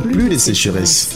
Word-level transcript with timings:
plus 0.00 0.28
de 0.28 0.38
sécheresse. 0.38 1.10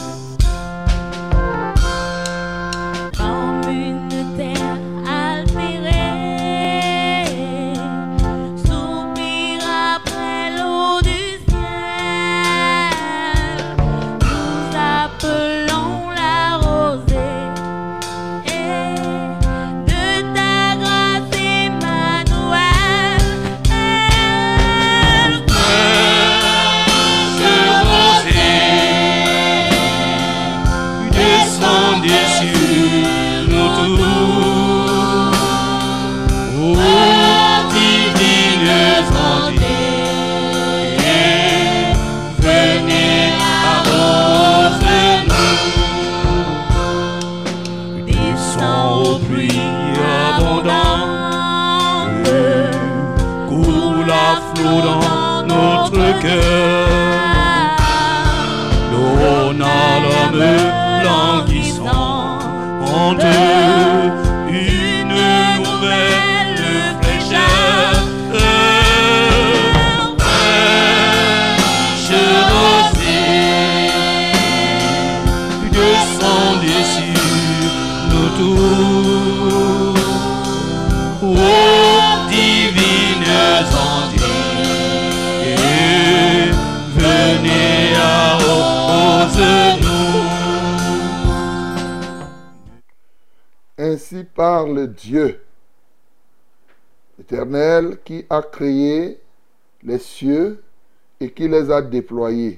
Les 101.79 102.09
a 102.09 102.57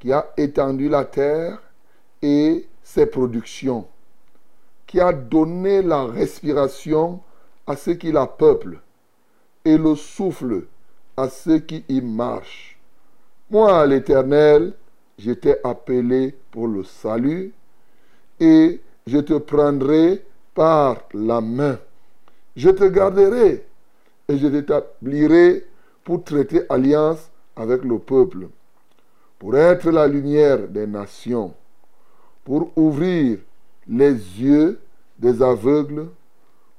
qui 0.00 0.12
a 0.12 0.32
étendu 0.36 0.88
la 0.88 1.04
terre 1.04 1.60
et 2.22 2.66
ses 2.82 3.06
productions, 3.06 3.86
qui 4.86 5.00
a 5.00 5.12
donné 5.12 5.82
la 5.82 6.04
respiration 6.04 7.20
à 7.66 7.76
ceux 7.76 7.94
qui 7.94 8.12
la 8.12 8.26
peuplent 8.26 8.80
et 9.64 9.76
le 9.76 9.94
souffle 9.96 10.66
à 11.16 11.28
ceux 11.28 11.58
qui 11.58 11.84
y 11.88 12.00
marchent. 12.00 12.78
Moi, 13.50 13.86
l'Éternel, 13.86 14.72
j'étais 15.18 15.60
appelé 15.64 16.34
pour 16.50 16.68
le 16.68 16.84
salut 16.84 17.52
et 18.38 18.80
je 19.06 19.18
te 19.18 19.34
prendrai 19.34 20.24
par 20.54 21.02
la 21.12 21.40
main. 21.40 21.78
Je 22.56 22.70
te 22.70 22.84
garderai 22.84 23.64
et 24.28 24.38
je 24.38 24.46
t'établirai 24.46 25.66
pour 26.04 26.22
traiter 26.24 26.62
alliance 26.68 27.27
avec 27.58 27.82
le 27.82 27.98
peuple, 27.98 28.48
pour 29.38 29.56
être 29.56 29.90
la 29.90 30.06
lumière 30.06 30.68
des 30.68 30.86
nations, 30.86 31.52
pour 32.44 32.70
ouvrir 32.76 33.38
les 33.88 34.12
yeux 34.12 34.78
des 35.18 35.42
aveugles, 35.42 36.08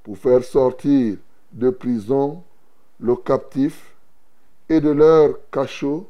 pour 0.02 0.16
faire 0.16 0.42
sortir 0.42 1.16
de 1.52 1.70
prison 1.70 2.42
le 2.98 3.14
captif 3.16 3.94
et 4.68 4.80
de 4.80 4.90
leur 4.90 5.38
cachot 5.50 6.06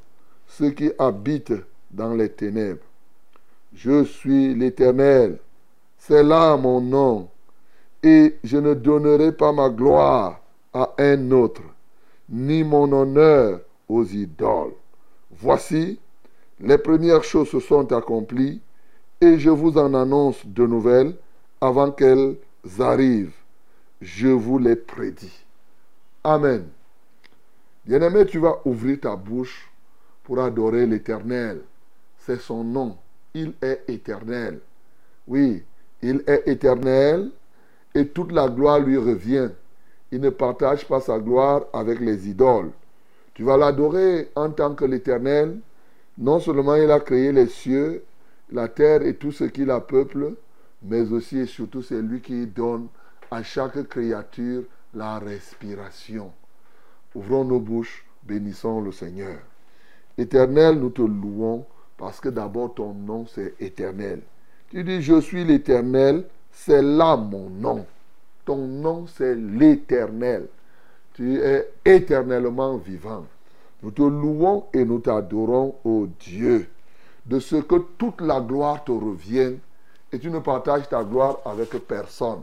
ceux 0.46 0.70
qui 0.70 0.90
habitent 0.98 1.62
dans 1.90 2.14
les 2.14 2.28
ténèbres. 2.28 2.84
Je 3.74 4.04
suis 4.04 4.54
l'Éternel, 4.54 5.38
c'est 5.98 6.22
là 6.22 6.56
mon 6.56 6.80
nom, 6.80 7.28
et 8.02 8.36
je 8.44 8.56
ne 8.56 8.74
donnerai 8.74 9.32
pas 9.32 9.52
ma 9.52 9.68
gloire 9.68 10.40
à 10.72 10.94
un 10.98 11.30
autre, 11.32 11.62
ni 12.28 12.62
mon 12.62 12.90
honneur 12.92 13.60
aux 13.90 14.04
idoles. 14.04 14.74
Voici, 15.30 15.98
les 16.60 16.78
premières 16.78 17.24
choses 17.24 17.48
se 17.48 17.60
sont 17.60 17.92
accomplies, 17.92 18.60
et 19.20 19.38
je 19.38 19.50
vous 19.50 19.76
en 19.76 19.94
annonce 19.94 20.46
de 20.46 20.66
nouvelles 20.66 21.14
avant 21.60 21.90
qu'elles 21.90 22.36
arrivent. 22.78 23.34
Je 24.00 24.28
vous 24.28 24.58
les 24.58 24.76
prédis. 24.76 25.44
Amen. 26.24 26.66
Bien-aimé, 27.84 28.24
tu 28.26 28.38
vas 28.38 28.60
ouvrir 28.64 29.00
ta 29.00 29.16
bouche 29.16 29.70
pour 30.24 30.38
adorer 30.38 30.86
l'Éternel. 30.86 31.62
C'est 32.18 32.40
son 32.40 32.64
nom. 32.64 32.96
Il 33.34 33.52
est 33.62 33.84
éternel. 33.88 34.60
Oui, 35.26 35.62
il 36.02 36.22
est 36.26 36.42
éternel 36.46 37.30
et 37.94 38.08
toute 38.08 38.32
la 38.32 38.48
gloire 38.48 38.80
lui 38.80 38.96
revient. 38.96 39.50
Il 40.12 40.20
ne 40.20 40.30
partage 40.30 40.86
pas 40.86 41.00
sa 41.00 41.18
gloire 41.18 41.62
avec 41.72 42.00
les 42.00 42.28
idoles. 42.28 42.70
Tu 43.40 43.46
vas 43.46 43.56
l'adorer 43.56 44.28
en 44.36 44.50
tant 44.50 44.74
que 44.74 44.84
l'Éternel. 44.84 45.60
Non 46.18 46.40
seulement 46.40 46.74
il 46.74 46.90
a 46.90 47.00
créé 47.00 47.32
les 47.32 47.46
cieux, 47.46 48.04
la 48.52 48.68
terre 48.68 49.00
et 49.00 49.14
tout 49.14 49.32
ce 49.32 49.44
qui 49.44 49.64
la 49.64 49.80
peuple, 49.80 50.34
mais 50.82 51.10
aussi 51.10 51.38
et 51.38 51.46
surtout 51.46 51.80
c'est 51.80 52.02
lui 52.02 52.20
qui 52.20 52.46
donne 52.46 52.88
à 53.30 53.42
chaque 53.42 53.82
créature 53.88 54.64
la 54.92 55.18
respiration. 55.18 56.30
Ouvrons 57.14 57.46
nos 57.46 57.60
bouches, 57.60 58.04
bénissons 58.24 58.82
le 58.82 58.92
Seigneur. 58.92 59.38
Éternel, 60.18 60.78
nous 60.78 60.90
te 60.90 61.00
louons 61.00 61.64
parce 61.96 62.20
que 62.20 62.28
d'abord 62.28 62.74
ton 62.74 62.92
nom 62.92 63.24
c'est 63.24 63.54
éternel. 63.58 64.20
Tu 64.68 64.84
dis 64.84 65.00
je 65.00 65.18
suis 65.18 65.46
l'éternel, 65.46 66.26
c'est 66.52 66.82
là 66.82 67.16
mon 67.16 67.48
nom. 67.48 67.86
Ton 68.44 68.66
nom 68.66 69.06
c'est 69.06 69.34
l'éternel. 69.34 70.46
Tu 71.14 71.40
es 71.40 71.68
éternellement 71.84 72.76
vivant. 72.76 73.26
Nous 73.82 73.90
te 73.90 74.02
louons 74.02 74.66
et 74.72 74.84
nous 74.84 74.98
t'adorons, 75.00 75.76
ô 75.84 76.06
Dieu, 76.18 76.68
de 77.26 77.38
ce 77.38 77.56
que 77.56 77.76
toute 77.98 78.20
la 78.20 78.40
gloire 78.40 78.84
te 78.84 78.92
revienne 78.92 79.58
et 80.12 80.18
tu 80.18 80.30
ne 80.30 80.38
partages 80.38 80.88
ta 80.88 81.02
gloire 81.04 81.38
avec 81.44 81.70
personne. 81.86 82.42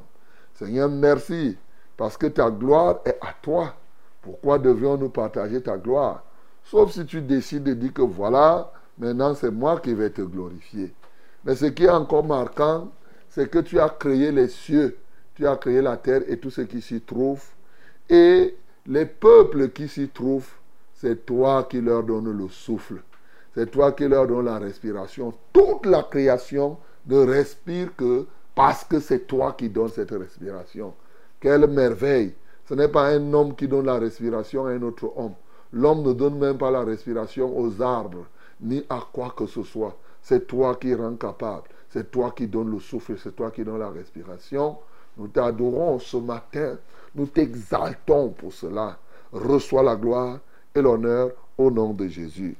Seigneur, 0.56 0.90
merci 0.90 1.58
parce 1.96 2.18
que 2.18 2.28
ta 2.28 2.50
gloire 2.50 3.00
est 3.06 3.18
à 3.22 3.34
toi. 3.42 3.74
Pourquoi 4.22 4.60
devrions-nous 4.60 5.10
partager 5.10 5.62
ta 5.62 5.78
gloire? 5.78 6.24
Sauf 6.64 6.92
si 6.92 7.06
tu 7.06 7.22
décides 7.22 7.64
de 7.64 7.74
dire 7.74 7.94
que 7.94 8.02
voilà, 8.02 8.72
maintenant 8.98 9.34
c'est 9.36 9.52
moi 9.52 9.80
qui 9.80 9.94
vais 9.94 10.10
te 10.10 10.22
glorifier. 10.22 10.94
Mais 11.46 11.56
ce 11.56 11.66
qui 11.66 11.86
est 11.86 11.90
encore 11.90 12.26
marquant, 12.26 12.90
c'est 13.30 13.50
que 13.50 13.60
tu 13.60 13.80
as 13.80 13.90
créé 13.90 14.32
les 14.32 14.48
cieux, 14.48 14.98
tu 15.36 15.48
as 15.48 15.56
créé 15.56 15.82
la 15.82 15.98
terre 15.98 16.24
et 16.28 16.38
tout 16.38 16.50
ce 16.50 16.62
qui 16.62 16.82
s'y 16.82 17.02
trouve. 17.02 17.44
Et 18.10 18.56
les 18.86 19.06
peuples 19.06 19.70
qui 19.70 19.88
s'y 19.88 20.10
trouvent, 20.10 20.50
c'est 20.94 21.26
toi 21.26 21.68
qui 21.70 21.82
leur 21.82 22.04
donnes 22.04 22.32
le 22.32 22.48
souffle. 22.48 23.02
C'est 23.54 23.70
toi 23.72 23.92
qui 23.92 24.08
leur 24.08 24.28
donnes 24.28 24.46
la 24.46 24.60
respiration. 24.60 25.34
Toute 25.52 25.86
la 25.86 26.04
création 26.04 26.78
ne 27.08 27.18
respire 27.18 27.96
que 27.96 28.26
parce 28.56 28.84
que 28.84 29.00
c'est 29.00 29.28
toi 29.28 29.54
qui 29.54 29.70
donnes 29.70 29.90
cette 29.90 30.12
respiration. 30.12 30.94
Quelle 31.40 31.68
merveille. 31.68 32.34
Ce 32.68 32.74
n'est 32.74 32.88
pas 32.88 33.08
un 33.08 33.34
homme 33.34 33.56
qui 33.56 33.68
donne 33.68 33.86
la 33.86 34.00
respiration 34.00 34.66
à 34.66 34.72
un 34.72 34.82
autre 34.82 35.12
homme. 35.16 35.36
L'homme 35.72 36.02
ne 36.04 36.14
donne 36.14 36.38
même 36.38 36.58
pas 36.58 36.72
la 36.72 36.84
respiration 36.84 37.58
aux 37.58 37.82
arbres, 37.82 38.26
ni 38.62 38.84
à 38.90 39.00
quoi 39.12 39.34
que 39.36 39.46
ce 39.46 39.64
soit. 39.64 39.96
C'est 40.22 40.48
toi 40.48 40.76
qui 40.76 40.94
rends 40.94 41.16
capable. 41.16 41.70
C'est 41.90 42.12
toi 42.12 42.32
qui 42.36 42.48
donnes 42.48 42.72
le 42.72 42.80
souffle, 42.80 43.16
c'est 43.18 43.36
toi 43.36 43.52
qui 43.52 43.64
donnes 43.64 43.80
la 43.80 43.90
respiration. 43.90 44.78
Nous 45.18 45.28
t'adorons 45.28 46.00
ce 46.00 46.18
matin. 46.18 46.78
Nous 47.18 47.26
t'exaltons 47.26 48.30
pour 48.30 48.54
cela. 48.54 48.96
Reçois 49.34 49.82
la 49.82 49.96
gloire 49.96 50.38
et 50.76 50.82
l'honneur 50.82 51.32
au 51.58 51.72
nom 51.72 51.92
de 51.92 52.08
Jésus. 52.08 52.56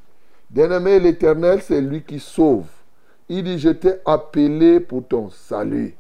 Bien-aimé, 0.50 1.00
l'Éternel, 1.00 1.62
c'est 1.62 1.80
lui 1.80 2.02
qui 2.02 2.20
sauve. 2.20 2.66
Il 3.30 3.44
dit, 3.44 3.60
je 3.60 3.70
t'ai 3.70 3.94
appelé 4.04 4.80
pour 4.80 5.08
ton 5.08 5.30
salut. 5.30 5.94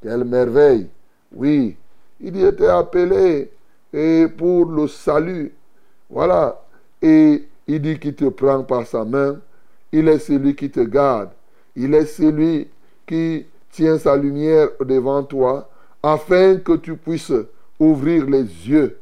Quelle 0.00 0.24
merveille. 0.24 0.88
Oui, 1.32 1.76
il 2.20 2.32
dit, 2.32 2.42
je 2.42 2.50
t'ai 2.50 2.68
appelé 2.68 3.50
et 3.92 4.28
pour 4.28 4.66
le 4.66 4.86
salut. 4.86 5.52
Voilà. 6.08 6.62
Et 7.02 7.48
il 7.66 7.82
dit 7.82 7.98
qu'il 7.98 8.14
te 8.14 8.26
prend 8.26 8.62
par 8.62 8.86
sa 8.86 9.04
main. 9.04 9.40
Il 9.90 10.06
est 10.06 10.20
celui 10.20 10.54
qui 10.54 10.70
te 10.70 10.80
garde. 10.80 11.30
Il 11.74 11.92
est 11.94 12.06
celui 12.06 12.68
qui 13.04 13.46
tient 13.72 13.98
sa 13.98 14.16
lumière 14.16 14.68
devant 14.80 15.24
toi 15.24 15.68
afin 16.02 16.56
que 16.58 16.76
tu 16.76 16.96
puisses 16.96 17.32
ouvrir 17.80 18.26
les 18.26 18.42
yeux. 18.42 18.98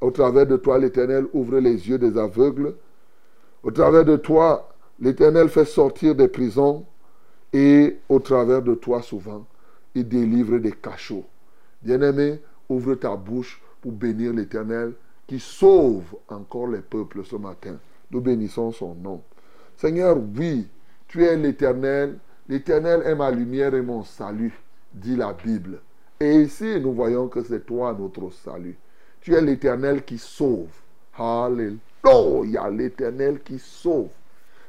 Au 0.00 0.10
travers 0.10 0.46
de 0.46 0.56
toi, 0.56 0.78
l'Éternel 0.78 1.26
ouvre 1.32 1.58
les 1.58 1.88
yeux 1.88 1.98
des 1.98 2.18
aveugles. 2.18 2.74
Au 3.62 3.70
travers 3.70 4.04
de 4.04 4.16
toi, 4.16 4.68
l'Éternel 5.00 5.48
fait 5.48 5.64
sortir 5.64 6.14
des 6.14 6.28
prisons. 6.28 6.84
Et 7.52 7.98
au 8.08 8.18
travers 8.18 8.62
de 8.62 8.74
toi, 8.74 9.00
souvent, 9.00 9.46
il 9.94 10.08
délivre 10.08 10.58
des 10.58 10.72
cachots. 10.72 11.24
Bien-aimé, 11.82 12.40
ouvre 12.68 12.94
ta 12.96 13.14
bouche 13.14 13.62
pour 13.80 13.92
bénir 13.92 14.32
l'Éternel 14.32 14.94
qui 15.26 15.38
sauve 15.38 16.16
encore 16.28 16.66
les 16.66 16.80
peuples 16.80 17.24
ce 17.24 17.36
matin. 17.36 17.76
Nous 18.10 18.20
bénissons 18.20 18.72
son 18.72 18.94
nom. 18.94 19.22
Seigneur, 19.76 20.16
oui, 20.36 20.68
tu 21.08 21.24
es 21.24 21.36
l'Éternel. 21.36 22.18
L'Éternel 22.48 23.02
est 23.04 23.14
ma 23.14 23.30
lumière 23.30 23.74
et 23.74 23.82
mon 23.82 24.02
salut, 24.02 24.58
dit 24.92 25.16
la 25.16 25.32
Bible. 25.32 25.80
Et 26.22 26.42
ici, 26.42 26.78
nous 26.80 26.92
voyons 26.92 27.26
que 27.26 27.42
c'est 27.42 27.66
toi 27.66 27.96
notre 27.98 28.32
salut. 28.32 28.78
Tu 29.22 29.34
es 29.34 29.40
l'Éternel 29.40 30.04
qui 30.04 30.18
sauve. 30.18 30.70
Alléluia, 31.18 32.70
l'Éternel 32.70 33.40
qui 33.44 33.58
sauve. 33.58 34.10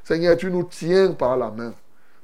Seigneur, 0.03 0.35
tu 0.35 0.49
nous 0.49 0.63
tiens 0.63 1.11
par 1.11 1.37
la 1.37 1.51
main 1.51 1.75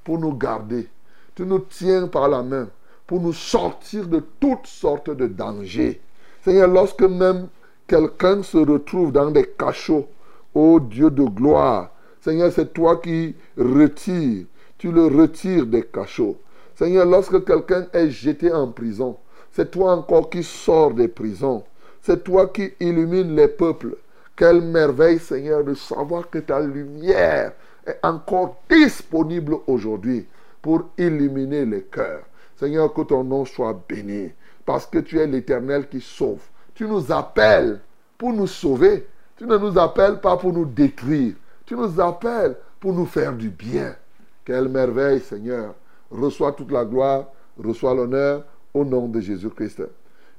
pour 0.03 0.17
nous 0.17 0.33
garder. 0.33 0.87
Tu 1.35 1.45
nous 1.45 1.59
tiens 1.59 2.07
par 2.07 2.27
la 2.27 2.41
main 2.41 2.69
pour 3.05 3.21
nous 3.21 3.33
sortir 3.33 4.07
de 4.07 4.23
toutes 4.39 4.65
sortes 4.65 5.11
de 5.11 5.27
dangers. 5.27 6.01
Seigneur, 6.43 6.67
lorsque 6.67 7.03
même 7.03 7.49
quelqu'un 7.85 8.41
se 8.41 8.57
retrouve 8.57 9.11
dans 9.11 9.29
des 9.29 9.45
cachots, 9.45 10.07
ô 10.55 10.79
Dieu 10.79 11.11
de 11.11 11.25
gloire, 11.25 11.91
Seigneur, 12.21 12.51
c'est 12.51 12.73
toi 12.73 12.97
qui 12.97 13.35
retires, 13.55 14.47
tu 14.79 14.91
le 14.91 15.05
retires 15.05 15.67
des 15.67 15.83
cachots. 15.83 16.39
Seigneur, 16.79 17.05
lorsque 17.05 17.43
quelqu'un 17.43 17.87
est 17.91 18.09
jeté 18.09 18.53
en 18.53 18.69
prison, 18.69 19.17
c'est 19.51 19.69
toi 19.69 19.91
encore 19.91 20.29
qui 20.29 20.41
sors 20.43 20.93
des 20.93 21.09
prisons. 21.09 21.65
C'est 22.01 22.23
toi 22.23 22.47
qui 22.47 22.71
illumines 22.79 23.35
les 23.35 23.49
peuples. 23.49 23.97
Quelle 24.33 24.61
merveille, 24.61 25.19
Seigneur, 25.19 25.65
de 25.65 25.73
savoir 25.73 26.29
que 26.29 26.39
ta 26.39 26.61
lumière 26.61 27.51
est 27.85 27.99
encore 28.01 28.61
disponible 28.69 29.57
aujourd'hui 29.67 30.25
pour 30.61 30.85
illuminer 30.97 31.65
les 31.65 31.81
cœurs. 31.81 32.23
Seigneur, 32.55 32.93
que 32.93 33.01
ton 33.01 33.25
nom 33.25 33.43
soit 33.43 33.77
béni, 33.89 34.31
parce 34.65 34.85
que 34.85 34.99
tu 34.99 35.19
es 35.19 35.27
l'Éternel 35.27 35.89
qui 35.89 35.99
sauve. 35.99 36.43
Tu 36.75 36.85
nous 36.85 37.11
appelles 37.11 37.81
pour 38.17 38.31
nous 38.31 38.47
sauver. 38.47 39.05
Tu 39.35 39.45
ne 39.45 39.57
nous 39.57 39.77
appelles 39.77 40.21
pas 40.21 40.37
pour 40.37 40.53
nous 40.53 40.63
détruire. 40.63 41.33
Tu 41.65 41.75
nous 41.75 41.99
appelles 41.99 42.55
pour 42.79 42.93
nous 42.93 43.05
faire 43.05 43.33
du 43.33 43.49
bien. 43.49 43.97
Quelle 44.45 44.69
merveille, 44.69 45.19
Seigneur. 45.19 45.73
Reçois 46.11 46.53
toute 46.53 46.71
la 46.71 46.85
gloire, 46.85 47.25
reçois 47.57 47.93
l'honneur 47.93 48.43
au 48.73 48.85
nom 48.85 49.07
de 49.07 49.19
Jésus-Christ. 49.19 49.83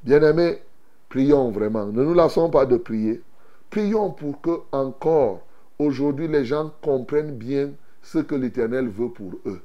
Bien-aimés, 0.03 0.63
prions 1.09 1.51
vraiment. 1.51 1.87
Ne 1.87 2.05
nous 2.05 2.15
lassons 2.15 2.51
pas 2.51 2.67
de 2.67 2.77
prier. 2.77 3.23
Prions 3.71 4.11
pour 4.11 4.41
que 4.41 4.61
encore 4.73 5.41
aujourd'hui 5.79 6.29
les 6.29 6.45
gens 6.45 6.73
comprennent 6.83 7.37
bien 7.37 7.71
ce 8.03 8.19
que 8.19 8.35
l'Éternel 8.35 8.89
veut 8.89 9.11
pour 9.11 9.33
eux. 9.47 9.61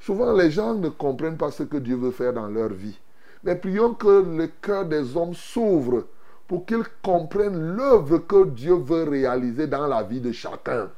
Souvent 0.00 0.32
les 0.32 0.50
gens 0.50 0.74
ne 0.74 0.88
comprennent 0.88 1.38
pas 1.38 1.50
ce 1.50 1.62
que 1.62 1.78
Dieu 1.78 1.96
veut 1.96 2.10
faire 2.10 2.32
dans 2.32 2.48
leur 2.48 2.68
vie. 2.68 2.98
Mais 3.44 3.56
prions 3.56 3.94
que 3.94 4.24
le 4.36 4.48
cœur 4.60 4.84
des 4.84 5.16
hommes 5.16 5.34
s'ouvre 5.34 6.04
pour 6.48 6.66
qu'ils 6.66 6.84
comprennent 7.02 7.76
l'œuvre 7.76 8.18
que 8.18 8.44
Dieu 8.46 8.74
veut 8.74 9.04
réaliser 9.04 9.66
dans 9.66 9.86
la 9.86 10.02
vie 10.02 10.20
de 10.20 10.32
chacun. 10.32 10.90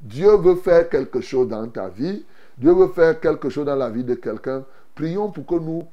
Dieu 0.00 0.36
veut 0.36 0.56
faire 0.56 0.88
quelque 0.88 1.20
chose 1.20 1.48
dans 1.48 1.66
ta 1.68 1.88
vie. 1.88 2.24
Dieu 2.58 2.72
veut 2.72 2.88
faire 2.88 3.18
quelque 3.20 3.48
chose 3.48 3.66
dans 3.66 3.74
la 3.74 3.90
vie 3.90 4.04
de 4.04 4.14
quelqu'un. 4.14 4.64
Prions 4.94 5.30
pour 5.30 5.44
que 5.44 5.54
nous 5.56 5.84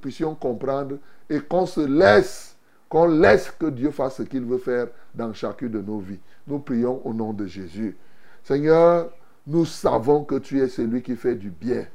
puissions 0.00 0.34
comprendre 0.34 0.96
et 1.30 1.40
qu'on 1.40 1.66
se 1.66 1.80
laisse, 1.80 2.56
qu'on 2.88 3.06
laisse 3.06 3.50
que 3.50 3.66
Dieu 3.66 3.90
fasse 3.90 4.16
ce 4.16 4.22
qu'il 4.22 4.44
veut 4.44 4.58
faire 4.58 4.88
dans 5.14 5.32
chacune 5.32 5.70
de 5.70 5.80
nos 5.80 5.98
vies. 5.98 6.20
Nous 6.46 6.58
prions 6.58 7.00
au 7.04 7.14
nom 7.14 7.32
de 7.32 7.46
Jésus. 7.46 7.96
Seigneur, 8.42 9.10
nous 9.46 9.64
savons 9.64 10.24
que 10.24 10.36
tu 10.36 10.60
es 10.60 10.68
celui 10.68 11.02
qui 11.02 11.14
fait 11.14 11.36
du 11.36 11.50
bien. 11.50 11.86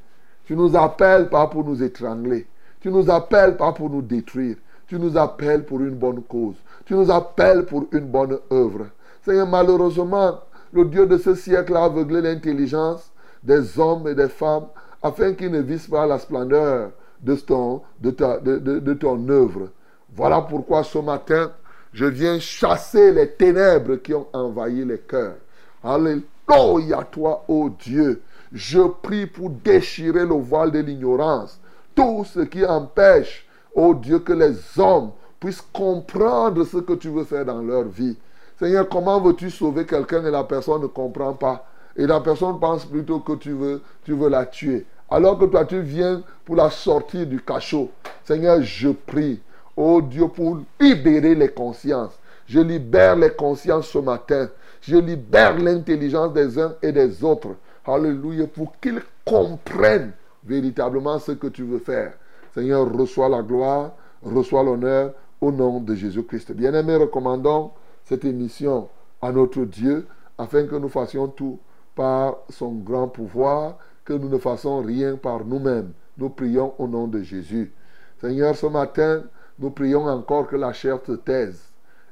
Tu 0.46 0.56
nous 0.56 0.76
appelles 0.76 1.30
pas 1.30 1.48
pour 1.48 1.66
nous 1.66 1.84
étrangler. 1.84 2.48
Tu 2.80 2.90
nous 2.90 3.10
appelles 3.10 3.58
pas 3.58 3.74
pour 3.74 3.90
nous 3.90 4.02
détruire. 4.02 4.56
Tu 4.88 4.98
nous 4.98 5.18
appelles 5.18 5.66
pour 5.66 5.82
une 5.82 5.96
bonne 5.96 6.24
cause. 6.24 6.56
Tu 6.86 6.94
nous 6.94 7.12
appelles 7.12 7.66
pour 7.66 7.88
une 7.92 8.06
bonne 8.06 8.40
œuvre. 8.52 8.88
Seigneur, 9.24 9.48
malheureusement, 9.48 10.40
le 10.74 10.86
Dieu 10.86 11.06
de 11.06 11.18
ce 11.18 11.36
siècle 11.36 11.76
a 11.76 11.86
aveuglé 11.86 12.22
l'intelligence 12.22 13.11
des 13.44 13.80
hommes 13.80 14.08
et 14.08 14.16
des 14.16 14.30
femmes 14.30 14.68
afin 15.02 15.34
qu'ils 15.34 15.52
ne 15.52 15.62
visent 15.62 15.88
pas 15.88 16.06
la 16.06 16.20
splendeur 16.20 16.92
de 17.22 17.36
ton, 17.36 17.82
de, 18.00 18.12
ta, 18.12 18.40
de, 18.40 18.58
de 18.58 18.94
ton 18.94 19.28
œuvre. 19.30 19.70
Voilà 20.16 20.42
pourquoi 20.42 20.84
ce 20.84 20.98
matin, 20.98 21.52
je 21.94 22.06
viens 22.06 22.40
chasser 22.40 23.12
les 23.12 23.32
ténèbres 23.32 23.96
qui 23.98 24.14
ont 24.14 24.28
envahi 24.34 24.86
les 24.86 25.00
cœurs. 25.00 25.36
Alléluia, 25.84 27.04
toi, 27.12 27.44
ô 27.48 27.70
Dieu. 27.70 28.22
Je 28.52 28.82
prie 29.02 29.26
pour 29.28 29.50
déchirer 29.50 30.26
le 30.26 30.36
voile 30.36 30.72
de 30.72 30.80
l'ignorance. 30.80 31.60
Tout 31.96 32.26
ce 32.26 32.42
qui 32.42 32.66
empêche, 32.66 33.48
ô 33.74 33.94
Dieu, 33.94 34.20
que 34.20 34.34
les 34.34 34.56
hommes 34.78 35.12
puissent 35.40 35.64
comprendre 35.74 36.64
ce 36.66 36.78
que 36.78 36.94
tu 36.94 37.10
veux 37.10 37.24
faire 37.24 37.46
dans 37.46 37.62
leur 37.62 37.84
vie. 37.84 38.18
Seigneur, 38.60 38.88
comment 38.90 39.20
veux-tu 39.20 39.50
sauver 39.50 39.86
quelqu'un 39.86 40.24
et 40.26 40.32
la 40.32 40.44
personne 40.44 40.82
ne 40.82 40.88
comprend 40.88 41.34
pas? 41.34 41.66
Et 41.96 42.08
la 42.08 42.20
personne 42.20 42.60
pense 42.60 42.86
plutôt 42.86 43.20
que 43.20 43.34
tu 43.34 43.52
veux, 43.52 43.82
tu 44.04 44.14
veux 44.14 44.30
la 44.30 44.46
tuer. 44.46 44.86
Alors 45.10 45.38
que 45.38 45.46
toi, 45.46 45.66
tu 45.66 45.82
viens 45.82 46.24
pour 46.46 46.56
la 46.56 46.70
sortir 46.70 47.28
du 47.28 47.42
cachot. 47.42 47.90
Seigneur, 48.24 48.62
je 48.62 48.90
prie, 48.90 49.42
oh 49.76 50.02
Dieu, 50.02 50.28
pour 50.28 50.60
libérer 50.80 51.36
les 51.36 51.50
consciences. 51.50 52.18
Je 52.48 52.60
libère 52.60 53.16
les 53.16 53.32
consciences 53.32 53.88
ce 53.90 53.98
matin. 53.98 54.50
Je 54.82 54.96
libère 54.96 55.58
l'intelligence 55.58 56.34
des 56.34 56.58
uns 56.58 56.76
et 56.82 56.92
des 56.92 57.24
autres. 57.24 57.56
Alléluia, 57.86 58.48
pour 58.48 58.74
qu'ils 58.80 59.02
comprennent 59.26 60.14
véritablement 60.44 61.20
ce 61.20 61.34
que 61.34 61.48
tu 61.48 61.64
veux 61.64 61.80
faire. 61.80 62.14
Seigneur, 62.54 62.92
reçois 62.92 63.30
la 63.30 63.42
gloire, 63.42 63.92
reçois 64.24 64.64
l'honneur 64.64 65.14
au 65.40 65.52
nom 65.52 65.80
de 65.80 65.94
Jésus-Christ. 65.94 66.52
Bien-aimés, 66.54 66.96
recommandons 66.96 67.72
cette 68.06 68.26
émission 68.26 68.88
à 69.22 69.32
notre 69.32 69.66
Dieu 69.66 70.08
afin 70.38 70.66
que 70.66 70.76
nous 70.76 70.90
fassions 70.90 71.28
tout 71.28 71.60
par 71.96 72.38
son 72.50 72.74
grand 72.74 73.08
pouvoir, 73.08 73.78
que 74.06 74.14
nous 74.14 74.30
ne 74.30 74.38
fassons 74.38 74.82
rien 74.82 75.16
par 75.16 75.46
nous-mêmes. 75.46 75.92
Nous 76.18 76.30
prions 76.30 76.74
au 76.78 76.88
nom 76.88 77.08
de 77.08 77.22
Jésus. 77.22 77.72
Seigneur, 78.20 78.56
ce 78.56 78.66
matin, 78.66 79.24
nous 79.60 79.72
prions 79.72 80.06
encore 80.06 80.48
que 80.48 80.56
la 80.56 80.74
chair 80.74 81.02
te 81.02 81.14
taise 81.14 81.62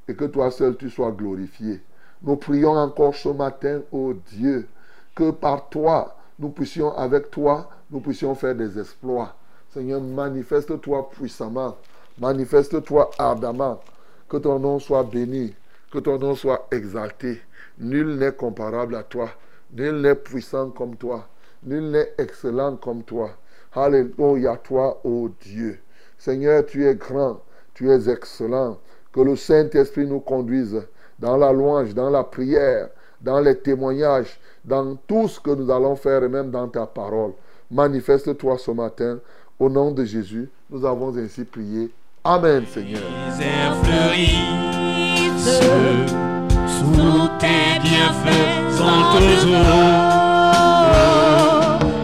et 0.07 0.15
que 0.15 0.25
toi 0.25 0.51
seul 0.51 0.75
tu 0.77 0.89
sois 0.89 1.11
glorifié. 1.11 1.81
Nous 2.21 2.35
prions 2.35 2.71
encore 2.71 3.15
ce 3.15 3.29
matin, 3.29 3.81
ô 3.91 4.13
Dieu, 4.31 4.67
que 5.15 5.31
par 5.31 5.69
toi, 5.69 6.15
nous 6.37 6.49
puissions, 6.49 6.95
avec 6.97 7.31
toi, 7.31 7.69
nous 7.91 7.99
puissions 7.99 8.35
faire 8.35 8.55
des 8.55 8.79
exploits. 8.79 9.35
Seigneur, 9.73 10.01
manifeste-toi 10.01 11.09
puissamment, 11.11 11.77
manifeste-toi 12.19 13.09
ardemment, 13.17 13.79
que 14.27 14.37
ton 14.37 14.59
nom 14.59 14.79
soit 14.79 15.03
béni, 15.03 15.53
que 15.91 15.99
ton 15.99 16.17
nom 16.17 16.35
soit 16.35 16.67
exalté. 16.71 17.41
Nul 17.79 18.17
n'est 18.17 18.31
comparable 18.31 18.95
à 18.95 19.03
toi, 19.03 19.29
nul 19.73 20.01
n'est 20.01 20.15
puissant 20.15 20.69
comme 20.69 20.95
toi, 20.95 21.27
nul 21.63 21.91
n'est 21.91 22.13
excellent 22.17 22.77
comme 22.77 23.03
toi. 23.03 23.31
Alléluia, 23.73 24.57
toi, 24.57 24.99
ô 25.03 25.29
Dieu. 25.41 25.79
Seigneur, 26.17 26.65
tu 26.65 26.85
es 26.87 26.95
grand, 26.95 27.41
tu 27.73 27.89
es 27.89 28.09
excellent. 28.09 28.77
Que 29.13 29.21
le 29.21 29.35
Saint-Esprit 29.35 30.05
nous 30.05 30.19
conduise 30.19 30.81
dans 31.17 31.37
la 31.37 31.51
louange, 31.51 31.93
dans 31.93 32.09
la 32.09 32.23
prière, 32.23 32.89
dans 33.21 33.39
les 33.39 33.57
témoignages, 33.57 34.39
dans 34.65 34.95
tout 34.95 35.27
ce 35.27 35.39
que 35.39 35.51
nous 35.51 35.69
allons 35.71 35.95
faire 35.95 36.23
et 36.23 36.29
même 36.29 36.51
dans 36.51 36.67
ta 36.67 36.85
parole. 36.85 37.33
Manifeste-toi 37.71 38.57
ce 38.57 38.71
matin. 38.71 39.19
Au 39.59 39.69
nom 39.69 39.91
de 39.91 40.03
Jésus, 40.03 40.49
nous 40.69 40.85
avons 40.85 41.15
ainsi 41.17 41.43
prié. 41.43 41.91
Amen, 42.23 42.65
Seigneur. 42.65 43.01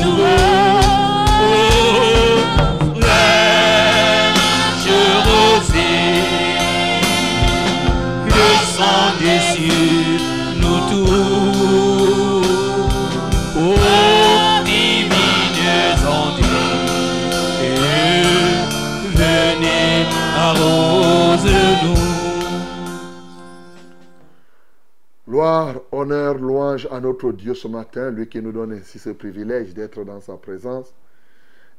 Gloire, 25.36 25.82
honneur, 25.92 26.38
louange 26.38 26.88
à 26.90 26.98
notre 26.98 27.30
Dieu 27.30 27.52
ce 27.52 27.68
matin, 27.68 28.10
lui 28.10 28.26
qui 28.26 28.40
nous 28.40 28.52
donne 28.52 28.72
ainsi 28.72 28.98
ce 28.98 29.10
privilège 29.10 29.74
d'être 29.74 30.02
dans 30.02 30.18
sa 30.18 30.38
présence 30.38 30.94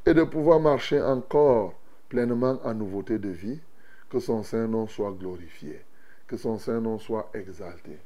et 0.05 0.13
de 0.13 0.21
pouvoir 0.21 0.59
marcher 0.59 1.01
encore 1.01 1.73
pleinement 2.07 2.59
en 2.63 2.75
nouveauté 2.75 3.17
de 3.17 3.29
vie. 3.29 3.59
Que 4.11 4.19
son 4.19 4.43
Saint 4.43 4.67
nom 4.67 4.85
soit 4.85 5.11
glorifié, 5.19 5.81
que 6.27 6.37
son 6.37 6.59
Saint 6.59 6.79
nom 6.81 6.99
soit 6.99 7.31
exalté. 7.33 7.97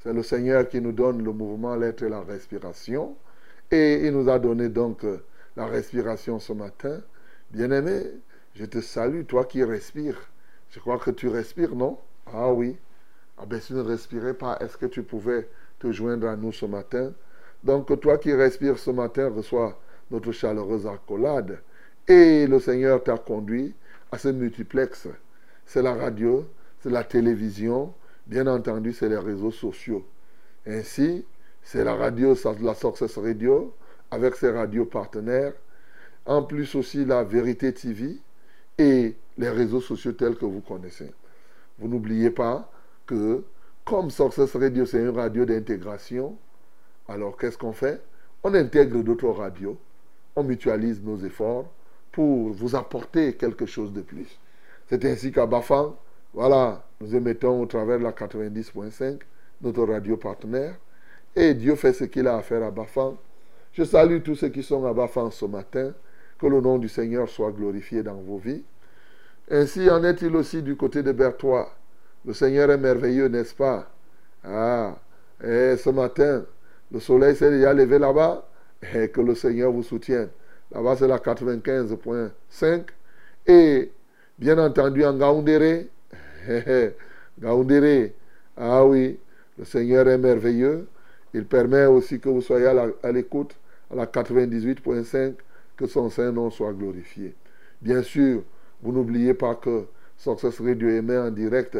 C'est 0.00 0.12
le 0.12 0.22
Seigneur 0.22 0.68
qui 0.68 0.82
nous 0.82 0.92
donne 0.92 1.24
le 1.24 1.32
mouvement, 1.32 1.76
l'être 1.76 2.02
et 2.02 2.10
la 2.10 2.20
respiration. 2.20 3.16
Et 3.70 4.06
il 4.06 4.12
nous 4.12 4.28
a 4.28 4.38
donné 4.38 4.68
donc 4.68 5.06
la 5.56 5.64
respiration 5.64 6.38
ce 6.38 6.52
matin. 6.52 7.00
Bien-aimé, 7.50 8.02
je 8.54 8.66
te 8.66 8.82
salue, 8.82 9.24
toi 9.24 9.46
qui 9.46 9.64
respires. 9.64 10.28
Je 10.68 10.78
crois 10.78 10.98
que 10.98 11.10
tu 11.10 11.28
respires, 11.28 11.74
non? 11.74 11.96
Ah 12.26 12.52
oui. 12.52 12.76
Ah 13.42 13.46
ben, 13.46 13.58
si 13.58 13.68
tu 13.68 13.72
ne 13.72 13.80
respirais 13.80 14.34
pas, 14.34 14.58
est-ce 14.60 14.76
que 14.76 14.84
tu 14.84 15.02
pouvais 15.02 15.48
te 15.78 15.90
joindre 15.90 16.28
à 16.28 16.36
nous 16.36 16.52
ce 16.52 16.66
matin? 16.66 17.14
Donc, 17.64 17.98
toi 17.98 18.18
qui 18.18 18.34
respires 18.34 18.78
ce 18.78 18.90
matin, 18.90 19.30
reçois 19.30 19.80
notre 20.10 20.30
chaleureuse 20.30 20.86
accolade. 20.86 21.58
Et 22.06 22.46
le 22.46 22.60
Seigneur 22.60 23.02
t'a 23.02 23.16
conduit 23.16 23.74
à 24.12 24.18
ce 24.18 24.28
multiplex. 24.28 25.08
C'est 25.64 25.80
la 25.80 25.94
radio, 25.94 26.46
c'est 26.80 26.90
la 26.90 27.02
télévision, 27.02 27.94
bien 28.26 28.46
entendu, 28.46 28.92
c'est 28.92 29.08
les 29.08 29.16
réseaux 29.16 29.52
sociaux. 29.52 30.04
Ainsi, 30.66 31.24
c'est 31.62 31.82
la 31.82 31.94
radio, 31.94 32.36
la 32.60 32.74
Success 32.74 33.16
Radio, 33.16 33.74
avec 34.10 34.34
ses 34.34 34.50
radios 34.50 34.84
partenaires. 34.84 35.54
En 36.26 36.42
plus 36.42 36.74
aussi, 36.74 37.06
la 37.06 37.24
Vérité 37.24 37.72
TV 37.72 38.18
et 38.76 39.14
les 39.38 39.48
réseaux 39.48 39.80
sociaux 39.80 40.12
tels 40.12 40.36
que 40.36 40.44
vous 40.44 40.60
connaissez. 40.60 41.10
Vous 41.78 41.88
n'oubliez 41.88 42.30
pas 42.30 42.70
que, 43.06 43.44
comme 43.84 44.10
Success 44.10 44.54
Radio, 44.56 44.86
c'est 44.86 44.98
une 44.98 45.10
radio 45.10 45.44
d'intégration, 45.44 46.36
alors 47.08 47.36
qu'est-ce 47.36 47.58
qu'on 47.58 47.72
fait? 47.72 48.00
On 48.42 48.54
intègre 48.54 49.02
d'autres 49.02 49.28
radios, 49.28 49.78
on 50.36 50.44
mutualise 50.44 51.02
nos 51.02 51.18
efforts 51.18 51.66
pour 52.12 52.50
vous 52.50 52.76
apporter 52.76 53.34
quelque 53.34 53.66
chose 53.66 53.92
de 53.92 54.00
plus. 54.00 54.38
C'est 54.88 55.04
ainsi 55.04 55.32
qu'à 55.32 55.46
Bafang, 55.46 55.96
voilà, 56.34 56.84
nous 57.00 57.14
émettons 57.14 57.60
au 57.60 57.66
travers 57.66 57.98
de 57.98 58.04
la 58.04 58.12
90.5, 58.12 59.20
notre 59.62 59.84
radio 59.84 60.16
partenaire, 60.16 60.76
et 61.36 61.54
Dieu 61.54 61.74
fait 61.74 61.92
ce 61.92 62.04
qu'il 62.04 62.26
a 62.26 62.36
à 62.36 62.42
faire 62.42 62.62
à 62.62 62.70
Bafang. 62.70 63.16
Je 63.72 63.84
salue 63.84 64.22
tous 64.22 64.34
ceux 64.34 64.48
qui 64.48 64.62
sont 64.62 64.84
à 64.84 64.92
Bafang 64.92 65.30
ce 65.30 65.44
matin, 65.44 65.92
que 66.38 66.46
le 66.46 66.60
nom 66.60 66.78
du 66.78 66.88
Seigneur 66.88 67.28
soit 67.28 67.52
glorifié 67.52 68.02
dans 68.02 68.14
vos 68.14 68.38
vies. 68.38 68.64
Ainsi 69.50 69.90
en 69.90 70.02
est-il 70.04 70.34
aussi 70.36 70.62
du 70.62 70.76
côté 70.76 71.02
de 71.02 71.12
Berthois. 71.12 71.70
Le 72.24 72.34
Seigneur 72.34 72.70
est 72.70 72.78
merveilleux, 72.78 73.28
n'est-ce 73.28 73.54
pas? 73.54 73.90
Ah, 74.44 74.96
et 75.42 75.76
ce 75.76 75.90
matin, 75.90 76.44
le 76.92 77.00
soleil 77.00 77.34
s'est 77.34 77.50
déjà 77.50 77.72
levé 77.72 77.98
là-bas, 77.98 78.46
que 78.80 79.20
le 79.20 79.34
Seigneur 79.34 79.72
vous 79.72 79.82
soutienne. 79.82 80.28
Là-bas, 80.72 80.96
c'est 80.96 81.08
la 81.08 81.18
95.5. 81.18 82.84
Et 83.46 83.90
bien 84.38 84.58
entendu, 84.58 85.04
en 85.04 85.16
Gaoundéré, 85.16 85.88
Gaoundéré, 87.40 88.14
ah 88.56 88.84
oui, 88.84 89.18
le 89.58 89.64
Seigneur 89.64 90.06
est 90.08 90.18
merveilleux. 90.18 90.86
Il 91.32 91.46
permet 91.46 91.86
aussi 91.86 92.20
que 92.20 92.28
vous 92.28 92.42
soyez 92.42 92.66
à 92.66 93.12
l'écoute 93.12 93.56
à 93.90 93.94
la 93.94 94.06
98.5, 94.06 95.34
que 95.76 95.86
son 95.86 96.10
Saint 96.10 96.32
nom 96.32 96.50
soit 96.50 96.72
glorifié. 96.72 97.34
Bien 97.80 98.02
sûr, 98.02 98.42
vous 98.82 98.92
n'oubliez 98.92 99.34
pas 99.34 99.54
que 99.54 99.84
Success 100.16 100.60
Radio 100.60 100.88
émet 100.88 101.16
en 101.16 101.30
direct 101.30 101.78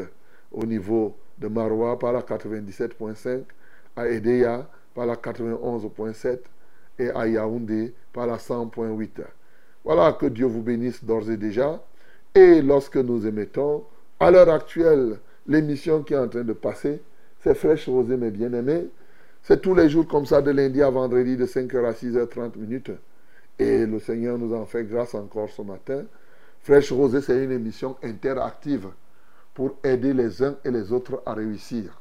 au 0.52 0.64
niveau 0.64 1.16
de 1.38 1.49
Marois 1.49 1.99
par 1.99 2.12
la 2.12 2.21
97.5, 2.21 3.42
à 3.97 4.09
Edea 4.09 4.69
par 4.95 5.07
la 5.07 5.14
91.7 5.14 6.38
et 6.99 7.11
à 7.11 7.26
Yaoundé 7.26 7.95
par 8.12 8.26
la 8.26 8.37
100.8. 8.37 9.09
Voilà, 9.85 10.12
que 10.12 10.26
Dieu 10.26 10.47
vous 10.47 10.62
bénisse 10.62 11.04
d'ores 11.04 11.30
et 11.30 11.37
déjà. 11.37 11.83
Et 12.35 12.61
lorsque 12.61 12.97
nous 12.97 13.26
émettons, 13.26 13.85
à 14.19 14.30
l'heure 14.30 14.50
actuelle, 14.50 15.19
l'émission 15.47 16.02
qui 16.02 16.14
est 16.14 16.19
en 16.19 16.28
train 16.28 16.45
de 16.45 16.52
passer, 16.52 17.00
c'est 17.42 17.54
Fraîche 17.54 17.88
Rosée, 17.88 18.16
mes 18.16 18.30
bien-aimés. 18.30 18.88
C'est 19.42 19.62
tous 19.62 19.75
les 19.75 19.88
jours 19.88 20.07
comme 20.07 20.26
ça, 20.26 20.42
de 20.42 20.50
lundi 20.50 20.83
à 20.83 20.90
vendredi, 20.90 21.37
de 21.37 21.47
5h 21.47 21.85
à 21.87 21.92
6h30 21.92 22.59
minutes. 22.59 22.92
Et 23.59 23.87
le 23.87 23.99
Seigneur 23.99 24.38
nous 24.38 24.54
en 24.54 24.66
fait 24.66 24.85
grâce 24.85 25.14
encore 25.14 25.49
ce 25.49 25.62
matin. 25.62 26.04
Fraîche 26.61 26.92
Rosée, 26.92 27.23
c'est 27.23 27.42
une 27.42 27.52
émission 27.52 27.97
interactive 28.02 28.88
pour 29.54 29.76
aider 29.83 30.12
les 30.12 30.42
uns 30.42 30.57
et 30.64 30.71
les 30.71 30.92
autres 30.92 31.23
à 31.26 31.35
réussir 31.35 31.99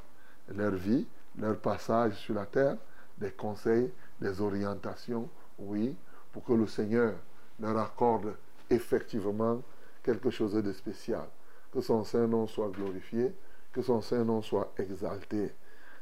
leur 0.56 0.72
vie, 0.72 1.06
leur 1.38 1.58
passage 1.58 2.14
sur 2.16 2.36
la 2.36 2.46
terre, 2.46 2.78
des 3.18 3.32
conseils, 3.32 3.92
des 4.22 4.42
orientations, 4.42 5.30
oui, 5.60 5.96
pour 6.32 6.44
que 6.44 6.54
le 6.54 6.68
Seigneur 6.68 7.14
leur 7.60 7.78
accorde 7.78 8.34
effectivement 8.70 9.62
quelque 10.04 10.30
chose 10.30 10.54
de 10.54 10.72
spécial. 10.72 11.26
Que 11.74 11.82
son 11.82 12.04
Saint 12.04 12.28
nom 12.28 12.48
soit 12.48 12.70
glorifié, 12.70 13.34
que 13.74 13.82
son 13.82 14.02
Saint 14.02 14.24
nom 14.24 14.42
soit 14.42 14.72
exalté. 14.78 15.52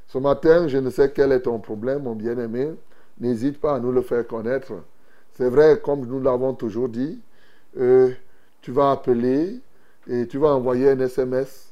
Ce 0.08 0.18
matin, 0.18 0.68
je 0.68 0.78
ne 0.78 0.90
sais 0.90 1.12
quel 1.12 1.32
est 1.32 1.42
ton 1.42 1.60
problème, 1.60 2.04
mon 2.04 2.16
bien-aimé. 2.16 2.74
N'hésite 3.20 3.60
pas 3.60 3.76
à 3.76 3.80
nous 3.80 3.92
le 3.92 4.02
faire 4.02 4.26
connaître. 4.26 4.74
C'est 5.34 5.50
vrai, 5.50 5.82
comme 5.84 6.06
nous 6.06 6.22
l'avons 6.22 6.54
toujours 6.54 6.88
dit, 6.88 7.20
euh, 7.78 8.12
tu 8.62 8.72
vas 8.72 8.92
appeler 8.92 9.60
et 10.10 10.28
tu 10.28 10.38
vas 10.38 10.50
envoyer 10.50 10.90
un 10.92 11.00
SMS. 11.00 11.72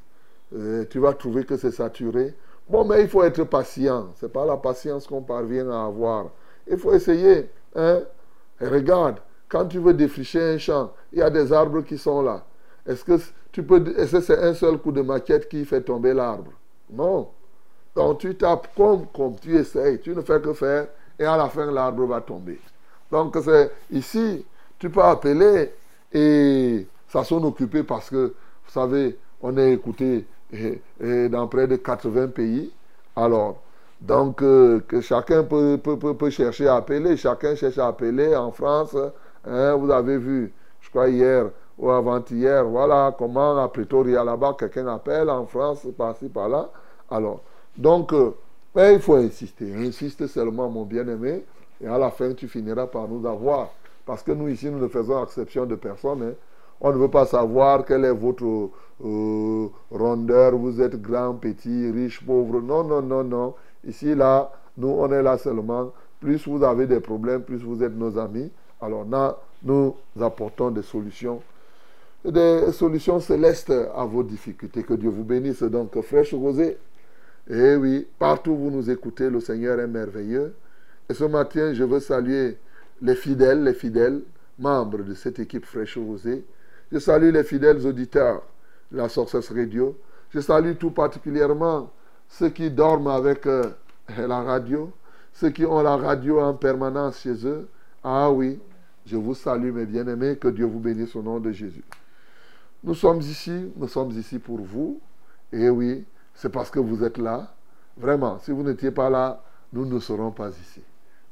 euh, 0.56 0.86
tu 0.90 1.00
vas 1.00 1.14
trouver 1.14 1.44
que 1.46 1.58
c'est 1.58 1.72
saturé. 1.72 2.34
Bon, 2.70 2.86
mais 2.86 3.02
il 3.04 3.08
faut 3.10 3.24
être 3.24 3.44
patient. 3.44 4.08
Ce 4.20 4.26
n'est 4.26 4.32
pas 4.32 4.46
la 4.46 4.58
patience 4.58 5.08
qu'on 5.08 5.22
parvient 5.22 5.70
à 5.72 5.86
avoir. 5.86 6.28
Il 6.70 6.78
faut 6.78 6.94
essayer. 6.94 7.50
Hein? 7.76 8.02
Regarde, 8.62 9.18
quand 9.50 9.66
tu 9.66 9.80
veux 9.80 9.94
défricher 9.94 10.42
un 10.42 10.58
champ, 10.58 10.92
il 11.14 11.20
y 11.20 11.22
a 11.22 11.30
des 11.30 11.52
arbres 11.54 11.82
qui 11.82 11.98
sont 11.98 12.22
là. 12.22 12.44
Est-ce 12.88 13.04
que 13.04 13.20
tu 13.52 13.64
peux, 13.64 13.84
est-ce 13.98 14.14
que 14.18 14.22
c'est 14.22 14.40
un 14.40 14.54
seul 14.54 14.78
coup 14.78 14.92
de 14.92 15.02
maquette 15.02 15.48
qui 15.50 15.66
fait 15.66 15.82
tomber 15.82 16.14
l'arbre? 16.14 16.52
Non. 16.92 17.30
Donc 17.96 18.20
tu 18.20 18.36
tapes 18.36 18.68
comme, 18.76 19.08
comme 19.08 19.36
tu 19.40 19.56
essayes. 19.58 20.00
Tu 20.02 20.16
ne 20.16 20.22
fais 20.22 20.42
que 20.42 20.54
faire 20.54 20.88
et 21.20 21.26
à 21.26 21.38
la 21.38 21.50
fin 21.50 21.72
l'arbre 21.72 22.06
va 22.06 22.22
tomber. 22.22 22.60
Donc 23.12 23.38
c'est 23.44 23.72
ici, 23.92 24.46
tu 24.80 24.90
peux 24.90 25.02
appeler 25.02 25.72
et 26.14 26.88
ça 27.16 27.24
s'en 27.24 27.50
parce 27.88 28.10
que, 28.10 28.34
vous 28.66 28.72
savez, 28.72 29.18
on 29.42 29.58
est 29.58 29.72
écouté 29.72 30.26
eh, 30.52 30.82
eh, 31.00 31.30
dans 31.30 31.48
près 31.48 31.66
de 31.66 31.78
80 31.78 32.28
pays. 32.28 32.74
Alors, 33.16 33.62
donc, 34.02 34.42
euh, 34.42 34.82
que 34.86 35.00
chacun 35.00 35.44
peut, 35.44 35.80
peut, 35.82 35.98
peut, 35.98 36.14
peut 36.14 36.30
chercher 36.30 36.68
à 36.68 36.76
appeler. 36.76 37.16
Chacun 37.16 37.56
cherche 37.56 37.78
à 37.78 37.88
appeler 37.88 38.36
en 38.36 38.52
France. 38.52 38.98
hein, 39.46 39.76
vous 39.76 39.90
avez 39.92 40.18
vu, 40.18 40.52
je 40.82 40.90
crois 40.90 41.08
hier 41.08 41.46
ou 41.78 41.90
avant-hier, 41.90 42.66
voilà 42.66 43.16
comment 43.18 43.58
à 43.64 43.68
Pretoria 43.70 44.24
là-bas, 44.24 44.56
quelqu'un 44.60 44.88
appelle 44.88 45.30
en 45.30 45.46
France, 45.46 45.88
par-ci, 45.98 46.28
par-là. 46.28 46.70
Alors, 47.10 47.42
donc, 47.78 48.12
euh, 48.14 48.32
mais 48.76 48.96
il 48.96 49.00
faut 49.00 49.16
insister. 49.16 49.74
Insiste 49.74 50.28
seulement, 50.28 50.70
mon 50.70 50.84
bien-aimé, 50.84 51.46
et 51.82 51.88
à 51.88 51.98
la 51.98 52.12
fin, 52.12 52.34
tu 52.34 52.50
finiras 52.50 52.88
par 52.88 53.08
nous 53.08 53.26
avoir. 53.26 53.70
Parce 54.06 54.22
que 54.22 54.34
nous, 54.34 54.50
ici, 54.50 54.70
nous 54.70 54.80
ne 54.80 54.88
faisons 54.90 55.24
exception 55.24 55.66
de 55.66 55.76
personne. 55.76 56.24
hein. 56.24 56.34
On 56.82 56.92
ne 56.92 56.98
veut 56.98 57.10
pas 57.10 57.26
savoir 57.26 57.86
quelle 57.86 58.06
est 58.06 58.14
votre 58.14 58.70
euh, 59.04 59.68
rondeur, 59.92 60.56
vous 60.58 60.82
êtes 60.82 61.02
grand, 61.02 61.34
petit, 61.34 61.92
riche, 61.92 62.26
pauvre. 62.26 62.62
Non, 62.62 62.84
non, 62.84 63.02
non, 63.02 63.24
non. 63.24 63.54
Ici, 63.86 64.14
là, 64.16 64.52
nous, 64.78 64.90
on 64.90 65.12
est 65.12 65.24
là 65.24 65.38
seulement. 65.38 65.92
Plus 66.20 66.48
vous 66.48 66.64
avez 66.64 66.88
des 66.88 67.00
problèmes, 67.00 67.42
plus 67.42 67.58
vous 67.64 67.84
êtes 67.84 67.96
nos 67.96 68.18
amis. 68.18 68.52
Alors 68.82 69.06
là, 69.06 69.38
nous 69.64 69.96
apportons 70.20 70.72
des 70.72 70.82
solutions 70.82 71.42
des 72.32 72.72
solutions 72.72 73.20
célestes 73.20 73.74
à 73.96 74.06
vos 74.06 74.24
difficultés. 74.24 74.84
Que 74.84 74.94
Dieu 74.94 75.10
vous 75.10 75.24
bénisse. 75.24 75.64
Donc, 75.64 76.00
fraîche 76.02 76.34
rosée. 76.34 76.78
Eh 77.50 77.76
oui, 77.76 78.08
partout 78.18 78.52
où 78.52 78.58
vous 78.58 78.72
nous 78.72 78.90
écoutez, 78.90 79.30
le 79.30 79.40
Seigneur 79.40 79.80
est 79.80 79.88
merveilleux. 79.88 80.56
Et 81.10 81.14
ce 81.14 81.24
matin, 81.26 81.74
je 81.74 81.84
veux 81.84 82.00
saluer 82.00 82.58
les 83.02 83.16
fidèles, 83.16 83.64
les 83.64 83.74
fidèles 83.74 84.22
membres 84.58 85.04
de 85.04 85.14
cette 85.14 85.40
équipe 85.40 85.66
fraîche 85.66 85.98
rosée. 85.98 86.44
Je 86.96 87.00
salue 87.02 87.34
les 87.34 87.44
fidèles 87.44 87.86
auditeurs 87.86 88.42
de 88.90 88.96
la 88.96 89.10
Sources 89.10 89.52
Radio. 89.52 90.00
Je 90.30 90.40
salue 90.40 90.78
tout 90.78 90.92
particulièrement 90.92 91.92
ceux 92.30 92.48
qui 92.48 92.72
dorment 92.72 93.10
avec 93.10 93.46
euh, 93.48 93.66
la 94.18 94.42
radio, 94.42 94.94
ceux 95.34 95.50
qui 95.50 95.66
ont 95.66 95.82
la 95.82 95.98
radio 95.98 96.40
en 96.40 96.54
permanence 96.54 97.20
chez 97.20 97.46
eux. 97.46 97.68
Ah 98.02 98.32
oui, 98.32 98.62
je 99.06 99.18
vous 99.18 99.36
salue 99.36 99.74
mes 99.74 99.86
bien-aimés, 99.86 100.38
que 100.38 100.48
Dieu 100.48 100.64
vous 100.64 100.80
bénisse 100.80 101.14
au 101.18 101.22
nom 101.22 101.42
de 101.42 101.52
Jésus. 101.52 101.84
Nous 102.82 102.96
sommes 102.96 103.20
ici, 103.20 103.74
nous 103.76 103.90
sommes 103.90 104.12
ici 104.12 104.40
pour 104.40 104.62
vous. 104.62 105.02
Et 105.52 105.70
oui, 105.70 106.06
c'est 106.34 106.50
parce 106.50 106.72
que 106.72 106.80
vous 106.80 107.04
êtes 107.04 107.18
là. 107.18 107.54
Vraiment, 107.98 108.40
si 108.40 108.52
vous 108.52 108.64
n'étiez 108.64 108.92
pas 108.92 109.10
là, 109.10 109.44
nous 109.74 109.86
ne 109.86 110.00
serons 110.00 110.32
pas 110.32 110.52
ici. 110.52 110.82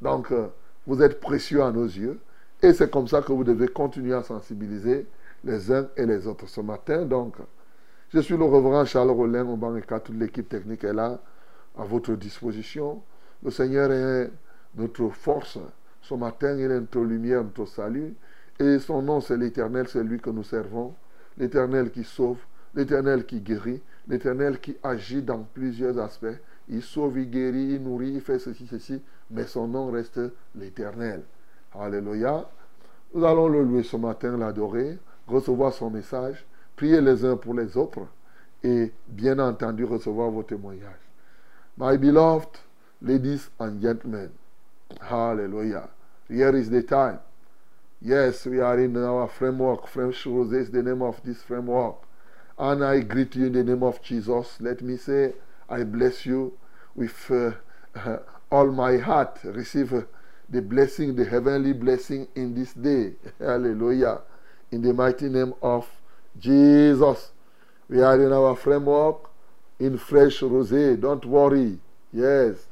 Donc, 0.02 0.30
euh, 0.34 0.48
vous 0.86 1.02
êtes 1.02 1.22
précieux 1.22 1.64
à 1.64 1.72
nos 1.72 1.86
yeux. 1.86 2.20
Et 2.62 2.74
c'est 2.74 2.92
comme 2.92 3.08
ça 3.08 3.22
que 3.22 3.32
vous 3.32 3.46
devez 3.46 3.70
continuer 3.70 4.14
à 4.14 4.24
sensibiliser 4.24 5.08
les 5.44 5.72
uns 5.72 5.88
et 5.98 6.06
les 6.06 6.28
autres. 6.28 6.48
Ce 6.48 6.62
matin, 6.62 7.06
donc, 7.06 7.36
je 8.10 8.20
suis 8.20 8.38
le 8.38 8.46
reverend 8.46 8.86
Charles 8.86 9.12
Rollin, 9.12 9.46
au 9.48 9.56
banc 9.56 9.76
toute 9.80 10.16
l'équipe 10.16 10.48
technique 10.48 10.84
est 10.84 10.94
là, 10.94 11.20
à 11.78 11.84
votre 11.84 12.14
disposition. 12.14 13.02
Le 13.44 13.52
Seigneur 13.52 13.92
est 13.92 14.32
notre 14.76 15.10
force. 15.10 15.58
Ce 16.02 16.14
matin, 16.14 16.56
il 16.56 16.72
est 16.72 16.80
notre 16.80 17.02
lumière, 17.02 17.44
notre 17.44 17.66
salut. 17.66 18.14
Et 18.60 18.80
son 18.80 19.02
nom, 19.02 19.20
c'est 19.20 19.38
l'Éternel, 19.38 19.88
c'est 19.88 20.04
lui 20.04 20.20
que 20.20 20.30
nous 20.30 20.44
servons. 20.44 20.94
L'Éternel 21.38 21.92
qui 21.92 22.04
sauve, 22.04 22.38
l'Éternel 22.76 23.26
qui 23.26 23.42
guérit, 23.42 23.82
l'Éternel 24.08 24.60
qui 24.60 24.78
agit 24.84 25.24
dans 25.24 25.44
plusieurs 25.54 25.98
aspects. 25.98 26.38
Il 26.70 26.82
sauve, 26.82 27.18
il 27.18 27.30
guérit, 27.30 27.74
il 27.74 27.84
nourrit, 27.84 28.12
il 28.14 28.22
fait 28.22 28.40
ceci, 28.40 28.68
ceci, 28.68 29.02
mais 29.32 29.46
son 29.46 29.68
nom 29.68 29.92
reste 29.92 30.20
l'Éternel. 30.56 31.24
Alléluia. 31.74 32.48
Nous 33.14 33.26
allons 33.26 33.48
le 33.48 33.64
louer 33.64 33.84
ce 33.84 33.98
matin, 33.98 34.38
l'adorer, 34.38 34.98
recevoir 35.28 35.74
son 35.74 35.90
message, 35.90 36.46
prier 36.76 37.02
les 37.02 37.26
uns 37.26 37.36
pour 37.38 37.54
les 37.54 37.78
autres 37.78 38.08
et 38.64 38.92
bien 39.08 39.40
entendu 39.40 39.84
recevoir 39.86 40.30
vos 40.30 40.44
témoignages. 40.44 41.00
My 41.78 41.98
beloved 41.98 42.60
ladies 43.02 43.50
and 43.60 43.82
gentlemen, 43.82 44.30
hallelujah. 45.02 45.90
Here 46.30 46.56
is 46.56 46.70
the 46.70 46.84
time. 46.84 47.20
Yes, 48.02 48.46
we 48.46 48.60
are 48.60 48.80
in 48.80 48.98
our 48.98 49.28
framework. 49.28 49.88
French 49.88 50.26
Rose 50.26 50.54
is 50.54 50.70
the 50.72 50.84
name 50.84 51.02
of 51.02 51.22
this 51.24 51.42
framework. 51.42 51.96
And 52.58 52.84
I 52.84 53.00
greet 53.00 53.36
you 53.36 53.48
in 53.48 53.54
the 53.54 53.64
name 53.64 53.82
of 53.82 54.02
Jesus. 54.02 54.58
Let 54.60 54.82
me 54.82 54.98
say, 54.98 55.34
I 55.70 55.84
bless 55.84 56.26
you 56.26 56.54
with 56.96 57.32
uh, 57.32 58.18
all 58.52 58.72
my 58.72 58.98
heart. 58.98 59.40
Receive 59.44 60.06
the 60.50 60.62
blessing, 60.62 61.16
the 61.16 61.26
heavenly 61.26 61.74
blessing 61.74 62.28
in 62.36 62.54
this 62.54 62.74
day. 62.74 63.14
Hallelujah. 63.40 64.20
In 64.74 64.82
the 64.82 64.92
mighty 64.92 65.30
name 65.30 65.54
of 65.62 65.88
Jesus. 66.40 67.32
We 67.88 68.02
are 68.02 68.20
in 68.20 68.34
our 68.34 68.56
framework 68.56 69.30
in 69.80 70.00
fresh 70.00 70.40
rosé. 70.40 71.00
Don't 71.00 71.24
worry. 71.28 71.78
Yes. 72.12 72.66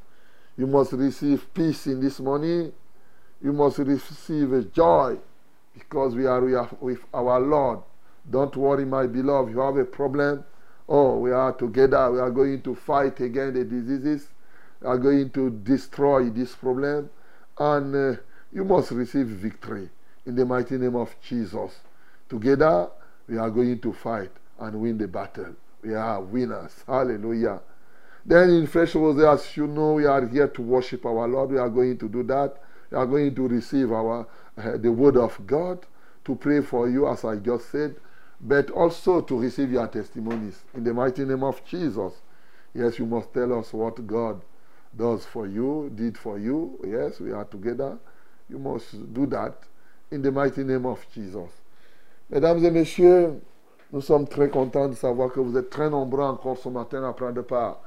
You 0.58 0.66
must 0.66 0.94
receive 0.94 1.54
peace 1.54 1.86
in 1.86 2.02
this 2.02 2.20
morning. 2.20 2.74
You 3.40 3.54
must 3.54 3.78
receive 3.78 4.52
a 4.52 4.64
joy 4.64 5.20
because 5.76 6.16
we 6.16 6.26
are, 6.26 6.42
with 6.80 7.06
our 7.14 7.40
Lord. 7.40 7.82
Don't 8.28 8.56
worry, 8.56 8.84
my 8.84 9.06
beloved. 9.06 9.52
You 9.52 9.60
have 9.60 9.78
a 9.78 9.86
problem. 9.86 10.44
Oh, 10.90 11.20
we 11.20 11.32
are 11.32 11.54
together. 11.54 12.12
We 12.12 12.20
are 12.20 12.32
going 12.32 12.64
to 12.64 12.74
fight 12.74 13.20
against 13.20 13.54
the 13.54 13.64
diseases. 13.64 14.28
We 14.82 14.88
are 14.88 14.98
going 14.98 15.30
to 15.32 15.52
destroy 15.52 16.32
this 16.32 16.56
problem. 16.56 17.12
And 17.60 17.96
uh, 17.96 18.20
you 18.52 18.66
must 18.66 18.90
receive 18.90 19.28
victory 19.28 19.92
in 20.26 20.36
the 20.36 20.46
mighty 20.48 20.80
name 20.80 20.96
of 20.96 21.16
Jesus. 21.22 21.82
Together, 22.32 22.90
we 23.28 23.38
are 23.38 23.50
going 23.50 23.78
to 23.78 23.92
fight 23.92 24.32
and 24.58 24.80
win 24.80 24.98
the 24.98 25.06
battle. 25.06 25.54
We 25.84 25.96
are 25.96 26.22
winners. 26.22 26.72
Hallelujah. 26.88 27.60
Then 28.26 28.52
in 28.52 28.68
Fresh 28.68 28.96
Rose, 28.96 29.22
as 29.22 29.58
you 29.58 29.68
know, 29.68 29.96
we 29.96 30.06
are 30.06 30.26
here 30.26 30.48
to 30.48 30.62
worship 30.62 31.06
our 31.06 31.28
Lord. 31.28 31.50
We 31.52 31.58
are 31.58 31.68
going 31.68 31.98
to 31.98 32.08
do 32.08 32.24
that. 32.24 32.56
We 32.90 32.98
are 32.98 33.06
going 33.06 33.36
to 33.36 33.48
receive 33.50 33.92
our 33.92 34.26
uh, 34.58 34.78
the 34.78 34.90
word 34.90 35.18
of 35.18 35.46
God, 35.46 35.86
to 36.24 36.36
pray 36.36 36.62
for 36.62 36.88
you, 36.88 37.06
as 37.10 37.26
I 37.26 37.36
just 37.36 37.70
said, 37.70 37.98
but 38.40 38.72
also 38.72 39.20
to 39.20 39.38
receive 39.38 39.70
your 39.74 39.90
testimonies. 39.90 40.64
In 40.74 40.86
the 40.86 40.94
mighty 40.94 41.26
name 41.26 41.44
of 41.44 41.62
Jesus. 41.66 42.14
Yes, 42.74 42.98
you 42.98 43.08
must 43.08 43.34
tell 43.34 43.60
us 43.60 43.74
what 43.74 44.08
God 44.08 44.42
does 44.96 45.26
for 45.26 45.48
you, 45.48 45.92
did 45.94 46.18
for 46.18 46.40
you. 46.40 46.80
Yes, 46.88 47.20
we 47.20 47.34
are 47.34 47.44
together. 47.44 47.98
You 48.48 48.58
must 48.58 49.14
do 49.14 49.26
that 49.26 49.56
in 50.12 50.22
the 50.22 50.32
mighty 50.32 50.64
name 50.64 50.86
of 50.86 51.06
Jesus. 51.14 51.50
Mesdames 52.32 52.64
et 52.64 52.72
messieurs, 52.72 53.42
nous 53.92 54.00
sommes 54.00 54.26
très 54.26 54.48
contents 54.48 54.88
de 54.88 54.96
savoir 54.96 55.34
que 55.34 55.42
vous 55.42 55.58
êtes 55.58 55.70
très 55.70 55.90
nombreux 55.90 56.24
encore 56.24 56.56
ce 56.58 56.70
matin 56.70 57.04
à 57.04 57.12
prendre 57.12 57.42
part 57.42 57.80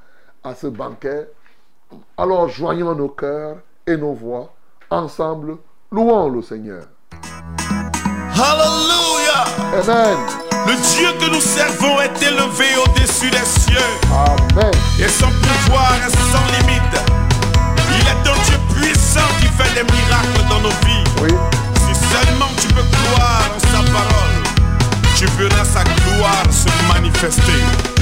à 0.43 0.55
ce 0.55 0.67
banquet. 0.67 1.31
Alors 2.19 2.49
joignons 2.49 2.95
nos 2.95 3.09
cœurs 3.09 3.57
et 3.87 3.97
nos 3.97 4.13
voix 4.13 4.53
ensemble, 4.91 5.57
louons 5.91 6.29
le 6.29 6.43
Seigneur. 6.43 6.85
Hallelujah. 8.37 9.47
Amen. 9.81 10.19
Le 10.67 10.75
Dieu 10.75 11.09
que 11.19 11.35
nous 11.35 11.41
servons 11.41 12.01
est 12.03 12.23
élevé 12.23 12.67
au-dessus 12.85 13.31
des 13.31 13.47
cieux 13.47 13.91
Amen. 14.13 14.73
et 15.01 15.09
son 15.09 15.29
pouvoir 15.29 15.95
est 16.07 16.11
sans 16.11 16.45
limite. 16.59 17.01
Il 17.97 18.07
est 18.07 18.29
un 18.29 18.39
Dieu 18.45 18.59
puissant 18.75 19.29
qui 19.41 19.47
fait 19.47 19.73
des 19.75 19.91
miracles 19.91 20.45
dans 20.51 20.61
nos 20.61 20.75
vies. 20.85 21.05
Oui. 21.23 21.31
Si 21.77 21.95
seulement 21.95 22.51
tu 22.61 22.69
peux 22.69 22.83
croire 22.83 23.51
en 23.55 23.59
sa 23.59 23.93
parole, 23.93 24.34
tu 25.17 25.27
verras 25.39 25.65
sa 25.65 25.85
gloire 25.85 26.53
se 26.53 26.69
manifester. 26.89 27.94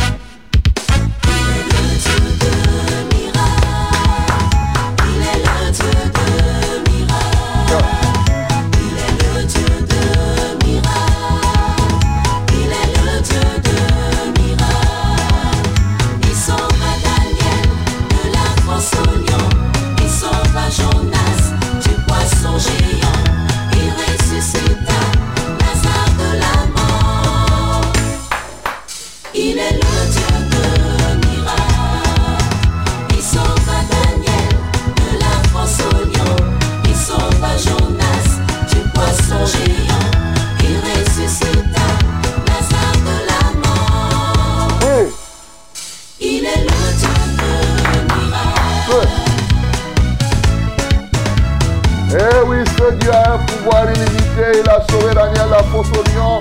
A 53.12 53.34
un 53.34 53.38
pouvoir 53.38 53.84
illimité. 53.84 54.62
Il 54.62 54.68
a 54.68 54.80
sauvé 54.90 55.14
Daniel 55.14 55.48
la 55.50 55.62
fosse 55.64 55.86
au 55.92 56.02
lion. 56.10 56.38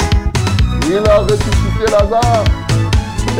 Il 0.88 1.10
a 1.10 1.18
ressuscité 1.20 1.86
Lazare. 1.92 2.44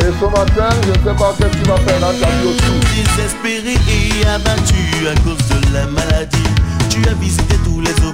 Et 0.00 0.12
ce 0.18 0.24
matin, 0.24 0.68
je 0.82 0.88
ne 0.88 0.94
sais 0.94 1.16
pas 1.18 1.34
qu'est-ce 1.38 1.56
qu'il 1.56 1.68
va 1.68 1.76
faire 1.76 2.00
dans 2.00 2.18
ta 2.18 2.26
vie 2.26 2.48
aussi. 2.48 3.04
Désespéré 3.16 3.74
et 3.88 4.26
abattu 4.26 5.06
à 5.06 5.14
cause 5.20 5.36
de 5.48 5.74
la 5.74 5.86
maladie, 5.86 6.50
tu 6.88 7.06
as 7.08 7.14
visité 7.14 7.56
tous 7.64 7.80
les 7.80 7.90
hôpitaux, 7.90 8.11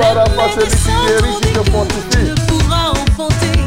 le 0.00 0.06
Jéhovah 0.06 0.20
Rapha, 0.20 0.52
celui 0.54 0.70
qui 0.70 0.88
guérit, 1.06 1.40
qui 1.42 1.52
te 1.52 1.70
fortifie. 1.70 2.24
ne 2.24 2.34
pourra 2.46 2.92
enfanter, 2.92 3.60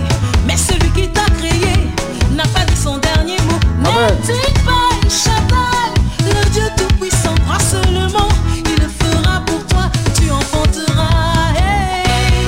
mais 0.46 0.58
celui 0.58 0.90
qui 0.92 1.10
t'a 1.10 1.26
créé 1.38 1.90
n'a 2.32 2.44
pas 2.44 2.66
dit 2.66 2.76
son 2.76 2.98
dernier 2.98 3.38
mot. 3.48 3.60
N'est-il 3.80 4.54
pas 4.64 4.90
El 5.04 5.10
Shaddai, 5.10 5.94
le 6.20 6.50
Dieu 6.50 6.64
tout-puissant, 6.78 7.36
crois 7.46 7.60
seulement, 7.60 8.30
il 8.56 8.82
le 8.82 8.90
fera 8.90 9.42
pour 9.46 9.66
toi, 9.68 9.90
tu 10.20 10.32
enfanteras. 10.32 11.54
Hey. 11.56 12.44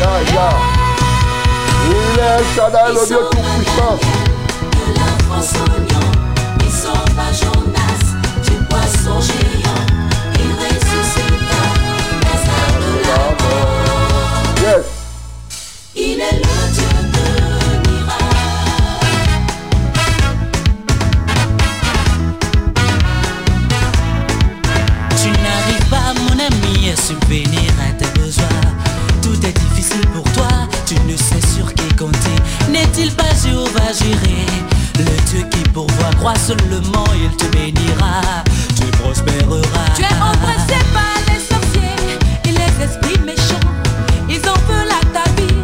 Il 1.87 2.19
est 2.19 2.93
le 2.93 3.07
Dieu 3.07 3.19
tout-puissant. 3.31 4.24
Crois 36.25 36.39
seulement, 36.39 37.05
il 37.13 37.29
te 37.37 37.45
bénira. 37.55 38.43
Tu 38.75 38.85
prospéreras. 38.97 39.93
Tu 39.95 40.01
es 40.01 40.17
oppressé 40.31 40.79
par 40.91 41.17
les 41.27 41.39
sorciers 41.39 42.17
et 42.45 42.51
les 42.51 42.83
esprits 42.83 43.19
méchants. 43.19 43.69
Ils 44.27 44.41
en 44.49 44.57
veulent 44.67 44.89
à 44.89 45.05
ta 45.13 45.29
vie, 45.37 45.61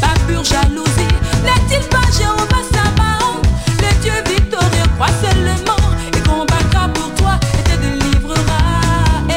par 0.00 0.14
pure 0.28 0.44
jalousie. 0.44 1.14
N'est-il 1.42 1.82
pas 1.88 2.06
Jéhovah 2.16 2.64
Sabaoth, 2.72 3.42
le 3.82 3.90
Dieu 4.00 4.12
victorieux, 4.24 4.88
crois 4.94 5.14
seulement. 5.20 5.82
Il 6.14 6.22
combattra 6.22 6.86
pour 6.94 7.12
toi 7.14 7.34
et 7.58 7.62
te 7.68 7.76
délivrera. 7.82 8.62
Eh. 9.28 9.32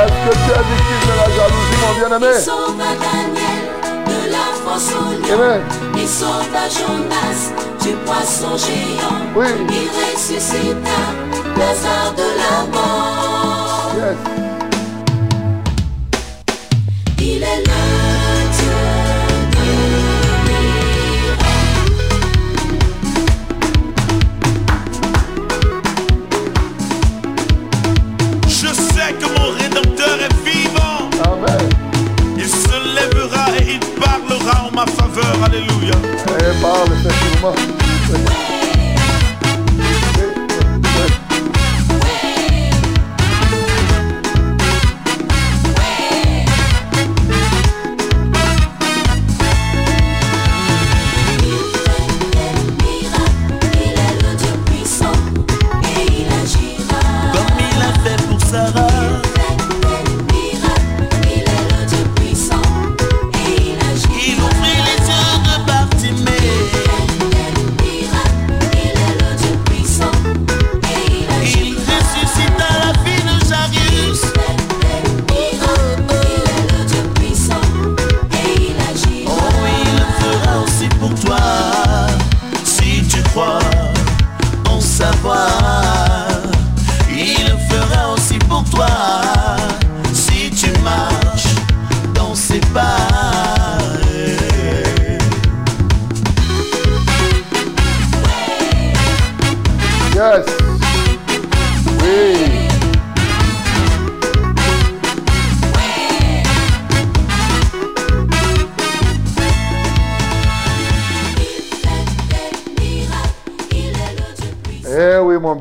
Est-ce 0.00 0.16
que 0.24 0.32
tu 0.32 0.50
es 0.50 0.62
victime 0.72 1.02
de 1.08 1.14
la 1.20 1.28
jalousie, 1.36 1.78
mon 1.82 1.92
bien-aimé? 1.98 2.36
Il 2.38 2.42
sauva 2.42 2.90
Daniel 3.04 3.64
de 4.06 4.18
la 4.32 4.46
fosse 4.64 4.92
au 4.94 5.12
lion. 5.12 5.34
Amen. 5.34 5.60
Il 5.94 6.08
sauva 6.08 6.64
Jonas 6.72 7.65
du 7.86 7.92
poisson 8.04 8.56
géant. 8.56 9.20
Oui. 9.36 9.46
Il 9.68 9.88
ressuscita 9.98 11.00
Lazare 11.56 12.12
de 12.16 12.28
la 12.40 12.54
mort. 12.74 13.92
Yes. 13.96 14.18
Il 17.18 17.42
est 17.42 17.62
le 17.70 17.82
Dieu 18.56 18.78
de 19.54 19.66
miracle. 20.46 21.96
Je 28.48 28.70
sais 28.74 29.12
que 29.20 29.26
mon 29.38 29.48
Rédempteur 29.58 30.16
est 30.26 30.36
vivant. 30.44 31.00
Amen. 31.24 31.66
Il 32.36 32.48
se 32.48 32.76
lèvera 32.96 33.46
et 33.60 33.74
il 33.74 33.80
parlera 34.00 34.56
en 34.66 34.70
ma 34.74 34.86
faveur. 34.86 35.36
Alléluia. 35.44 35.96
Eh, 36.28 36.60
parle 36.60 36.90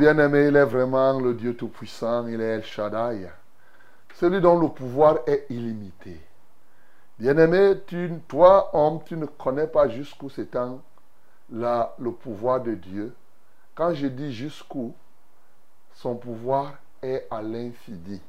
bien-aimé, 0.05 0.49
il 0.49 0.55
est 0.55 0.65
vraiment 0.65 1.19
le 1.19 1.33
Dieu 1.33 1.55
Tout-Puissant, 1.55 2.27
il 2.27 2.39
est 2.39 2.57
El 2.57 2.63
Shaddai. 2.63 3.27
Celui 4.13 4.39
dont 4.39 4.59
le 4.59 4.67
pouvoir 4.67 5.17
est 5.25 5.47
illimité. 5.49 6.21
Bien-aimé, 7.17 7.73
toi, 8.27 8.69
homme, 8.75 8.99
tu 9.03 9.17
ne 9.17 9.25
connais 9.25 9.65
pas 9.65 9.89
jusqu'où 9.89 10.29
s'étend 10.29 10.79
le 11.49 12.11
pouvoir 12.11 12.61
de 12.61 12.75
Dieu. 12.75 13.15
Quand 13.73 13.95
je 13.95 14.05
dis 14.05 14.31
jusqu'où, 14.31 14.93
son 15.95 16.13
pouvoir 16.13 16.75
est 17.01 17.25
à 17.31 17.41
l'infini. 17.41 18.21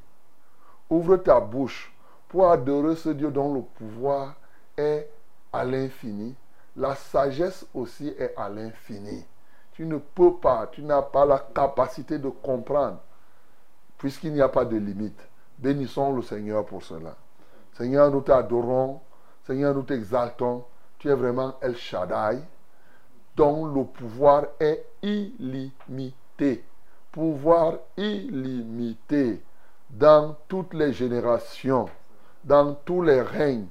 Ouvre 0.89 1.17
ta 1.17 1.39
bouche 1.39 1.93
pour 2.27 2.49
adorer 2.49 2.95
ce 2.95 3.09
Dieu 3.09 3.29
dont 3.29 3.53
le 3.53 3.61
pouvoir 3.61 4.33
est 4.75 5.07
à 5.53 5.63
l'infini. 5.63 6.33
La 6.75 6.95
sagesse 6.95 7.67
aussi 7.75 8.07
est 8.17 8.33
à 8.35 8.49
l'infini. 8.49 9.23
Tu 9.77 9.85
ne 9.85 9.99
peux 9.99 10.33
pas, 10.33 10.65
tu 10.71 10.81
n'as 10.81 11.03
pas 11.03 11.23
la 11.23 11.37
capacité 11.37 12.17
de 12.17 12.29
comprendre, 12.29 12.97
puisqu'il 13.99 14.33
n'y 14.33 14.41
a 14.41 14.49
pas 14.49 14.65
de 14.65 14.75
limite. 14.75 15.21
Bénissons 15.59 16.13
le 16.13 16.23
Seigneur 16.23 16.65
pour 16.65 16.81
cela. 16.81 17.15
Seigneur, 17.77 18.09
nous 18.09 18.21
t'adorons. 18.21 18.99
Seigneur, 19.45 19.75
nous 19.75 19.83
t'exaltons. 19.83 20.63
Tu 20.97 21.09
es 21.09 21.13
vraiment 21.13 21.57
El 21.61 21.77
Shaddai, 21.77 22.39
dont 23.35 23.67
le 23.67 23.83
pouvoir 23.83 24.45
est 24.59 24.83
illimité. 25.03 26.65
Pouvoir 27.11 27.73
illimité 27.97 29.43
dans 29.91 30.35
toutes 30.47 30.73
les 30.73 30.91
générations, 30.91 31.87
dans 32.43 32.73
tous 32.73 33.03
les 33.03 33.21
règnes. 33.21 33.67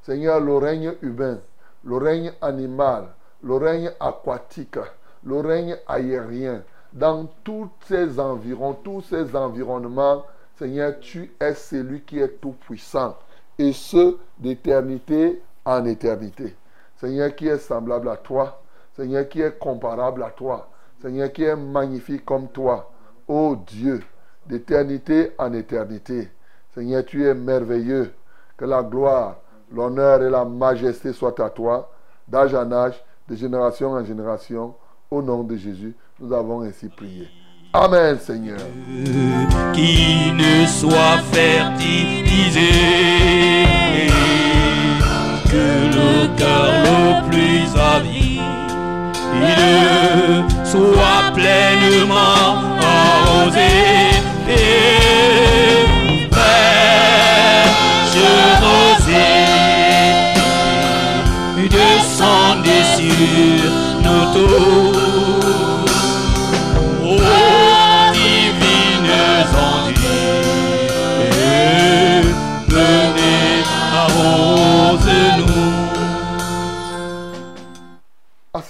Seigneur, 0.00 0.40
le 0.40 0.56
règne 0.56 0.94
humain, 1.02 1.38
le 1.84 1.98
règne 1.98 2.32
animal, 2.40 3.08
le 3.42 3.56
règne 3.56 3.92
aquatique, 4.00 4.78
le 5.24 5.40
règne 5.40 5.76
aérien, 5.86 6.62
dans 6.92 7.26
tous 7.44 7.68
ces 7.86 8.18
environs, 8.18 8.74
tous 8.74 9.02
ces 9.02 9.34
environnements, 9.36 10.24
Seigneur, 10.58 10.98
tu 11.00 11.32
es 11.40 11.54
celui 11.54 12.02
qui 12.02 12.18
est 12.18 12.40
tout 12.40 12.52
puissant. 12.52 13.16
Et 13.58 13.72
ce, 13.72 14.16
d'éternité 14.38 15.42
en 15.64 15.84
éternité. 15.84 16.56
Seigneur, 16.96 17.34
qui 17.34 17.48
est 17.48 17.58
semblable 17.58 18.08
à 18.08 18.16
toi. 18.16 18.60
Seigneur, 18.94 19.28
qui 19.28 19.40
est 19.40 19.58
comparable 19.58 20.22
à 20.22 20.30
toi. 20.30 20.68
Seigneur, 21.00 21.32
qui 21.32 21.44
est 21.44 21.56
magnifique 21.56 22.24
comme 22.24 22.48
toi. 22.48 22.90
Ô 23.26 23.56
Dieu, 23.56 24.02
d'éternité 24.46 25.32
en 25.38 25.52
éternité. 25.52 26.28
Seigneur, 26.74 27.04
tu 27.04 27.26
es 27.26 27.34
merveilleux. 27.34 28.12
Que 28.56 28.66
la 28.66 28.82
gloire, 28.82 29.36
l'honneur 29.72 30.22
et 30.22 30.28
la 30.28 30.44
majesté 30.44 31.14
soient 31.14 31.40
à 31.42 31.48
toi, 31.48 31.90
d'âge 32.28 32.54
en 32.54 32.70
âge, 32.70 33.02
de 33.28 33.34
génération 33.34 33.92
en 33.92 34.04
génération. 34.04 34.74
Au 35.10 35.20
nom 35.20 35.42
de 35.42 35.56
Jésus, 35.56 35.94
nous 36.20 36.32
avons 36.32 36.60
ainsi 36.62 36.88
prié. 36.88 37.26
Amen, 37.72 38.16
Seigneur. 38.20 38.60
qui 39.72 40.30
ne 40.32 40.64
soit 40.66 41.18
fertilisé. 41.32 42.70
Que 45.50 45.66
le 45.96 46.28
cœur 46.36 46.72
le 46.84 47.28
plus 47.28 47.66
avide 47.76 48.40
soit 50.64 51.32
pleinement 51.34 52.62
arrosé. 52.80 53.72
Et 54.48 56.28
fraîche 56.30 58.18
rosée 58.62 59.50
descendez 61.68 62.84
sur 62.96 63.70
nos 64.04 64.24
tours. 64.34 64.89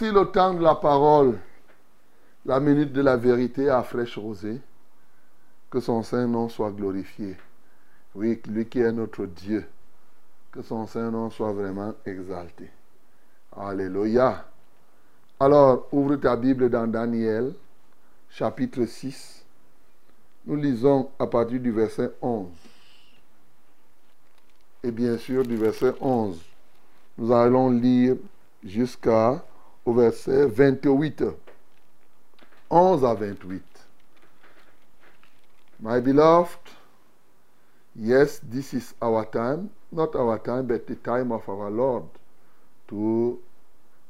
Le 0.02 0.24
temps 0.24 0.54
de 0.54 0.62
la 0.62 0.76
parole, 0.76 1.38
la 2.46 2.58
minute 2.58 2.90
de 2.90 3.02
la 3.02 3.18
vérité 3.18 3.68
à 3.68 3.82
fraîche 3.82 4.16
rosée, 4.16 4.58
que 5.68 5.78
son 5.78 6.02
saint 6.02 6.26
nom 6.26 6.48
soit 6.48 6.70
glorifié. 6.70 7.36
Oui, 8.14 8.40
lui 8.48 8.66
qui 8.66 8.80
est 8.80 8.92
notre 8.92 9.26
Dieu, 9.26 9.68
que 10.52 10.62
son 10.62 10.86
saint 10.86 11.10
nom 11.10 11.28
soit 11.28 11.52
vraiment 11.52 11.92
exalté. 12.06 12.70
Alléluia. 13.54 14.46
Alors, 15.38 15.86
ouvre 15.92 16.16
ta 16.16 16.34
Bible 16.34 16.70
dans 16.70 16.86
Daniel, 16.86 17.52
chapitre 18.30 18.86
6. 18.86 19.44
Nous 20.46 20.56
lisons 20.56 21.10
à 21.18 21.26
partir 21.26 21.60
du 21.60 21.72
verset 21.72 22.10
11. 22.22 22.48
Et 24.82 24.92
bien 24.92 25.18
sûr, 25.18 25.42
du 25.42 25.56
verset 25.56 25.92
11, 26.00 26.40
nous 27.18 27.32
allons 27.32 27.68
lire 27.68 28.16
jusqu'à 28.64 29.44
au 29.84 29.92
verset 29.92 30.46
28. 30.46 31.24
11 32.70 33.04
à 33.04 33.14
28. 33.14 33.62
My 35.80 36.00
beloved, 36.00 36.58
yes, 37.96 38.40
this 38.42 38.74
is 38.74 38.94
our 39.00 39.24
time, 39.24 39.70
not 39.90 40.14
our 40.14 40.38
time, 40.38 40.66
but 40.66 40.86
the 40.86 40.94
time 40.96 41.32
of 41.32 41.48
our 41.48 41.70
Lord 41.70 42.04
to 42.88 43.40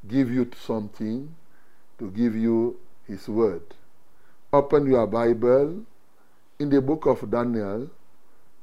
give 0.07 0.31
you 0.31 0.49
something, 0.65 1.33
to 1.97 2.11
give 2.11 2.35
you 2.35 2.77
His 3.07 3.27
word. 3.27 3.63
Open 4.51 4.85
your 4.85 5.07
Bible 5.07 5.85
in 6.59 6.69
the 6.69 6.81
book 6.81 7.05
of 7.05 7.29
Daniel, 7.31 7.89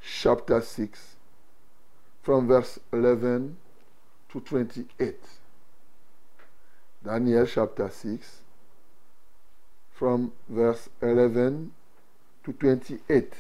chapter 0.03 0.61
6, 0.61 1.17
from 2.23 2.47
verse 2.47 2.79
11 2.93 3.57
to 4.31 4.41
28. 4.41 5.17
Daniel 7.09 7.47
chapter 7.47 7.89
6, 7.89 8.43
from 9.93 10.31
verse 10.47 10.91
11 11.01 11.73
to 12.45 12.53
28. 12.53 13.33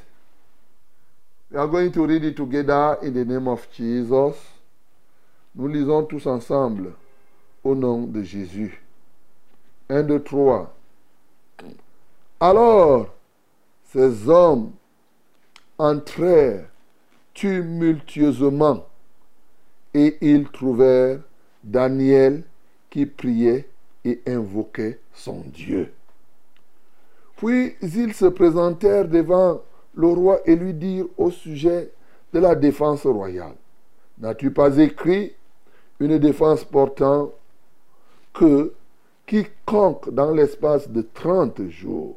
We 1.50 1.58
are 1.58 1.66
going 1.66 1.92
to 1.92 2.06
read 2.06 2.24
it 2.24 2.34
together 2.34 2.96
in 3.02 3.12
the 3.12 3.26
name 3.26 3.46
of 3.46 3.68
Jesus. 3.70 4.36
Nous 5.54 5.68
lisons 5.68 6.06
tous 6.06 6.26
ensemble 6.26 6.94
au 7.62 7.74
nom 7.74 8.10
de 8.10 8.22
Jésus. 8.22 8.80
1, 9.90 10.02
2, 10.02 10.22
3. 10.22 10.74
Alors, 12.40 13.12
ces 13.92 14.30
hommes 14.30 14.72
entrèrent 15.76 16.70
tumultueusement 17.34 18.86
et 19.92 20.16
ils 20.22 20.48
trouvèrent 20.48 21.20
Daniel 21.62 22.44
qui 22.90 23.06
priait 23.06 23.68
et 24.04 24.20
invoquait 24.26 24.98
son 25.12 25.42
Dieu. 25.46 25.92
Puis 27.36 27.76
ils 27.82 28.14
se 28.14 28.26
présentèrent 28.26 29.08
devant 29.08 29.62
le 29.94 30.06
roi 30.08 30.40
et 30.44 30.56
lui 30.56 30.74
dirent 30.74 31.06
au 31.16 31.30
sujet 31.30 31.90
de 32.32 32.38
la 32.38 32.54
défense 32.54 33.06
royale. 33.06 33.54
N'as-tu 34.18 34.50
pas 34.50 34.76
écrit 34.78 35.34
une 36.00 36.18
défense 36.18 36.64
portant 36.64 37.32
que 38.32 38.72
quiconque 39.26 40.10
dans 40.10 40.32
l'espace 40.32 40.88
de 40.88 41.02
30 41.02 41.68
jours 41.68 42.16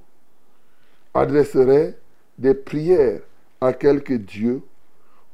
adresserait 1.13 1.97
des 2.37 2.53
prières 2.53 3.21
à 3.59 3.73
quelque 3.73 4.13
Dieu 4.13 4.63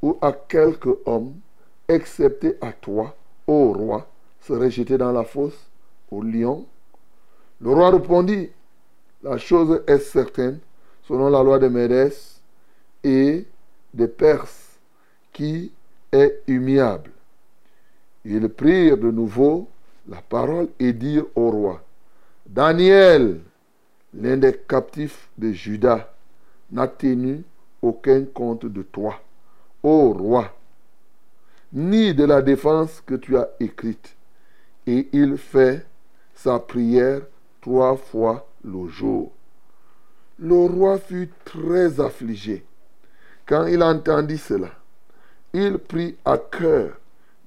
ou 0.01 0.17
à 0.21 0.31
quelque 0.31 0.99
homme, 1.05 1.33
excepté 1.87 2.57
à 2.61 2.71
toi, 2.71 3.15
ô 3.47 3.73
roi, 3.73 4.07
serait 4.47 4.97
dans 4.97 5.11
la 5.11 5.23
fosse 5.23 5.69
au 6.09 6.21
lion 6.21 6.65
Le 7.59 7.69
roi 7.71 7.91
répondit, 7.91 8.49
la 9.23 9.37
chose 9.37 9.81
est 9.87 9.99
certaine, 9.99 10.59
selon 11.03 11.29
la 11.29 11.43
loi 11.43 11.59
de 11.59 11.67
Médès 11.67 12.39
et 13.03 13.45
des 13.93 14.07
Perses, 14.07 14.79
qui 15.33 15.71
est 16.11 16.41
humiliable. 16.47 17.11
Ils 18.23 18.47
prirent 18.47 18.97
de 18.97 19.11
nouveau 19.11 19.67
la 20.07 20.21
parole 20.21 20.69
et 20.79 20.93
dirent 20.93 21.25
au 21.35 21.51
roi, 21.51 21.83
Daniel, 22.45 23.41
l'un 24.13 24.37
des 24.37 24.53
captifs 24.53 25.29
de 25.37 25.51
Juda, 25.51 26.13
n'a 26.71 26.87
tenu 26.87 27.43
aucun 27.81 28.23
compte 28.25 28.65
de 28.65 28.83
toi, 28.83 29.19
ô 29.83 30.13
roi, 30.13 30.53
ni 31.73 32.13
de 32.13 32.23
la 32.23 32.41
défense 32.41 33.01
que 33.05 33.15
tu 33.15 33.37
as 33.37 33.49
écrite. 33.59 34.16
Et 34.87 35.07
il 35.11 35.37
fait 35.37 35.85
sa 36.33 36.59
prière 36.59 37.21
trois 37.61 37.97
fois 37.97 38.47
le 38.63 38.87
jour. 38.87 39.31
Le 40.39 40.55
roi 40.55 40.97
fut 40.97 41.29
très 41.45 41.99
affligé 41.99 42.65
quand 43.45 43.65
il 43.65 43.81
entendit 43.83 44.37
cela. 44.37 44.71
Il 45.53 45.77
prit 45.77 46.15
à 46.23 46.37
cœur 46.37 46.97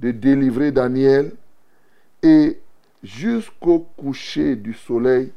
de 0.00 0.10
délivrer 0.10 0.72
Daniel 0.72 1.32
et 2.22 2.58
jusqu'au 3.02 3.80
coucher 3.96 4.56
du 4.56 4.74
soleil, 4.74 5.32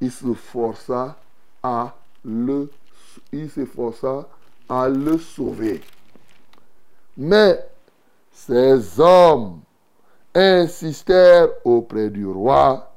il 0.00 0.10
se 0.10 0.32
força 0.34 1.18
à 1.62 1.96
le, 2.24 2.70
il 3.32 3.50
s'efforça 3.50 4.28
à 4.68 4.88
le 4.88 5.18
sauver. 5.18 5.80
Mais 7.16 7.58
ces 8.32 9.00
hommes 9.00 9.60
insistèrent 10.34 11.48
auprès 11.64 12.10
du 12.10 12.26
roi 12.26 12.92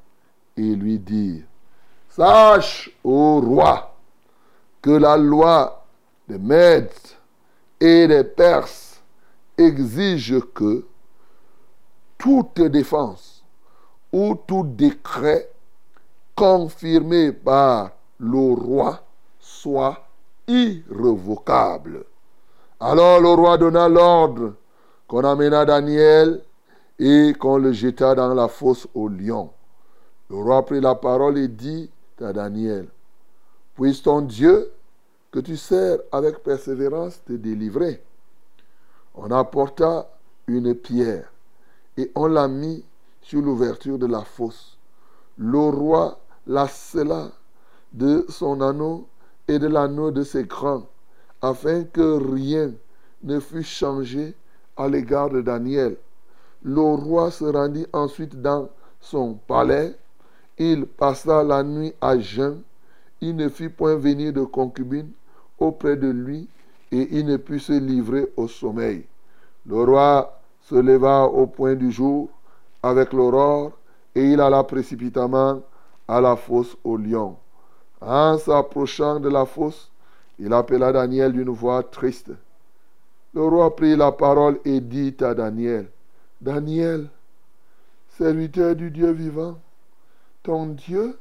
et 0.56 0.76
lui 0.76 1.00
dirent, 1.00 1.46
Sache, 2.10 2.92
ô 3.04 3.42
roi, 3.42 3.96
que 4.82 4.92
la 4.92 5.18
loi 5.18 5.84
des 6.28 6.38
Mèdes 6.38 6.92
et 7.80 8.08
des 8.08 8.24
Perses 8.24 9.02
exige 9.58 10.40
que 10.54 10.86
toute 12.18 12.62
défense 12.62 13.44
ou 14.12 14.36
tout 14.48 14.64
décret 14.64 15.50
confirmé 16.36 17.32
par 17.32 17.92
le 18.20 18.54
roi 18.54 19.04
soit 19.40 20.08
irrévocable. 20.48 22.06
Alors 22.80 23.20
le 23.20 23.30
roi 23.30 23.58
donna 23.58 23.88
l'ordre 23.88 24.54
qu'on 25.08 25.24
amena 25.24 25.66
Daniel 25.66 26.42
et 27.00 27.34
qu'on 27.38 27.58
le 27.58 27.72
jeta 27.72 28.16
dans 28.16 28.34
la 28.34 28.48
fosse 28.48 28.88
au 28.94 29.08
lion. 29.08 29.50
Le 30.30 30.38
roi 30.38 30.66
prit 30.66 30.82
la 30.82 30.96
parole 30.96 31.38
et 31.38 31.48
dit 31.48 31.90
à 32.22 32.32
Daniel, 32.32 32.88
Puisse 33.76 34.04
ton 34.04 34.22
Dieu 34.22 34.72
que 35.32 35.40
tu 35.40 35.58
sers 35.58 36.00
avec 36.12 36.44
persévérance 36.44 37.22
te 37.26 37.34
délivrer. 37.34 38.02
On 39.16 39.32
apporta 39.32 40.10
une 40.48 40.76
pierre 40.76 41.32
et 41.98 42.12
on 42.16 42.28
l'a 42.28 42.48
mis 42.48 42.84
sur 43.22 43.42
l'ouverture 43.42 43.98
de 43.98 44.06
la 44.06 44.22
fosse. 44.22 44.78
Le 45.38 45.58
roi 45.58 46.20
la 46.48 46.68
scella 46.68 47.32
de 47.94 48.26
son 48.30 48.62
anneau 48.62 49.08
et 49.48 49.60
de 49.60 49.68
l'anneau 49.68 50.12
de 50.12 50.24
ses 50.24 50.44
grands, 50.44 50.88
afin 51.42 51.84
que 51.84 52.34
rien 52.34 52.72
ne 53.24 53.40
fût 53.40 53.64
changé 53.64 54.36
à 54.76 54.88
l'égard 54.88 55.30
de 55.30 55.42
Daniel. 55.42 55.98
Le 56.64 56.82
roi 56.82 57.30
se 57.32 57.44
rendit 57.44 57.86
ensuite 57.92 58.42
dans 58.42 58.70
son 59.02 59.34
palais. 59.48 59.96
Il 60.58 60.86
passa 60.86 61.44
la 61.44 61.64
nuit 61.64 61.94
à 62.00 62.18
jeun. 62.18 62.62
Il 63.22 63.36
ne 63.36 63.50
fit 63.50 63.70
point 63.70 63.96
venir 63.96 64.32
de 64.34 64.44
concubine 64.44 65.10
auprès 65.60 65.98
de 65.98 66.10
lui 66.10 66.48
et 66.92 67.18
il 67.18 67.26
ne 67.26 67.38
put 67.38 67.60
se 67.60 67.74
livrer 67.74 68.32
au 68.38 68.48
sommeil. 68.48 69.06
Le 69.66 69.84
roi 69.84 70.40
se 70.62 70.76
leva 70.76 71.26
au 71.26 71.48
point 71.48 71.76
du 71.76 71.92
jour 71.92 72.30
avec 72.82 73.14
l'aurore 73.14 73.72
et 74.16 74.32
il 74.32 74.40
alla 74.40 74.64
précipitamment 74.64 75.62
à 76.08 76.22
la 76.22 76.36
fosse 76.36 76.76
au 76.84 76.98
lion. 76.98 77.38
En 78.02 78.38
s'approchant 78.38 79.20
de 79.20 79.30
la 79.30 79.46
fosse, 79.46 79.90
il 80.40 80.52
appela 80.54 80.92
Daniel 80.92 81.32
d'une 81.32 81.50
voix 81.50 81.84
triste. 81.84 82.32
Le 83.34 83.44
roi 83.44 83.76
prit 83.76 83.96
la 83.96 84.12
parole 84.12 84.60
et 84.66 84.80
dit 84.80 85.16
à 85.22 85.34
Daniel, 85.34 85.88
Daniel, 86.44 87.08
serviteur 88.18 88.76
du 88.76 88.92
Dieu 88.92 89.12
vivant, 89.12 89.58
ton 90.44 90.66
Dieu 90.68 91.18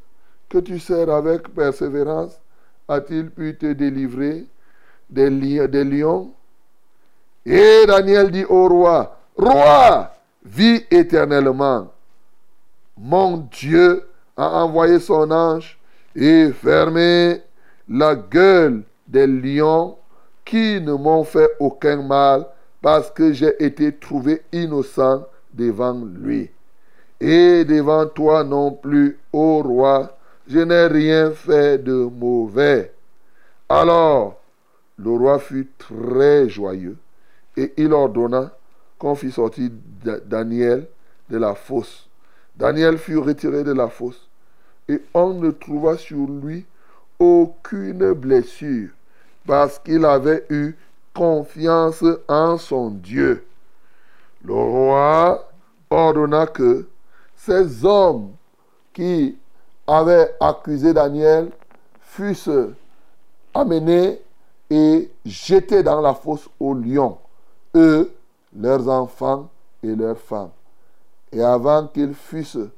que 0.49 0.59
tu 0.59 0.81
sers 0.81 1.09
avec 1.09 1.55
persévérance, 1.55 2.41
a-t-il 2.89 3.31
pu 3.31 3.57
te 3.57 3.73
délivrer 3.73 4.45
des, 5.09 5.31
li- 5.31 5.69
des 5.69 5.85
lions? 5.85 6.33
Et 7.47 7.85
Daniel 7.87 8.33
dit 8.33 8.45
au 8.45 8.67
roi, 8.69 9.17
Roi, 9.37 10.11
vis 10.45 10.85
éternellement. 10.91 11.93
Mon 12.99 13.49
Dieu 13.51 14.07
a 14.37 14.65
envoyé 14.65 14.99
son 14.99 15.31
ange 15.31 15.79
et 16.17 16.51
fermé 16.53 17.41
la 17.89 18.17
gueule 18.17 18.83
des 19.07 19.27
lions 19.27 19.97
qui 20.45 20.81
ne 20.81 20.93
m'ont 20.95 21.25
fait 21.25 21.49
aucun 21.61 22.03
mal 22.03 22.47
parce 22.83 23.11
que 23.11 23.33
j'ai 23.33 23.65
été 23.65 23.93
trouvé 23.95 24.43
innocent 24.53 25.25
devant 25.55 26.05
lui. 26.05 26.51
Et 27.21 27.65
devant 27.65 28.07
toi 28.07 28.43
non 28.43 28.73
plus, 28.73 29.19
ô 29.33 29.63
roi, 29.63 30.19
je 30.49 30.59
n'ai 30.59 30.87
rien 30.87 31.31
fait 31.31 31.79
de 31.79 31.93
mauvais. 31.93 32.93
Alors, 33.69 34.41
le 34.99 35.11
roi 35.11 35.39
fut 35.39 35.69
très 35.79 36.49
joyeux 36.49 36.97
et 37.57 37.73
il 37.77 37.93
ordonna 37.93 38.53
qu'on 38.99 39.15
fit 39.15 39.31
sortir 39.31 39.71
Da- 40.05 40.19
Daniel 40.19 40.89
de 41.31 41.39
la 41.39 41.55
fosse. 41.55 42.09
Daniel 42.57 42.99
fut 42.99 43.17
retiré 43.19 43.63
de 43.63 43.73
la 43.73 43.89
fosse 43.89 44.29
et 44.89 45.01
on 45.15 45.35
ne 45.35 45.51
trouva 45.53 45.97
sur 45.97 46.27
lui 46.27 46.67
aucune 47.19 48.13
blessure 48.15 48.91
parce 49.47 49.79
qu'il 49.79 50.05
avait 50.05 50.45
eu 50.51 50.75
confiance 51.15 52.05
en 52.29 52.59
son 52.59 52.91
Dieu. 52.91 53.47
Le 54.45 54.55
roi 54.55 55.49
ordonna 55.91 56.47
que 56.47 56.89
ces 57.37 57.85
hommes 57.85 58.33
qui 58.93 59.37
avaient 59.87 60.35
accusé 60.41 60.93
Daniel 60.93 61.51
fussent 62.01 62.51
amenés 63.55 64.21
et 64.71 65.11
jetés 65.25 65.83
dans 65.83 66.01
la 66.01 66.15
fosse 66.15 66.49
aux 66.59 66.75
lions, 66.75 67.19
eux, 67.75 68.13
leurs 68.57 68.89
enfants 68.89 69.51
et 69.83 69.95
leurs 69.95 70.19
femmes. 70.19 70.51
Et 71.31 71.43
avant 71.43 71.87
qu'ils 71.87 72.15
fussent 72.15 72.69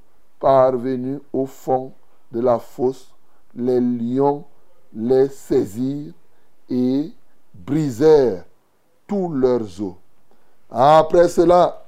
parvenus 0.41 1.21
au 1.33 1.47
fond 1.47 1.93
de 2.33 2.41
la 2.41 2.59
fosse, 2.59 3.11
les 3.55 3.81
lions 3.81 4.45
les 4.95 5.29
saisirent 5.29 6.13
et 6.69 7.13
brisèrent 7.55 8.45
tous 9.07 9.29
leurs 9.33 9.81
os. 9.81 9.95
Après 10.71 11.29
cela, 11.29 11.85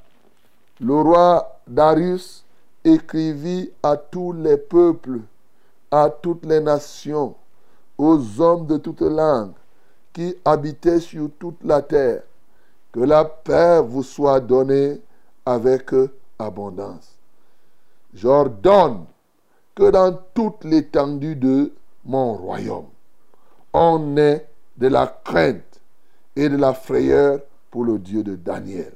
le 0.81 0.95
roi 0.95 1.61
Darius 1.67 2.45
écrivit 2.85 3.71
à 3.83 3.97
tous 3.97 4.33
les 4.33 4.57
peuples, 4.57 5.21
à 5.91 6.09
toutes 6.09 6.47
les 6.47 6.61
nations, 6.61 7.35
aux 7.99 8.41
hommes 8.41 8.67
de 8.67 8.77
toutes 8.77 9.01
langues 9.01 9.53
qui 10.13 10.35
habitaient 10.45 11.01
sur 11.01 11.31
toute 11.39 11.63
la 11.65 11.83
terre, 11.83 12.23
que 12.93 13.01
la 13.01 13.25
paix 13.25 13.81
vous 13.83 14.03
soit 14.03 14.41
donnée 14.41 15.01
avec 15.45 15.91
abondance. 16.39 17.17
J'ordonne 18.15 19.05
que 19.75 19.91
dans 19.91 20.19
toute 20.33 20.65
l'étendue 20.65 21.37
de 21.37 21.73
mon 22.05 22.35
royaume, 22.35 22.87
on 23.73 24.17
ait 24.17 24.47
de 24.77 24.89
la 24.89 25.07
crainte 25.25 25.81
et 26.35 26.49
de 26.49 26.57
la 26.57 26.75
frayeur 26.75 27.41
pour 27.71 27.85
le 27.85 27.99
Dieu 27.99 28.23
de 28.23 28.37
Daniel, 28.37 28.93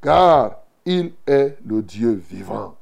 car 0.00 0.62
il 0.84 1.12
est 1.26 1.56
le 1.66 1.82
Dieu 1.82 2.12
vivant 2.12 2.74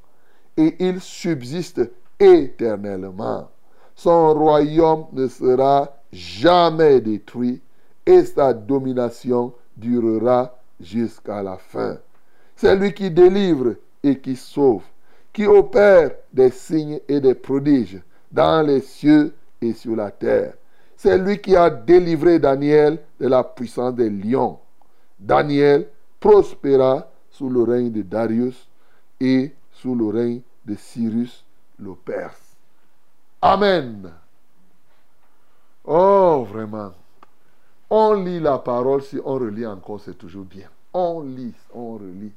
et 0.57 0.77
il 0.79 1.01
subsiste 1.01 1.81
éternellement. 2.19 3.49
Son 3.95 4.35
royaume 4.35 5.07
ne 5.13 5.27
sera 5.29 5.97
jamais 6.13 7.01
détruit 7.01 7.61
et 8.05 8.25
sa 8.25 8.53
domination 8.53 9.53
durera 9.77 10.57
jusqu'à 10.81 11.43
la 11.43 11.57
fin. 11.57 11.99
C'est 12.55 12.77
lui 12.77 12.93
qui 12.93 13.11
délivre 13.11 13.75
et 14.03 14.19
qui 14.19 14.37
sauve, 14.37 14.85
qui 15.33 15.47
opère 15.47 16.13
des 16.33 16.51
signes 16.51 17.01
et 17.09 17.21
des 17.21 17.35
prodiges 17.35 18.01
dans 18.31 18.67
les 18.67 18.81
cieux 18.81 19.35
et 19.61 19.73
sur 19.73 19.97
la 19.97 20.11
terre. 20.11 20.55
C'est 20.97 21.19
lui 21.19 21.39
qui 21.41 21.55
a 21.55 21.69
délivré 21.71 22.39
Daniel 22.39 22.99
de 23.21 23.29
la 23.29 23.45
puissance 23.45 23.95
des 23.95 24.11
lions. 24.11 24.59
Daniel 25.19 25.89
prospéra 26.19 27.11
sous 27.31 27.49
le 27.49 27.63
règne 27.63 27.93
de 27.93 28.03
Darius 28.03 28.69
et 29.21 29.53
sous 29.73 29.95
le 29.95 30.07
règne 30.07 30.41
de 30.65 30.75
Cyrus 30.75 31.45
le 31.79 31.95
Perse. 31.95 32.57
Amen. 33.43 34.11
Oh, 35.85 36.47
vraiment. 36.51 36.93
On 37.91 38.15
lit 38.15 38.41
la 38.41 38.59
parole, 38.59 39.03
si 39.03 39.21
on 39.25 39.35
relit 39.35 39.67
encore, 39.67 40.01
c'est 40.01 40.19
toujours 40.19 40.45
bien. 40.45 40.69
On 40.93 41.23
lit, 41.23 41.55
on 41.73 41.95
relit. 41.95 42.33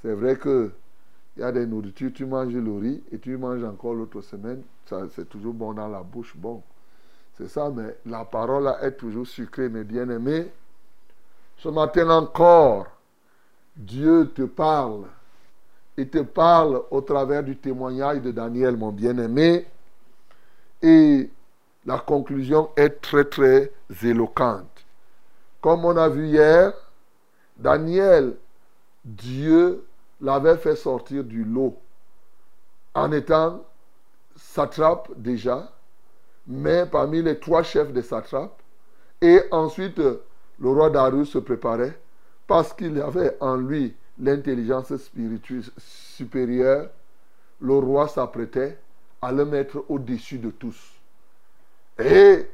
C'est 0.00 0.14
vrai 0.14 0.36
que 0.36 0.72
il 1.36 1.40
y 1.40 1.42
a 1.44 1.52
des 1.52 1.66
nourritures, 1.66 2.12
tu 2.12 2.26
manges 2.26 2.54
le 2.54 2.76
riz 2.76 3.02
et 3.12 3.18
tu 3.18 3.36
manges 3.36 3.64
encore 3.64 3.94
l'autre 3.94 4.20
semaine, 4.20 4.62
c'est 5.14 5.28
toujours 5.28 5.54
bon 5.54 5.72
dans 5.72 5.88
la 5.88 6.02
bouche, 6.02 6.34
bon. 6.36 6.62
C'est 7.40 7.48
ça, 7.48 7.70
mais 7.74 7.96
la 8.04 8.26
parole 8.26 8.70
est 8.82 8.92
toujours 8.92 9.26
sucrée, 9.26 9.70
mes 9.70 9.82
bien-aimés. 9.82 10.52
Ce 11.56 11.70
matin 11.70 12.10
encore, 12.10 12.86
Dieu 13.74 14.30
te 14.34 14.42
parle. 14.42 15.04
Il 15.96 16.10
te 16.10 16.18
parle 16.18 16.82
au 16.90 17.00
travers 17.00 17.42
du 17.42 17.56
témoignage 17.56 18.20
de 18.20 18.30
Daniel, 18.30 18.76
mon 18.76 18.92
bien-aimé. 18.92 19.66
Et 20.82 21.30
la 21.86 21.98
conclusion 21.98 22.68
est 22.76 23.00
très, 23.00 23.24
très 23.24 23.72
éloquente. 24.02 24.84
Comme 25.62 25.86
on 25.86 25.96
a 25.96 26.10
vu 26.10 26.26
hier, 26.26 26.74
Daniel, 27.56 28.36
Dieu 29.02 29.86
l'avait 30.20 30.58
fait 30.58 30.76
sortir 30.76 31.24
du 31.24 31.44
lot 31.44 31.78
en 32.92 33.10
étant 33.12 33.64
satrape 34.36 35.08
déjà, 35.16 35.72
mais 36.50 36.84
parmi 36.84 37.22
les 37.22 37.38
trois 37.38 37.62
chefs 37.62 37.92
des 37.92 38.02
satrapes. 38.02 38.60
Et 39.22 39.40
ensuite, 39.52 39.98
le 39.98 40.68
roi 40.68 40.90
Darius 40.90 41.30
se 41.30 41.38
préparait 41.38 41.96
parce 42.46 42.72
qu'il 42.72 43.00
avait 43.00 43.36
en 43.40 43.56
lui 43.56 43.94
l'intelligence 44.18 44.94
spirituelle 44.96 45.62
supérieure. 45.78 46.90
Le 47.60 47.74
roi 47.74 48.08
s'apprêtait 48.08 48.78
à 49.22 49.30
le 49.30 49.44
mettre 49.44 49.84
au-dessus 49.88 50.38
de 50.38 50.50
tous. 50.50 50.92
Et 51.98 52.46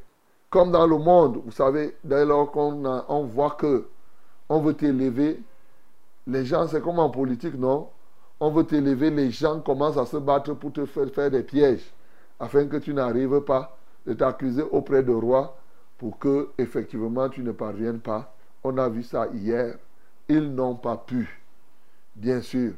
comme 0.50 0.72
dans 0.72 0.86
le 0.86 0.98
monde, 0.98 1.40
vous 1.44 1.52
savez, 1.52 1.96
dès 2.04 2.24
lors 2.26 2.50
qu'on 2.50 2.84
on 3.08 3.24
voit 3.24 3.52
que 3.52 3.86
on 4.48 4.60
veut 4.60 4.74
t'élever, 4.74 5.40
les 6.26 6.44
gens, 6.44 6.68
c'est 6.68 6.82
comme 6.82 6.98
en 6.98 7.10
politique, 7.10 7.54
non? 7.54 7.88
On 8.40 8.50
veut 8.50 8.64
t'élever, 8.64 9.10
les 9.10 9.30
gens 9.30 9.60
commencent 9.60 9.96
à 9.96 10.06
se 10.06 10.18
battre 10.18 10.52
pour 10.54 10.72
te 10.72 10.84
faire 10.84 11.30
des 11.30 11.42
pièges, 11.42 11.92
afin 12.38 12.66
que 12.66 12.76
tu 12.76 12.92
n'arrives 12.92 13.40
pas 13.40 13.75
de 14.06 14.14
t'accuser 14.14 14.62
auprès 14.62 15.02
du 15.02 15.12
roi 15.12 15.56
pour 15.98 16.18
que, 16.18 16.50
effectivement, 16.58 17.28
tu 17.28 17.42
ne 17.42 17.52
parviennes 17.52 18.00
pas. 18.00 18.34
On 18.62 18.76
a 18.78 18.88
vu 18.88 19.02
ça 19.02 19.26
hier. 19.32 19.76
Ils 20.28 20.52
n'ont 20.52 20.74
pas 20.74 20.96
pu, 20.96 21.40
bien 22.14 22.40
sûr. 22.40 22.72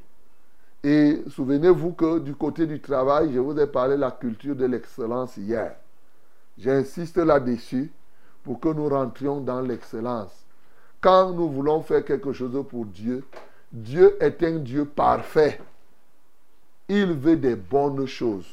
Et 0.84 1.22
souvenez-vous 1.28 1.92
que 1.92 2.18
du 2.18 2.34
côté 2.34 2.66
du 2.66 2.80
travail, 2.80 3.32
je 3.32 3.38
vous 3.38 3.58
ai 3.58 3.66
parlé 3.66 3.96
de 3.96 4.00
la 4.00 4.10
culture 4.10 4.54
de 4.54 4.66
l'excellence 4.66 5.36
hier. 5.36 5.76
J'insiste 6.58 7.16
là-dessus 7.16 7.90
pour 8.44 8.60
que 8.60 8.68
nous 8.68 8.88
rentrions 8.88 9.40
dans 9.40 9.60
l'excellence. 9.60 10.44
Quand 11.00 11.32
nous 11.32 11.48
voulons 11.48 11.80
faire 11.82 12.04
quelque 12.04 12.32
chose 12.32 12.64
pour 12.68 12.84
Dieu, 12.84 13.24
Dieu 13.72 14.16
est 14.20 14.42
un 14.42 14.58
Dieu 14.58 14.84
parfait. 14.84 15.60
Il 16.88 17.12
veut 17.12 17.36
des 17.36 17.56
bonnes 17.56 18.06
choses. 18.06 18.48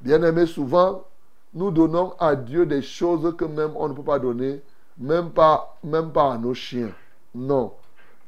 Bien 0.00 0.22
aimé, 0.22 0.46
souvent, 0.46 1.04
nous 1.56 1.70
donnons 1.70 2.12
à 2.20 2.36
Dieu 2.36 2.66
des 2.66 2.82
choses 2.82 3.34
que 3.36 3.46
même 3.46 3.72
on 3.76 3.88
ne 3.88 3.94
peut 3.94 4.02
pas 4.02 4.18
donner, 4.18 4.60
même 4.98 5.30
pas, 5.30 5.78
même 5.82 6.12
pas 6.12 6.34
à 6.34 6.38
nos 6.38 6.52
chiens. 6.52 6.92
Non. 7.34 7.72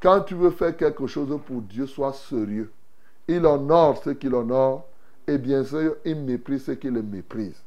Quand 0.01 0.23
tu 0.23 0.35
veux 0.35 0.51
faire 0.51 0.75
quelque 0.75 1.07
chose 1.07 1.39
pour 1.47 1.61
Dieu, 1.61 1.87
sois 1.87 2.15
sérieux. 2.15 2.73
Il 3.29 3.45
honore 3.45 4.03
ceux 4.03 4.15
qui 4.15 4.31
l'honorent 4.31 4.87
et 5.27 5.37
bien 5.37 5.63
sûr, 5.63 5.97
il 6.07 6.17
méprise 6.17 6.65
ceux 6.65 6.77
qui 6.77 6.89
le 6.89 7.03
méprisent. 7.03 7.63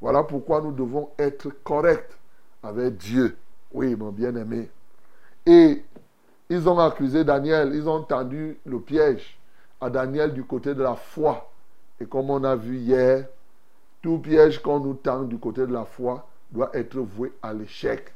Voilà 0.00 0.24
pourquoi 0.24 0.60
nous 0.60 0.72
devons 0.72 1.10
être 1.20 1.50
corrects 1.62 2.18
avec 2.60 2.96
Dieu. 2.96 3.36
Oui, 3.72 3.94
mon 3.94 4.10
bien-aimé. 4.10 4.68
Et 5.46 5.84
ils 6.50 6.68
ont 6.68 6.80
accusé 6.80 7.22
Daniel, 7.22 7.72
ils 7.74 7.88
ont 7.88 8.02
tendu 8.02 8.58
le 8.66 8.80
piège 8.80 9.38
à 9.80 9.88
Daniel 9.88 10.34
du 10.34 10.42
côté 10.42 10.74
de 10.74 10.82
la 10.82 10.96
foi. 10.96 11.48
Et 12.00 12.06
comme 12.06 12.28
on 12.28 12.42
a 12.42 12.56
vu 12.56 12.78
hier, 12.78 13.28
tout 14.06 14.18
piège 14.18 14.62
qu'on 14.62 14.78
nous 14.78 14.94
tend 14.94 15.24
du 15.24 15.36
côté 15.36 15.62
de 15.66 15.72
la 15.72 15.84
foi 15.84 16.28
doit 16.52 16.70
être 16.74 16.96
voué 16.96 17.32
à 17.42 17.52
l'échec. 17.52 18.14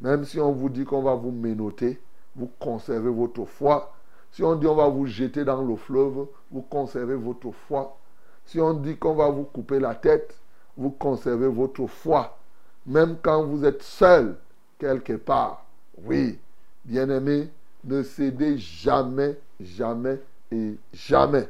Même 0.00 0.24
si 0.24 0.40
on 0.40 0.50
vous 0.50 0.70
dit 0.70 0.86
qu'on 0.86 1.02
va 1.02 1.14
vous 1.14 1.30
ménoter, 1.30 2.00
vous 2.34 2.50
conservez 2.58 3.10
votre 3.10 3.44
foi. 3.44 3.92
Si 4.32 4.42
on 4.42 4.56
dit 4.56 4.66
on 4.66 4.74
va 4.74 4.88
vous 4.88 5.04
jeter 5.04 5.44
dans 5.44 5.60
le 5.62 5.76
fleuve, 5.76 6.26
vous 6.50 6.62
conservez 6.62 7.16
votre 7.16 7.50
foi. 7.50 7.98
Si 8.46 8.58
on 8.58 8.72
dit 8.72 8.96
qu'on 8.96 9.14
va 9.14 9.28
vous 9.28 9.44
couper 9.44 9.78
la 9.78 9.94
tête, 9.94 10.34
vous 10.74 10.88
conservez 10.88 11.48
votre 11.48 11.86
foi. 11.86 12.38
Même 12.86 13.18
quand 13.20 13.44
vous 13.44 13.62
êtes 13.66 13.82
seul 13.82 14.36
quelque 14.78 15.18
part. 15.18 15.66
Oui, 16.02 16.38
bien-aimé, 16.82 17.50
ne 17.84 18.02
cédez 18.02 18.56
jamais, 18.56 19.38
jamais 19.60 20.18
et 20.50 20.78
jamais. 20.94 21.46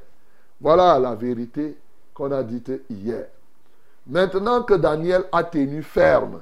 Voilà 0.61 0.99
la 0.99 1.14
vérité 1.14 1.76
qu'on 2.12 2.32
a 2.32 2.43
dite 2.43 2.72
hier. 2.91 3.28
Maintenant 4.07 4.62
que 4.62 4.74
Daniel 4.74 5.24
a 5.32 5.42
tenu 5.42 5.82
ferme, 5.82 6.40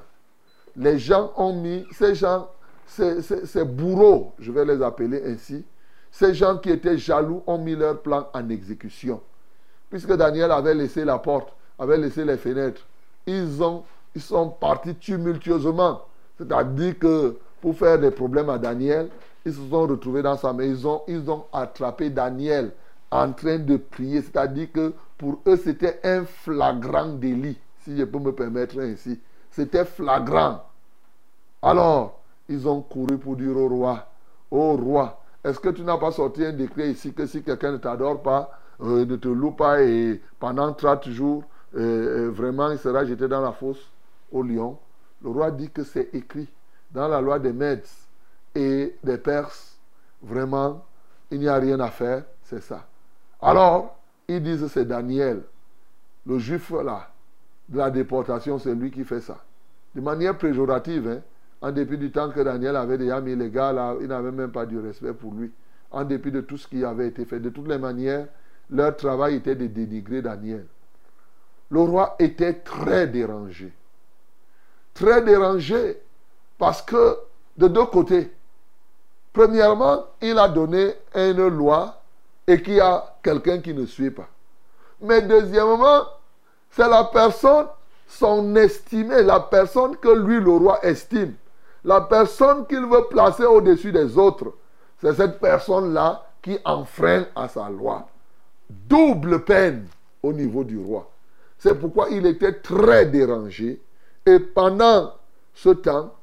les 0.75 0.99
gens 0.99 1.31
ont 1.35 1.53
mis, 1.53 1.85
ces 1.91 2.13
gens, 2.13 2.49
ces, 2.85 3.65
bourreaux, 3.65 4.33
je 4.39 4.51
vais 4.51 4.65
les 4.65 4.81
appeler 4.83 5.21
ainsi, 5.25 5.65
ces 6.11 6.33
gens 6.33 6.57
qui 6.57 6.69
étaient 6.69 6.97
jaloux 6.97 7.41
ont 7.47 7.57
mis 7.57 7.75
leur 7.75 8.01
plan 8.01 8.29
en 8.33 8.49
exécution. 8.49 9.21
Puisque 9.89 10.13
Daniel 10.15 10.51
avait 10.51 10.75
laissé 10.75 11.03
la 11.03 11.17
porte, 11.17 11.53
avait 11.79 11.97
laissé 11.97 12.23
les 12.23 12.37
fenêtres, 12.37 12.85
ils, 13.25 13.63
ont, 13.63 13.83
ils 14.13 14.21
sont 14.21 14.49
partis 14.49 14.95
tumultueusement. 14.95 16.01
C'est-à-dire 16.37 16.99
que 16.99 17.37
pour 17.61 17.75
faire 17.75 17.97
des 17.97 18.11
problèmes 18.11 18.49
à 18.49 18.59
Daniel, 18.59 19.09
ils 19.45 19.53
se 19.53 19.59
sont 19.69 19.87
retrouvés 19.87 20.21
dans 20.21 20.37
sa 20.37 20.53
maison, 20.53 21.01
ils 21.07 21.29
ont 21.29 21.45
attrapé 21.51 22.09
Daniel 22.09 22.71
en 23.11 23.31
train 23.31 23.57
de 23.57 23.77
prier. 23.77 24.21
C'est-à-dire 24.21 24.71
que 24.71 24.93
pour 25.17 25.41
eux, 25.47 25.57
c'était 25.57 25.99
un 26.03 26.25
flagrant 26.25 27.13
délit, 27.13 27.57
si 27.83 27.97
je 27.97 28.03
peux 28.03 28.19
me 28.19 28.33
permettre 28.33 28.79
ainsi. 28.79 29.19
C'était 29.51 29.85
flagrant. 29.85 30.63
Alors, 31.61 32.19
ils 32.49 32.67
ont 32.67 32.81
couru 32.81 33.17
pour 33.17 33.35
dire 33.35 33.55
au 33.57 33.67
roi, 33.67 34.07
au 34.51 34.75
roi, 34.75 35.21
est-ce 35.43 35.59
que 35.59 35.69
tu 35.69 35.83
n'as 35.83 35.97
pas 35.97 36.11
sorti 36.11 36.43
un 36.45 36.53
décret 36.53 36.89
ici 36.89 37.13
que 37.13 37.25
si 37.25 37.43
quelqu'un 37.43 37.71
ne 37.71 37.77
t'adore 37.77 38.21
pas, 38.21 38.51
euh, 38.81 39.05
ne 39.05 39.15
te 39.15 39.27
loue 39.27 39.51
pas 39.51 39.81
et 39.81 40.21
pendant 40.39 40.73
30 40.73 41.09
jours, 41.09 41.43
euh, 41.75 42.27
euh, 42.27 42.31
vraiment, 42.31 42.71
il 42.71 42.77
sera 42.77 43.05
jeté 43.05 43.27
dans 43.27 43.41
la 43.41 43.51
fosse 43.51 43.91
au 44.31 44.43
lion? 44.43 44.77
Le 45.23 45.29
roi 45.29 45.51
dit 45.51 45.69
que 45.69 45.83
c'est 45.83 46.13
écrit 46.13 46.47
dans 46.91 47.07
la 47.07 47.21
loi 47.21 47.39
des 47.39 47.53
Mèdes 47.53 47.85
et 48.53 48.95
des 49.03 49.17
Perses. 49.17 49.77
Vraiment, 50.21 50.83
il 51.31 51.39
n'y 51.39 51.47
a 51.47 51.55
rien 51.55 51.79
à 51.79 51.89
faire, 51.89 52.23
c'est 52.43 52.61
ça. 52.61 52.85
Alors, 53.41 53.94
ils 54.27 54.41
disent 54.41 54.67
c'est 54.67 54.85
Daniel, 54.85 55.43
le 56.25 56.39
juif 56.39 56.71
là, 56.71 57.09
de 57.69 57.77
la 57.77 57.89
déportation, 57.91 58.59
c'est 58.59 58.73
lui 58.73 58.91
qui 58.91 59.03
fait 59.03 59.21
ça. 59.21 59.43
De 59.93 60.01
manière 60.01 60.37
péjorative, 60.37 61.07
hein, 61.07 61.21
en 61.61 61.71
dépit 61.71 61.97
du 61.97 62.11
temps 62.11 62.29
que 62.29 62.41
Daniel 62.41 62.75
avait 62.75 62.97
déjà 62.97 63.21
mis 63.21 63.35
les 63.35 63.49
gars 63.49 63.71
là, 63.71 63.95
il 63.99 64.07
n'avait 64.07 64.31
même 64.31 64.51
pas 64.51 64.65
du 64.65 64.79
respect 64.79 65.13
pour 65.13 65.33
lui. 65.33 65.51
En 65.91 66.03
dépit 66.03 66.31
de 66.31 66.41
tout 66.41 66.57
ce 66.57 66.67
qui 66.67 66.83
avait 66.83 67.07
été 67.07 67.25
fait. 67.25 67.39
De 67.39 67.49
toutes 67.49 67.67
les 67.67 67.77
manières, 67.77 68.27
leur 68.69 68.95
travail 68.95 69.35
était 69.35 69.55
de 69.55 69.67
dénigrer 69.67 70.21
Daniel. 70.21 70.65
Le 71.69 71.79
roi 71.79 72.15
était 72.19 72.53
très 72.53 73.07
dérangé. 73.07 73.71
Très 74.93 75.23
dérangé 75.23 75.97
parce 76.57 76.81
que 76.81 77.17
de 77.57 77.67
deux 77.67 77.85
côtés, 77.85 78.31
premièrement, 79.33 80.05
il 80.21 80.37
a 80.37 80.47
donné 80.49 80.93
une 81.15 81.47
loi 81.47 82.01
et 82.47 82.61
qu'il 82.61 82.75
y 82.75 82.79
a 82.79 83.15
quelqu'un 83.23 83.59
qui 83.59 83.73
ne 83.73 83.85
suit 83.85 84.11
pas. 84.11 84.27
Mais 85.01 85.21
deuxièmement, 85.21 86.03
c'est 86.71 86.87
la 86.87 87.05
personne, 87.05 87.67
son 88.07 88.55
estimé, 88.55 89.23
la 89.23 89.39
personne 89.39 89.97
que 89.97 90.09
lui, 90.09 90.39
le 90.39 90.51
roi, 90.51 90.79
estime. 90.85 91.33
La 91.83 92.01
personne 92.01 92.65
qu'il 92.67 92.85
veut 92.85 93.05
placer 93.09 93.45
au-dessus 93.45 93.91
des 93.91 94.17
autres. 94.17 94.53
C'est 95.01 95.13
cette 95.13 95.39
personne-là 95.39 96.25
qui 96.41 96.57
enfreint 96.65 97.25
à 97.35 97.47
sa 97.47 97.69
loi. 97.69 98.07
Double 98.69 99.43
peine 99.43 99.87
au 100.23 100.33
niveau 100.33 100.63
du 100.63 100.77
roi. 100.77 101.09
C'est 101.57 101.75
pourquoi 101.79 102.09
il 102.09 102.25
était 102.25 102.53
très 102.53 103.05
dérangé. 103.05 103.81
Et 104.25 104.39
pendant 104.39 105.13
ce 105.53 105.69
temps, 105.69 106.13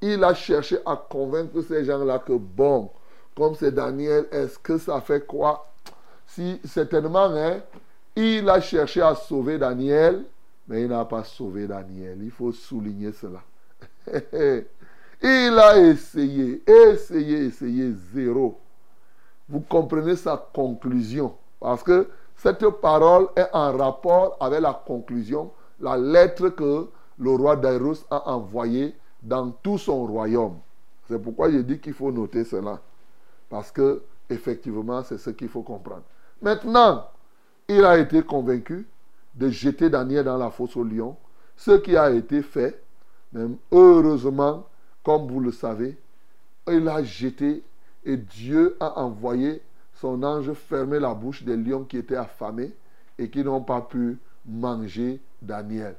il 0.00 0.22
a 0.24 0.34
cherché 0.34 0.78
à 0.84 0.96
convaincre 0.96 1.62
ces 1.62 1.84
gens-là 1.84 2.18
que, 2.18 2.32
bon, 2.32 2.90
comme 3.36 3.54
c'est 3.54 3.72
Daniel, 3.72 4.26
est-ce 4.32 4.58
que 4.58 4.78
ça 4.78 5.00
fait 5.00 5.24
quoi 5.24 5.71
Si, 6.34 6.58
certainement, 6.64 7.26
hein, 7.26 7.60
il 8.16 8.48
a 8.48 8.58
cherché 8.58 9.02
à 9.02 9.14
sauver 9.14 9.58
Daniel, 9.58 10.24
mais 10.66 10.80
il 10.80 10.88
n'a 10.88 11.04
pas 11.04 11.24
sauvé 11.24 11.66
Daniel. 11.66 12.22
Il 12.22 12.30
faut 12.30 12.52
souligner 12.52 13.12
cela. 13.12 13.42
il 15.22 15.58
a 15.58 15.78
essayé, 15.78 16.62
essayé, 16.66 17.44
essayé, 17.44 17.92
zéro. 18.14 18.58
Vous 19.46 19.60
comprenez 19.60 20.16
sa 20.16 20.38
conclusion? 20.54 21.34
Parce 21.60 21.82
que 21.82 22.08
cette 22.34 22.66
parole 22.80 23.28
est 23.36 23.48
en 23.52 23.76
rapport 23.76 24.38
avec 24.40 24.62
la 24.62 24.72
conclusion, 24.72 25.50
la 25.80 25.98
lettre 25.98 26.48
que 26.48 26.88
le 27.18 27.30
roi 27.30 27.56
Dairus 27.56 28.06
a 28.10 28.30
envoyée 28.30 28.94
dans 29.22 29.50
tout 29.50 29.76
son 29.76 30.06
royaume. 30.06 30.56
C'est 31.08 31.22
pourquoi 31.22 31.50
je 31.50 31.58
dis 31.58 31.78
qu'il 31.78 31.92
faut 31.92 32.10
noter 32.10 32.44
cela. 32.44 32.80
Parce 33.50 33.70
que, 33.70 34.02
effectivement, 34.30 35.02
c'est 35.02 35.18
ce 35.18 35.28
qu'il 35.28 35.50
faut 35.50 35.62
comprendre. 35.62 36.04
Maintenant, 36.42 37.08
il 37.68 37.84
a 37.84 37.96
été 37.98 38.22
convaincu 38.22 38.86
de 39.34 39.48
jeter 39.48 39.88
Daniel 39.88 40.24
dans 40.24 40.36
la 40.36 40.50
fosse 40.50 40.76
au 40.76 40.82
lion, 40.84 41.16
ce 41.56 41.70
qui 41.70 41.96
a 41.96 42.10
été 42.10 42.42
fait, 42.42 42.82
même 43.32 43.56
heureusement, 43.70 44.66
comme 45.04 45.28
vous 45.28 45.40
le 45.40 45.52
savez, 45.52 45.96
il 46.68 46.88
a 46.88 47.02
jeté 47.02 47.62
et 48.04 48.16
Dieu 48.16 48.76
a 48.80 48.98
envoyé 48.98 49.62
son 49.94 50.22
ange 50.24 50.52
fermer 50.52 50.98
la 50.98 51.14
bouche 51.14 51.44
des 51.44 51.56
lions 51.56 51.84
qui 51.84 51.98
étaient 51.98 52.16
affamés 52.16 52.72
et 53.18 53.30
qui 53.30 53.44
n'ont 53.44 53.62
pas 53.62 53.80
pu 53.80 54.18
manger 54.44 55.20
Daniel. 55.40 55.94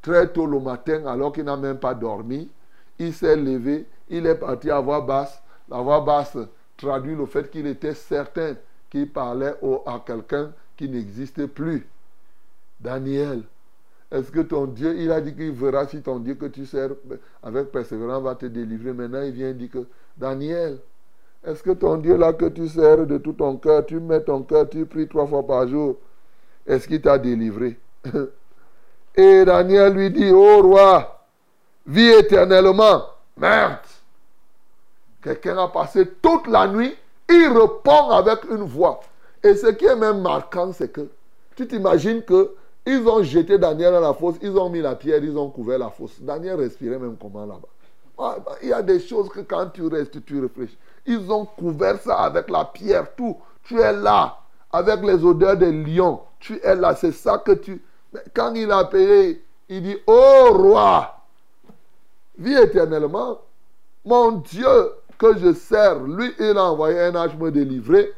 Très 0.00 0.32
tôt 0.32 0.46
le 0.46 0.60
matin, 0.60 1.04
alors 1.06 1.32
qu'il 1.32 1.44
n'a 1.44 1.56
même 1.56 1.78
pas 1.78 1.94
dormi, 1.94 2.48
il 2.98 3.12
s'est 3.12 3.36
levé, 3.36 3.86
il 4.08 4.26
est 4.26 4.36
parti 4.36 4.70
à 4.70 4.80
voix 4.80 5.00
basse. 5.00 5.42
La 5.68 5.80
voix 5.80 6.00
basse 6.00 6.38
traduit 6.76 7.16
le 7.16 7.26
fait 7.26 7.50
qu'il 7.50 7.66
était 7.66 7.94
certain 7.94 8.54
qu'il 8.90 9.08
parlait 9.10 9.54
à 9.86 10.02
quelqu'un 10.04 10.52
qui 10.76 10.88
n'existait 10.88 11.48
plus. 11.48 11.86
Daniel, 12.80 13.42
est-ce 14.10 14.30
que 14.32 14.40
ton 14.40 14.66
Dieu, 14.66 14.96
il 14.98 15.10
a 15.12 15.20
dit 15.20 15.34
qu'il 15.34 15.52
verra 15.52 15.86
si 15.86 16.02
ton 16.02 16.18
Dieu 16.18 16.34
que 16.34 16.46
tu 16.46 16.66
sers 16.66 16.90
avec 17.42 17.70
persévérance 17.70 18.22
va 18.22 18.34
te 18.34 18.46
délivrer. 18.46 18.92
Maintenant, 18.92 19.22
il 19.22 19.32
vient 19.32 19.52
dire 19.52 19.70
que, 19.70 19.86
Daniel, 20.16 20.78
est-ce 21.46 21.62
que 21.62 21.70
ton 21.70 21.96
Dieu 21.96 22.16
là 22.16 22.32
que 22.32 22.46
tu 22.46 22.68
sers 22.68 23.06
de 23.06 23.18
tout 23.18 23.32
ton 23.32 23.56
cœur, 23.56 23.86
tu 23.86 24.00
mets 24.00 24.20
ton 24.20 24.42
cœur, 24.42 24.68
tu 24.68 24.84
pries 24.84 25.08
trois 25.08 25.26
fois 25.26 25.46
par 25.46 25.68
jour, 25.68 25.96
est-ce 26.66 26.88
qu'il 26.88 27.00
t'a 27.00 27.18
délivré? 27.18 27.78
Et 29.14 29.44
Daniel 29.44 29.94
lui 29.94 30.10
dit, 30.10 30.30
oh 30.32 30.62
roi, 30.62 31.24
vis 31.86 32.10
éternellement. 32.10 33.04
Merde. 33.36 33.78
Quelqu'un 35.22 35.58
a 35.58 35.68
passé 35.68 36.08
toute 36.20 36.46
la 36.46 36.66
nuit, 36.66 36.94
il 37.30 37.48
répond 37.48 38.10
avec 38.10 38.44
une 38.50 38.64
voix. 38.64 39.00
Et 39.42 39.54
ce 39.54 39.68
qui 39.68 39.86
est 39.86 39.96
même 39.96 40.20
marquant, 40.20 40.72
c'est 40.72 40.92
que 40.92 41.08
tu 41.56 41.66
t'imagines 41.66 42.22
que 42.22 42.54
ils 42.86 43.06
ont 43.06 43.22
jeté 43.22 43.58
Daniel 43.58 43.92
dans 43.92 44.00
la 44.00 44.14
fosse, 44.14 44.36
ils 44.42 44.56
ont 44.56 44.70
mis 44.70 44.80
la 44.80 44.94
pierre, 44.94 45.22
ils 45.22 45.36
ont 45.36 45.50
couvert 45.50 45.78
la 45.78 45.90
fosse. 45.90 46.20
Daniel 46.20 46.56
respirait 46.56 46.98
même 46.98 47.16
comment 47.20 47.44
là-bas? 47.44 47.68
Ah, 48.18 48.36
bah, 48.44 48.56
Il 48.62 48.68
y 48.68 48.72
a 48.72 48.82
des 48.82 49.00
choses 49.00 49.28
que 49.28 49.40
quand 49.40 49.66
tu 49.72 49.86
restes, 49.86 50.24
tu 50.24 50.40
réfléchis. 50.40 50.78
Ils 51.06 51.30
ont 51.30 51.44
couvert 51.44 52.00
ça 52.00 52.16
avec 52.16 52.50
la 52.50 52.64
pierre, 52.64 53.14
tout. 53.14 53.36
Tu 53.64 53.78
es 53.78 53.92
là, 53.92 54.38
avec 54.72 55.02
les 55.02 55.24
odeurs 55.24 55.56
des 55.56 55.72
lions. 55.72 56.20
Tu 56.38 56.60
es 56.62 56.74
là, 56.74 56.94
c'est 56.94 57.12
ça 57.12 57.38
que 57.38 57.52
tu... 57.52 57.82
Mais 58.12 58.20
quand 58.34 58.54
il 58.54 58.70
a 58.70 58.78
appelé, 58.78 59.42
il 59.68 59.82
dit, 59.82 59.96
oh 60.06 60.48
roi, 60.50 61.16
vis 62.38 62.56
éternellement. 62.56 63.38
Mon 64.04 64.32
Dieu 64.32 64.92
que 65.20 65.36
je 65.36 65.52
sers, 65.52 66.00
lui, 66.00 66.32
il 66.40 66.56
a 66.56 66.64
envoyé 66.64 66.98
un 66.98 67.14
ange 67.14 67.36
me 67.36 67.50
délivrer 67.50 68.10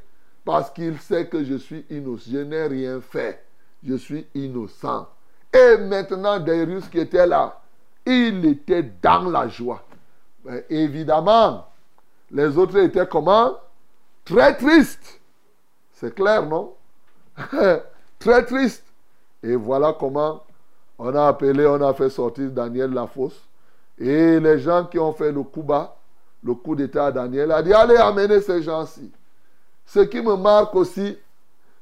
parce 0.44 0.70
qu'il 0.70 0.98
sait 1.00 1.26
que 1.26 1.42
je 1.42 1.56
suis 1.56 1.84
innocent. 1.90 2.30
Je 2.30 2.38
n'ai 2.38 2.66
rien 2.68 3.00
fait. 3.00 3.44
Je 3.84 3.96
suis 3.96 4.24
innocent. 4.36 5.08
Et 5.52 5.78
maintenant, 5.78 6.38
Darius 6.38 6.88
qui 6.88 7.00
était 7.00 7.26
là, 7.26 7.60
il 8.06 8.46
était 8.46 8.84
dans 9.02 9.28
la 9.28 9.48
joie. 9.48 9.82
Évidemment, 10.70 11.66
les 12.30 12.56
autres 12.56 12.78
étaient 12.78 13.06
comment? 13.06 13.56
Très 14.24 14.56
tristes. 14.56 15.20
C'est 15.94 16.14
clair, 16.14 16.46
non? 16.46 16.72
Très 18.20 18.44
tristes. 18.44 18.86
Et 19.42 19.56
voilà 19.56 19.96
comment 19.98 20.44
on 20.98 21.12
a 21.16 21.26
appelé, 21.26 21.66
on 21.66 21.82
a 21.82 21.92
fait 21.94 22.10
sortir 22.10 22.48
Daniel 22.50 22.90
de 22.90 22.94
la 22.94 23.08
fosse. 23.08 23.40
Et 23.98 24.38
les 24.38 24.60
gens 24.60 24.84
qui 24.84 25.00
ont 25.00 25.12
fait 25.12 25.32
le 25.32 25.42
coup 25.42 25.62
bas, 25.62 25.96
le 26.44 26.54
coup 26.54 26.74
d'état 26.74 27.06
à 27.06 27.12
Daniel, 27.12 27.52
a 27.52 27.62
dit, 27.62 27.72
allez 27.72 27.96
amener 27.96 28.40
ces 28.40 28.62
gens-ci. 28.62 29.10
Ce 29.86 30.00
qui 30.00 30.20
me 30.20 30.36
marque 30.36 30.74
aussi, 30.74 31.16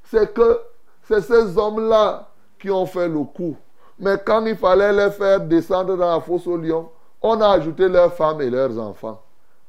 c'est 0.04 0.32
que 0.32 0.60
c'est 1.02 1.22
ces 1.22 1.56
hommes-là 1.56 2.28
qui 2.58 2.70
ont 2.70 2.86
fait 2.86 3.08
le 3.08 3.24
coup. 3.24 3.56
Mais 3.98 4.16
quand 4.24 4.44
il 4.46 4.56
fallait 4.56 4.92
les 4.92 5.10
faire 5.10 5.40
descendre 5.40 5.96
dans 5.96 6.14
la 6.14 6.20
fosse 6.20 6.46
au 6.46 6.56
lion, 6.56 6.88
on 7.22 7.40
a 7.40 7.50
ajouté 7.50 7.88
leurs 7.88 8.14
femmes 8.14 8.40
et 8.40 8.50
leurs 8.50 8.78
enfants. 8.78 9.20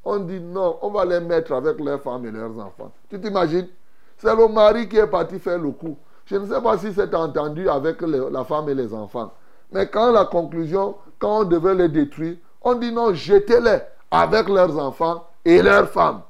On 0.04 0.18
dit 0.18 0.40
non, 0.40 0.78
on 0.82 0.90
va 0.90 1.04
les 1.04 1.20
mettre 1.20 1.52
avec 1.52 1.78
leurs 1.78 2.00
femmes 2.00 2.26
et 2.26 2.30
leurs 2.30 2.58
enfants. 2.58 2.90
Tu 3.08 3.20
t'imagines? 3.20 3.68
C'est 4.16 4.34
le 4.34 4.48
mari 4.48 4.88
qui 4.88 4.96
est 4.96 5.06
parti 5.06 5.38
faire 5.38 5.58
le 5.58 5.70
coup. 5.70 5.96
Je 6.24 6.36
ne 6.36 6.46
sais 6.46 6.60
pas 6.60 6.78
si 6.78 6.92
c'est 6.92 7.14
entendu 7.14 7.68
avec 7.68 8.00
la 8.00 8.44
femme 8.44 8.68
et 8.68 8.74
les 8.74 8.94
enfants. 8.94 9.32
Mais 9.70 9.86
quand 9.88 10.12
la 10.12 10.24
conclusion, 10.24 10.96
quand 11.18 11.40
on 11.40 11.44
devait 11.44 11.74
les 11.74 11.88
détruire, 11.88 12.36
on 12.62 12.74
dit 12.74 12.92
non, 12.92 13.12
jetez-les 13.12 13.78
avec 14.12 14.48
leurs 14.48 14.78
enfants 14.78 15.26
et 15.44 15.62
leurs 15.62 15.88
femmes. 15.88 16.20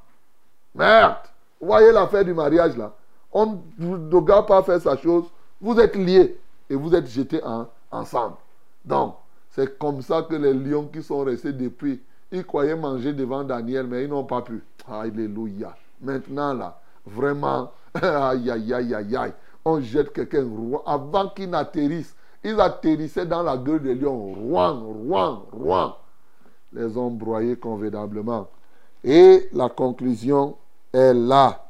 Merde 0.74 1.16
Vous 1.60 1.66
voyez 1.66 1.92
l'affaire 1.92 2.24
du 2.24 2.32
mariage 2.32 2.76
là 2.76 2.92
On 3.32 3.58
ne 3.78 3.96
doit 3.96 4.46
pas 4.46 4.62
faire 4.62 4.80
sa 4.80 4.96
chose. 4.96 5.24
Vous 5.60 5.78
êtes 5.78 5.96
liés 5.96 6.38
et 6.70 6.74
vous 6.74 6.94
êtes 6.94 7.06
jetés 7.08 7.42
en- 7.44 7.66
ensemble. 7.90 8.36
Donc, 8.84 9.16
c'est 9.50 9.78
comme 9.78 10.00
ça 10.00 10.22
que 10.22 10.34
les 10.34 10.54
lions 10.54 10.86
qui 10.92 11.02
sont 11.02 11.24
restés 11.24 11.52
depuis, 11.52 12.00
ils 12.30 12.44
croyaient 12.44 12.76
manger 12.76 13.12
devant 13.12 13.44
Daniel, 13.44 13.86
mais 13.86 14.04
ils 14.04 14.08
n'ont 14.08 14.24
pas 14.24 14.40
pu. 14.42 14.62
Alléluia. 14.90 15.74
Maintenant 16.00 16.54
là, 16.54 16.78
vraiment, 17.04 17.70
aïe, 18.00 18.50
aïe, 18.50 18.72
aïe, 18.72 18.94
aïe, 18.94 19.16
aïe. 19.16 19.32
On 19.64 19.80
jette 19.80 20.12
quelqu'un 20.12 20.46
avant 20.86 21.28
qu'il 21.28 21.50
n'atterrisse. 21.50 22.16
Ils 22.42 22.60
atterrissaient 22.60 23.26
dans 23.26 23.42
la 23.42 23.56
gueule 23.56 23.82
des 23.82 23.94
lions. 23.94 24.32
Rouen, 24.32 24.80
rouen, 24.80 25.42
rouen. 25.52 25.96
Les 26.74 26.96
ont 26.96 27.10
broyés 27.10 27.56
convenablement. 27.56 28.48
Et 29.04 29.48
la 29.52 29.68
conclusion 29.68 30.56
est 30.92 31.12
là. 31.12 31.66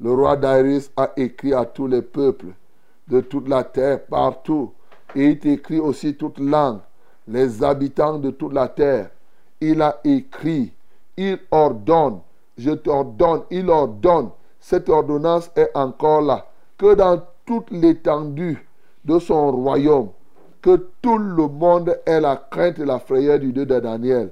Le 0.00 0.12
roi 0.12 0.36
Darius 0.36 0.90
a 0.96 1.10
écrit 1.16 1.54
à 1.54 1.64
tous 1.64 1.86
les 1.86 2.02
peuples 2.02 2.52
de 3.08 3.20
toute 3.20 3.48
la 3.48 3.64
terre, 3.64 4.04
partout. 4.06 4.72
Et 5.14 5.30
il 5.30 5.46
écrit 5.48 5.78
aussi 5.78 6.14
toute 6.14 6.38
langue, 6.38 6.78
les 7.28 7.62
habitants 7.62 8.18
de 8.18 8.30
toute 8.30 8.52
la 8.52 8.68
terre. 8.68 9.10
Il 9.60 9.82
a 9.82 10.00
écrit, 10.04 10.72
il 11.16 11.38
ordonne, 11.50 12.20
je 12.56 12.70
t'ordonne, 12.70 13.42
il 13.50 13.68
ordonne. 13.68 14.30
Cette 14.58 14.88
ordonnance 14.88 15.50
est 15.56 15.70
encore 15.74 16.22
là. 16.22 16.46
que 16.80 16.94
dans 16.94 17.20
toute 17.44 17.70
l'étendue 17.70 18.66
de 19.04 19.18
son 19.18 19.52
royaume, 19.52 20.08
que 20.62 20.88
tout 21.02 21.18
le 21.18 21.46
monde 21.46 21.98
ait 22.06 22.20
la 22.20 22.36
crainte 22.36 22.78
et 22.78 22.86
la 22.86 22.98
frayeur 22.98 23.38
du 23.38 23.52
Dieu 23.52 23.66
de 23.66 23.78
Daniel. 23.78 24.30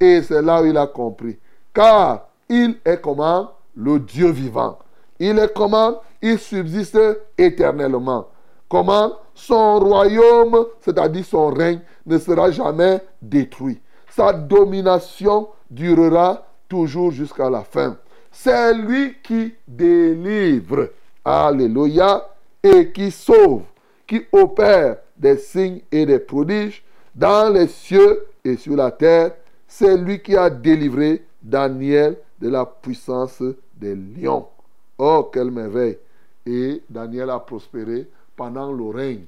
Et 0.00 0.22
c'est 0.22 0.42
là 0.42 0.62
où 0.62 0.66
il 0.66 0.76
a 0.76 0.86
compris. 0.86 1.38
Car 1.74 2.28
il 2.48 2.78
est 2.84 3.00
comment? 3.00 3.52
Le 3.76 3.98
Dieu 3.98 4.30
vivant. 4.30 4.78
Il 5.18 5.38
est 5.38 5.52
comment? 5.54 6.00
Il 6.22 6.38
subsiste 6.38 6.98
éternellement. 7.36 8.28
Comment? 8.68 9.12
Son 9.34 9.78
royaume, 9.78 10.66
c'est-à-dire 10.80 11.24
son 11.24 11.48
règne, 11.48 11.80
ne 12.06 12.18
sera 12.18 12.50
jamais 12.50 13.00
détruit. 13.22 13.80
Sa 14.10 14.32
domination 14.32 15.48
durera 15.70 16.44
toujours 16.68 17.12
jusqu'à 17.12 17.48
la 17.48 17.62
fin. 17.62 17.96
C'est 18.32 18.74
lui 18.74 19.16
qui 19.22 19.54
délivre. 19.66 20.90
Alléluia. 21.24 22.28
Et 22.60 22.90
qui 22.90 23.12
sauve, 23.12 23.62
qui 24.04 24.26
opère 24.32 24.96
des 25.16 25.36
signes 25.36 25.80
et 25.92 26.04
des 26.04 26.18
prodiges 26.18 26.82
dans 27.14 27.52
les 27.52 27.68
cieux 27.68 28.26
et 28.44 28.56
sur 28.56 28.74
la 28.74 28.90
terre. 28.90 29.32
C'est 29.70 29.98
lui 29.98 30.20
qui 30.20 30.34
a 30.34 30.48
délivré 30.48 31.24
Daniel 31.42 32.16
de 32.40 32.48
la 32.48 32.64
puissance 32.64 33.42
des 33.76 33.94
lions. 33.94 34.48
Oh, 34.96 35.30
quelle 35.32 35.50
merveille. 35.50 35.98
Et 36.46 36.82
Daniel 36.88 37.28
a 37.28 37.38
prospéré 37.38 38.08
pendant 38.34 38.72
le 38.72 38.86
règne 38.86 39.26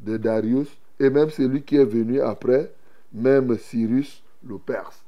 de 0.00 0.16
Darius 0.16 0.68
et 0.98 1.10
même 1.10 1.28
celui 1.28 1.62
qui 1.62 1.76
est 1.76 1.84
venu 1.84 2.20
après, 2.20 2.72
même 3.12 3.56
Cyrus 3.58 4.22
le 4.42 4.56
Perse. 4.58 5.02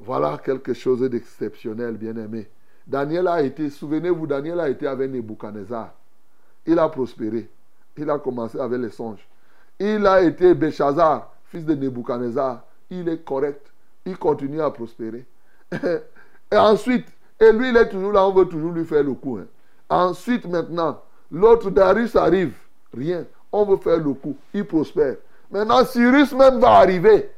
Voilà 0.00 0.38
quelque 0.44 0.74
chose 0.74 1.00
d'exceptionnel, 1.08 1.96
bien-aimé. 1.96 2.48
Daniel 2.86 3.28
a 3.28 3.40
été, 3.40 3.70
souvenez-vous, 3.70 4.26
Daniel 4.26 4.58
a 4.60 4.68
été 4.68 4.86
avec 4.86 5.10
Nebuchadnezzar. 5.10 5.94
Il 6.66 6.78
a 6.78 6.88
prospéré. 6.88 7.48
Il 7.96 8.10
a 8.10 8.18
commencé 8.18 8.58
avec 8.58 8.80
les 8.80 8.90
songes. 8.90 9.26
Il 9.78 10.04
a 10.06 10.22
été 10.22 10.54
Béchazar, 10.54 11.32
fils 11.44 11.64
de 11.64 11.74
Nebuchadnezzar. 11.74 12.64
Il 12.90 13.08
est 13.08 13.24
correct. 13.24 13.70
Il 14.06 14.16
continue 14.18 14.60
à 14.60 14.70
prospérer. 14.70 15.24
Et 15.72 16.56
ensuite, 16.56 17.06
et 17.40 17.52
lui, 17.52 17.70
il 17.70 17.76
est 17.76 17.88
toujours 17.88 18.12
là, 18.12 18.26
on 18.26 18.32
veut 18.32 18.46
toujours 18.46 18.72
lui 18.72 18.84
faire 18.84 19.02
le 19.02 19.14
coup. 19.14 19.38
hein. 19.38 19.46
Ensuite, 19.88 20.46
maintenant, 20.46 21.00
l'autre 21.30 21.70
Darius 21.70 22.14
arrive. 22.16 22.54
Rien. 22.96 23.24
On 23.50 23.64
veut 23.64 23.76
faire 23.76 23.98
le 23.98 24.12
coup. 24.14 24.36
Il 24.52 24.64
prospère. 24.64 25.16
Maintenant, 25.50 25.84
Cyrus 25.84 26.32
même 26.32 26.58
va 26.60 26.72
arriver. 26.78 27.30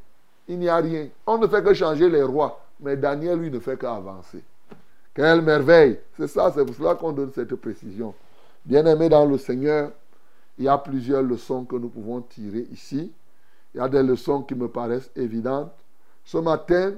Il 0.48 0.58
n'y 0.58 0.68
a 0.68 0.76
rien. 0.76 1.08
On 1.26 1.38
ne 1.38 1.46
fait 1.46 1.62
que 1.62 1.72
changer 1.74 2.08
les 2.08 2.22
rois. 2.22 2.60
Mais 2.80 2.96
Daniel, 2.96 3.38
lui, 3.38 3.50
ne 3.50 3.58
fait 3.58 3.78
qu'avancer. 3.78 4.42
Quelle 5.14 5.40
merveille. 5.42 5.98
C'est 6.16 6.28
ça, 6.28 6.52
c'est 6.54 6.64
pour 6.64 6.74
cela 6.74 6.94
qu'on 6.94 7.12
donne 7.12 7.32
cette 7.34 7.54
précision. 7.56 8.14
Bien-aimé 8.64 9.08
dans 9.08 9.24
le 9.24 9.38
Seigneur, 9.38 9.92
il 10.58 10.64
y 10.64 10.68
a 10.68 10.76
plusieurs 10.76 11.22
leçons 11.22 11.64
que 11.64 11.76
nous 11.76 11.88
pouvons 11.88 12.20
tirer 12.20 12.66
ici. 12.72 13.12
Il 13.74 13.78
y 13.78 13.80
a 13.80 13.88
des 13.88 14.02
leçons 14.02 14.42
qui 14.42 14.54
me 14.54 14.68
paraissent 14.68 15.10
évidentes. 15.16 15.72
Ce 16.26 16.38
matin, 16.38 16.94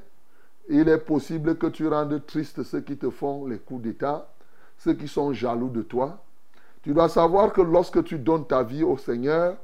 il 0.70 0.88
est 0.88 0.98
possible 0.98 1.58
que 1.58 1.66
tu 1.66 1.86
rendes 1.86 2.24
triste 2.26 2.62
ceux 2.62 2.80
qui 2.80 2.96
te 2.96 3.10
font 3.10 3.46
les 3.46 3.58
coups 3.58 3.82
d'État, 3.82 4.26
ceux 4.78 4.94
qui 4.94 5.06
sont 5.06 5.34
jaloux 5.34 5.68
de 5.68 5.82
toi. 5.82 6.24
Tu 6.82 6.94
dois 6.94 7.10
savoir 7.10 7.52
que 7.52 7.60
lorsque 7.60 8.02
tu 8.04 8.18
donnes 8.18 8.46
ta 8.46 8.62
vie 8.62 8.82
au 8.82 8.96
Seigneur 8.96 9.56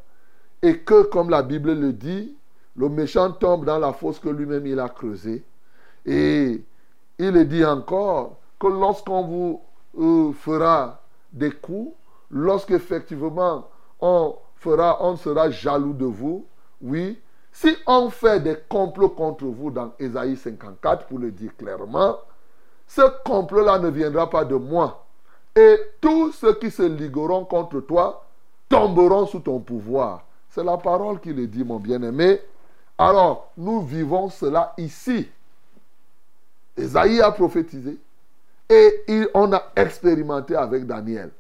et 0.60 0.80
que, 0.80 1.04
comme 1.04 1.30
la 1.30 1.42
Bible 1.42 1.72
le 1.72 1.94
dit, 1.94 2.36
le 2.76 2.90
méchant 2.90 3.32
tombe 3.32 3.64
dans 3.64 3.78
la 3.78 3.94
fosse 3.94 4.18
que 4.18 4.28
lui-même 4.28 4.66
il 4.66 4.78
a 4.78 4.90
creusée. 4.90 5.42
Et 6.04 6.62
il 7.18 7.48
dit 7.48 7.64
encore 7.64 8.36
que 8.60 8.66
lorsqu'on 8.66 9.22
vous 9.22 9.62
euh, 9.98 10.32
fera 10.34 11.00
des 11.32 11.52
coups, 11.52 11.94
lorsqu'effectivement 12.30 13.66
on 13.98 14.34
fera, 14.56 15.02
on 15.02 15.16
sera 15.16 15.50
jaloux 15.50 15.94
de 15.94 16.04
vous, 16.04 16.44
oui, 16.82 17.18
si 17.55 17.76
on 17.86 18.11
fait 18.11 18.40
des 18.40 18.57
complots 18.68 19.11
contre 19.11 19.44
vous 19.44 19.70
dans 19.70 19.92
Ésaïe 20.00 20.36
54, 20.36 21.07
pour 21.07 21.20
le 21.20 21.30
dire 21.30 21.57
clairement, 21.57 22.18
ce 22.88 23.02
complot-là 23.24 23.78
ne 23.78 23.90
viendra 23.90 24.28
pas 24.28 24.44
de 24.44 24.57
moi. 24.57 25.07
Et 25.55 25.78
tous 26.00 26.32
ceux 26.32 26.55
qui 26.55 26.68
se 26.68 26.82
ligueront 26.82 27.44
contre 27.44 27.78
toi 27.80 28.26
tomberont 28.68 29.26
sous 29.26 29.38
ton 29.38 29.61
pouvoir. 29.61 30.24
C'est 30.50 30.64
la 30.64 30.76
parole 30.76 31.20
qui 31.20 31.32
le 31.32 31.46
dit, 31.46 31.62
mon 31.62 31.78
bien-aimé. 31.78 32.40
Alors, 32.98 33.52
nous 33.57 33.82
vivons 33.82 34.28
cela 34.30 34.74
ici. 34.76 35.28
Ésaïe 36.76 37.20
a 37.22 37.30
prophétisé 37.30 37.96
et 38.68 39.28
on 39.32 39.52
a 39.52 39.62
expérimenté 39.76 40.57
avec 40.57 40.86
Daniel. 40.86 41.30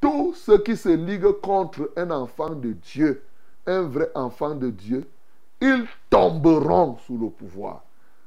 Tous 0.00 0.32
ceux 0.32 0.62
qui 0.62 0.78
se 0.78 0.88
liguent 0.88 1.40
contre 1.42 1.90
un 1.94 2.10
enfant 2.10 2.50
de 2.54 2.72
Dieu, 2.72 3.22
un 3.66 3.82
vrai 3.82 4.10
enfant 4.14 4.54
de 4.54 4.70
Dieu, 4.70 5.06
ils 5.62 5.86
tomberont 6.10 6.96
sous 7.06 7.16
le 7.16 7.30
pouvoir. 7.30 7.82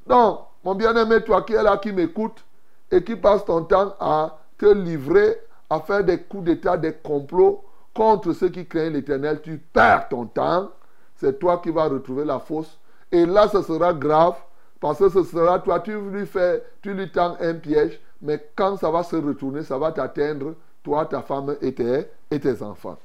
Donc, 0.08 0.40
mon 0.64 0.74
bien-aimé, 0.74 1.22
toi 1.22 1.42
qui 1.42 1.54
es 1.54 1.62
là, 1.62 1.78
qui 1.78 1.92
m'écoute 1.92 2.44
et 2.90 3.04
qui 3.04 3.18
passe 3.18 3.44
ton 3.44 3.64
temps 3.66 3.94
à 4.00 4.38
te 4.58 4.66
livrer, 4.66 5.38
à 5.70 5.82
faire 5.82 6.04
des 6.04 6.22
coups 6.22 6.46
d'État, 6.46 6.78
des 6.78 6.94
complots 6.94 7.62
contre 7.94 8.32
ceux 8.32 8.50
qui 8.50 8.66
craignent 8.66 8.94
l'éternel, 8.94 9.42
tu 9.44 9.58
perds 9.58 10.08
ton 10.10 10.26
temps. 10.26 10.70
C'est 11.18 11.38
toi 11.38 11.60
qui 11.62 11.72
vas 11.72 11.90
retrouver 11.90 12.24
la 12.24 12.40
fosse. 12.40 12.80
Et 13.12 13.26
là, 13.26 13.50
ce 13.50 13.62
sera 13.62 13.94
grave 13.94 14.36
parce 14.80 15.00
que 15.00 15.10
ce 15.10 15.24
sera 15.24 15.60
toi, 15.60 15.82
tu 15.82 16.00
lui 16.00 16.26
fais, 16.26 16.64
tu 16.82 16.94
lui 16.94 17.12
tends 17.12 17.36
un 17.42 17.56
piège, 17.56 18.00
mais 18.22 18.50
quand 18.56 18.78
ça 18.78 18.90
va 18.90 19.04
se 19.04 19.16
retourner, 19.16 19.64
ça 19.64 19.78
va 19.78 19.92
t'atteindre, 19.92 20.54
toi, 20.84 21.06
ta 21.06 21.22
femme 21.22 21.56
et 21.62 21.74
tes, 21.74 22.06
et 22.32 22.40
tes 22.40 22.62
enfants. 22.62 22.98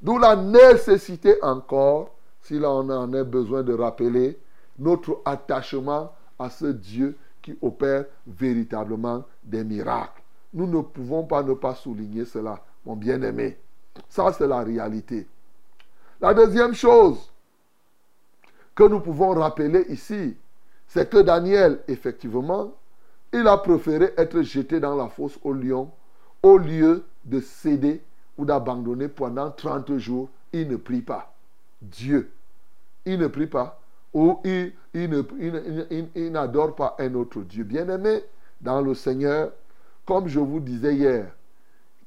D'où 0.00 0.18
la 0.18 0.36
nécessité 0.36 1.42
encore, 1.42 2.10
si 2.42 2.58
là 2.58 2.70
on 2.70 2.88
en 2.90 3.12
a 3.12 3.24
besoin 3.24 3.62
de 3.62 3.72
rappeler, 3.72 4.38
notre 4.78 5.20
attachement 5.24 6.12
à 6.38 6.50
ce 6.50 6.66
Dieu 6.66 7.16
qui 7.40 7.56
opère 7.62 8.06
véritablement 8.26 9.24
des 9.42 9.64
miracles. 9.64 10.22
Nous 10.54 10.66
ne 10.66 10.80
pouvons 10.82 11.24
pas 11.24 11.42
ne 11.42 11.54
pas 11.54 11.74
souligner 11.74 12.24
cela, 12.24 12.60
mon 12.84 12.96
bien-aimé. 12.96 13.58
Ça, 14.08 14.32
c'est 14.32 14.46
la 14.46 14.62
réalité. 14.62 15.26
La 16.20 16.34
deuxième 16.34 16.74
chose 16.74 17.32
que 18.74 18.84
nous 18.84 19.00
pouvons 19.00 19.30
rappeler 19.30 19.84
ici, 19.88 20.36
c'est 20.86 21.10
que 21.10 21.18
Daniel, 21.18 21.80
effectivement, 21.88 22.72
il 23.32 23.46
a 23.46 23.56
préféré 23.58 24.12
être 24.16 24.42
jeté 24.42 24.78
dans 24.78 24.94
la 24.94 25.08
fosse 25.08 25.38
au 25.42 25.52
lion 25.52 25.90
au 26.42 26.58
lieu 26.58 27.04
de 27.24 27.40
céder 27.40 28.02
ou 28.36 28.44
d'abandonner 28.44 29.08
pendant 29.08 29.50
30 29.50 29.96
jours. 29.96 30.28
Il 30.52 30.68
ne 30.68 30.76
prie 30.76 31.00
pas. 31.00 31.32
Dieu. 31.82 32.32
Il 33.04 33.18
ne 33.18 33.26
prie 33.26 33.46
pas. 33.46 33.80
Ou 34.14 34.40
il, 34.44 34.72
il 34.94 35.10
ne- 35.10 35.22
il- 35.38 36.08
il- 36.14 36.32
n'adore 36.32 36.74
pas 36.74 36.96
un 36.98 37.14
autre 37.14 37.40
Dieu. 37.40 37.64
Bien-aimé 37.64 38.24
dans 38.60 38.80
le 38.80 38.94
Seigneur, 38.94 39.52
comme 40.06 40.28
je 40.28 40.38
vous 40.40 40.60
disais 40.60 40.94
hier, 40.94 41.32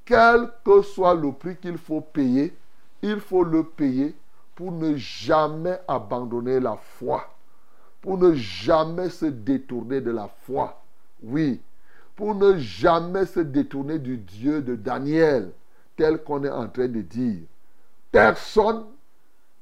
quel 0.05 0.49
que 0.63 0.82
soit 0.82 1.15
le 1.15 1.32
prix 1.32 1.57
qu'il 1.57 1.78
faut 1.78 2.01
payer, 2.01 2.55
il 3.01 3.19
faut 3.19 3.43
le 3.43 3.63
payer 3.63 4.15
pour 4.55 4.71
ne 4.71 4.95
jamais 4.95 5.80
abandonner 5.88 6.59
la 6.59 6.78
foi, 6.78 7.28
pour 8.01 8.17
ne 8.17 8.34
jamais 8.36 9.09
se 9.09 9.26
détourner 9.26 10.01
de 10.01 10.11
la 10.11 10.30
foi. 10.43 10.82
Oui, 11.23 11.61
pour 12.15 12.36
ne 12.36 12.57
jamais 12.57 13.26
se 13.26 13.39
détourner 13.41 13.99
du 13.99 14.17
Dieu 14.17 14.61
de 14.61 14.76
Daniel, 14.76 15.51
tel 15.97 16.19
qu'on 16.23 16.43
est 16.43 16.49
en 16.49 16.67
train 16.69 16.88
de 16.88 17.01
dire. 17.01 17.41
Personne 18.11 18.86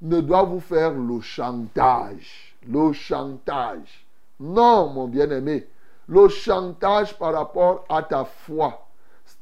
ne 0.04 0.22
doit 0.22 0.44
vous 0.44 0.60
faire 0.60 0.94
le 0.94 1.20
chantage. 1.22 2.56
Le 2.68 2.94
chantage. 2.94 4.06
Non, 4.40 4.90
mon 4.90 5.08
bien-aimé. 5.08 5.68
Le 6.08 6.28
chantage 6.28 7.18
par 7.18 7.34
rapport 7.34 7.86
à 7.90 8.04
ta 8.04 8.26
foi. 8.26 8.86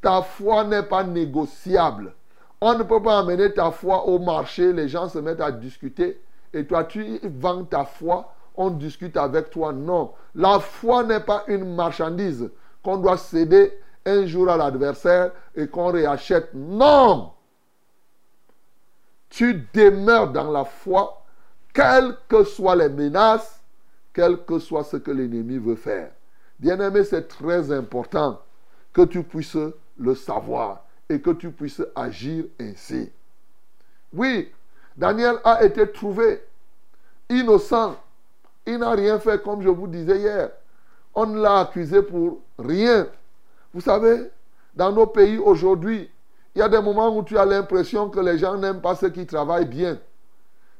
Ta 0.01 0.21
foi 0.21 0.63
n'est 0.63 0.83
pas 0.83 1.03
négociable. 1.03 2.13
On 2.61 2.77
ne 2.77 2.83
peut 2.83 3.01
pas 3.01 3.19
amener 3.19 3.51
ta 3.53 3.71
foi 3.71 4.05
au 4.07 4.19
marché, 4.19 4.71
les 4.71 4.87
gens 4.87 5.09
se 5.09 5.17
mettent 5.17 5.41
à 5.41 5.51
discuter 5.51 6.21
et 6.53 6.65
toi 6.65 6.83
tu 6.83 7.19
vends 7.23 7.63
ta 7.63 7.85
foi, 7.85 8.33
on 8.55 8.69
discute 8.69 9.17
avec 9.17 9.49
toi. 9.49 9.73
Non, 9.73 10.11
la 10.35 10.59
foi 10.59 11.03
n'est 11.03 11.21
pas 11.21 11.43
une 11.47 11.73
marchandise 11.73 12.51
qu'on 12.83 12.97
doit 12.97 13.17
céder 13.17 13.73
un 14.05 14.25
jour 14.25 14.49
à 14.49 14.57
l'adversaire 14.57 15.31
et 15.55 15.67
qu'on 15.67 15.91
réachète. 15.91 16.49
Non, 16.53 17.31
tu 19.31 19.65
demeures 19.73 20.31
dans 20.31 20.51
la 20.51 20.65
foi, 20.65 21.23
quelles 21.73 22.15
que 22.27 22.43
soient 22.43 22.75
les 22.75 22.89
menaces, 22.89 23.61
quel 24.13 24.43
que 24.43 24.59
soit 24.59 24.83
ce 24.83 24.97
que 24.97 25.09
l'ennemi 25.09 25.57
veut 25.57 25.75
faire. 25.75 26.11
Bien-aimé, 26.59 27.03
c'est 27.05 27.27
très 27.27 27.71
important 27.71 28.39
que 28.93 29.03
tu 29.03 29.23
puisses 29.23 29.57
le 29.97 30.15
savoir 30.15 30.85
et 31.09 31.21
que 31.21 31.31
tu 31.31 31.49
puisses 31.49 31.81
agir 31.95 32.43
ainsi. 32.59 33.09
Oui, 34.13 34.51
Daniel 34.97 35.37
a 35.45 35.63
été 35.63 35.89
trouvé 35.89 36.43
innocent. 37.29 37.95
Il 38.65 38.79
n'a 38.79 38.91
rien 38.91 39.17
fait 39.17 39.41
comme 39.41 39.61
je 39.61 39.69
vous 39.69 39.87
disais 39.87 40.19
hier. 40.19 40.51
On 41.15 41.25
ne 41.25 41.41
l'a 41.41 41.61
accusé 41.61 42.01
pour 42.01 42.41
rien. 42.59 43.07
Vous 43.73 43.81
savez, 43.81 44.29
dans 44.75 44.91
nos 44.91 45.07
pays 45.07 45.37
aujourd'hui, 45.37 46.09
Il 46.55 46.59
y 46.59 46.61
a 46.61 46.69
des 46.69 46.81
moments 46.81 47.15
où 47.15 47.23
tu 47.23 47.37
as 47.37 47.45
l'impression 47.45 48.09
que 48.09 48.19
les 48.19 48.37
gens 48.37 48.57
n'aiment 48.57 48.81
pas 48.81 48.95
ceux 48.95 49.09
qui 49.09 49.25
travaillent 49.25 49.67
bien. 49.67 49.99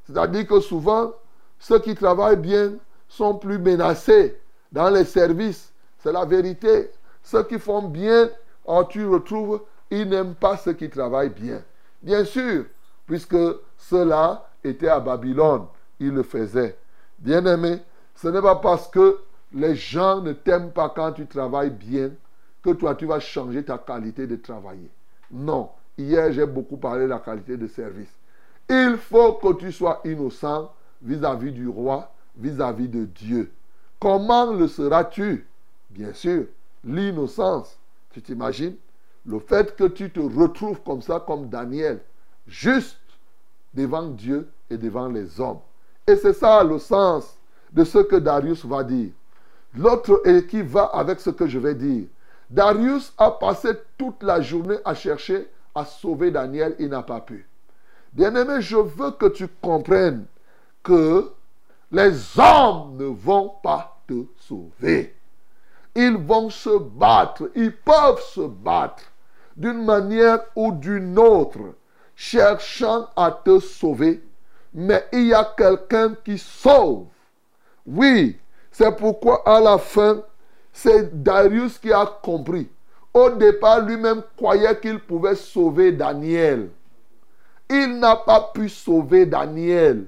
C'est-à-dire 0.04 0.46
que 0.46 0.60
souvent, 0.60 1.12
ceux 1.58 1.78
qui 1.78 1.94
travaillent 1.94 2.36
bien 2.36 2.72
sont 3.08 3.36
plus 3.36 3.58
menacés 3.58 4.38
dans 4.70 4.90
les 4.90 5.04
services. 5.04 5.72
C'est 5.98 6.12
la 6.12 6.24
vérité. 6.24 6.90
Ceux 7.22 7.44
qui 7.44 7.58
font 7.58 7.82
bien, 7.82 8.28
oh, 8.64 8.84
tu 8.88 9.06
retrouves, 9.06 9.62
ils 9.90 10.08
n'aiment 10.08 10.34
pas 10.34 10.56
ceux 10.56 10.72
qui 10.72 10.90
travaillent 10.90 11.30
bien. 11.30 11.62
Bien 12.02 12.24
sûr, 12.24 12.64
puisque 13.06 13.36
ceux-là 13.78 14.48
étaient 14.64 14.88
à 14.88 15.00
Babylone, 15.00 15.66
ils 16.00 16.10
le 16.10 16.22
faisaient. 16.22 16.76
Bien-aimé, 17.18 17.78
ce 18.16 18.28
n'est 18.28 18.42
pas 18.42 18.56
parce 18.56 18.88
que 18.88 19.18
les 19.52 19.76
gens 19.76 20.20
ne 20.20 20.32
t'aiment 20.32 20.72
pas 20.72 20.88
quand 20.88 21.12
tu 21.12 21.26
travailles 21.26 21.70
bien 21.70 22.10
que 22.62 22.70
toi, 22.70 22.94
tu 22.94 23.06
vas 23.06 23.20
changer 23.20 23.64
ta 23.64 23.78
qualité 23.78 24.26
de 24.26 24.36
travailler. 24.36 24.90
Non. 25.32 25.70
Hier, 25.96 26.32
j'ai 26.32 26.46
beaucoup 26.46 26.76
parlé 26.76 27.04
de 27.04 27.08
la 27.08 27.18
qualité 27.18 27.56
de 27.56 27.66
service. 27.66 28.12
Il 28.68 28.96
faut 28.96 29.34
que 29.34 29.54
tu 29.54 29.72
sois 29.72 30.00
innocent 30.04 30.72
vis-à-vis 31.02 31.52
du 31.52 31.68
roi, 31.68 32.12
vis-à-vis 32.36 32.88
de 32.88 33.04
Dieu. 33.04 33.50
Comment 33.98 34.52
le 34.52 34.68
seras-tu? 34.68 35.46
Bien 35.90 36.12
sûr, 36.12 36.44
l'innocence. 36.84 37.78
Tu 38.10 38.22
t'imagines? 38.22 38.76
Le 39.24 39.38
fait 39.38 39.76
que 39.76 39.84
tu 39.84 40.10
te 40.10 40.20
retrouves 40.20 40.80
comme 40.82 41.02
ça, 41.02 41.22
comme 41.24 41.48
Daniel, 41.48 42.00
juste 42.46 42.98
devant 43.72 44.08
Dieu 44.08 44.48
et 44.68 44.76
devant 44.76 45.08
les 45.08 45.40
hommes. 45.40 45.60
Et 46.06 46.16
c'est 46.16 46.32
ça 46.32 46.64
le 46.64 46.78
sens 46.78 47.38
de 47.72 47.84
ce 47.84 47.98
que 47.98 48.16
Darius 48.16 48.64
va 48.64 48.82
dire. 48.82 49.10
L'autre 49.74 50.22
qui 50.48 50.62
va 50.62 50.84
avec 50.86 51.20
ce 51.20 51.30
que 51.30 51.46
je 51.46 51.58
vais 51.58 51.74
dire. 51.74 52.06
Darius 52.52 53.14
a 53.16 53.30
passé 53.30 53.70
toute 53.96 54.22
la 54.22 54.42
journée 54.42 54.76
à 54.84 54.94
chercher 54.94 55.48
à 55.74 55.86
sauver 55.86 56.30
Daniel, 56.30 56.76
il 56.78 56.90
n'a 56.90 57.02
pas 57.02 57.20
pu. 57.20 57.48
Bien-aimé, 58.12 58.60
je 58.60 58.76
veux 58.76 59.12
que 59.12 59.24
tu 59.24 59.48
comprennes 59.48 60.26
que 60.82 61.32
les 61.90 62.38
hommes 62.38 62.98
ne 62.98 63.06
vont 63.06 63.54
pas 63.62 63.98
te 64.06 64.26
sauver. 64.36 65.16
Ils 65.94 66.18
vont 66.18 66.50
se 66.50 66.78
battre, 66.78 67.50
ils 67.54 67.74
peuvent 67.74 68.20
se 68.20 68.42
battre 68.42 69.04
d'une 69.56 69.82
manière 69.82 70.40
ou 70.54 70.72
d'une 70.72 71.18
autre, 71.18 71.74
cherchant 72.14 73.08
à 73.16 73.30
te 73.30 73.60
sauver. 73.60 74.22
Mais 74.74 75.06
il 75.12 75.28
y 75.28 75.34
a 75.34 75.50
quelqu'un 75.56 76.14
qui 76.22 76.36
sauve. 76.36 77.06
Oui, 77.86 78.38
c'est 78.70 78.94
pourquoi 78.94 79.42
à 79.48 79.58
la 79.58 79.78
fin, 79.78 80.22
c'est 80.72 81.22
Darius 81.22 81.78
qui 81.78 81.92
a 81.92 82.06
compris. 82.06 82.68
Au 83.14 83.30
départ, 83.30 83.80
lui-même 83.80 84.22
croyait 84.36 84.78
qu'il 84.80 84.98
pouvait 84.98 85.34
sauver 85.34 85.92
Daniel. 85.92 86.70
Il 87.68 87.98
n'a 87.98 88.16
pas 88.16 88.50
pu 88.54 88.68
sauver 88.68 89.26
Daniel. 89.26 90.06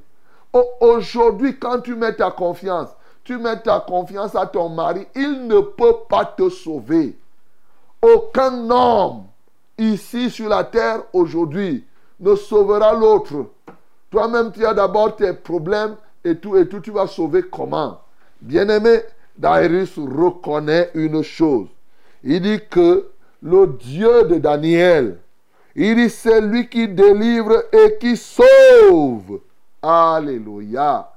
Aujourd'hui, 0.80 1.58
quand 1.58 1.80
tu 1.80 1.94
mets 1.94 2.14
ta 2.14 2.30
confiance, 2.30 2.88
tu 3.24 3.38
mets 3.38 3.58
ta 3.60 3.80
confiance 3.80 4.34
à 4.34 4.46
ton 4.46 4.68
mari, 4.68 5.06
il 5.14 5.46
ne 5.46 5.60
peut 5.60 5.96
pas 6.08 6.24
te 6.24 6.48
sauver. 6.48 7.16
Aucun 8.00 8.70
homme 8.70 9.24
ici 9.78 10.30
sur 10.30 10.48
la 10.48 10.62
terre 10.62 11.02
aujourd'hui 11.12 11.84
ne 12.20 12.36
sauvera 12.36 12.92
l'autre. 12.92 13.46
Toi-même, 14.10 14.52
tu 14.52 14.64
as 14.64 14.74
d'abord 14.74 15.16
tes 15.16 15.32
problèmes 15.32 15.96
et 16.22 16.36
tout, 16.36 16.56
et 16.56 16.68
tout, 16.68 16.80
tu 16.80 16.90
vas 16.90 17.06
sauver 17.06 17.42
comment? 17.42 18.00
Bien-aimé, 18.40 19.00
Darius 19.36 19.98
reconnaît 19.98 20.90
une 20.94 21.22
chose. 21.22 21.68
Il 22.22 22.40
dit 22.40 22.60
que 22.70 23.08
le 23.42 23.66
Dieu 23.66 24.24
de 24.24 24.38
Daniel, 24.38 25.18
il 25.74 25.96
dit 25.96 26.08
c'est 26.08 26.40
lui 26.40 26.68
qui 26.68 26.88
délivre 26.88 27.64
et 27.72 27.98
qui 27.98 28.16
sauve. 28.16 29.40
Alléluia. 29.82 31.10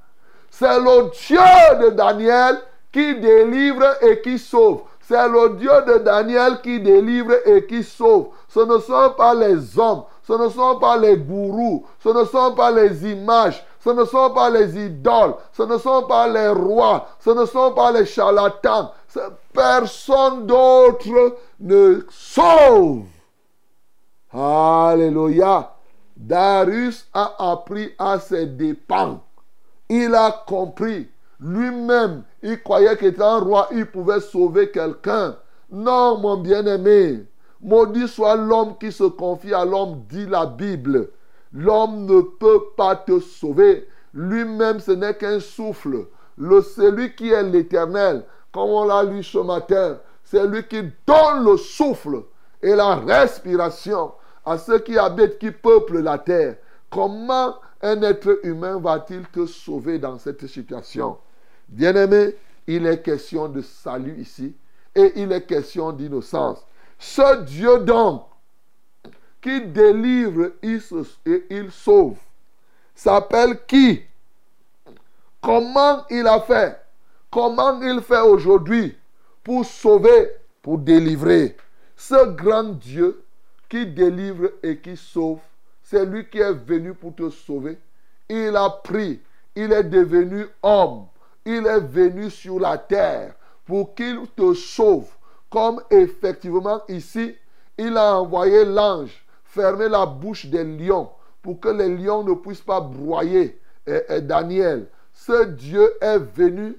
C'est 0.50 0.78
le 0.78 1.10
Dieu 1.10 1.86
de 1.86 1.90
Daniel 1.94 2.58
qui 2.92 3.14
délivre 3.20 3.96
et 4.02 4.20
qui 4.20 4.38
sauve. 4.38 4.82
C'est 5.00 5.28
le 5.28 5.56
Dieu 5.56 5.70
de 5.86 5.98
Daniel 5.98 6.60
qui 6.60 6.80
délivre 6.80 7.34
et 7.46 7.64
qui 7.64 7.82
sauve. 7.82 8.28
Ce 8.48 8.60
ne 8.60 8.78
sont 8.78 9.14
pas 9.16 9.34
les 9.34 9.78
hommes, 9.78 10.02
ce 10.26 10.32
ne 10.32 10.48
sont 10.48 10.78
pas 10.78 10.98
les 10.98 11.16
gourous, 11.16 11.86
ce 12.02 12.10
ne 12.10 12.24
sont 12.24 12.54
pas 12.54 12.70
les 12.70 13.10
images, 13.10 13.64
ce 13.88 13.92
ne 13.94 14.04
sont 14.04 14.30
pas 14.34 14.50
les 14.50 14.76
idoles, 14.78 15.34
ce 15.50 15.62
ne 15.62 15.78
sont 15.78 16.02
pas 16.02 16.28
les 16.28 16.48
rois, 16.48 17.06
ce 17.20 17.30
ne 17.30 17.46
sont 17.46 17.72
pas 17.72 17.90
les 17.90 18.04
charlatans. 18.04 18.92
Personne 19.50 20.46
d'autre 20.46 21.38
ne 21.58 22.00
sauve. 22.10 23.06
Alléluia. 24.30 25.74
Darius 26.14 27.08
a 27.14 27.50
appris 27.50 27.94
à 27.98 28.18
ses 28.18 28.44
dépens. 28.44 29.20
Il 29.88 30.14
a 30.14 30.44
compris. 30.46 31.08
Lui-même, 31.40 32.24
il 32.42 32.62
croyait 32.62 32.96
qu'étant 32.98 33.40
roi, 33.40 33.68
il 33.72 33.86
pouvait 33.86 34.20
sauver 34.20 34.70
quelqu'un. 34.70 35.34
Non, 35.70 36.18
mon 36.18 36.36
bien-aimé. 36.36 37.24
Maudit 37.62 38.06
soit 38.06 38.36
l'homme 38.36 38.76
qui 38.78 38.92
se 38.92 39.04
confie 39.04 39.54
à 39.54 39.64
l'homme, 39.64 40.02
dit 40.10 40.26
la 40.26 40.44
Bible. 40.44 41.08
L'homme 41.52 42.06
ne 42.06 42.20
peut 42.20 42.64
pas 42.76 42.96
te 42.96 43.20
sauver. 43.20 43.88
Lui-même, 44.14 44.80
ce 44.80 44.92
n'est 44.92 45.14
qu'un 45.14 45.40
souffle. 45.40 46.06
Le, 46.36 46.60
celui 46.62 47.14
qui 47.14 47.30
est 47.30 47.42
l'éternel, 47.42 48.24
comme 48.52 48.70
on 48.70 48.84
l'a 48.84 49.02
lu 49.02 49.22
ce 49.22 49.38
matin, 49.38 49.98
c'est 50.24 50.46
lui 50.46 50.62
qui 50.64 50.82
donne 51.06 51.44
le 51.44 51.56
souffle 51.56 52.22
et 52.62 52.74
la 52.74 52.96
respiration 52.96 54.12
à 54.44 54.58
ceux 54.58 54.78
qui 54.78 54.96
habitent, 54.98 55.38
qui 55.38 55.50
peuplent 55.50 56.00
la 56.00 56.18
terre. 56.18 56.56
Comment 56.90 57.56
un 57.82 58.02
être 58.02 58.40
humain 58.44 58.78
va-t-il 58.78 59.22
te 59.28 59.46
sauver 59.46 59.98
dans 59.98 60.18
cette 60.18 60.46
situation? 60.46 61.18
Bien-aimé, 61.68 62.34
il 62.66 62.86
est 62.86 63.02
question 63.02 63.48
de 63.48 63.60
salut 63.62 64.18
ici 64.20 64.54
et 64.94 65.12
il 65.16 65.32
est 65.32 65.46
question 65.46 65.92
d'innocence. 65.92 66.66
Ce 66.98 67.42
Dieu 67.42 67.80
donc 67.80 68.24
qui 69.40 69.60
délivre 69.62 70.52
et 70.62 71.44
il 71.50 71.70
sauve. 71.70 72.16
S'appelle 72.94 73.64
qui? 73.66 74.02
Comment 75.40 76.04
il 76.10 76.26
a 76.26 76.40
fait? 76.40 76.80
Comment 77.30 77.80
il 77.80 78.00
fait 78.00 78.20
aujourd'hui 78.20 78.96
pour 79.44 79.64
sauver, 79.64 80.32
pour 80.60 80.78
délivrer? 80.78 81.56
Ce 81.96 82.26
grand 82.26 82.64
Dieu 82.64 83.22
qui 83.68 83.86
délivre 83.86 84.50
et 84.62 84.78
qui 84.78 84.96
sauve, 84.96 85.40
c'est 85.82 86.04
lui 86.04 86.28
qui 86.28 86.38
est 86.38 86.52
venu 86.52 86.94
pour 86.94 87.14
te 87.14 87.30
sauver. 87.30 87.78
Il 88.28 88.56
a 88.56 88.68
pris, 88.70 89.20
il 89.54 89.72
est 89.72 89.84
devenu 89.84 90.46
homme, 90.62 91.06
il 91.44 91.66
est 91.66 91.80
venu 91.80 92.30
sur 92.30 92.58
la 92.58 92.76
terre 92.78 93.34
pour 93.64 93.94
qu'il 93.94 94.22
te 94.36 94.54
sauve. 94.54 95.08
Comme 95.50 95.80
effectivement 95.90 96.82
ici, 96.88 97.36
il 97.78 97.96
a 97.96 98.18
envoyé 98.18 98.64
l'ange 98.64 99.24
fermer 99.58 99.88
la 99.88 100.06
bouche 100.06 100.46
des 100.46 100.62
lions 100.62 101.10
pour 101.42 101.58
que 101.58 101.68
les 101.68 101.88
lions 101.88 102.22
ne 102.22 102.34
puissent 102.34 102.60
pas 102.60 102.80
broyer 102.80 103.60
Daniel. 104.22 104.86
Ce 105.12 105.46
Dieu 105.46 105.92
est 106.00 106.18
venu 106.18 106.76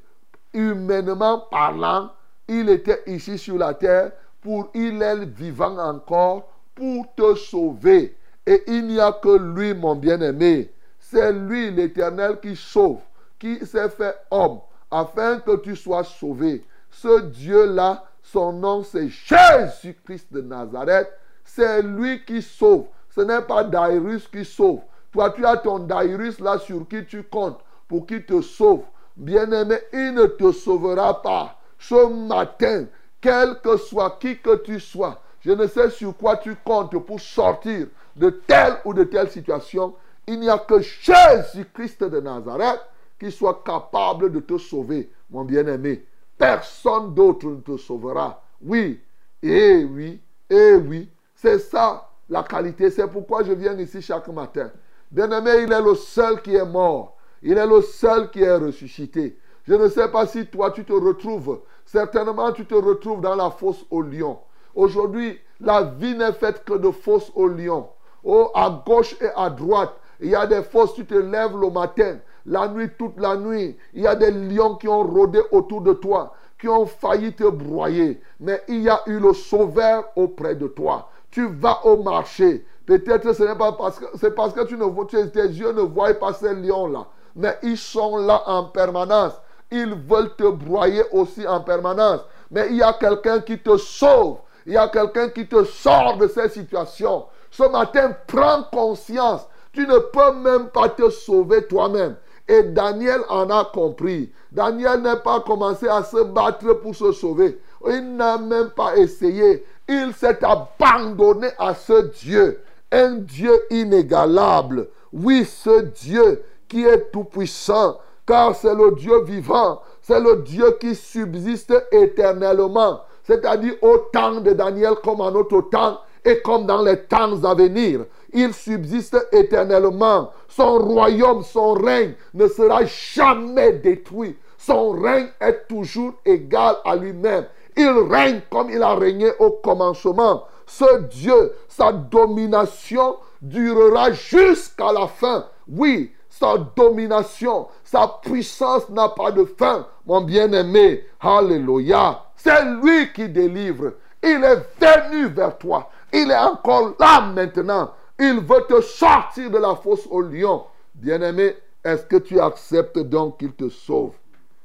humainement 0.53 1.39
parlant. 1.51 2.11
Il 2.47 2.69
était 2.69 3.03
ici 3.07 3.37
sur 3.37 3.57
la 3.57 3.73
terre 3.73 4.13
pour 4.41 4.69
il 4.73 5.01
est 5.01 5.25
vivant 5.25 5.77
encore 5.77 6.49
pour 6.73 7.13
te 7.15 7.35
sauver. 7.35 8.15
Et 8.45 8.63
il 8.67 8.87
n'y 8.87 8.99
a 8.99 9.11
que 9.11 9.37
lui, 9.37 9.73
mon 9.73 9.95
bien-aimé. 9.95 10.71
C'est 10.99 11.33
lui, 11.33 11.71
l'Éternel, 11.71 12.39
qui 12.41 12.55
sauve, 12.55 13.01
qui 13.37 13.65
s'est 13.65 13.89
fait 13.89 14.15
homme, 14.31 14.59
afin 14.89 15.39
que 15.39 15.57
tu 15.57 15.75
sois 15.75 16.05
sauvé. 16.05 16.63
Ce 16.89 17.21
Dieu-là, 17.23 18.05
son 18.23 18.53
nom, 18.53 18.83
c'est 18.83 19.09
Jésus-Christ 19.09 20.31
de 20.31 20.41
Nazareth. 20.41 21.09
C'est 21.55 21.81
lui 21.81 22.23
qui 22.25 22.41
sauve. 22.41 22.85
Ce 23.09 23.21
n'est 23.21 23.41
pas 23.41 23.63
Dairus 23.63 24.27
qui 24.27 24.45
sauve. 24.45 24.81
Toi, 25.11 25.31
tu 25.31 25.45
as 25.45 25.57
ton 25.57 25.79
Dairus 25.79 26.39
là 26.39 26.59
sur 26.59 26.87
qui 26.87 27.03
tu 27.05 27.23
comptes 27.23 27.59
pour 27.87 28.05
qu'il 28.05 28.23
te 28.23 28.41
sauve. 28.41 28.83
Bien-aimé, 29.17 29.77
il 29.91 30.13
ne 30.13 30.25
te 30.25 30.51
sauvera 30.51 31.21
pas. 31.21 31.57
Ce 31.79 32.27
matin, 32.27 32.85
quel 33.19 33.59
que 33.61 33.77
soit 33.77 34.17
qui 34.19 34.37
que 34.37 34.57
tu 34.57 34.79
sois, 34.79 35.19
je 35.41 35.51
ne 35.51 35.65
sais 35.65 35.89
sur 35.89 36.15
quoi 36.15 36.37
tu 36.37 36.55
comptes 36.63 36.97
pour 37.05 37.19
sortir 37.19 37.87
de 38.15 38.29
telle 38.29 38.77
ou 38.85 38.93
de 38.93 39.03
telle 39.03 39.29
situation. 39.29 39.95
Il 40.27 40.39
n'y 40.39 40.49
a 40.49 40.59
que 40.59 40.79
Jésus-Christ 40.79 42.03
de 42.03 42.19
Nazareth 42.19 42.81
qui 43.19 43.31
soit 43.31 43.63
capable 43.65 44.31
de 44.31 44.39
te 44.39 44.57
sauver, 44.57 45.09
mon 45.31 45.43
bien-aimé. 45.43 46.05
Personne 46.37 47.13
d'autre 47.13 47.47
ne 47.47 47.61
te 47.61 47.75
sauvera. 47.75 48.41
Oui, 48.61 49.01
et 49.41 49.83
oui, 49.83 50.21
et 50.49 50.75
oui. 50.75 51.09
C'est 51.41 51.59
ça 51.59 52.09
la 52.29 52.43
qualité. 52.43 52.89
C'est 52.89 53.07
pourquoi 53.07 53.43
je 53.43 53.53
viens 53.53 53.77
ici 53.77 54.01
chaque 54.01 54.27
matin. 54.27 54.71
Bien-aimé, 55.09 55.63
il 55.63 55.71
est 55.71 55.81
le 55.81 55.95
seul 55.95 56.41
qui 56.41 56.53
est 56.53 56.65
mort. 56.65 57.15
Il 57.41 57.57
est 57.57 57.65
le 57.65 57.81
seul 57.81 58.29
qui 58.29 58.43
est 58.43 58.55
ressuscité. 58.57 59.39
Je 59.63 59.73
ne 59.73 59.87
sais 59.87 60.09
pas 60.09 60.25
si 60.25 60.47
toi 60.47 60.71
tu 60.71 60.83
te 60.83 60.91
retrouves. 60.91 61.61
Certainement 61.85 62.51
tu 62.51 62.65
te 62.65 62.75
retrouves 62.75 63.21
dans 63.21 63.35
la 63.35 63.51
fosse 63.51 63.85
au 63.89 64.01
lion. 64.01 64.37
Aujourd'hui, 64.75 65.39
la 65.61 65.83
vie 65.83 66.13
n'est 66.13 66.33
faite 66.33 66.65
que 66.65 66.73
de 66.73 66.91
fosses 66.91 67.31
au 67.35 67.47
lion. 67.47 67.87
Oh, 68.25 68.51
à 68.53 68.83
gauche 68.85 69.15
et 69.21 69.29
à 69.33 69.49
droite, 69.49 69.93
il 70.19 70.31
y 70.31 70.35
a 70.35 70.45
des 70.45 70.61
fosses, 70.61 70.93
tu 70.93 71.05
te 71.05 71.15
lèves 71.15 71.55
le 71.55 71.69
matin, 71.69 72.17
la 72.45 72.67
nuit, 72.67 72.89
toute 72.97 73.17
la 73.17 73.37
nuit. 73.37 73.77
Il 73.93 74.01
y 74.01 74.07
a 74.07 74.15
des 74.15 74.31
lions 74.31 74.75
qui 74.75 74.89
ont 74.89 75.03
rôdé 75.03 75.39
autour 75.51 75.81
de 75.81 75.93
toi, 75.93 76.33
qui 76.59 76.67
ont 76.67 76.85
failli 76.85 77.33
te 77.33 77.49
broyer. 77.49 78.19
Mais 78.41 78.61
il 78.67 78.81
y 78.81 78.89
a 78.89 79.01
eu 79.07 79.19
le 79.19 79.31
sauveur 79.33 80.03
auprès 80.17 80.55
de 80.55 80.67
toi. 80.67 81.09
Tu 81.31 81.47
vas 81.47 81.85
au 81.85 82.01
marché. 82.01 82.65
Peut-être 82.85 83.33
ce 83.33 83.43
n'est 83.43 83.55
pas 83.55 83.73
parce 83.73 83.99
que 83.99 84.05
c'est 84.15 84.33
parce 84.33 84.53
que 84.53 84.65
tu 84.65 84.75
ne 84.75 85.25
tes 85.27 85.47
yeux 85.47 85.71
ne 85.73 85.81
voient 85.81 86.13
pas 86.15 86.33
ces 86.33 86.55
lions-là. 86.55 87.05
Mais 87.35 87.57
ils 87.61 87.77
sont 87.77 88.17
là 88.17 88.43
en 88.47 88.65
permanence. 88.65 89.33
Ils 89.71 89.93
veulent 89.93 90.35
te 90.35 90.49
broyer 90.49 91.03
aussi 91.11 91.47
en 91.47 91.61
permanence. 91.61 92.21
Mais 92.49 92.67
il 92.71 92.77
y 92.77 92.81
a 92.81 92.93
quelqu'un 92.93 93.41
qui 93.41 93.59
te 93.59 93.77
sauve. 93.77 94.37
Il 94.65 94.73
y 94.73 94.77
a 94.77 94.87
quelqu'un 94.87 95.29
qui 95.29 95.47
te 95.47 95.63
sort 95.63 96.17
de 96.17 96.27
ces 96.27 96.49
situations. 96.49 97.25
Ce 97.51 97.63
matin, 97.63 98.15
prends 98.27 98.63
conscience. 98.71 99.47
Tu 99.71 99.85
ne 99.85 99.97
peux 99.99 100.33
même 100.33 100.69
pas 100.69 100.89
te 100.89 101.09
sauver 101.09 101.67
toi-même. 101.67 102.15
Et 102.47 102.63
Daniel 102.63 103.21
en 103.29 103.49
a 103.51 103.65
compris. 103.65 104.31
Daniel 104.51 105.01
n'a 105.01 105.17
pas 105.17 105.41
commencé 105.41 105.87
à 105.87 106.03
se 106.03 106.23
battre 106.23 106.73
pour 106.73 106.95
se 106.95 107.11
sauver. 107.11 107.59
Il 107.87 108.15
n'a 108.15 108.37
même 108.39 108.71
pas 108.71 108.97
essayé. 108.97 109.63
Il 109.91 110.13
s'est 110.13 110.37
abandonné 110.43 111.47
à 111.57 111.73
ce 111.73 112.11
Dieu. 112.21 112.61
Un 112.91 113.15
Dieu 113.15 113.51
inégalable. 113.71 114.87
Oui, 115.11 115.45
ce 115.45 115.81
Dieu 115.81 116.43
qui 116.67 116.85
est 116.85 117.11
tout-puissant. 117.11 117.97
Car 118.27 118.55
c'est 118.55 118.75
le 118.75 118.91
Dieu 118.91 119.23
vivant. 119.23 119.81
C'est 120.03 120.19
le 120.19 120.43
Dieu 120.43 120.77
qui 120.79 120.93
subsiste 120.93 121.73
éternellement. 121.91 123.01
C'est-à-dire 123.23 123.73
au 123.81 123.97
temps 124.13 124.39
de 124.39 124.53
Daniel 124.53 124.93
comme 125.03 125.21
en 125.21 125.31
notre 125.31 125.61
temps 125.61 126.01
et 126.23 126.39
comme 126.41 126.67
dans 126.67 126.83
les 126.83 127.01
temps 127.01 127.43
à 127.43 127.55
venir. 127.55 128.05
Il 128.31 128.53
subsiste 128.53 129.17
éternellement. 129.31 130.31
Son 130.47 130.77
royaume, 130.77 131.41
son 131.41 131.73
règne 131.73 132.13
ne 132.35 132.47
sera 132.47 132.85
jamais 132.85 133.73
détruit. 133.73 134.37
Son 134.55 134.91
règne 134.91 135.29
est 135.41 135.67
toujours 135.67 136.13
égal 136.23 136.75
à 136.85 136.95
lui-même. 136.95 137.45
Il 137.77 138.07
règne 138.09 138.41
comme 138.49 138.69
il 138.69 138.81
a 138.81 138.95
régné 138.95 139.31
au 139.39 139.51
commencement. 139.51 140.45
Ce 140.65 141.01
Dieu, 141.03 141.53
sa 141.67 141.91
domination 141.91 143.17
durera 143.41 144.11
jusqu'à 144.11 144.91
la 144.91 145.07
fin. 145.07 145.45
Oui, 145.67 146.11
sa 146.29 146.57
domination, 146.57 147.67
sa 147.83 148.19
puissance 148.21 148.89
n'a 148.89 149.09
pas 149.09 149.31
de 149.31 149.45
fin, 149.45 149.87
mon 150.05 150.21
bien-aimé. 150.21 151.05
Alléluia. 151.19 152.23
C'est 152.35 152.63
lui 152.81 153.11
qui 153.13 153.27
délivre. 153.27 153.93
Il 154.23 154.43
est 154.43 154.65
venu 154.79 155.27
vers 155.27 155.57
toi. 155.57 155.89
Il 156.13 156.31
est 156.31 156.37
encore 156.37 156.93
là 156.99 157.21
maintenant. 157.21 157.91
Il 158.19 158.39
veut 158.41 158.65
te 158.67 158.81
sortir 158.81 159.49
de 159.49 159.57
la 159.57 159.75
fosse 159.75 160.07
au 160.09 160.21
lion. 160.21 160.65
Bien-aimé, 160.93 161.55
est-ce 161.83 162.05
que 162.05 162.17
tu 162.17 162.39
acceptes 162.39 162.99
donc 162.99 163.39
qu'il 163.39 163.53
te 163.53 163.69
sauve? 163.69 164.13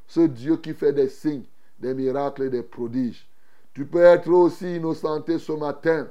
Ce 0.06 0.20
Dieu 0.20 0.56
qui 0.56 0.74
fait 0.74 0.92
des 0.92 1.08
signes, 1.08 1.44
des 1.84 1.94
miracles 1.94 2.44
et 2.44 2.50
des 2.50 2.62
prodiges. 2.62 3.28
Tu 3.74 3.84
peux 3.84 4.02
être 4.02 4.30
aussi 4.30 4.76
innocenté 4.76 5.38
ce 5.38 5.52
matin. 5.52 6.08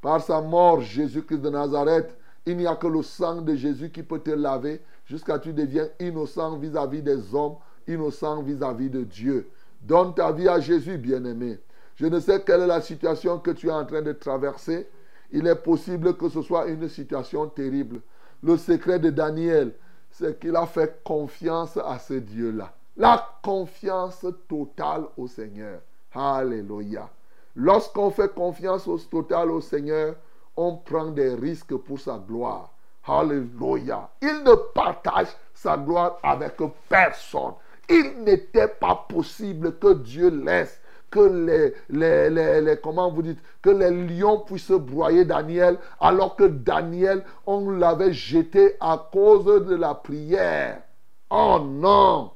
Par 0.00 0.22
sa 0.22 0.40
mort, 0.40 0.80
Jésus-Christ 0.80 1.40
de 1.40 1.50
Nazareth, 1.50 2.14
il 2.44 2.56
n'y 2.56 2.66
a 2.66 2.76
que 2.76 2.86
le 2.86 3.02
sang 3.02 3.40
de 3.42 3.56
Jésus 3.56 3.90
qui 3.90 4.04
peut 4.04 4.20
te 4.20 4.30
laver 4.30 4.80
jusqu'à 5.04 5.34
ce 5.34 5.38
que 5.38 5.44
tu 5.44 5.52
deviens 5.52 5.88
innocent 5.98 6.56
vis-à-vis 6.58 7.02
des 7.02 7.34
hommes, 7.34 7.56
innocent 7.88 8.42
vis-à-vis 8.42 8.88
de 8.88 9.02
Dieu. 9.02 9.48
Donne 9.82 10.14
ta 10.14 10.30
vie 10.30 10.48
à 10.48 10.60
Jésus, 10.60 10.96
bien-aimé. 10.96 11.58
Je 11.96 12.06
ne 12.06 12.20
sais 12.20 12.40
quelle 12.42 12.60
est 12.60 12.66
la 12.68 12.80
situation 12.80 13.38
que 13.38 13.50
tu 13.50 13.68
es 13.68 13.72
en 13.72 13.84
train 13.84 14.02
de 14.02 14.12
traverser. 14.12 14.88
Il 15.32 15.46
est 15.48 15.56
possible 15.56 16.16
que 16.16 16.28
ce 16.28 16.42
soit 16.42 16.68
une 16.68 16.88
situation 16.88 17.48
terrible. 17.48 18.00
Le 18.44 18.56
secret 18.56 19.00
de 19.00 19.10
Daniel, 19.10 19.72
c'est 20.10 20.38
qu'il 20.38 20.54
a 20.54 20.66
fait 20.66 21.00
confiance 21.02 21.76
à 21.78 21.98
ce 21.98 22.14
Dieu-là. 22.14 22.72
La 22.96 23.26
confiance 23.42 24.24
totale 24.48 25.04
au 25.16 25.26
Seigneur. 25.26 25.80
Alléluia. 26.14 27.08
Lorsqu'on 27.54 28.10
fait 28.10 28.32
confiance 28.34 28.88
totale 29.10 29.50
au 29.50 29.60
Seigneur, 29.60 30.14
on 30.56 30.76
prend 30.76 31.06
des 31.06 31.34
risques 31.34 31.76
pour 31.76 32.00
sa 32.00 32.18
gloire. 32.18 32.70
Alléluia. 33.06 34.08
Il 34.22 34.42
ne 34.44 34.54
partage 34.74 35.28
sa 35.54 35.76
gloire 35.76 36.18
avec 36.22 36.54
personne. 36.88 37.52
Il 37.88 38.24
n'était 38.24 38.68
pas 38.68 39.06
possible 39.08 39.78
que 39.78 39.92
Dieu 39.94 40.28
laisse 40.30 40.80
que 41.10 41.20
les, 41.20 41.74
les, 41.88 42.30
les, 42.30 42.60
les- 42.60 42.76
comment 42.80 43.10
vous 43.12 43.22
dites, 43.22 43.38
que 43.62 43.70
les 43.70 43.90
lions 43.90 44.40
puissent 44.40 44.70
broyer 44.72 45.24
Daniel, 45.24 45.78
alors 46.00 46.34
que 46.34 46.44
Daniel, 46.44 47.24
on 47.46 47.70
l'avait 47.70 48.12
jeté 48.12 48.74
à 48.80 49.08
cause 49.12 49.44
de 49.66 49.76
la 49.76 49.94
prière. 49.94 50.82
Oh 51.30 51.58
non! 51.62 52.32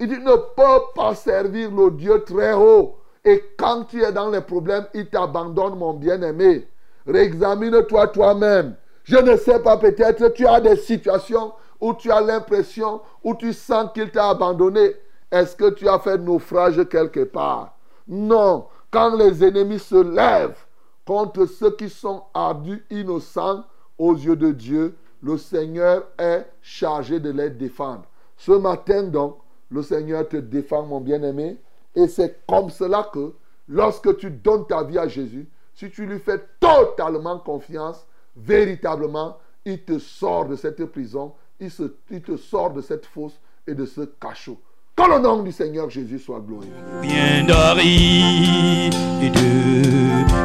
Il 0.00 0.10
ne 0.10 0.36
peut 0.36 0.84
pas 0.94 1.14
servir 1.14 1.70
le 1.70 1.90
Dieu 1.90 2.22
très 2.24 2.52
haut. 2.52 2.96
Et 3.24 3.42
quand 3.58 3.84
tu 3.84 4.02
es 4.02 4.12
dans 4.12 4.30
les 4.30 4.40
problèmes, 4.40 4.86
il 4.94 5.08
t'abandonne, 5.08 5.76
mon 5.76 5.92
bien-aimé. 5.92 6.68
Réexamine-toi 7.06 8.08
toi-même. 8.08 8.76
Je 9.04 9.16
ne 9.16 9.36
sais 9.36 9.60
pas, 9.60 9.76
peut-être 9.76 10.28
tu 10.34 10.46
as 10.46 10.60
des 10.60 10.76
situations 10.76 11.52
où 11.80 11.94
tu 11.94 12.10
as 12.10 12.20
l'impression, 12.20 13.00
où 13.24 13.34
tu 13.34 13.52
sens 13.52 13.90
qu'il 13.92 14.10
t'a 14.10 14.30
abandonné. 14.30 14.94
Est-ce 15.30 15.56
que 15.56 15.70
tu 15.70 15.88
as 15.88 15.98
fait 15.98 16.18
naufrage 16.18 16.88
quelque 16.88 17.24
part? 17.24 17.76
Non. 18.06 18.66
Quand 18.90 19.14
les 19.16 19.44
ennemis 19.44 19.78
se 19.78 19.96
lèvent 19.96 20.64
contre 21.04 21.46
ceux 21.46 21.72
qui 21.72 21.90
sont 21.90 22.22
ardus, 22.32 22.84
innocents 22.90 23.64
aux 23.98 24.14
yeux 24.14 24.36
de 24.36 24.52
Dieu, 24.52 24.96
le 25.22 25.36
Seigneur 25.36 26.04
est 26.18 26.46
chargé 26.62 27.20
de 27.20 27.30
les 27.30 27.50
défendre. 27.50 28.04
Ce 28.36 28.52
matin 28.52 29.02
donc, 29.02 29.36
le 29.70 29.82
Seigneur 29.82 30.28
te 30.28 30.36
défend, 30.36 30.84
mon 30.84 31.00
bien-aimé. 31.00 31.56
Et 31.94 32.06
c'est 32.08 32.40
comme 32.46 32.70
cela 32.70 33.08
que 33.12 33.34
lorsque 33.68 34.16
tu 34.18 34.30
donnes 34.30 34.66
ta 34.66 34.82
vie 34.82 34.98
à 34.98 35.08
Jésus, 35.08 35.48
si 35.74 35.90
tu 35.90 36.06
lui 36.06 36.18
fais 36.18 36.40
totalement 36.60 37.38
confiance, 37.38 38.06
véritablement, 38.36 39.36
il 39.64 39.82
te 39.82 39.98
sort 39.98 40.46
de 40.46 40.56
cette 40.56 40.84
prison, 40.86 41.32
il, 41.60 41.70
te 41.70 42.36
sort 42.36 42.72
de 42.72 42.80
cette 42.80 43.06
fosse 43.06 43.38
et 43.66 43.74
de 43.74 43.84
ce 43.84 44.02
cachot. 44.20 44.58
Que 44.96 45.02
le 45.08 45.20
nom 45.20 45.42
du 45.42 45.52
Seigneur 45.52 45.90
Jésus 45.90 46.18
soit 46.18 46.40
glorifié. 46.40 46.74
Bien 47.02 47.44
de 47.44 47.52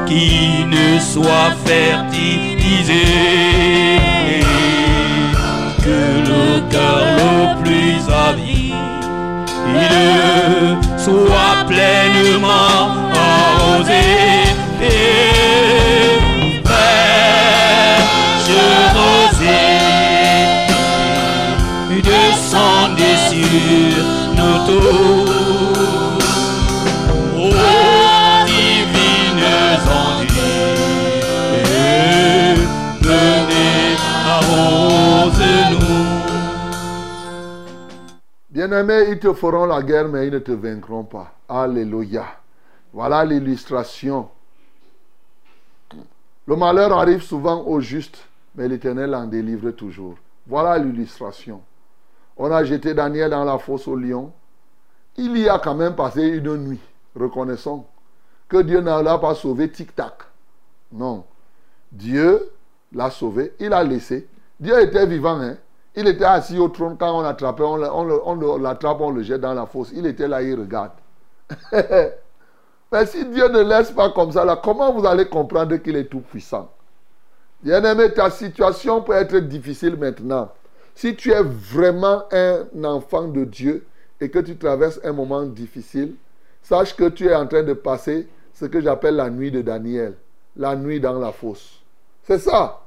qui 0.05 0.65
ne 0.65 0.99
soit 0.99 1.51
fertilisé. 1.65 3.03
Que 5.83 6.19
le 6.29 6.69
cœur 6.69 7.03
le 7.17 7.63
plus 7.63 8.13
avide 8.13 8.52
soit 10.97 11.65
pleinement 11.67 12.95
arrosé. 13.13 14.03
Et 14.81 16.19
fraîche 16.65 18.03
rosée 18.95 19.93
descendez 22.01 23.17
sur 23.29 24.03
nos 24.37 24.57
tours. 24.65 25.12
Bien-aimés, 38.73 39.11
ils 39.11 39.19
te 39.19 39.31
feront 39.33 39.67
la 39.67 39.83
guerre, 39.83 40.07
mais 40.07 40.25
ils 40.25 40.33
ne 40.33 40.39
te 40.39 40.51
vaincront 40.51 41.03
pas. 41.03 41.35
Alléluia. 41.47 42.25
Voilà 42.91 43.23
l'illustration. 43.23 44.29
Le 46.47 46.55
malheur 46.55 46.91
arrive 46.91 47.21
souvent 47.21 47.61
au 47.67 47.79
juste, 47.79 48.17
mais 48.55 48.67
l'Éternel 48.67 49.13
en 49.13 49.27
délivre 49.27 49.69
toujours. 49.69 50.15
Voilà 50.47 50.79
l'illustration. 50.79 51.61
On 52.35 52.51
a 52.51 52.63
jeté 52.63 52.95
Daniel 52.95 53.29
dans 53.29 53.43
la 53.43 53.59
fosse 53.59 53.87
au 53.87 53.95
lion. 53.95 54.33
Il 55.17 55.37
y 55.37 55.47
a 55.47 55.59
quand 55.59 55.75
même 55.75 55.93
passé 55.93 56.23
une 56.23 56.57
nuit. 56.57 56.81
Reconnaissons 57.15 57.85
que 58.49 58.63
Dieu 58.63 58.79
ne 58.79 59.03
l'a 59.03 59.19
pas 59.19 59.35
sauvé 59.35 59.69
tic-tac. 59.69 60.15
Non. 60.91 61.25
Dieu 61.91 62.49
l'a 62.91 63.11
sauvé. 63.11 63.53
Il 63.59 63.71
a 63.71 63.83
laissé. 63.83 64.27
Dieu 64.59 64.81
était 64.81 65.05
vivant. 65.05 65.39
Hein? 65.39 65.57
Il 65.95 66.07
était 66.07 66.25
assis 66.25 66.57
au 66.57 66.69
trône 66.69 66.97
quand 66.97 67.19
on 67.19 67.21
l'attrapait. 67.21 67.63
On 67.63 68.57
l'attrape, 68.57 69.01
on 69.01 69.11
le 69.11 69.21
jette 69.21 69.41
dans 69.41 69.53
la 69.53 69.65
fosse. 69.65 69.91
Il 69.93 70.05
était 70.05 70.27
là, 70.27 70.41
il 70.41 70.59
regarde. 70.59 70.91
Mais 72.91 73.05
si 73.05 73.25
Dieu 73.25 73.47
ne 73.49 73.61
laisse 73.61 73.91
pas 73.91 74.11
comme 74.11 74.31
ça, 74.31 74.59
comment 74.63 74.91
vous 74.93 75.05
allez 75.05 75.25
comprendre 75.25 75.75
qu'il 75.77 75.95
est 75.95 76.05
tout 76.05 76.21
puissant? 76.21 76.69
Bien-aimé, 77.61 78.13
ta 78.13 78.29
situation 78.29 79.01
peut 79.01 79.13
être 79.13 79.37
difficile 79.37 79.95
maintenant. 79.95 80.51
Si 80.95 81.15
tu 81.15 81.31
es 81.31 81.41
vraiment 81.41 82.23
un 82.31 82.83
enfant 82.83 83.27
de 83.27 83.45
Dieu 83.45 83.85
et 84.19 84.29
que 84.29 84.39
tu 84.39 84.57
traverses 84.57 84.99
un 85.03 85.13
moment 85.13 85.43
difficile, 85.43 86.15
sache 86.61 86.95
que 86.95 87.09
tu 87.09 87.27
es 87.27 87.35
en 87.35 87.47
train 87.47 87.63
de 87.63 87.73
passer 87.73 88.27
ce 88.53 88.65
que 88.65 88.79
j'appelle 88.79 89.15
la 89.15 89.29
nuit 89.29 89.49
de 89.49 89.61
Daniel. 89.61 90.15
La 90.55 90.75
nuit 90.75 90.99
dans 90.99 91.17
la 91.17 91.31
fosse. 91.31 91.81
C'est 92.23 92.37
ça. 92.37 92.82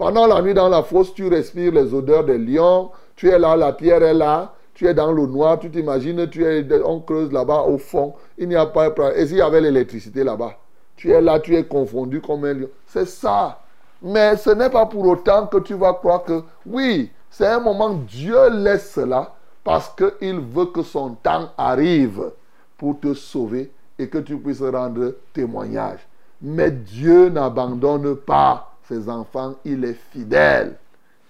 Pendant 0.00 0.26
la 0.26 0.40
nuit 0.40 0.54
dans 0.54 0.70
la 0.70 0.82
fosse, 0.82 1.12
tu 1.12 1.28
respires 1.28 1.72
les 1.72 1.92
odeurs 1.92 2.24
des 2.24 2.38
lions. 2.38 2.90
Tu 3.16 3.28
es 3.28 3.38
là, 3.38 3.54
la 3.54 3.74
pierre 3.74 4.02
est 4.02 4.14
là. 4.14 4.54
Tu 4.72 4.86
es 4.86 4.94
dans 4.94 5.12
le 5.12 5.26
noir. 5.26 5.58
Tu 5.58 5.70
t'imagines, 5.70 6.26
tu 6.30 6.42
es, 6.42 6.66
on 6.82 7.00
creuse 7.00 7.30
là-bas 7.30 7.64
au 7.68 7.76
fond. 7.76 8.14
Il 8.38 8.48
n'y 8.48 8.56
a 8.56 8.64
pas. 8.64 8.88
Et 9.14 9.26
s'il 9.26 9.36
y 9.36 9.42
avait 9.42 9.60
l'électricité 9.60 10.24
là-bas? 10.24 10.54
Tu 10.96 11.10
es 11.10 11.20
là, 11.20 11.38
tu 11.38 11.54
es 11.54 11.64
confondu 11.64 12.22
comme 12.22 12.46
un 12.46 12.54
lion. 12.54 12.68
C'est 12.86 13.04
ça. 13.04 13.60
Mais 14.00 14.38
ce 14.38 14.48
n'est 14.48 14.70
pas 14.70 14.86
pour 14.86 15.06
autant 15.06 15.46
que 15.48 15.58
tu 15.58 15.74
vas 15.74 15.92
croire 15.92 16.24
que, 16.24 16.44
oui, 16.64 17.10
c'est 17.28 17.48
un 17.48 17.60
moment, 17.60 17.90
Dieu 17.90 18.48
laisse 18.48 18.92
cela 18.94 19.34
parce 19.62 19.90
qu'il 19.90 20.40
veut 20.40 20.72
que 20.72 20.80
son 20.80 21.10
temps 21.10 21.50
arrive 21.58 22.30
pour 22.78 22.98
te 23.00 23.12
sauver 23.12 23.70
et 23.98 24.08
que 24.08 24.16
tu 24.16 24.38
puisses 24.38 24.62
rendre 24.62 25.16
témoignage. 25.34 26.00
Mais 26.40 26.70
Dieu 26.70 27.28
n'abandonne 27.28 28.16
pas 28.16 28.69
ses 28.90 29.08
enfants, 29.08 29.54
il 29.64 29.84
est 29.84 29.98
fidèle. 30.12 30.74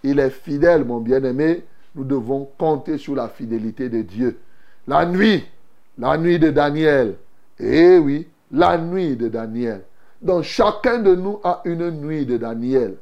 Il 0.02 0.18
est 0.18 0.30
fidèle, 0.30 0.84
mon 0.84 1.00
bien-aimé. 1.00 1.62
Nous 1.94 2.04
devons 2.04 2.48
compter 2.56 2.96
sur 2.96 3.14
la 3.14 3.28
fidélité 3.28 3.88
de 3.88 4.00
Dieu. 4.02 4.38
La 4.86 5.04
nuit, 5.04 5.44
la 5.98 6.16
nuit 6.16 6.38
de 6.38 6.50
Daniel. 6.50 7.16
Eh 7.58 7.98
oui, 7.98 8.26
la 8.50 8.78
nuit 8.78 9.16
de 9.16 9.28
Daniel. 9.28 9.82
Donc 10.22 10.44
chacun 10.44 10.98
de 10.98 11.14
nous 11.14 11.38
a 11.44 11.60
une 11.64 11.90
nuit 11.90 12.24
de 12.24 12.38
Daniel. 12.38 12.96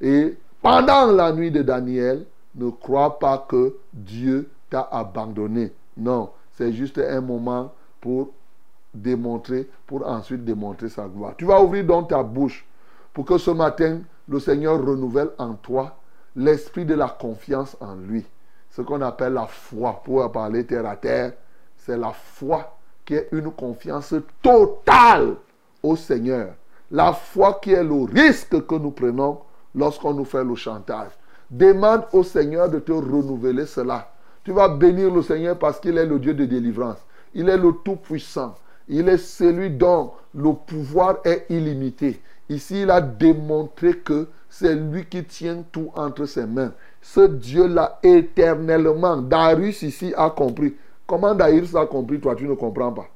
Et 0.00 0.36
pendant 0.60 1.06
la 1.06 1.32
nuit 1.32 1.50
de 1.50 1.62
Daniel, 1.62 2.24
ne 2.56 2.70
crois 2.70 3.18
pas 3.18 3.46
que 3.48 3.76
Dieu 3.92 4.48
t'a 4.68 4.88
abandonné. 4.90 5.72
Non, 5.96 6.30
c'est 6.56 6.72
juste 6.72 6.98
un 6.98 7.20
moment 7.20 7.72
pour 8.00 8.32
démontrer, 8.92 9.68
pour 9.86 10.06
ensuite 10.06 10.44
démontrer 10.44 10.88
sa 10.88 11.06
gloire. 11.06 11.34
Tu 11.36 11.44
vas 11.44 11.62
ouvrir 11.62 11.84
donc 11.84 12.08
ta 12.08 12.22
bouche 12.22 12.64
pour 13.12 13.24
que 13.24 13.38
ce 13.38 13.50
matin, 13.50 14.00
le 14.28 14.38
Seigneur 14.38 14.84
renouvelle 14.84 15.30
en 15.38 15.54
toi 15.54 15.96
l'esprit 16.36 16.84
de 16.84 16.94
la 16.94 17.08
confiance 17.08 17.76
en 17.80 17.96
lui. 17.96 18.24
Ce 18.70 18.82
qu'on 18.82 19.00
appelle 19.00 19.32
la 19.32 19.46
foi, 19.46 20.00
pour 20.04 20.30
parler 20.30 20.64
terre 20.64 20.86
à 20.86 20.96
terre, 20.96 21.32
c'est 21.76 21.96
la 21.96 22.12
foi 22.12 22.76
qui 23.04 23.14
est 23.14 23.28
une 23.32 23.50
confiance 23.50 24.14
totale 24.42 25.34
au 25.82 25.96
Seigneur. 25.96 26.54
La 26.90 27.12
foi 27.12 27.58
qui 27.60 27.72
est 27.72 27.82
le 27.82 28.04
risque 28.04 28.64
que 28.66 28.74
nous 28.76 28.92
prenons 28.92 29.40
lorsqu'on 29.74 30.14
nous 30.14 30.24
fait 30.24 30.44
le 30.44 30.54
chantage. 30.54 31.10
Demande 31.50 32.04
au 32.12 32.22
Seigneur 32.22 32.68
de 32.68 32.78
te 32.78 32.92
renouveler 32.92 33.66
cela. 33.66 34.12
Tu 34.44 34.52
vas 34.52 34.68
bénir 34.68 35.12
le 35.12 35.22
Seigneur 35.22 35.58
parce 35.58 35.80
qu'il 35.80 35.98
est 35.98 36.06
le 36.06 36.18
Dieu 36.18 36.34
de 36.34 36.44
délivrance. 36.44 36.98
Il 37.34 37.48
est 37.48 37.56
le 37.56 37.72
Tout-Puissant. 37.84 38.54
Il 38.88 39.08
est 39.08 39.18
celui 39.18 39.70
dont 39.70 40.12
le 40.34 40.52
pouvoir 40.52 41.18
est 41.24 41.46
illimité. 41.48 42.20
Ici, 42.50 42.82
il 42.82 42.90
a 42.90 43.00
démontré 43.00 43.94
que 43.94 44.26
c'est 44.48 44.74
lui 44.74 45.06
qui 45.06 45.22
tient 45.22 45.62
tout 45.70 45.92
entre 45.94 46.26
ses 46.26 46.46
mains. 46.46 46.72
Ce 47.00 47.20
Dieu-là, 47.20 48.00
éternellement, 48.02 49.18
Darius 49.18 49.82
ici 49.82 50.12
a 50.16 50.28
compris. 50.30 50.74
Comment 51.06 51.32
Darius 51.32 51.76
a 51.76 51.86
compris, 51.86 52.18
toi, 52.18 52.34
tu 52.34 52.48
ne 52.48 52.54
comprends 52.54 52.92
pas? 52.92 53.06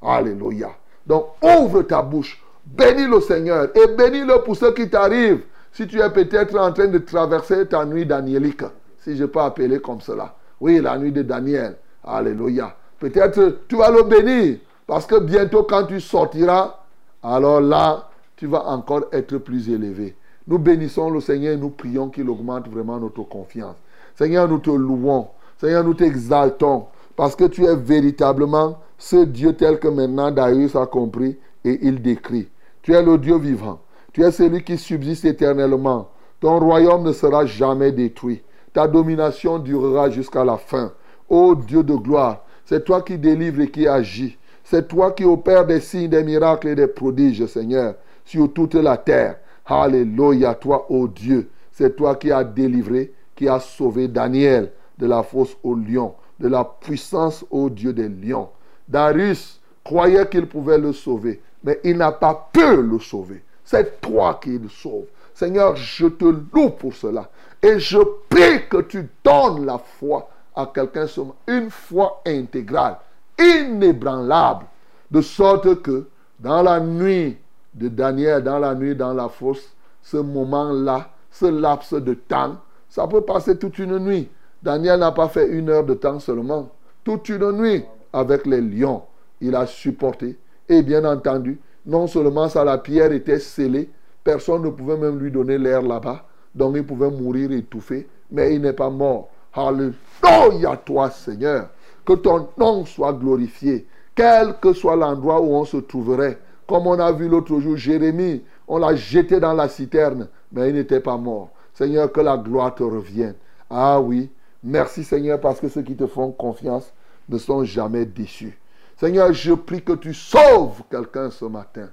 Alléluia. 0.00 0.70
Donc, 1.04 1.26
ouvre 1.42 1.82
ta 1.82 2.02
bouche. 2.02 2.40
Bénis 2.64 3.08
le 3.08 3.20
Seigneur 3.20 3.68
et 3.76 3.88
bénis-le 3.88 4.42
pour 4.44 4.56
ce 4.56 4.66
qui 4.72 4.88
t'arrive. 4.88 5.40
Si 5.72 5.88
tu 5.88 6.00
es 6.00 6.10
peut-être 6.10 6.56
en 6.56 6.72
train 6.72 6.86
de 6.86 6.98
traverser 6.98 7.66
ta 7.66 7.84
nuit 7.84 8.06
danielique, 8.06 8.62
si 9.00 9.16
je 9.16 9.24
peux 9.24 9.40
appeler 9.40 9.80
comme 9.80 10.00
cela. 10.00 10.36
Oui, 10.60 10.80
la 10.80 10.96
nuit 10.96 11.10
de 11.10 11.22
Daniel. 11.22 11.76
Alléluia. 12.04 12.76
Peut-être 13.00 13.58
tu 13.66 13.76
vas 13.76 13.90
le 13.90 14.04
bénir 14.04 14.58
parce 14.86 15.04
que 15.04 15.18
bientôt 15.18 15.64
quand 15.64 15.84
tu 15.84 16.00
sortiras, 16.00 16.76
alors 17.22 17.60
là, 17.60 18.08
tu 18.44 18.50
vas 18.50 18.66
encore 18.66 19.04
être 19.10 19.38
plus 19.38 19.70
élevé. 19.70 20.14
Nous 20.46 20.58
bénissons 20.58 21.08
le 21.08 21.22
Seigneur 21.22 21.54
et 21.54 21.56
nous 21.56 21.70
prions 21.70 22.10
qu'il 22.10 22.28
augmente 22.28 22.68
vraiment 22.68 23.00
notre 23.00 23.22
confiance. 23.22 23.76
Seigneur, 24.16 24.46
nous 24.46 24.58
te 24.58 24.68
louons. 24.68 25.28
Seigneur, 25.56 25.82
nous 25.82 25.94
t'exaltons 25.94 26.84
parce 27.16 27.34
que 27.36 27.44
tu 27.44 27.64
es 27.64 27.74
véritablement 27.74 28.80
ce 28.98 29.24
Dieu 29.24 29.54
tel 29.54 29.78
que 29.78 29.88
maintenant 29.88 30.30
Darius 30.30 30.76
a 30.76 30.84
compris 30.84 31.38
et 31.64 31.78
il 31.86 32.02
décrit. 32.02 32.48
Tu 32.82 32.92
es 32.92 33.02
le 33.02 33.16
Dieu 33.16 33.38
vivant. 33.38 33.80
Tu 34.12 34.22
es 34.22 34.30
celui 34.30 34.62
qui 34.62 34.76
subsiste 34.76 35.24
éternellement. 35.24 36.10
Ton 36.38 36.58
royaume 36.58 37.04
ne 37.04 37.12
sera 37.12 37.46
jamais 37.46 37.92
détruit. 37.92 38.42
Ta 38.74 38.86
domination 38.86 39.58
durera 39.58 40.10
jusqu'à 40.10 40.44
la 40.44 40.58
fin. 40.58 40.92
Ô 41.30 41.54
Dieu 41.54 41.82
de 41.82 41.94
gloire, 41.94 42.44
c'est 42.66 42.84
toi 42.84 43.00
qui 43.00 43.16
délivres 43.16 43.62
et 43.62 43.70
qui 43.70 43.88
agis. 43.88 44.36
C'est 44.64 44.88
toi 44.88 45.12
qui 45.12 45.24
opères 45.24 45.66
des 45.66 45.80
signes, 45.80 46.08
des 46.08 46.24
miracles 46.24 46.68
et 46.68 46.74
des 46.74 46.86
prodiges, 46.86 47.44
Seigneur, 47.46 47.94
sur 48.24 48.52
toute 48.52 48.74
la 48.74 48.96
terre. 48.96 49.38
Alléluia, 49.66 50.54
toi, 50.54 50.86
ô 50.90 51.08
Dieu. 51.08 51.50
C'est 51.72 51.96
toi 51.96 52.14
qui 52.16 52.30
as 52.30 52.44
délivré, 52.44 53.12
qui 53.34 53.48
as 53.48 53.60
sauvé 53.60 54.08
Daniel 54.08 54.72
de 54.98 55.06
la 55.06 55.22
fosse 55.22 55.56
au 55.62 55.74
lion, 55.74 56.14
de 56.38 56.48
la 56.48 56.64
puissance, 56.64 57.44
ô 57.50 57.68
Dieu 57.68 57.92
des 57.92 58.08
lions. 58.08 58.48
Darius 58.88 59.60
croyait 59.82 60.28
qu'il 60.28 60.46
pouvait 60.46 60.78
le 60.78 60.92
sauver, 60.92 61.42
mais 61.62 61.80
il 61.84 61.96
n'a 61.96 62.12
pas 62.12 62.50
pu 62.52 62.82
le 62.82 62.98
sauver. 62.98 63.42
C'est 63.64 64.00
toi 64.00 64.38
qui 64.42 64.58
le 64.58 64.68
sauves. 64.68 65.06
Seigneur, 65.32 65.74
je 65.74 66.06
te 66.06 66.24
loue 66.24 66.70
pour 66.70 66.94
cela. 66.94 67.30
Et 67.62 67.78
je 67.78 67.98
prie 68.28 68.68
que 68.68 68.82
tu 68.82 69.08
donnes 69.24 69.64
la 69.64 69.78
foi 69.78 70.28
à 70.54 70.70
quelqu'un, 70.72 71.06
une 71.48 71.70
foi 71.70 72.22
intégrale, 72.26 72.98
inébranlable, 73.38 74.66
de 75.10 75.20
sorte 75.20 75.82
que 75.82 76.06
dans 76.38 76.62
la 76.62 76.78
nuit 76.78 77.36
de 77.74 77.88
Daniel, 77.88 78.42
dans 78.42 78.58
la 78.58 78.74
nuit 78.74 78.94
dans 78.94 79.12
la 79.12 79.28
fosse, 79.28 79.74
ce 80.02 80.16
moment-là, 80.18 81.10
ce 81.30 81.46
laps 81.46 81.92
de 81.92 82.14
temps, 82.14 82.56
ça 82.88 83.06
peut 83.06 83.22
passer 83.22 83.58
toute 83.58 83.78
une 83.78 83.98
nuit. 83.98 84.28
Daniel 84.62 85.00
n'a 85.00 85.12
pas 85.12 85.28
fait 85.28 85.48
une 85.48 85.68
heure 85.68 85.84
de 85.84 85.94
temps 85.94 86.20
seulement, 86.20 86.70
toute 87.02 87.28
une 87.28 87.52
nuit 87.52 87.84
avec 88.12 88.46
les 88.46 88.60
lions. 88.60 89.02
Il 89.40 89.54
a 89.56 89.66
supporté. 89.66 90.38
Et 90.68 90.82
bien 90.82 91.04
entendu, 91.04 91.60
non 91.84 92.06
seulement 92.06 92.48
ça, 92.48 92.64
la 92.64 92.78
pierre 92.78 93.12
était 93.12 93.38
scellée, 93.38 93.90
personne 94.22 94.62
ne 94.62 94.70
pouvait 94.70 94.96
même 94.96 95.18
lui 95.18 95.30
donner 95.30 95.58
l'air 95.58 95.82
là-bas, 95.82 96.24
donc 96.54 96.76
il 96.76 96.86
pouvait 96.86 97.10
mourir 97.10 97.52
étouffé, 97.52 98.08
mais 98.30 98.54
il 98.54 98.62
n'est 98.62 98.72
pas 98.72 98.90
mort. 98.90 99.28
Alléluia 99.52 100.76
toi 100.84 101.10
Seigneur, 101.10 101.68
que 102.04 102.14
ton 102.14 102.48
nom 102.56 102.84
soit 102.84 103.12
glorifié, 103.12 103.86
quel 104.14 104.54
que 104.60 104.72
soit 104.72 104.96
l'endroit 104.96 105.40
où 105.40 105.54
on 105.54 105.64
se 105.64 105.76
trouverait. 105.76 106.38
Comme 106.66 106.86
on 106.86 106.98
a 106.98 107.12
vu 107.12 107.28
l'autre 107.28 107.58
jour, 107.60 107.76
Jérémie, 107.76 108.42
on 108.66 108.78
l'a 108.78 108.94
jeté 108.94 109.40
dans 109.40 109.52
la 109.52 109.68
citerne, 109.68 110.28
mais 110.52 110.70
il 110.70 110.74
n'était 110.74 111.00
pas 111.00 111.16
mort. 111.16 111.50
Seigneur, 111.74 112.10
que 112.10 112.20
la 112.20 112.36
gloire 112.36 112.74
te 112.74 112.82
revienne. 112.82 113.34
Ah 113.68 114.00
oui, 114.00 114.30
merci 114.62 115.04
Seigneur, 115.04 115.40
parce 115.40 115.60
que 115.60 115.68
ceux 115.68 115.82
qui 115.82 115.96
te 115.96 116.06
font 116.06 116.30
confiance 116.30 116.92
ne 117.28 117.38
sont 117.38 117.64
jamais 117.64 118.06
déçus. 118.06 118.58
Seigneur, 118.96 119.32
je 119.32 119.52
prie 119.52 119.82
que 119.82 119.92
tu 119.92 120.14
sauves 120.14 120.82
quelqu'un 120.90 121.30
ce 121.30 121.44
matin. 121.44 121.88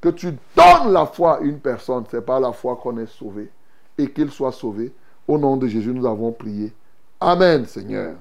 Que 0.00 0.08
tu 0.08 0.32
donnes 0.56 0.92
la 0.92 1.06
foi 1.06 1.36
à 1.36 1.40
une 1.40 1.58
personne. 1.58 2.04
C'est 2.10 2.24
pas 2.24 2.40
la 2.40 2.52
foi 2.52 2.76
qu'on 2.82 2.98
est 2.98 3.06
sauvé. 3.06 3.50
Et 3.96 4.10
qu'il 4.10 4.30
soit 4.30 4.52
sauvé. 4.52 4.92
Au 5.28 5.38
nom 5.38 5.56
de 5.56 5.68
Jésus, 5.68 5.92
nous 5.92 6.06
avons 6.06 6.32
prié. 6.32 6.72
Amen, 7.20 7.66
Seigneur. 7.66 8.14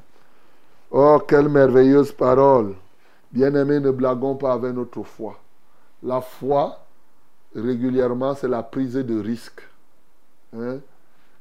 Oh, 0.91 1.19
quelle 1.27 1.49
merveilleuse 1.49 2.11
parole. 2.11 2.75
Bien-aimés, 3.31 3.79
ne 3.79 3.91
blaguons 3.91 4.35
pas 4.35 4.53
avec 4.53 4.73
notre 4.73 5.03
foi. 5.03 5.39
La 6.03 6.21
foi, 6.21 6.85
régulièrement, 7.55 8.35
c'est 8.35 8.47
la 8.47 8.63
prise 8.63 8.93
de 8.93 9.19
risque. 9.19 9.61
Hein? 10.55 10.79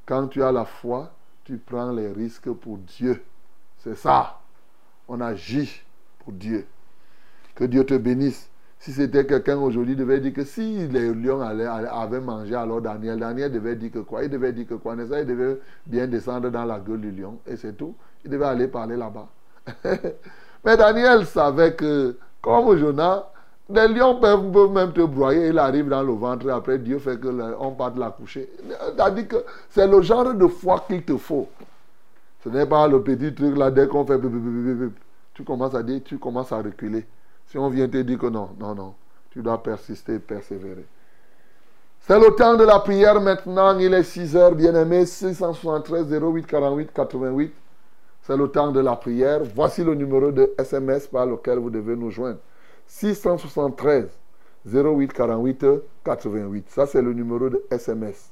Quand 0.07 0.29
tu 0.29 0.43
as 0.43 0.53
la 0.53 0.65
foi, 0.65 1.13
tu 1.45 1.59
prends 1.59 1.93
les 1.93 2.09
risques 2.13 2.51
pour 2.51 2.79
Dieu. 2.79 3.23
C'est 3.79 3.95
ça. 3.95 4.41
On 5.07 5.21
agit 5.21 5.83
pour 6.19 6.33
Dieu. 6.33 6.67
Que 7.55 7.65
Dieu 7.65 7.85
te 7.85 7.95
bénisse. 7.95 8.51
Si 8.81 8.93
c'était 8.93 9.27
quelqu'un 9.27 9.59
aujourd'hui, 9.59 9.97
devait 9.97 10.21
dire 10.21 10.33
que 10.33 10.45
si 10.45 10.87
les 10.87 11.13
lions 11.13 11.41
avaient 11.41 12.21
mangé 12.21 12.55
alors 12.55 12.81
Daniel, 12.81 13.19
Daniel 13.19 13.51
devait 13.51 13.75
dire 13.75 13.91
que 13.91 13.99
quoi? 13.99 14.23
Il 14.23 14.31
devait 14.31 14.53
dire 14.53 14.69
que 14.69 14.75
quoi? 14.75 14.95
Il 14.95 15.27
devait 15.27 15.59
bien 15.85 16.07
descendre 16.07 16.49
dans 16.51 16.65
la 16.65 16.79
gueule 16.79 17.01
du 17.01 17.11
lion 17.11 17.39
et 17.47 17.57
c'est 17.57 17.73
tout. 17.73 17.95
Il 18.25 18.31
devait 18.31 18.45
aller 18.45 18.69
parler 18.69 18.97
là-bas. 18.97 19.29
Mais 20.65 20.77
Daniel 20.77 21.27
savait 21.27 21.75
que, 21.75 22.17
comme 22.41 22.77
Jonas, 22.77 23.27
les 23.71 23.89
lions 23.89 24.19
peuvent 24.19 24.71
même 24.71 24.93
te 24.93 25.03
broyer, 25.03 25.49
il 25.49 25.59
arrive 25.59 25.89
dans 25.89 26.03
le 26.03 26.13
ventre, 26.13 26.49
après 26.51 26.79
Dieu 26.79 26.99
fait 26.99 27.21
que 27.21 27.29
on 27.59 27.73
parte 27.73 27.99
la 27.99 28.11
coucher. 28.11 28.49
c'est 29.71 29.87
le 29.87 30.01
genre 30.03 30.35
de 30.35 30.47
foi 30.47 30.85
qu'il 30.87 31.03
te 31.03 31.17
faut. 31.17 31.49
Ce 32.43 32.49
n'est 32.49 32.67
pas 32.67 32.89
le 32.89 33.03
petit 33.03 33.35
truc 33.35 33.57
là, 33.57 33.71
dès 33.71 33.87
qu'on 33.89 34.07
fait, 34.07 34.19
tu 35.35 35.45
commences 35.45 35.75
à 35.75 35.83
dire, 35.83 36.01
tu 36.05 36.19
commences 36.19 36.53
à 36.53 36.59
reculer. 36.59 37.07
Si 37.47 37.59
on 37.59 37.69
vient 37.69 37.89
te 37.89 37.99
dire 37.99 38.19
que 38.19 38.27
non, 38.27 38.51
non, 38.59 38.75
non, 38.75 38.95
tu 39.31 39.41
dois 39.43 39.63
persister 39.63 40.19
persévérer. 40.19 40.87
C'est 42.01 42.19
le 42.19 42.35
temps 42.35 42.57
de 42.57 42.65
la 42.65 42.79
prière 42.79 43.21
maintenant. 43.21 43.79
Il 43.79 43.93
est 43.93 44.03
6 44.03 44.35
heures, 44.37 44.55
bien-aimé. 44.55 45.05
673 45.05 46.11
08 46.11 46.47
48 46.47 46.91
88. 46.95 47.53
C'est 48.23 48.37
le 48.37 48.49
temps 48.49 48.73
de 48.73 48.81
la 48.81 48.97
prière. 48.97 49.41
Voici 49.55 49.85
le 49.85 49.95
numéro 49.95 50.31
de 50.31 50.55
SMS 50.59 51.07
par 51.07 51.27
lequel 51.27 51.59
vous 51.59 51.69
devez 51.69 51.97
nous 51.97 52.11
joindre. 52.11 52.39
673 52.89 54.09
08 54.67 55.13
48 55.13 55.67
88. 56.05 56.71
Ça, 56.71 56.87
c'est 56.87 57.03
le 57.03 57.13
numéro 57.13 57.49
de 57.49 57.63
SMS. 57.71 58.31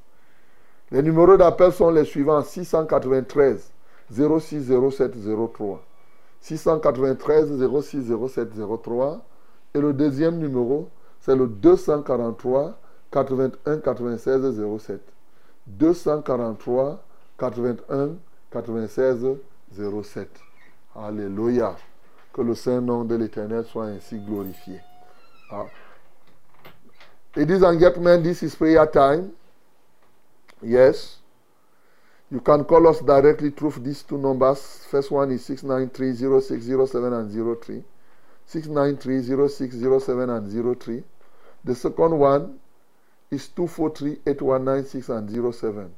Les 0.90 1.02
numéros 1.02 1.36
d'appel 1.36 1.72
sont 1.72 1.90
les 1.90 2.04
suivants 2.04 2.42
693 2.42 3.70
06 4.10 4.72
07 4.90 5.12
03. 5.52 5.82
693 6.40 7.68
06 7.82 8.12
07 8.28 8.48
03. 8.82 9.20
Et 9.74 9.80
le 9.80 9.92
deuxième 9.92 10.38
numéro, 10.38 10.88
c'est 11.20 11.36
le 11.36 11.46
243 11.46 12.78
81 13.10 13.78
96 13.78 14.78
07. 14.78 15.00
243 15.66 17.02
81 17.38 18.10
96 18.50 19.26
07. 20.02 20.28
Alléluia. 20.94 21.76
Que 22.36 22.42
le 22.42 22.54
saint 22.54 22.82
nom 22.82 23.04
de 23.04 23.14
l'Éternel 23.14 23.64
soit 23.64 23.86
ainsi 23.86 24.18
glorifié. 24.18 24.78
Ah. 25.50 25.64
Ladies 27.34 27.62
and 27.62 27.80
gentlemen, 27.80 28.22
this 28.22 28.42
is 28.42 28.54
prayer 28.54 28.86
time. 28.86 29.32
Yes. 30.62 31.16
You 32.30 32.40
can 32.40 32.64
call 32.64 32.88
us 32.88 33.00
directly 33.00 33.52
through 33.52 33.72
these 33.78 34.02
two 34.02 34.18
numbers. 34.18 34.84
First 34.90 35.10
one 35.10 35.30
is 35.30 35.46
693 35.46 36.14
0607 36.42 37.12
and 37.14 37.58
03. 37.64 37.82
693 38.44 39.48
0607 39.48 40.28
and 40.28 40.78
03. 40.78 41.04
The 41.64 41.74
second 41.74 42.18
one 42.18 42.58
is 43.30 43.48
243 43.48 44.18
8196 44.26 45.08
and 45.08 45.54
07. 45.54 45.94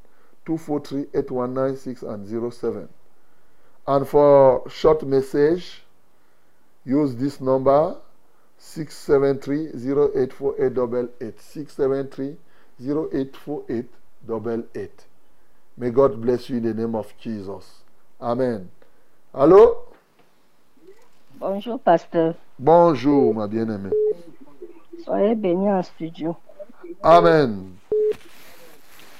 243 0.46 1.18
8196 1.18 2.02
and 2.02 2.52
07. 2.52 2.88
And 3.88 4.06
for 4.06 4.62
short 4.70 5.02
message, 5.02 5.82
use 6.88 7.14
this 7.16 7.40
number 7.40 7.96
673 8.56 9.72
0848 9.76 11.40
673 11.40 12.36
0848 12.80 15.06
May 15.76 15.90
God 15.90 16.20
bless 16.20 16.50
you 16.50 16.56
in 16.56 16.64
the 16.64 16.74
name 16.74 16.96
of 16.96 17.12
Jesus. 17.20 17.84
Amen. 18.20 18.68
Allô? 19.32 19.76
Bonjour, 21.38 21.78
pasteur. 21.78 22.34
Bonjour, 22.58 23.32
ma 23.32 23.46
bien-aimée. 23.46 23.92
Soyez 25.04 25.36
bénis 25.36 25.70
en 25.70 25.82
studio. 25.84 26.36
Amen. 27.02 27.76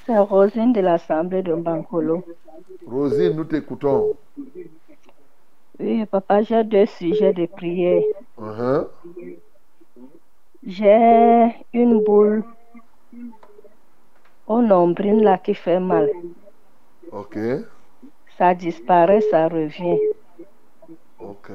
C'est 0.04 0.18
Rosine 0.18 0.72
de 0.72 0.80
l'Assemblée 0.80 1.42
de 1.42 1.54
Bancolo. 1.54 2.24
Rosine, 2.86 3.36
nous 3.36 3.44
t'écoutons. 3.44 4.16
Oui, 5.81 6.07
papa, 6.07 6.43
j'ai 6.43 6.64
deux 6.64 6.87
sujets 6.87 7.33
de 7.33 7.47
prière. 7.47 8.03
Uh-huh. 8.37 8.89
J'ai 10.64 11.55
une 11.72 12.03
boule 12.03 12.45
au 14.47 14.61
nombril 14.61 15.20
là 15.22 15.39
qui 15.39 15.55
fait 15.55 15.79
mal. 15.79 16.11
Ok. 17.12 17.39
Ça 18.37 18.55
disparaît, 18.55 19.20
ça 19.20 19.49
revient. 19.49 19.99
Ok. 21.18 21.51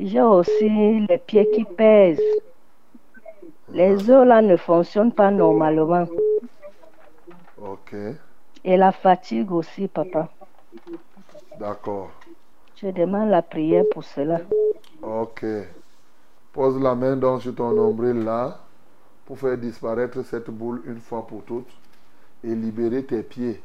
J'ai 0.00 0.22
aussi 0.22 0.68
les 1.08 1.18
pieds 1.18 1.48
qui 1.52 1.64
pèsent. 1.64 2.20
Les 3.68 4.10
os 4.10 4.26
là 4.26 4.42
ne 4.42 4.56
fonctionnent 4.56 5.12
pas 5.14 5.30
normalement. 5.30 6.06
Ok. 7.56 7.94
Et 8.64 8.76
la 8.76 8.92
fatigue 8.92 9.52
aussi, 9.52 9.88
papa. 9.88 10.28
D'accord. 11.58 12.10
Je 12.76 12.88
demande 12.88 13.30
la 13.30 13.42
prière 13.42 13.84
pour 13.92 14.04
cela. 14.04 14.40
Ok. 15.02 15.44
Pose 16.52 16.80
la 16.80 16.94
main 16.94 17.16
donc 17.16 17.42
sur 17.42 17.54
ton 17.54 17.72
nombril 17.72 18.24
là 18.24 18.60
pour 19.26 19.38
faire 19.38 19.56
disparaître 19.56 20.22
cette 20.22 20.50
boule 20.50 20.82
une 20.86 21.00
fois 21.00 21.26
pour 21.26 21.42
toutes 21.44 21.70
et 22.42 22.54
libérer 22.54 23.04
tes 23.04 23.22
pieds. 23.22 23.62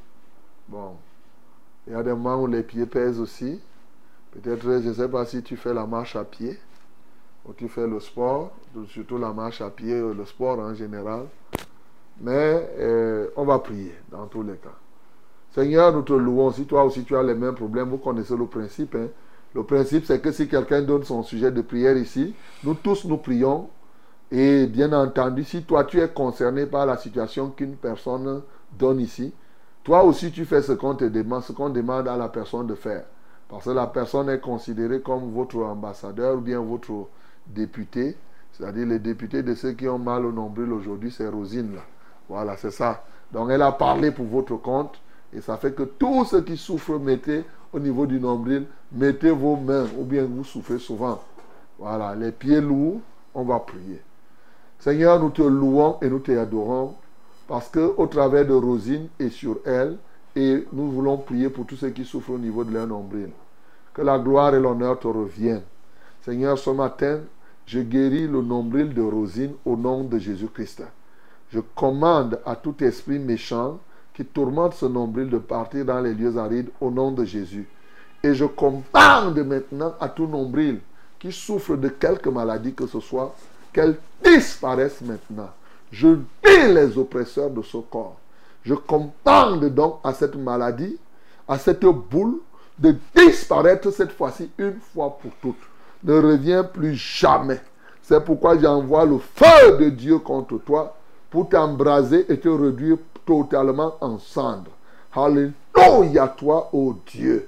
Bon. 0.67 0.95
Il 1.87 1.93
y 1.93 1.95
a 1.95 2.03
des 2.03 2.11
moments 2.11 2.43
où 2.43 2.47
les 2.47 2.63
pieds 2.63 2.85
pèsent 2.85 3.19
aussi. 3.19 3.59
Peut-être, 4.31 4.61
je 4.61 4.89
ne 4.89 4.93
sais 4.93 5.09
pas 5.09 5.25
si 5.25 5.41
tu 5.41 5.57
fais 5.57 5.73
la 5.73 5.87
marche 5.87 6.15
à 6.15 6.23
pied 6.23 6.57
ou 7.45 7.53
tu 7.53 7.67
fais 7.67 7.87
le 7.87 7.99
sport, 7.99 8.51
surtout 8.89 9.17
la 9.17 9.33
marche 9.33 9.61
à 9.61 9.71
pied, 9.71 9.99
le 9.99 10.25
sport 10.25 10.59
en 10.59 10.75
général. 10.75 11.25
Mais 12.21 12.69
euh, 12.77 13.27
on 13.35 13.45
va 13.45 13.59
prier 13.59 13.95
dans 14.11 14.27
tous 14.27 14.43
les 14.43 14.57
cas. 14.57 14.75
Seigneur, 15.51 15.93
nous 15.93 16.03
te 16.03 16.13
louons. 16.13 16.51
Si 16.51 16.65
toi 16.65 16.83
aussi 16.83 17.03
tu 17.03 17.15
as 17.15 17.23
les 17.23 17.33
mêmes 17.35 17.55
problèmes, 17.55 17.89
vous 17.89 17.97
connaissez 17.97 18.35
le 18.37 18.45
principe. 18.45 18.95
hein. 18.95 19.07
Le 19.55 19.63
principe, 19.63 20.05
c'est 20.05 20.19
que 20.21 20.31
si 20.31 20.47
quelqu'un 20.47 20.83
donne 20.83 21.03
son 21.03 21.23
sujet 21.23 21.51
de 21.51 21.61
prière 21.61 21.97
ici, 21.97 22.35
nous 22.63 22.75
tous 22.75 23.05
nous 23.05 23.17
prions. 23.17 23.69
Et 24.31 24.67
bien 24.67 24.93
entendu, 24.93 25.43
si 25.43 25.63
toi 25.63 25.85
tu 25.85 25.99
es 25.99 26.07
concerné 26.07 26.67
par 26.67 26.85
la 26.85 26.97
situation 26.97 27.49
qu'une 27.49 27.75
personne 27.75 28.43
donne 28.77 28.99
ici, 28.99 29.33
toi 29.83 30.03
aussi 30.03 30.31
tu 30.31 30.45
fais 30.45 30.61
ce 30.61 30.73
qu'on 30.73 30.93
te 30.93 31.05
demande, 31.05 31.41
ce 31.41 31.51
qu'on 31.51 31.69
demande 31.69 32.07
à 32.07 32.15
la 32.15 32.27
personne 32.29 32.67
de 32.67 32.75
faire. 32.75 33.05
Parce 33.49 33.65
que 33.65 33.71
la 33.71 33.87
personne 33.87 34.29
est 34.29 34.39
considérée 34.39 35.01
comme 35.01 35.31
votre 35.31 35.57
ambassadeur 35.63 36.35
ou 36.37 36.41
bien 36.41 36.59
votre 36.59 37.07
député. 37.47 38.15
C'est-à-dire 38.51 38.85
les 38.85 38.99
députés 38.99 39.41
de 39.41 39.55
ceux 39.55 39.71
qui 39.71 39.87
ont 39.87 39.97
mal 39.97 40.25
au 40.27 40.31
nombril 40.31 40.71
aujourd'hui, 40.73 41.09
c'est 41.09 41.27
Rosine 41.27 41.73
là. 41.73 41.81
Voilà, 42.27 42.55
c'est 42.57 42.69
ça. 42.69 43.03
Donc 43.31 43.49
elle 43.49 43.63
a 43.63 43.71
parlé 43.71 44.11
pour 44.11 44.25
votre 44.27 44.57
compte. 44.57 45.01
Et 45.33 45.41
ça 45.41 45.57
fait 45.57 45.73
que 45.73 45.83
tous 45.83 46.25
ceux 46.25 46.41
qui 46.41 46.57
souffrent, 46.57 46.99
mettez 46.99 47.43
au 47.71 47.79
niveau 47.79 48.05
du 48.05 48.19
nombril, 48.19 48.65
mettez 48.91 49.31
vos 49.31 49.55
mains, 49.55 49.85
ou 49.97 50.03
bien 50.03 50.25
vous 50.25 50.43
souffrez 50.43 50.79
souvent. 50.79 51.21
Voilà, 51.77 52.15
les 52.15 52.31
pieds 52.31 52.61
lourds, 52.61 52.99
on 53.33 53.43
va 53.43 53.59
prier. 53.59 54.01
Seigneur, 54.79 55.19
nous 55.19 55.29
te 55.29 55.41
louons 55.41 55.97
et 56.01 56.09
nous 56.09 56.19
te 56.19 56.31
adorons 56.31 56.95
parce 57.47 57.69
que 57.69 57.93
au 57.97 58.05
travers 58.07 58.45
de 58.45 58.53
Rosine 58.53 59.07
et 59.19 59.29
sur 59.29 59.59
elle, 59.65 59.97
et 60.35 60.67
nous 60.71 60.91
voulons 60.91 61.17
prier 61.17 61.49
pour 61.49 61.65
tous 61.65 61.75
ceux 61.75 61.89
qui 61.89 62.05
souffrent 62.05 62.31
au 62.31 62.37
niveau 62.37 62.63
de 62.63 62.71
leur 62.71 62.85
nombril. 62.85 63.29
Que 63.93 64.03
la 64.03 64.19
gloire 64.19 64.53
et 64.53 64.59
l'honneur 64.59 64.99
te 64.99 65.07
reviennent. 65.07 65.63
Seigneur, 66.21 66.57
ce 66.57 66.69
matin, 66.69 67.21
je 67.65 67.79
guéris 67.79 68.27
le 68.27 68.41
nombril 68.41 68.93
de 68.93 69.01
Rosine 69.01 69.53
au 69.65 69.75
nom 69.75 70.03
de 70.03 70.19
Jésus-Christ. 70.19 70.83
Je 71.51 71.59
commande 71.59 72.39
à 72.45 72.55
tout 72.55 72.75
esprit 72.83 73.19
méchant 73.19 73.79
qui 74.19 74.25
tourmente 74.25 74.73
ce 74.73 74.85
nombril 74.85 75.29
de 75.29 75.37
partir 75.37 75.85
dans 75.85 76.01
les 76.01 76.13
lieux 76.13 76.35
arides 76.35 76.67
au 76.81 76.91
nom 76.91 77.09
de 77.09 77.23
Jésus. 77.23 77.65
Et 78.21 78.33
je 78.33 78.43
commande 78.43 79.39
maintenant 79.45 79.93
à 79.97 80.09
tout 80.09 80.27
nombril 80.27 80.81
qui 81.17 81.31
souffre 81.31 81.77
de 81.77 81.87
quelque 81.87 82.27
maladie 82.27 82.73
que 82.73 82.85
ce 82.85 82.99
soit, 82.99 83.33
qu'elle 83.71 83.95
disparaisse 84.21 84.99
maintenant. 84.99 85.49
Je 85.89 86.15
dis 86.15 86.73
les 86.73 86.97
oppresseurs 86.97 87.49
de 87.49 87.61
ce 87.61 87.77
corps. 87.77 88.17
Je 88.63 88.73
commande 88.73 89.73
donc 89.73 89.99
à 90.03 90.13
cette 90.13 90.35
maladie, 90.35 90.97
à 91.47 91.57
cette 91.57 91.85
boule, 91.85 92.39
de 92.77 92.97
disparaître 93.15 93.89
cette 93.89 94.11
fois-ci 94.11 94.51
une 94.57 94.81
fois 94.93 95.17
pour 95.17 95.31
toutes. 95.41 95.65
Ne 96.03 96.19
reviens 96.19 96.65
plus 96.65 96.93
jamais. 96.93 97.61
C'est 98.01 98.21
pourquoi 98.25 98.57
j'envoie 98.59 99.05
le 99.05 99.17
feu 99.17 99.77
de 99.79 99.89
Dieu 99.89 100.19
contre 100.19 100.57
toi 100.57 100.97
pour 101.29 101.47
t'embraser 101.47 102.25
et 102.27 102.37
te 102.37 102.49
réduire 102.49 102.97
totalement 103.29 103.93
en 104.01 104.17
cendres. 104.17 104.71
Alléluia 105.13 106.27
toi, 106.27 106.69
ô 106.73 106.95
Dieu. 107.05 107.47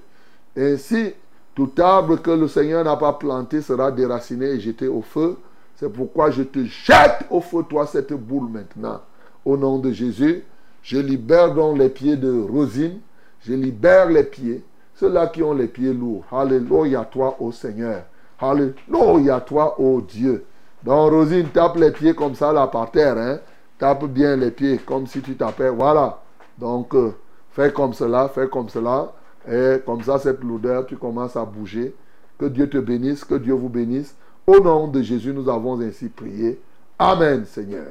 Ainsi, 0.55 1.13
tout 1.55 1.71
arbre 1.79 2.17
que 2.17 2.31
le 2.31 2.47
Seigneur 2.47 2.83
n'a 2.83 2.95
pas 2.95 3.13
planté 3.13 3.61
sera 3.61 3.91
déraciné 3.91 4.45
et 4.45 4.59
jeté 4.59 4.87
au 4.87 5.01
feu. 5.01 5.37
C'est 5.75 5.91
pourquoi 5.91 6.29
je 6.29 6.43
te 6.43 6.63
jette 6.63 7.25
au 7.29 7.41
feu, 7.41 7.63
toi, 7.67 7.87
cette 7.87 8.13
boule 8.13 8.49
maintenant. 8.49 9.01
Au 9.43 9.57
nom 9.57 9.79
de 9.79 9.91
Jésus, 9.91 10.43
je 10.83 10.99
libère 10.99 11.53
donc 11.55 11.77
les 11.77 11.89
pieds 11.89 12.15
de 12.15 12.41
Rosine. 12.41 12.99
Je 13.43 13.53
libère 13.53 14.07
les 14.09 14.23
pieds, 14.23 14.63
ceux-là 14.95 15.27
qui 15.27 15.41
ont 15.41 15.53
les 15.53 15.67
pieds 15.67 15.93
lourds. 15.93 16.23
Alléluia 16.31 17.03
toi, 17.05 17.35
ô 17.39 17.51
Seigneur. 17.51 18.03
Alléluia 18.39 19.39
toi, 19.41 19.79
ô 19.79 19.99
Dieu. 20.01 20.45
Donc, 20.83 21.11
Rosine, 21.11 21.47
tape 21.47 21.77
les 21.77 21.91
pieds 21.91 22.13
comme 22.13 22.35
ça, 22.35 22.53
là, 22.53 22.67
par 22.67 22.91
terre. 22.91 23.17
Hein? 23.17 23.39
Tape 23.81 24.05
bien 24.05 24.35
les 24.35 24.51
pieds, 24.51 24.77
comme 24.77 25.07
si 25.07 25.23
tu 25.23 25.35
tapais. 25.35 25.69
Voilà. 25.69 26.19
Donc, 26.55 26.93
euh, 26.93 27.13
fais 27.49 27.73
comme 27.73 27.93
cela, 27.93 28.29
fais 28.29 28.47
comme 28.47 28.69
cela. 28.69 29.11
Et 29.51 29.77
comme 29.83 30.03
ça, 30.03 30.19
cette 30.19 30.43
lourdeur, 30.43 30.85
tu 30.85 30.97
commences 30.97 31.35
à 31.35 31.43
bouger. 31.43 31.95
Que 32.37 32.45
Dieu 32.45 32.69
te 32.69 32.77
bénisse, 32.77 33.25
que 33.25 33.33
Dieu 33.33 33.55
vous 33.55 33.69
bénisse. 33.69 34.15
Au 34.45 34.59
nom 34.59 34.87
de 34.87 35.01
Jésus, 35.01 35.33
nous 35.33 35.49
avons 35.49 35.81
ainsi 35.81 36.09
prié. 36.09 36.61
Amen, 36.99 37.43
Seigneur. 37.45 37.87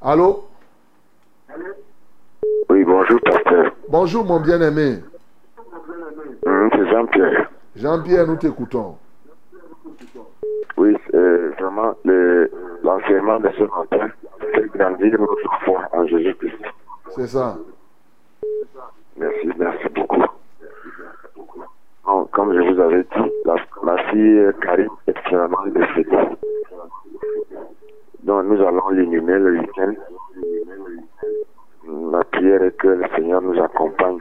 Allô? 0.00 0.44
Oui, 2.70 2.82
bonjour, 2.84 3.20
pasteur. 3.20 3.72
Bonjour, 3.90 4.24
mon 4.24 4.40
bien-aimé. 4.40 5.00
Hum, 6.46 6.70
c'est 6.72 6.90
Jean-Pierre. 6.90 7.50
Jean-Pierre, 7.76 8.26
nous 8.26 8.36
t'écoutons. 8.36 8.96
Oui, 10.78 10.96
c'est 11.10 11.48
vraiment 11.60 11.94
le- 12.06 12.50
l'enseignement 12.82 13.38
de 13.38 13.50
ce 13.58 13.64
matin 13.64 14.08
grandir 14.74 15.20
notre 15.20 15.64
foi 15.64 15.88
en 15.92 16.06
Jésus-Christ. 16.06 16.62
C'est 17.10 17.26
ça. 17.28 17.56
Merci, 19.16 19.48
merci 19.58 19.88
beaucoup. 19.94 20.22
Comme 22.32 22.52
je 22.52 22.60
vous 22.60 22.80
avais 22.80 23.02
dit, 23.02 23.32
la, 23.46 23.56
ma 23.82 23.96
fille 24.10 24.50
Karine 24.60 24.88
est 25.06 25.18
finalement 25.26 25.66
décédée. 25.66 26.16
Donc 28.24 28.44
nous 28.44 28.60
allons 28.62 28.88
l'inhumer 28.90 29.38
le 29.38 29.58
week-end. 29.60 29.94
La 32.12 32.24
prière 32.24 32.62
est 32.62 32.76
que 32.76 32.88
le 32.88 33.06
Seigneur 33.14 33.40
nous 33.40 33.58
accompagne 33.62 34.18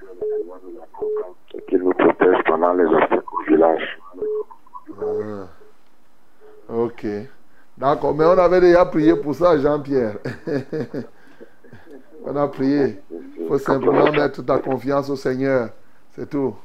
et 1.55 1.61
qu'il 1.63 1.79
nous 1.79 1.93
protège 1.93 2.37
pendant 2.45 2.73
les 2.73 2.85
obstacles 2.85 3.23
au 3.33 3.43
village. 3.43 3.99
Ah. 5.01 5.47
Ok. 6.69 7.05
D'accord, 7.77 8.15
mais 8.15 8.25
on 8.25 8.37
avait 8.37 8.61
déjà 8.61 8.85
prié 8.85 9.15
pour 9.15 9.35
ça, 9.35 9.57
Jean-Pierre. 9.59 10.17
on 12.25 12.35
a 12.35 12.47
prié. 12.47 13.01
Il 13.37 13.47
faut 13.47 13.57
simplement 13.59 14.11
mettre 14.11 14.41
ta 14.43 14.59
confiance 14.59 15.09
au 15.09 15.15
Seigneur. 15.15 15.69
C'est 16.15 16.29
tout. 16.29 16.55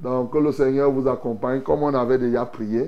Donc, 0.00 0.32
que 0.32 0.38
le 0.38 0.52
Seigneur 0.52 0.90
vous 0.90 1.08
accompagne 1.08 1.62
comme 1.62 1.82
on 1.82 1.94
avait 1.94 2.18
déjà 2.18 2.44
prié. 2.44 2.84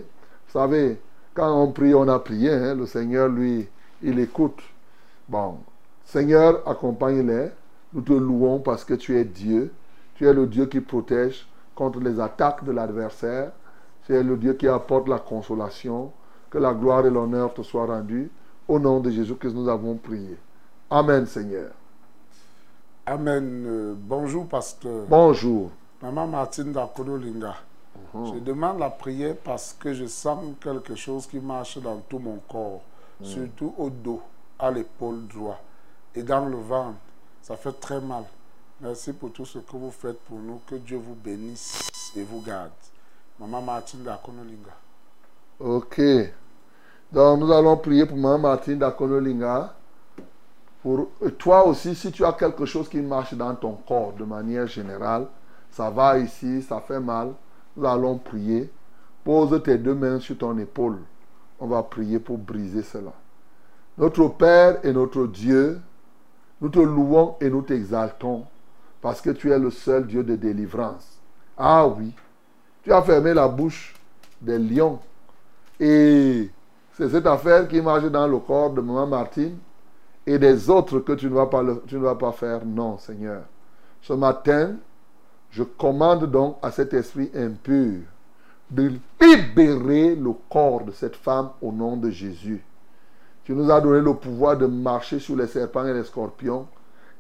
Vous 0.46 0.52
savez, 0.52 1.00
quand 1.34 1.50
on 1.62 1.72
prie, 1.72 1.94
on 1.94 2.08
a 2.08 2.18
prié. 2.18 2.50
hein. 2.52 2.74
Le 2.74 2.86
Seigneur, 2.86 3.28
lui, 3.28 3.68
il 4.02 4.18
écoute. 4.20 4.60
Bon, 5.28 5.58
Seigneur, 6.04 6.62
accompagne-les. 6.68 7.48
Nous 7.94 8.02
te 8.02 8.12
louons 8.12 8.58
parce 8.58 8.84
que 8.84 8.94
tu 8.94 9.16
es 9.18 9.24
Dieu. 9.24 9.72
Tu 10.16 10.26
es 10.28 10.32
le 10.34 10.46
Dieu 10.46 10.66
qui 10.66 10.80
protège 10.80 11.46
contre 11.74 12.00
les 12.00 12.20
attaques 12.20 12.64
de 12.64 12.72
l'adversaire. 12.72 13.52
Tu 14.06 14.14
es 14.14 14.22
le 14.22 14.36
Dieu 14.36 14.52
qui 14.54 14.68
apporte 14.68 15.08
la 15.08 15.18
consolation. 15.18 16.12
Que 16.55 16.61
la 16.61 16.72
gloire 16.72 17.05
et 17.05 17.11
l'honneur 17.11 17.52
te 17.52 17.62
soient 17.62 17.84
rendus. 17.86 18.30
Au 18.68 18.78
nom 18.78 19.00
de 19.00 19.11
Jésus 19.11 19.34
que 19.34 19.48
nous 19.48 19.68
avons 19.68 19.96
prié. 19.96 20.38
Amen, 20.88 21.26
Seigneur. 21.26 21.72
Amen. 23.05 23.64
Euh, 23.66 23.94
bonjour, 23.98 24.46
pasteur. 24.46 25.05
Bonjour. 25.09 25.72
Maman 26.00 26.28
Martine 26.28 26.70
d'Akodolinga. 26.72 27.57
Mhm. 28.14 28.34
Je 28.34 28.38
demande 28.38 28.78
la 28.78 28.90
prière 28.90 29.34
parce 29.42 29.72
que 29.76 29.92
je 29.94 30.07
sens 30.07 30.44
quelque 30.61 30.94
chose 30.94 31.26
qui 31.26 31.40
marche 31.40 31.78
dans 31.78 31.96
tout 32.09 32.20
mon 32.20 32.38
corps, 32.48 32.82
Mhm. 33.18 33.26
surtout 33.26 33.74
au 33.76 33.90
dos, 33.90 34.22
à 34.57 34.70
l'épaule 34.70 35.26
droit 35.26 35.59
et 36.14 36.22
dans 36.22 36.46
le 36.46 36.57
ventre. 36.59 36.98
Ça 37.42 37.57
fait 37.57 37.72
très 37.80 38.00
mal. 38.00 38.22
Merci 38.80 39.12
pour 39.12 39.32
tout 39.32 39.44
ce 39.44 39.59
que 39.59 39.76
vous 39.76 39.90
faites 39.90 40.20
pour 40.20 40.38
nous. 40.38 40.61
Que 40.68 40.76
Dieu 40.76 40.98
vous 40.98 41.16
bénisse 41.16 41.90
et 42.14 42.22
vous 42.22 42.40
garde. 42.42 42.70
Maman 43.40 43.61
Martine 43.61 44.05
d'Akodolinga. 44.05 44.70
Ok. 45.59 46.00
Donc, 47.14 47.38
nous 47.38 47.52
allons 47.52 47.76
prier 47.76 48.06
pour 48.06 48.16
Maman 48.16 48.40
Martine 48.40 48.76
d'Akonolinga. 48.76 49.72
Pour 50.82 51.10
toi 51.38 51.64
aussi, 51.64 51.94
si 51.94 52.10
tu 52.10 52.24
as 52.24 52.32
quelque 52.32 52.66
chose 52.66 52.88
qui 52.88 53.00
marche 53.00 53.34
dans 53.34 53.54
ton 53.54 53.78
corps 53.86 54.14
de 54.18 54.24
manière 54.24 54.66
générale, 54.66 55.28
ça 55.70 55.90
va 55.90 56.18
ici, 56.18 56.60
ça 56.62 56.80
fait 56.80 56.98
mal, 56.98 57.28
nous 57.76 57.86
allons 57.86 58.18
prier. 58.18 58.68
Pose 59.22 59.62
tes 59.62 59.78
deux 59.78 59.94
mains 59.94 60.18
sur 60.18 60.36
ton 60.36 60.58
épaule. 60.58 60.98
On 61.60 61.68
va 61.68 61.84
prier 61.84 62.18
pour 62.18 62.36
briser 62.36 62.82
cela. 62.82 63.12
Notre 63.96 64.26
Père 64.26 64.84
et 64.84 64.92
notre 64.92 65.28
Dieu, 65.28 65.80
nous 66.60 66.68
te 66.68 66.80
louons 66.80 67.36
et 67.40 67.48
nous 67.48 67.62
t'exaltons 67.62 68.44
parce 69.00 69.20
que 69.20 69.30
tu 69.30 69.52
es 69.52 69.58
le 69.58 69.70
seul 69.70 70.08
Dieu 70.08 70.24
de 70.24 70.34
délivrance. 70.34 71.20
Ah 71.56 71.86
oui, 71.86 72.12
tu 72.82 72.92
as 72.92 73.02
fermé 73.02 73.34
la 73.34 73.46
bouche 73.46 73.94
des 74.40 74.58
lions 74.58 74.98
et 75.78 76.50
c'est 76.97 77.09
cette 77.09 77.26
affaire 77.26 77.66
qui 77.66 77.80
marche 77.80 78.05
dans 78.05 78.26
le 78.26 78.38
corps 78.38 78.70
de 78.70 78.80
Maman 78.80 79.07
Martine 79.07 79.59
et 80.26 80.38
des 80.38 80.70
autres 80.70 81.01
que 81.01 81.12
tu 81.12 81.26
ne 81.26 81.34
vas 81.34 82.14
pas, 82.14 82.32
faire. 82.32 82.64
Non, 82.64 82.99
Seigneur. 82.99 83.42
Ce 84.01 84.12
matin, 84.12 84.76
je 85.51 85.64
commande 85.64 86.30
donc 86.30 86.57
à 86.62 86.70
cet 86.70 86.95
esprit 86.95 87.30
impur 87.34 88.01
de 88.70 88.92
libérer 89.20 90.14
le 90.14 90.32
corps 90.49 90.84
de 90.84 90.92
cette 90.92 91.16
femme 91.16 91.51
au 91.61 91.72
nom 91.72 91.97
de 91.97 92.11
Jésus. 92.11 92.64
Tu 93.45 93.53
nous 93.53 93.70
as 93.70 93.80
donné 93.80 94.01
le 94.01 94.14
pouvoir 94.14 94.57
de 94.57 94.66
marcher 94.66 95.18
sur 95.18 95.36
les 95.36 95.47
serpents 95.47 95.86
et 95.86 95.92
les 95.92 96.05
scorpions 96.05 96.66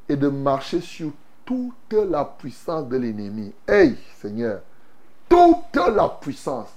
et 0.08 0.16
de 0.16 0.28
marcher 0.28 0.80
sur 0.80 1.10
toute 1.44 1.92
la 1.92 2.24
puissance 2.24 2.88
de 2.88 2.96
l'ennemi. 2.96 3.52
Hey, 3.68 3.96
Seigneur, 4.16 4.60
toute 5.28 5.76
la 5.76 6.08
puissance, 6.08 6.68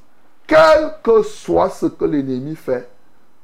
quel 0.48 0.96
que 1.04 1.22
soit 1.24 1.70
ce 1.70 1.86
que 1.88 2.06
l'ennemi 2.06 2.56
fait, 2.56 2.90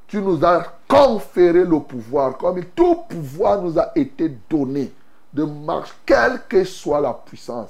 tu 0.07 0.21
nous 0.21 0.43
as 0.45 0.63
conféré 0.87 1.63
le 1.65 1.79
pouvoir, 1.79 2.37
comme 2.37 2.63
tout 2.75 2.95
pouvoir 3.09 3.61
nous 3.61 3.77
a 3.77 3.91
été 3.95 4.37
donné 4.49 4.91
de 5.33 5.43
marcher, 5.43 5.93
quelle 6.05 6.41
que 6.47 6.63
soit 6.63 7.01
la 7.01 7.13
puissance. 7.13 7.69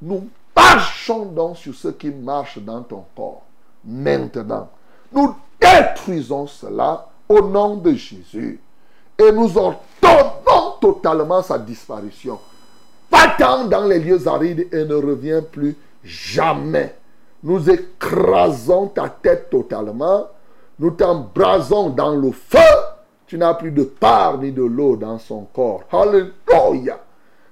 Nous 0.00 0.28
marchons 0.54 1.26
donc 1.26 1.56
sur 1.56 1.74
ce 1.74 1.88
qui 1.88 2.10
marche 2.10 2.58
dans 2.58 2.82
ton 2.82 3.04
corps. 3.16 3.42
Maintenant, 3.84 4.68
nous 5.12 5.34
détruisons 5.60 6.46
cela 6.46 7.06
au 7.28 7.40
nom 7.40 7.76
de 7.76 7.94
Jésus. 7.94 8.60
Et 9.18 9.32
nous 9.32 9.56
ordonnons 9.56 10.72
totalement 10.80 11.42
sa 11.42 11.58
disparition. 11.58 12.38
Va-t'en 13.10 13.66
dans 13.66 13.84
les 13.84 13.98
lieux 13.98 14.26
arides 14.26 14.68
et 14.72 14.84
ne 14.84 14.94
reviens 14.94 15.42
plus 15.42 15.76
jamais. 16.02 16.94
Nous 17.42 17.70
écrasons 17.70 18.88
ta 18.88 19.08
tête 19.08 19.50
totalement. 19.50 20.28
Nous 20.78 20.90
t'embrasons 20.92 21.90
dans 21.90 22.14
le 22.14 22.30
feu. 22.30 22.58
Tu 23.26 23.38
n'as 23.38 23.54
plus 23.54 23.72
de 23.72 23.82
part 23.84 24.38
ni 24.38 24.52
de 24.52 24.62
l'eau 24.62 24.96
dans 24.96 25.18
son 25.18 25.44
corps. 25.52 25.84
Alléluia. 25.90 27.00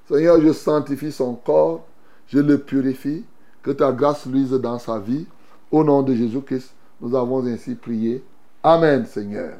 Seigneur, 0.08 0.40
je 0.40 0.52
sanctifie 0.52 1.12
son 1.12 1.34
corps. 1.34 1.84
Je 2.26 2.38
le 2.38 2.58
purifie. 2.58 3.24
Que 3.62 3.70
ta 3.72 3.92
grâce 3.92 4.26
luise 4.26 4.52
dans 4.52 4.78
sa 4.78 4.98
vie. 4.98 5.26
Au 5.70 5.84
nom 5.84 6.02
de 6.02 6.14
Jésus-Christ, 6.14 6.74
nous 7.00 7.14
avons 7.14 7.46
ainsi 7.46 7.74
prié. 7.74 8.24
Amen, 8.62 9.06
Seigneur. 9.06 9.54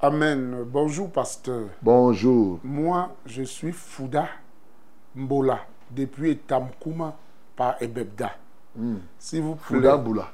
Amen. 0.00 0.64
Bonjour, 0.66 1.10
pasteur. 1.10 1.68
Bonjour. 1.82 2.60
Moi, 2.64 3.10
je 3.24 3.42
suis 3.42 3.72
Fouda 3.72 4.26
Mbola, 5.14 5.60
depuis 5.90 6.32
Etamkouma 6.32 7.16
par 7.56 7.80
Ebebda. 7.80 8.32
Hmm. 8.76 8.98
S'il 9.18 9.42
vous 9.42 9.54
plaît. 9.56 9.76
Fouda 9.78 9.96
Boula. 9.96 10.28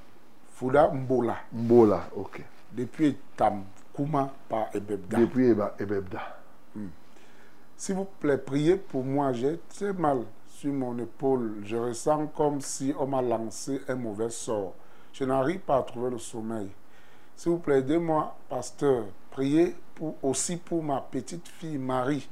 Fouda 0.54 0.88
Mbola, 0.88 1.36
Mbola, 1.52 2.04
ok. 2.16 2.42
depuis 2.72 3.08
Etamkouma 3.34 4.32
par 4.48 4.66
Ebebda. 4.74 5.18
Depuis 5.18 5.50
Eba- 5.52 5.72
Ebebda. 5.78 6.20
S'il 7.76 7.96
vous 7.96 8.04
plaît, 8.20 8.38
priez 8.38 8.76
pour 8.76 9.02
moi. 9.04 9.32
J'ai 9.32 9.58
très 9.68 9.92
mal 9.92 10.18
sur 10.48 10.72
mon 10.72 10.96
épaule. 10.98 11.56
Je 11.64 11.76
ressens 11.76 12.28
comme 12.28 12.60
si 12.60 12.94
on 12.98 13.06
m'a 13.08 13.20
lancé 13.22 13.80
un 13.88 13.96
mauvais 13.96 14.30
sort. 14.30 14.74
Je 15.12 15.24
n'arrive 15.24 15.60
pas 15.60 15.78
à 15.78 15.82
trouver 15.82 16.10
le 16.10 16.18
sommeil. 16.18 16.68
S'il 17.34 17.50
vous 17.52 17.58
plaît, 17.58 17.78
aidez-moi, 17.80 18.36
pasteur. 18.48 19.04
Priez 19.30 19.74
pour, 19.96 20.14
aussi 20.22 20.56
pour 20.58 20.82
ma 20.84 21.00
petite 21.00 21.48
fille 21.48 21.78
Marie, 21.78 22.28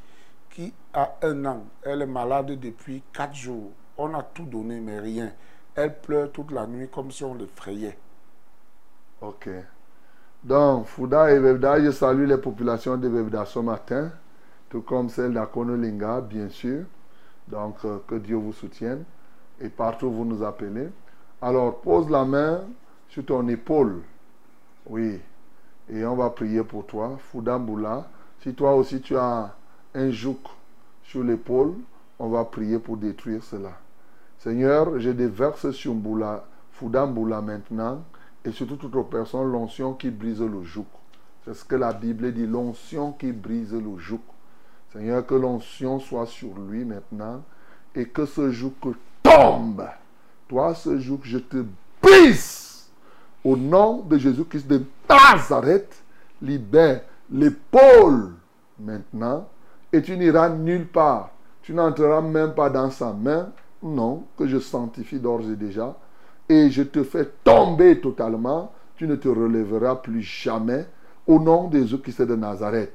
qui 0.50 0.72
a 0.94 1.14
un 1.22 1.44
an. 1.46 1.64
Elle 1.82 2.02
est 2.02 2.06
malade 2.06 2.52
depuis 2.60 3.02
quatre 3.12 3.34
jours. 3.34 3.72
On 3.98 4.14
a 4.14 4.22
tout 4.22 4.44
donné, 4.44 4.78
mais 4.78 5.00
rien. 5.00 5.32
Elle 5.74 6.00
pleure 6.00 6.32
toute 6.32 6.50
la 6.50 6.66
nuit 6.66 6.88
comme 6.88 7.10
si 7.10 7.24
on 7.24 7.34
l'effrayait. 7.34 7.96
Ok. 9.20 9.48
Donc, 10.42 10.86
Fouda 10.86 11.30
et 11.32 11.38
Bebda, 11.38 11.82
je 11.84 11.90
salue 11.90 12.26
les 12.26 12.38
populations 12.38 12.96
de 12.96 13.08
Bebda 13.08 13.44
ce 13.44 13.58
matin, 13.58 14.10
tout 14.68 14.80
comme 14.80 15.08
celle 15.08 15.34
d'Akonolinga, 15.34 16.22
bien 16.22 16.48
sûr. 16.48 16.84
Donc, 17.46 17.76
euh, 17.84 17.98
que 18.06 18.14
Dieu 18.14 18.36
vous 18.36 18.52
soutienne. 18.52 19.04
Et 19.60 19.68
partout 19.68 20.10
vous 20.10 20.24
nous 20.24 20.42
appelez. 20.42 20.88
Alors, 21.42 21.80
pose 21.80 22.08
la 22.08 22.24
main 22.24 22.62
sur 23.08 23.24
ton 23.26 23.46
épaule. 23.48 24.02
Oui. 24.86 25.20
Et 25.90 26.04
on 26.06 26.16
va 26.16 26.30
prier 26.30 26.64
pour 26.64 26.86
toi. 26.86 27.18
Fouda 27.18 27.58
Mboula. 27.58 28.08
Si 28.42 28.54
toi 28.54 28.74
aussi 28.74 29.02
tu 29.02 29.16
as 29.16 29.54
un 29.94 30.10
jouk 30.10 30.40
sur 31.02 31.22
l'épaule, 31.22 31.74
on 32.18 32.28
va 32.28 32.44
prier 32.44 32.78
pour 32.78 32.96
détruire 32.96 33.42
cela. 33.42 33.72
Seigneur, 34.42 34.98
je 34.98 35.10
déverse 35.10 35.70
sur 35.70 35.94
Mboula, 35.94 36.46
Fouda 36.72 37.04
Mboula 37.04 37.42
maintenant 37.42 38.02
et 38.42 38.50
sur 38.52 38.66
toute 38.66 38.82
autre 38.84 39.02
personne 39.02 39.52
l'onction 39.52 39.92
qui 39.92 40.10
brise 40.10 40.40
le 40.40 40.62
joug. 40.62 40.86
C'est 41.44 41.52
ce 41.52 41.62
que 41.62 41.76
la 41.76 41.92
Bible 41.92 42.32
dit, 42.32 42.46
l'onction 42.46 43.12
qui 43.12 43.32
brise 43.32 43.74
le 43.74 43.98
joug. 43.98 44.20
Seigneur, 44.94 45.26
que 45.26 45.34
l'onction 45.34 46.00
soit 46.00 46.24
sur 46.24 46.58
lui 46.58 46.86
maintenant 46.86 47.42
et 47.94 48.06
que 48.06 48.24
ce 48.24 48.50
joug 48.50 48.72
tombe. 49.22 49.86
Toi, 50.48 50.74
ce 50.74 50.98
joug, 50.98 51.20
je 51.22 51.36
te 51.36 51.62
brise. 52.02 52.88
Au 53.44 53.58
nom 53.58 54.00
de 54.00 54.16
Jésus-Christ 54.16 54.66
de 54.66 54.82
Nazareth, 55.06 56.02
libère 56.40 57.02
l'épaule 57.30 58.32
maintenant 58.78 59.46
et 59.92 60.00
tu 60.00 60.16
n'iras 60.16 60.48
nulle 60.48 60.86
part. 60.86 61.30
Tu 61.60 61.74
n'entreras 61.74 62.22
même 62.22 62.54
pas 62.54 62.70
dans 62.70 62.90
sa 62.90 63.12
main. 63.12 63.52
Non, 63.82 64.24
que 64.36 64.46
je 64.46 64.58
sanctifie 64.58 65.18
d'ores 65.18 65.48
et 65.50 65.56
déjà. 65.56 65.96
Et 66.48 66.70
je 66.70 66.82
te 66.82 67.02
fais 67.02 67.28
tomber 67.44 68.00
totalement. 68.00 68.72
Tu 68.96 69.06
ne 69.06 69.16
te 69.16 69.28
relèveras 69.28 69.96
plus 69.96 70.22
jamais. 70.22 70.86
Au 71.26 71.38
nom 71.38 71.68
de 71.68 71.78
Jésus-Christ 71.78 72.22
de 72.22 72.36
Nazareth. 72.36 72.92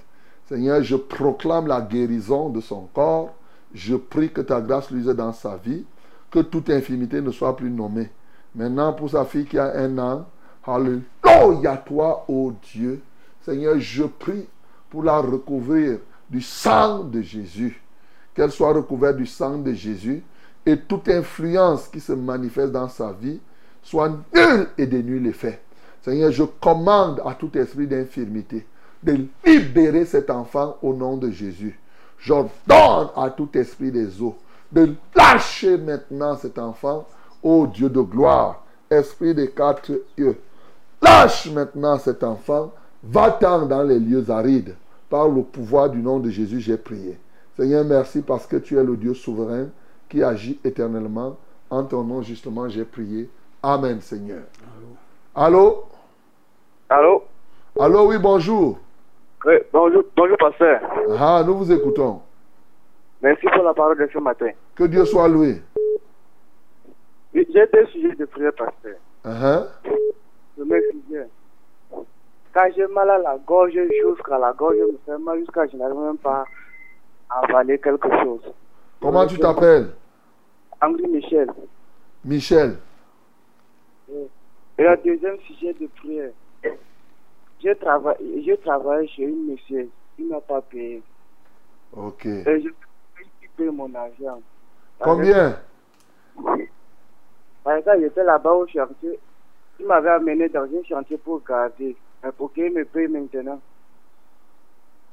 Seigneur, 0.47 0.83
je 0.83 0.95
proclame 0.95 1.67
la 1.67 1.81
guérison 1.81 2.49
de 2.49 2.61
son 2.61 2.87
corps. 2.93 3.33
Je 3.73 3.95
prie 3.95 4.31
que 4.31 4.41
ta 4.41 4.61
grâce 4.61 4.91
luise 4.91 5.07
dans 5.07 5.33
sa 5.33 5.57
vie. 5.57 5.85
Que 6.29 6.39
toute 6.39 6.69
infimité 6.69 7.21
ne 7.21 7.31
soit 7.31 7.55
plus 7.55 7.71
nommée. 7.71 8.11
Maintenant, 8.53 8.93
pour 8.93 9.09
sa 9.09 9.25
fille 9.25 9.45
qui 9.45 9.57
a 9.57 9.75
un 9.77 9.97
an, 9.97 10.25
Alléluia 10.67 11.77
toi, 11.77 12.25
ô 12.27 12.53
Dieu. 12.73 13.01
Seigneur, 13.41 13.79
je 13.79 14.03
prie 14.03 14.47
pour 14.89 15.03
la 15.03 15.19
recouvrir 15.19 15.99
du 16.29 16.41
sang 16.41 17.03
de 17.03 17.21
Jésus. 17.21 17.81
Qu'elle 18.33 18.51
soit 18.51 18.73
recouverte 18.73 19.17
du 19.17 19.27
sang 19.27 19.59
de 19.59 19.73
Jésus 19.73 20.23
et 20.65 20.77
toute 20.77 21.09
influence 21.09 21.87
qui 21.87 21.99
se 21.99 22.13
manifeste 22.13 22.71
dans 22.71 22.89
sa 22.89 23.11
vie 23.11 23.39
soit 23.83 24.09
nulle 24.33 24.67
et 24.77 24.87
dénuée 24.87 25.19
l'effet. 25.19 25.61
Seigneur, 26.01 26.31
je 26.31 26.43
commande 26.43 27.21
à 27.25 27.33
tout 27.33 27.55
esprit 27.57 27.87
d'infirmité 27.87 28.65
de 29.03 29.25
libérer 29.45 30.05
cet 30.05 30.29
enfant 30.29 30.77
au 30.81 30.93
nom 30.93 31.17
de 31.17 31.29
Jésus. 31.29 31.79
J'ordonne 32.17 33.09
à 33.15 33.29
tout 33.35 33.49
esprit 33.53 33.91
des 33.91 34.21
eaux 34.21 34.35
de 34.71 34.93
lâcher 35.15 35.77
maintenant 35.77 36.35
cet 36.35 36.57
enfant, 36.59 37.07
ô 37.43 37.67
Dieu 37.67 37.89
de 37.89 38.01
gloire, 38.01 38.63
esprit 38.89 39.33
des 39.33 39.49
quatre 39.49 39.91
yeux. 40.17 40.37
Lâche 41.01 41.49
maintenant 41.51 41.97
cet 41.99 42.23
enfant, 42.23 42.71
va-t'en 43.03 43.65
dans 43.67 43.83
les 43.83 43.99
lieux 43.99 44.29
arides. 44.29 44.75
Par 45.09 45.29
le 45.29 45.43
pouvoir 45.43 45.89
du 45.89 45.99
nom 45.99 46.19
de 46.19 46.29
Jésus, 46.29 46.59
j'ai 46.59 46.77
prié. 46.77 47.17
Seigneur, 47.55 47.85
merci 47.85 48.21
parce 48.21 48.47
que 48.47 48.57
tu 48.57 48.77
es 48.77 48.83
le 48.83 48.97
Dieu 48.97 49.13
souverain 49.13 49.67
qui 50.15 50.23
agit 50.23 50.57
éternellement. 50.63 51.35
En 51.69 51.83
ton 51.83 52.03
nom, 52.03 52.21
justement, 52.21 52.69
j'ai 52.69 52.85
prié. 52.85 53.29
Amen, 53.61 53.99
Seigneur. 53.99 54.43
Allô? 55.35 55.83
Allô? 56.89 57.23
Allô, 57.77 58.07
oui, 58.07 58.17
bonjour. 58.17 58.79
Oui, 59.45 59.55
bonjour, 59.73 60.03
bonjour, 60.15 60.37
pasteur. 60.37 60.79
Ah, 61.19 61.43
nous 61.45 61.57
vous 61.57 61.69
écoutons. 61.69 62.21
Merci 63.21 63.45
pour 63.53 63.63
la 63.63 63.73
parole 63.73 63.97
de 63.97 64.07
ce 64.11 64.17
matin. 64.19 64.51
Que 64.75 64.85
Dieu 64.85 65.03
soit 65.03 65.27
loué. 65.27 65.61
Oui, 67.33 67.45
J'ai 67.53 67.67
deux 67.73 67.85
sujets 67.87 68.15
de 68.15 68.25
prière, 68.25 68.53
pasteur. 68.53 68.95
Hein? 69.25 69.67
Premier 70.55 70.79
sujet. 70.91 71.27
Quand 72.53 72.67
j'ai 72.73 72.87
mal 72.87 73.09
à 73.09 73.17
la 73.17 73.37
gorge, 73.45 73.71
jusqu'à 73.73 74.37
la 74.37 74.53
gorge 74.53 74.77
me 74.77 74.97
fait 75.05 75.17
mal, 75.17 75.39
jusqu'à 75.39 75.67
je 75.67 75.75
n'arrive 75.75 75.97
même 75.99 76.17
pas 76.17 76.45
à 77.29 77.39
avaler 77.43 77.77
quelque 77.79 78.09
chose. 78.23 78.53
Comment 79.01 79.27
tu 79.27 79.37
t'appelles? 79.37 79.89
Henri 80.81 81.07
Michel. 81.07 81.49
Michel. 82.23 82.77
Et 84.09 84.83
le 84.83 84.97
deuxième 85.03 85.39
sujet 85.41 85.73
de 85.73 85.87
prière. 85.87 86.31
Je 87.63 87.71
travaille, 87.73 88.43
je 88.45 88.53
travaille 88.55 89.07
chez 89.07 89.23
une 89.23 89.51
monsieur. 89.51 89.89
Il 90.19 90.27
n'a 90.27 90.41
pas 90.41 90.61
payé. 90.61 91.01
Ok. 91.93 92.25
Et 92.25 92.61
je 92.61 92.69
paye 93.57 93.69
mon 93.69 93.93
argent. 93.95 94.41
Combien? 94.99 95.59
Par 97.63 97.75
exemple, 97.75 98.01
j'étais 98.01 98.23
là-bas 98.23 98.53
au 98.53 98.67
chantier. 98.67 99.19
Il 99.79 99.87
m'avait 99.87 100.09
amené 100.09 100.49
dans 100.49 100.63
un 100.63 100.83
chantier 100.87 101.17
pour 101.17 101.41
garder. 101.43 101.95
Pour 102.37 102.53
qu'il 102.53 102.73
me 102.73 102.85
paye 102.85 103.07
maintenant. 103.07 103.59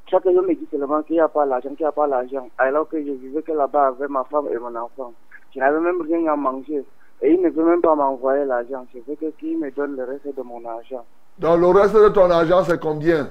Chaque 0.09 0.25
jour, 0.25 0.43
il 0.43 0.49
me 0.49 0.55
dit 0.55 0.69
seulement 0.71 1.03
qu'il 1.03 1.15
n'y 1.15 1.21
a 1.21 1.29
pas 1.29 1.47
l'argent, 1.47 1.71
qu'il 1.71 1.85
n'y 1.85 1.89
a 1.89 1.93
pas 1.93 2.07
l'argent. 2.07 2.49
Alors 2.59 2.89
que 2.89 2.99
je 3.03 3.13
vivais 3.13 3.43
que 3.43 3.53
là-bas 3.53 3.89
avec 3.89 4.11
ma 4.11 4.25
femme 4.25 4.49
et 4.53 4.59
mon 4.59 4.75
enfant. 4.77 5.15
Je 5.55 5.61
n'avais 5.61 5.81
même 5.81 6.01
rien 6.03 6.33
à 6.33 6.37
manger. 6.37 6.85
Et 7.21 7.35
il 7.35 7.41
ne 7.41 7.51
veut 7.51 7.65
même 7.65 7.81
pas 7.81 7.95
m'envoyer 7.95 8.45
l'argent. 8.45 8.87
Je 8.93 8.99
veux 9.07 9.15
que 9.15 9.31
qu'il 9.39 9.59
me 9.59 9.71
donne 9.71 9.97
le 9.97 10.05
reste 10.05 10.37
de 10.37 10.43
mon 10.43 10.65
argent. 10.65 11.05
Donc 11.39 11.61
le 11.61 11.67
reste 11.69 11.95
de 11.95 12.09
ton 12.09 12.31
argent, 12.31 12.65
c'est 12.65 12.81
combien? 12.81 13.29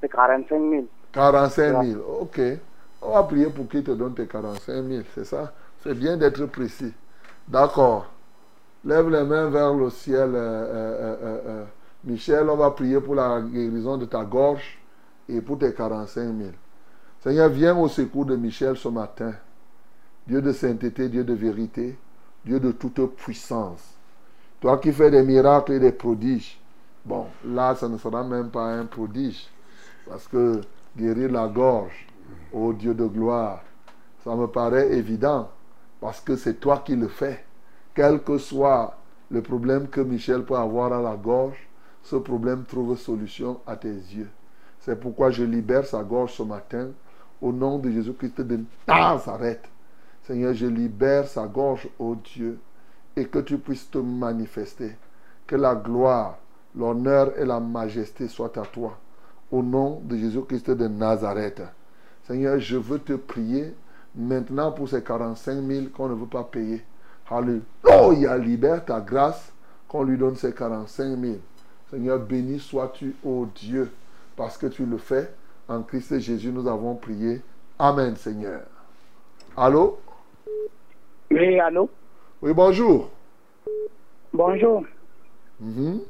C'est 0.00 0.08
45 0.08 0.70
000. 0.70 0.84
45 1.12 1.84
000. 1.84 2.00
Ok. 2.20 2.40
On 3.00 3.12
va 3.12 3.22
prier 3.22 3.46
pour 3.46 3.68
qu'il 3.68 3.82
te 3.82 3.92
donne 3.92 4.14
tes 4.14 4.26
45 4.26 4.84
000. 4.84 5.02
C'est 5.14 5.24
ça? 5.24 5.52
C'est 5.82 5.94
bien 5.94 6.16
d'être 6.16 6.44
précis. 6.46 6.92
D'accord. 7.46 8.06
Lève 8.84 9.08
les 9.08 9.24
mains 9.24 9.50
vers 9.50 9.74
le 9.74 9.90
ciel, 9.90 10.32
euh, 10.34 10.36
euh, 10.36 11.16
euh, 11.46 11.64
Michel. 12.04 12.48
On 12.48 12.56
va 12.56 12.70
prier 12.70 13.00
pour 13.00 13.14
la 13.14 13.40
guérison 13.40 13.96
de 13.96 14.04
ta 14.04 14.24
gorge 14.24 14.78
et 15.28 15.40
pour 15.40 15.58
tes 15.58 15.72
45 15.72 16.22
000. 16.22 16.50
Seigneur, 17.20 17.48
viens 17.48 17.76
au 17.76 17.88
secours 17.88 18.26
de 18.26 18.36
Michel 18.36 18.76
ce 18.76 18.86
matin. 18.88 19.34
Dieu 20.28 20.40
de 20.40 20.52
sainteté, 20.52 21.08
Dieu 21.08 21.24
de 21.24 21.34
vérité, 21.34 21.98
Dieu 22.44 22.60
de 22.60 22.70
toute 22.70 23.16
puissance. 23.16 23.82
Toi 24.60 24.78
qui 24.78 24.92
fais 24.92 25.10
des 25.10 25.24
miracles 25.24 25.72
et 25.72 25.80
des 25.80 25.90
prodiges. 25.90 26.60
Bon, 27.04 27.26
là, 27.44 27.74
ça 27.74 27.88
ne 27.88 27.98
sera 27.98 28.22
même 28.22 28.50
pas 28.50 28.66
un 28.66 28.84
prodige. 28.86 29.48
Parce 30.08 30.28
que 30.28 30.60
guérir 30.96 31.32
la 31.32 31.48
gorge, 31.48 32.06
ô 32.52 32.72
Dieu 32.72 32.94
de 32.94 33.06
gloire, 33.06 33.64
ça 34.22 34.36
me 34.36 34.46
paraît 34.46 34.92
évident. 34.92 35.50
Parce 36.00 36.20
que 36.20 36.36
c'est 36.36 36.60
toi 36.60 36.82
qui 36.84 36.94
le 36.94 37.08
fais. 37.08 37.44
Quel 37.94 38.22
que 38.22 38.38
soit 38.38 38.96
le 39.30 39.42
problème 39.42 39.88
que 39.88 40.00
Michel 40.00 40.44
peut 40.44 40.54
avoir 40.54 40.92
à 40.92 41.02
la 41.02 41.16
gorge, 41.16 41.68
ce 42.04 42.14
problème 42.14 42.62
trouve 42.64 42.96
solution 42.96 43.58
à 43.66 43.74
tes 43.74 43.88
yeux. 43.88 44.30
C'est 44.78 45.00
pourquoi 45.00 45.30
je 45.30 45.42
libère 45.42 45.84
sa 45.84 46.04
gorge 46.04 46.34
ce 46.34 46.44
matin 46.44 46.90
au 47.40 47.52
nom 47.52 47.78
de 47.78 47.90
Jésus-Christ 47.90 48.40
de 48.40 48.60
Nazareth. 48.86 49.68
Seigneur, 50.24 50.52
je 50.54 50.66
libère 50.66 51.26
sa 51.26 51.46
gorge, 51.46 51.88
ô 51.98 52.14
Dieu, 52.14 52.58
et 53.16 53.26
que 53.26 53.38
tu 53.38 53.58
puisses 53.58 53.90
te 53.90 53.98
manifester. 53.98 54.96
Que 55.46 55.56
la 55.56 55.74
gloire, 55.74 56.38
l'honneur 56.76 57.32
et 57.38 57.44
la 57.44 57.60
majesté 57.60 58.28
soient 58.28 58.58
à 58.58 58.62
toi. 58.66 58.98
Au 59.50 59.62
nom 59.62 60.00
de 60.04 60.16
Jésus-Christ 60.16 60.70
de 60.70 60.88
Nazareth. 60.88 61.62
Seigneur, 62.26 62.58
je 62.58 62.76
veux 62.76 62.98
te 62.98 63.14
prier 63.14 63.74
maintenant 64.14 64.72
pour 64.72 64.88
ces 64.88 65.02
45 65.02 65.62
000 65.62 65.86
qu'on 65.94 66.08
ne 66.08 66.14
veut 66.14 66.26
pas 66.26 66.44
payer. 66.44 66.84
Alléluia, 67.30 68.36
libère 68.36 68.84
ta 68.84 69.00
grâce 69.00 69.52
qu'on 69.88 70.02
lui 70.02 70.18
donne 70.18 70.36
ces 70.36 70.52
45 70.52 71.18
000. 71.18 71.36
Seigneur, 71.90 72.18
béni 72.18 72.58
sois-tu, 72.58 73.16
ô 73.24 73.46
Dieu, 73.54 73.90
parce 74.36 74.58
que 74.58 74.66
tu 74.66 74.84
le 74.84 74.98
fais. 74.98 75.32
En 75.68 75.82
Christ 75.82 76.18
Jésus, 76.20 76.50
nous 76.50 76.66
avons 76.66 76.94
prié. 76.94 77.42
Amen, 77.78 78.16
Seigneur. 78.16 78.62
Allô? 79.54 79.98
Oui, 81.30 81.60
allô? 81.60 81.90
Oui, 82.40 82.54
bonjour. 82.54 83.10
Bonjour. 84.32 84.82
Mhm. 85.60 86.00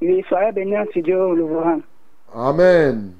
Oui, 0.00 0.24
soyez 0.26 0.52
bénis 0.52 0.78
en 0.78 0.86
studio 0.86 1.34
Louvran. 1.34 1.80
Amen. 2.34 3.12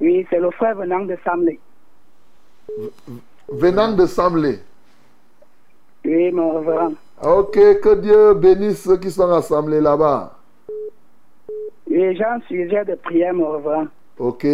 Oui, 0.00 0.24
c'est 0.30 0.38
le 0.38 0.50
frère 0.52 0.76
venant 0.76 1.04
de 1.04 1.16
Samlé. 1.24 1.58
Venant 3.48 3.92
de 3.96 4.06
Samlé. 4.06 4.60
Oui, 6.04 6.30
mon 6.30 6.60
révérend. 6.60 6.92
Ok, 7.20 7.54
que 7.54 7.94
Dieu 7.96 8.34
bénisse 8.34 8.84
ceux 8.84 8.96
qui 8.96 9.10
sont 9.10 9.30
assemblés 9.32 9.80
là-bas. 9.80 10.36
Oui, 11.90 12.16
j'ai 12.16 12.24
un 12.24 12.40
sujet 12.42 12.84
de 12.84 12.94
prière, 12.94 13.34
mon 13.34 13.50
révérend. 13.50 13.88
Ok. 14.18 14.44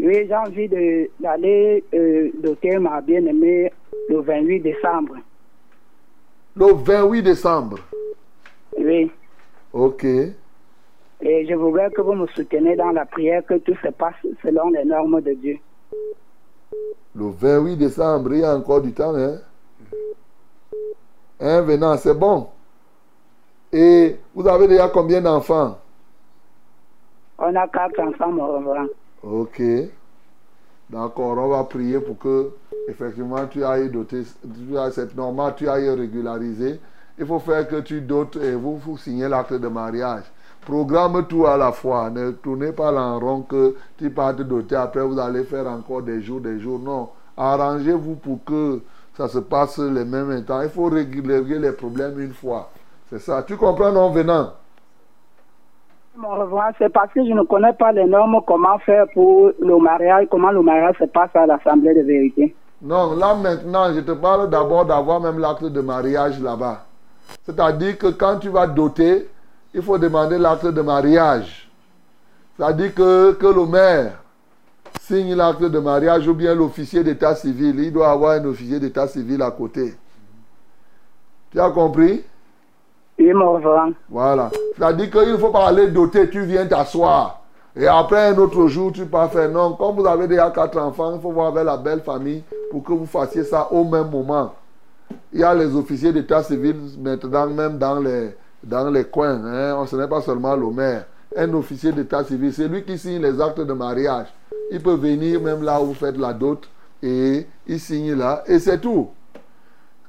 Oui, 0.00 0.26
j'ai 0.28 0.34
envie 0.34 0.68
de- 0.68 1.10
d'aller 1.20 1.82
euh, 1.94 2.30
doter 2.34 2.78
ma 2.78 3.00
bien-aimée 3.00 3.72
le 4.08 4.20
28 4.20 4.60
décembre. 4.60 5.16
Le 6.56 6.72
28 6.72 7.22
décembre. 7.22 7.78
Oui. 8.78 9.10
Ok. 9.72 10.04
Et 10.04 11.46
je 11.48 11.54
voudrais 11.54 11.90
que 11.90 12.00
vous 12.00 12.14
me 12.14 12.26
souteniez 12.28 12.76
dans 12.76 12.90
la 12.92 13.04
prière, 13.04 13.44
que 13.44 13.54
tout 13.54 13.74
se 13.82 13.88
passe 13.88 14.14
selon 14.42 14.70
les 14.70 14.84
normes 14.84 15.20
de 15.20 15.32
Dieu. 15.34 15.58
Le 17.14 17.30
28 17.30 17.76
décembre, 17.76 18.32
il 18.34 18.40
y 18.40 18.44
a 18.44 18.54
encore 18.56 18.80
du 18.82 18.92
temps, 18.92 19.14
hein? 19.16 19.38
Hein, 21.40 21.62
venant, 21.62 21.96
c'est 21.96 22.14
bon. 22.14 22.48
Et 23.72 24.16
vous 24.34 24.46
avez 24.46 24.68
déjà 24.68 24.88
combien 24.88 25.20
d'enfants? 25.20 25.78
On 27.38 27.54
a 27.54 27.68
quatre 27.68 28.00
enfants, 28.00 28.30
révérend. 28.30 28.86
Ok. 29.22 29.62
D'accord, 30.90 31.36
on 31.38 31.48
va 31.48 31.64
prier 31.64 32.00
pour 32.00 32.18
que, 32.18 32.50
effectivement, 32.88 33.46
tu 33.46 33.62
ailles 33.62 33.90
doter, 33.90 34.22
c'est 34.90 35.16
normal, 35.16 35.54
tu 35.56 35.68
ailles 35.68 35.90
régulariser. 35.90 36.80
Il 37.18 37.26
faut 37.26 37.38
faire 37.40 37.68
que 37.68 37.80
tu 37.80 38.00
dotes 38.00 38.36
et 38.36 38.54
vous, 38.54 38.76
vous 38.78 38.96
signez 38.96 39.28
l'acte 39.28 39.52
de 39.52 39.68
mariage. 39.68 40.24
Programme 40.62 41.26
tout 41.26 41.46
à 41.46 41.56
la 41.56 41.72
fois. 41.72 42.10
Ne 42.10 42.30
tournez 42.30 42.72
pas 42.72 42.92
en 42.92 43.18
rond 43.18 43.42
que 43.42 43.74
tu 43.96 44.10
partes 44.10 44.40
doter, 44.40 44.76
après 44.76 45.02
vous 45.02 45.18
allez 45.18 45.44
faire 45.44 45.66
encore 45.66 46.02
des 46.02 46.22
jours, 46.22 46.40
des 46.40 46.58
jours. 46.58 46.78
Non. 46.78 47.10
Arrangez-vous 47.36 48.16
pour 48.16 48.44
que 48.44 48.80
ça 49.16 49.28
se 49.28 49.38
passe 49.38 49.78
les 49.78 50.04
mêmes 50.04 50.44
temps. 50.44 50.62
Il 50.62 50.68
faut 50.68 50.86
régler 50.86 51.58
les 51.58 51.72
problèmes 51.72 52.18
une 52.20 52.34
fois. 52.34 52.70
C'est 53.10 53.20
ça. 53.20 53.42
Tu 53.42 53.56
comprends, 53.56 53.92
non, 53.92 54.10
venant? 54.10 54.52
Mon 56.18 56.30
révérend, 56.30 56.72
c'est 56.78 56.92
parce 56.92 57.12
que 57.12 57.24
je 57.24 57.32
ne 57.32 57.44
connais 57.44 57.72
pas 57.74 57.92
les 57.92 58.04
normes, 58.04 58.40
comment 58.44 58.76
faire 58.80 59.06
pour 59.14 59.52
le 59.60 59.78
mariage, 59.78 60.26
comment 60.28 60.50
le 60.50 60.62
mariage 60.62 60.96
se 60.98 61.04
passe 61.04 61.30
à 61.34 61.46
l'Assemblée 61.46 61.94
de 61.94 62.00
vérité. 62.00 62.56
Non, 62.82 63.14
là 63.14 63.36
maintenant, 63.36 63.94
je 63.94 64.00
te 64.00 64.10
parle 64.10 64.50
d'abord 64.50 64.84
d'avoir 64.84 65.20
même 65.20 65.38
l'acte 65.38 65.62
de 65.62 65.80
mariage 65.80 66.40
là-bas. 66.40 66.86
C'est-à-dire 67.44 67.96
que 67.98 68.08
quand 68.08 68.40
tu 68.40 68.48
vas 68.48 68.66
doter, 68.66 69.28
il 69.72 69.80
faut 69.80 69.96
demander 69.96 70.38
l'acte 70.38 70.66
de 70.66 70.82
mariage. 70.82 71.70
C'est-à-dire 72.56 72.92
que, 72.94 73.32
que 73.34 73.46
le 73.46 73.66
maire 73.66 74.20
signe 75.00 75.36
l'acte 75.36 75.62
de 75.62 75.78
mariage 75.78 76.26
ou 76.26 76.34
bien 76.34 76.52
l'officier 76.52 77.04
d'état 77.04 77.36
civil. 77.36 77.78
Il 77.78 77.92
doit 77.92 78.10
avoir 78.10 78.32
un 78.32 78.44
officier 78.44 78.80
d'état 78.80 79.06
civil 79.06 79.40
à 79.40 79.52
côté. 79.52 79.94
Tu 81.52 81.60
as 81.60 81.70
compris? 81.70 82.24
Oui, 83.18 83.32
mon. 83.32 83.60
Voilà. 84.08 84.50
C'est-à-dire 84.76 85.10
qu'il 85.10 85.32
ne 85.32 85.36
faut 85.36 85.50
pas 85.50 85.68
aller 85.68 85.88
doter, 85.88 86.30
tu 86.30 86.42
viens 86.42 86.66
t'asseoir. 86.66 87.42
Et 87.76 87.86
après 87.86 88.28
un 88.28 88.38
autre 88.38 88.66
jour, 88.66 88.92
tu 88.92 89.06
pars 89.06 89.30
faire. 89.30 89.48
Non, 89.50 89.74
comme 89.74 89.96
vous 89.96 90.06
avez 90.06 90.26
déjà 90.26 90.50
quatre 90.50 90.78
enfants, 90.78 91.14
il 91.14 91.20
faut 91.20 91.32
voir 91.32 91.48
avec 91.48 91.64
la 91.64 91.76
belle 91.76 92.00
famille 92.00 92.42
pour 92.70 92.82
que 92.82 92.92
vous 92.92 93.06
fassiez 93.06 93.44
ça 93.44 93.68
au 93.72 93.84
même 93.84 94.10
moment. 94.10 94.52
Il 95.32 95.40
y 95.40 95.44
a 95.44 95.54
les 95.54 95.74
officiers 95.74 96.12
d'état 96.12 96.42
civil 96.42 96.76
maintenant, 96.98 97.46
même 97.46 97.78
dans 97.78 98.00
les, 98.00 98.34
dans 98.62 98.90
les 98.90 99.04
coins. 99.04 99.44
Hein. 99.44 99.84
Ce 99.86 99.96
n'est 99.96 100.08
pas 100.08 100.20
seulement 100.20 100.56
le 100.56 100.70
maire. 100.70 101.06
Un 101.36 101.52
officier 101.54 101.92
d'état 101.92 102.24
civil, 102.24 102.52
c'est 102.52 102.68
lui 102.68 102.82
qui 102.84 102.98
signe 102.98 103.22
les 103.22 103.40
actes 103.40 103.60
de 103.60 103.72
mariage. 103.72 104.26
Il 104.70 104.80
peut 104.82 104.94
venir 104.94 105.40
même 105.40 105.62
là 105.62 105.80
où 105.80 105.86
vous 105.86 105.94
faites 105.94 106.16
la 106.16 106.32
dot 106.32 106.68
et 107.02 107.46
il 107.66 107.80
signe 107.80 108.14
là 108.14 108.42
et 108.46 108.58
c'est 108.58 108.78
tout. 108.80 109.08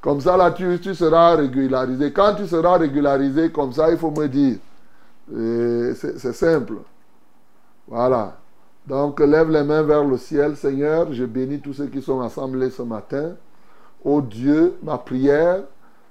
Comme 0.02 0.22
ça, 0.22 0.38
là, 0.38 0.52
tu, 0.52 0.96
seras 0.96 1.36
régularisé. 1.36 2.14
Quand 2.14 2.36
tu 2.36 2.48
seras 2.48 2.78
régularisé, 2.78 3.52
comme 3.52 3.74
ça, 3.74 3.92
il 3.92 3.98
faut 3.98 4.12
me 4.12 4.28
dire. 4.28 4.58
C'est 5.96 6.34
simple. 6.34 6.76
Voilà. 7.88 8.38
Donc, 8.88 9.20
lève 9.20 9.50
les 9.50 9.64
mains 9.64 9.84
vers 9.84 10.04
le 10.04 10.18
ciel. 10.18 10.56
Seigneur, 10.56 11.12
je 11.12 11.26
bénis 11.26 11.60
tous 11.60 11.74
ceux 11.74 11.88
qui 11.88 12.02
sont 12.02 12.22
assemblés 12.22 12.70
ce 12.70 12.82
matin. 12.82 13.36
Oh 14.04 14.22
Dieu, 14.22 14.76
ma 14.82 14.98
prière 14.98 15.64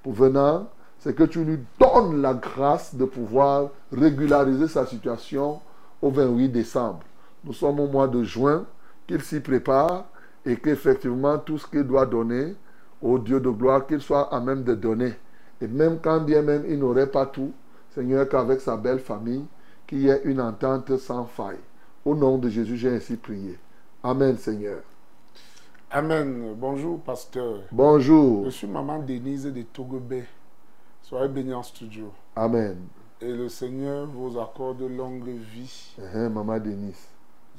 pour 0.03 0.13
venant, 0.13 0.67
c'est 0.99 1.15
que 1.15 1.23
tu 1.23 1.43
lui 1.43 1.59
donnes 1.79 2.21
la 2.21 2.33
grâce 2.33 2.93
de 2.93 3.05
pouvoir 3.05 3.69
régulariser 3.91 4.67
sa 4.67 4.85
situation 4.85 5.59
au 6.01 6.11
28 6.11 6.49
décembre. 6.49 6.99
Nous 7.43 7.53
sommes 7.53 7.79
au 7.79 7.87
mois 7.87 8.07
de 8.07 8.23
juin, 8.23 8.65
qu'il 9.07 9.21
s'y 9.21 9.39
prépare 9.39 10.05
et 10.45 10.57
qu'effectivement 10.57 11.37
tout 11.39 11.57
ce 11.57 11.65
qu'il 11.67 11.83
doit 11.83 12.05
donner 12.05 12.55
au 13.01 13.19
Dieu 13.19 13.39
de 13.39 13.49
gloire, 13.49 13.87
qu'il 13.87 14.01
soit 14.01 14.33
à 14.33 14.39
même 14.39 14.63
de 14.63 14.75
donner. 14.75 15.13
Et 15.61 15.67
même 15.67 15.99
quand 16.01 16.21
bien 16.21 16.41
même 16.41 16.65
il 16.67 16.79
n'aurait 16.79 17.09
pas 17.09 17.25
tout, 17.25 17.51
Seigneur, 17.93 18.27
qu'avec 18.29 18.61
sa 18.61 18.77
belle 18.77 18.99
famille, 18.99 19.45
qu'il 19.87 20.01
y 20.01 20.09
ait 20.09 20.21
une 20.23 20.41
entente 20.41 20.95
sans 20.97 21.25
faille. 21.25 21.59
Au 22.05 22.15
nom 22.15 22.37
de 22.37 22.49
Jésus, 22.49 22.77
j'ai 22.77 22.89
ainsi 22.89 23.17
prié. 23.17 23.57
Amen, 24.03 24.37
Seigneur. 24.37 24.81
Amen. 25.91 26.53
Bonjour, 26.55 26.99
pasteur. 27.01 27.61
Bonjour. 27.71 28.45
Je 28.45 28.51
suis 28.51 28.67
maman 28.67 28.99
Denise 28.99 29.45
de 29.45 29.61
Togobé. 29.63 30.23
Soyez 31.01 31.27
bénis 31.27 31.53
en 31.53 31.63
studio. 31.63 32.13
Amen. 32.35 32.77
Et 33.19 33.33
le 33.33 33.49
Seigneur 33.49 34.05
vous 34.05 34.39
accorde 34.39 34.81
longue 34.81 35.27
vie. 35.27 35.95
Hein, 36.13 36.29
Maman 36.29 36.59
Denis. 36.59 36.95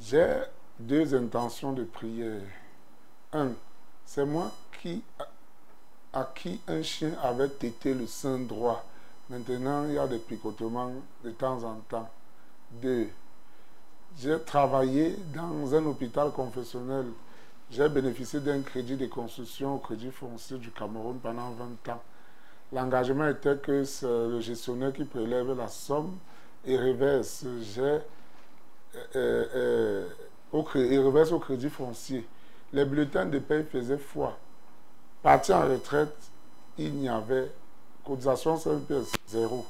J'ai 0.00 0.42
deux 0.78 1.14
intentions 1.14 1.72
de 1.72 1.84
prière. 1.84 2.40
Un, 3.32 3.48
c'est 4.06 4.24
moi 4.24 4.50
qui 4.80 5.02
à 6.12 6.30
qui 6.34 6.60
un 6.66 6.82
chien 6.82 7.12
avait 7.22 7.48
tété 7.48 7.94
le 7.94 8.06
sein 8.06 8.38
droit. 8.38 8.84
Maintenant, 9.28 9.84
il 9.86 9.94
y 9.94 9.98
a 9.98 10.06
des 10.06 10.18
picotements 10.18 10.92
de 11.24 11.30
temps 11.30 11.62
en 11.62 11.76
temps. 11.88 12.08
Deux, 12.82 13.08
j'ai 14.18 14.38
travaillé 14.40 15.16
dans 15.34 15.74
un 15.74 15.86
hôpital 15.86 16.30
confessionnel. 16.32 17.06
J'ai 17.70 17.88
bénéficié 17.88 18.40
d'un 18.40 18.60
crédit 18.62 18.96
de 18.96 19.06
construction 19.06 19.76
au 19.76 19.78
crédit 19.78 20.10
foncier 20.10 20.58
du 20.58 20.70
Cameroun 20.72 21.18
pendant 21.22 21.50
20 21.50 21.92
ans. 21.92 22.02
L'engagement 22.72 23.28
était 23.28 23.56
que 23.56 23.84
c'est 23.84 24.06
le 24.06 24.40
gestionnaire 24.40 24.92
qui 24.92 25.04
prélève 25.04 25.56
la 25.56 25.68
somme 25.68 26.16
et 26.64 26.76
reverse. 26.76 27.44
J'ai 27.62 27.82
euh, 27.82 28.00
euh, 29.16 30.08
au, 30.52 30.66
et 30.74 30.98
reverse 30.98 31.30
au 31.30 31.38
crédit 31.38 31.70
foncier. 31.70 32.26
Les 32.72 32.84
bulletins 32.84 33.26
de 33.26 33.38
paie 33.38 33.62
faisaient 33.64 33.98
foi. 33.98 34.36
Parti 35.22 35.52
en 35.52 35.68
retraite, 35.68 36.16
il 36.78 36.94
n'y 36.94 37.08
avait 37.08 37.50
cotisation 38.04 38.56
CNPS 38.56 39.12
zéro, 39.28 39.66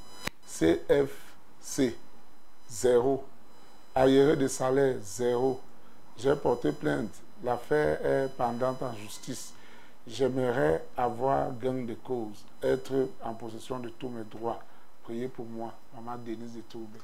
CFC 0.46 1.96
zéro, 2.68 3.24
arriéré 3.94 4.36
de 4.36 4.46
salaire 4.46 4.96
zéro. 5.02 5.60
J'ai 6.16 6.36
porté 6.36 6.70
plainte. 6.72 7.10
L'affaire 7.42 8.04
est 8.04 8.28
pendante 8.36 8.82
en 8.82 8.94
justice. 8.94 9.52
J'aimerais 10.06 10.84
avoir 10.96 11.50
gain 11.58 11.84
de 11.84 11.94
cause, 11.94 12.44
être 12.62 13.08
en 13.22 13.34
possession 13.34 13.78
de 13.80 13.88
tous 13.88 14.08
mes 14.08 14.24
droits. 14.24 14.60
Priez 15.02 15.28
pour 15.28 15.46
moi, 15.46 15.72
Maman 15.94 16.18
Denise 16.24 16.54
de 16.56 16.60
Tourbe. 16.62 16.96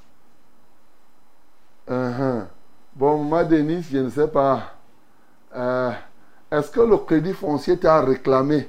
Uhum. 1.89 2.47
Bon, 2.95 3.23
Maman 3.25 3.49
Denis, 3.49 3.83
je 3.91 3.99
ne 3.99 4.11
sais 4.11 4.29
pas. 4.29 4.75
Euh, 5.55 5.93
Est-ce 6.51 6.71
que 6.71 6.81
le 6.81 6.97
crédit 6.99 7.33
foncier 7.33 7.77
t'a 7.77 8.01
réclamé 8.01 8.69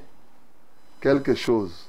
quelque 1.00 1.34
chose? 1.34 1.88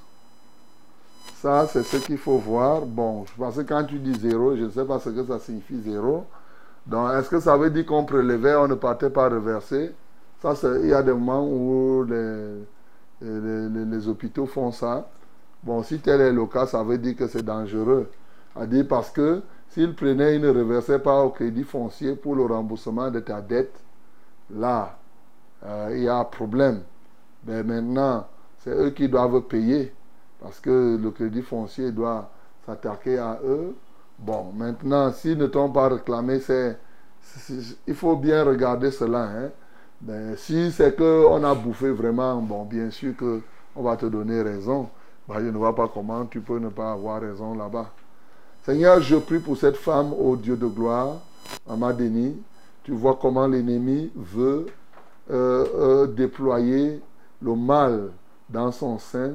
Ça, 1.42 1.66
c'est 1.68 1.84
ce 1.84 1.98
qu'il 1.98 2.18
faut 2.18 2.38
voir. 2.38 2.82
Bon, 2.82 3.26
parce 3.40 3.56
que 3.56 3.62
quand 3.62 3.84
tu 3.86 3.98
dis 3.98 4.20
zéro, 4.20 4.56
je 4.56 4.66
ne 4.66 4.70
sais 4.70 4.86
pas 4.86 5.00
ce 5.00 5.10
que 5.10 5.24
ça 5.24 5.40
signifie 5.40 5.82
zéro. 5.82 6.26
Donc, 6.86 7.12
est-ce 7.14 7.30
que 7.30 7.40
ça 7.40 7.58
veut 7.58 7.72
dire 7.72 7.88
qu'on 7.88 8.06
prélevait, 8.06 8.56
on 8.56 8.68
ne 8.68 8.76
partait 8.76 9.10
pas 9.10 9.30
reverser? 9.30 9.92
Ça, 10.42 10.54
il 10.84 10.90
y 10.90 10.94
a 10.94 11.02
des 11.02 11.12
moments 11.12 11.44
où 11.44 12.04
les, 12.04 14.08
hôpitaux 14.08 14.46
font 14.46 14.72
ça. 14.72 15.10
Bon, 15.64 15.82
si 15.82 16.00
tel 16.00 16.22
est 16.22 16.32
le 16.32 16.46
cas, 16.46 16.68
ça 16.68 16.84
veut 16.84 17.00
dire 17.00 17.16
que 17.16 17.28
c'est 17.28 17.44
dangereux. 17.44 18.12
À 18.56 18.68
dire 18.68 18.86
parce 18.88 19.10
que 19.10 19.42
s'ils 19.70 19.96
prenaient, 19.96 20.36
ils 20.36 20.42
ne 20.42 20.50
reversaient 20.50 21.00
pas 21.00 21.24
au 21.24 21.30
crédit 21.30 21.64
foncier 21.64 22.16
pour 22.16 22.36
le 22.36 22.46
remboursement 22.46 23.10
de 23.10 23.22
ta 23.22 23.42
dette, 23.42 23.74
là, 24.54 24.99
euh, 25.66 25.90
il 25.94 26.04
y 26.04 26.08
a 26.08 26.18
un 26.18 26.24
problème. 26.26 26.82
Mais 27.46 27.64
maintenant, 27.64 28.28
c'est 28.60 28.72
eux 28.72 28.92
qui 28.92 29.08
doivent 29.08 29.42
payer 29.42 29.94
parce 30.42 30.60
que 30.60 30.98
le 31.02 31.12
crédit 31.12 31.42
foncier 31.42 31.92
doit 31.92 32.30
s'attaquer 32.66 33.18
à 33.18 33.40
eux. 33.46 33.76
Bon, 34.18 34.52
maintenant, 34.54 35.12
s'ils 35.12 35.38
ne 35.38 35.48
t'ont 35.48 35.70
pas 35.70 35.90
réclamé, 35.90 36.40
c'est, 36.40 36.78
il 37.88 37.96
faut 37.96 38.16
bien 38.16 38.44
regarder 38.44 38.92
cela. 38.92 39.24
hein. 39.24 39.50
Si 40.38 40.72
c'est 40.72 40.96
qu'on 40.96 41.44
a 41.44 41.54
bouffé 41.56 41.90
vraiment, 41.90 42.38
bon, 42.38 42.64
bien 42.64 42.90
sûr 42.90 43.16
que 43.16 43.42
on 43.76 43.84
va 43.84 43.98
te 43.98 44.06
donner 44.06 44.42
raison. 44.42 44.90
Bah, 45.28 45.36
je 45.40 45.46
ne 45.46 45.58
vois 45.58 45.76
pas 45.76 45.90
comment 45.94 46.26
tu 46.26 46.42
peux 46.42 46.58
ne 46.60 46.70
pas 46.70 46.94
avoir 46.94 47.22
raison 47.22 47.54
là-bas. 47.56 47.92
Seigneur, 48.64 49.00
je 49.00 49.16
prie 49.18 49.40
pour 49.40 49.58
cette 49.58 49.78
femme, 49.78 50.12
ô 50.14 50.36
Dieu 50.36 50.58
de 50.58 50.68
gloire, 50.68 51.18
Maman 51.68 51.94
Denis. 51.94 52.42
Tu 52.84 52.92
vois 52.94 53.18
comment 53.22 53.46
l'ennemi 53.46 54.12
veut 54.16 54.66
euh, 55.32 55.66
euh, 55.76 56.08
déployer 56.08 57.02
le 57.42 57.56
mal 57.56 58.12
dans 58.50 58.72
son 58.72 58.98
sein. 58.98 59.34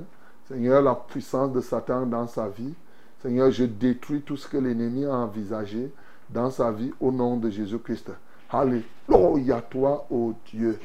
Seigneur, 0.49 0.83
la 0.83 0.95
puissance 0.95 1.53
de 1.53 1.61
Satan 1.61 2.07
dans 2.07 2.27
sa 2.27 2.49
vie. 2.49 2.75
Seigneur, 3.23 3.51
je 3.51 3.65
détruis 3.65 4.21
tout 4.21 4.37
ce 4.37 4.47
que 4.49 4.57
l'ennemi 4.57 5.05
a 5.05 5.15
envisagé 5.15 5.91
dans 6.29 6.51
sa 6.51 6.71
vie 6.71 6.93
au 7.01 7.11
nom 7.11 7.37
de 7.37 7.49
Jésus-Christ. 7.49 8.11
Alléluia, 8.51 9.63
toi, 9.63 10.07
ô 10.11 10.35
Dieu. 10.47 10.79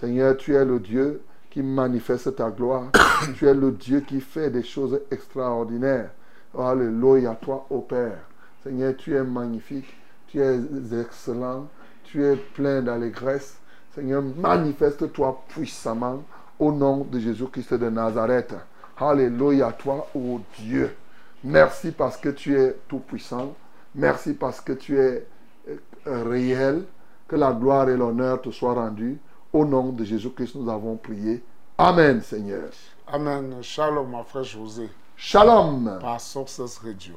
Seigneur, 0.00 0.36
tu 0.36 0.54
es 0.54 0.64
le 0.64 0.80
Dieu 0.80 1.22
qui 1.50 1.62
manifeste 1.62 2.34
ta 2.34 2.50
gloire. 2.50 2.90
tu 3.36 3.46
es 3.46 3.54
le 3.54 3.70
Dieu 3.70 4.00
qui 4.00 4.20
fait 4.20 4.50
des 4.50 4.62
choses 4.62 5.00
extraordinaires. 5.10 6.10
Alléluia, 6.58 7.36
toi, 7.40 7.66
ô 7.70 7.80
Père. 7.80 8.18
Seigneur, 8.62 8.96
tu 8.96 9.14
es 9.14 9.22
magnifique, 9.22 9.94
tu 10.26 10.40
es 10.40 10.58
excellent, 10.98 11.68
tu 12.02 12.24
es 12.24 12.36
plein 12.36 12.82
d'allégresse. 12.82 13.58
Seigneur, 13.94 14.22
manifeste-toi 14.22 15.44
puissamment 15.48 16.22
au 16.58 16.72
nom 16.72 17.04
de 17.04 17.20
Jésus-Christ 17.20 17.74
de 17.74 17.88
Nazareth. 17.88 18.54
Alléluia, 18.96 19.70
toi, 19.72 20.08
ô 20.14 20.40
Dieu. 20.58 20.96
Merci 21.44 21.92
parce 21.92 22.16
que 22.16 22.30
tu 22.30 22.58
es 22.58 22.76
tout-puissant. 22.88 23.54
Merci 23.94 24.34
parce 24.34 24.60
que 24.60 24.72
tu 24.72 24.98
es 24.98 25.26
euh, 25.68 26.24
réel. 26.24 26.84
Que 27.28 27.36
la 27.36 27.52
gloire 27.52 27.88
et 27.88 27.96
l'honneur 27.96 28.42
te 28.42 28.50
soient 28.50 28.74
rendus. 28.74 29.18
Au 29.52 29.64
nom 29.64 29.90
de 29.90 30.04
Jésus-Christ, 30.04 30.56
nous 30.56 30.68
avons 30.68 30.96
prié. 30.96 31.42
Amen, 31.78 32.20
Seigneur. 32.20 32.70
Amen. 33.06 33.62
Shalom, 33.62 34.10
ma 34.10 34.24
frère 34.24 34.44
José. 34.44 34.88
Shalom. 35.16 35.98
Par 36.00 36.20
Sources 36.20 36.78
Radio. 36.78 37.14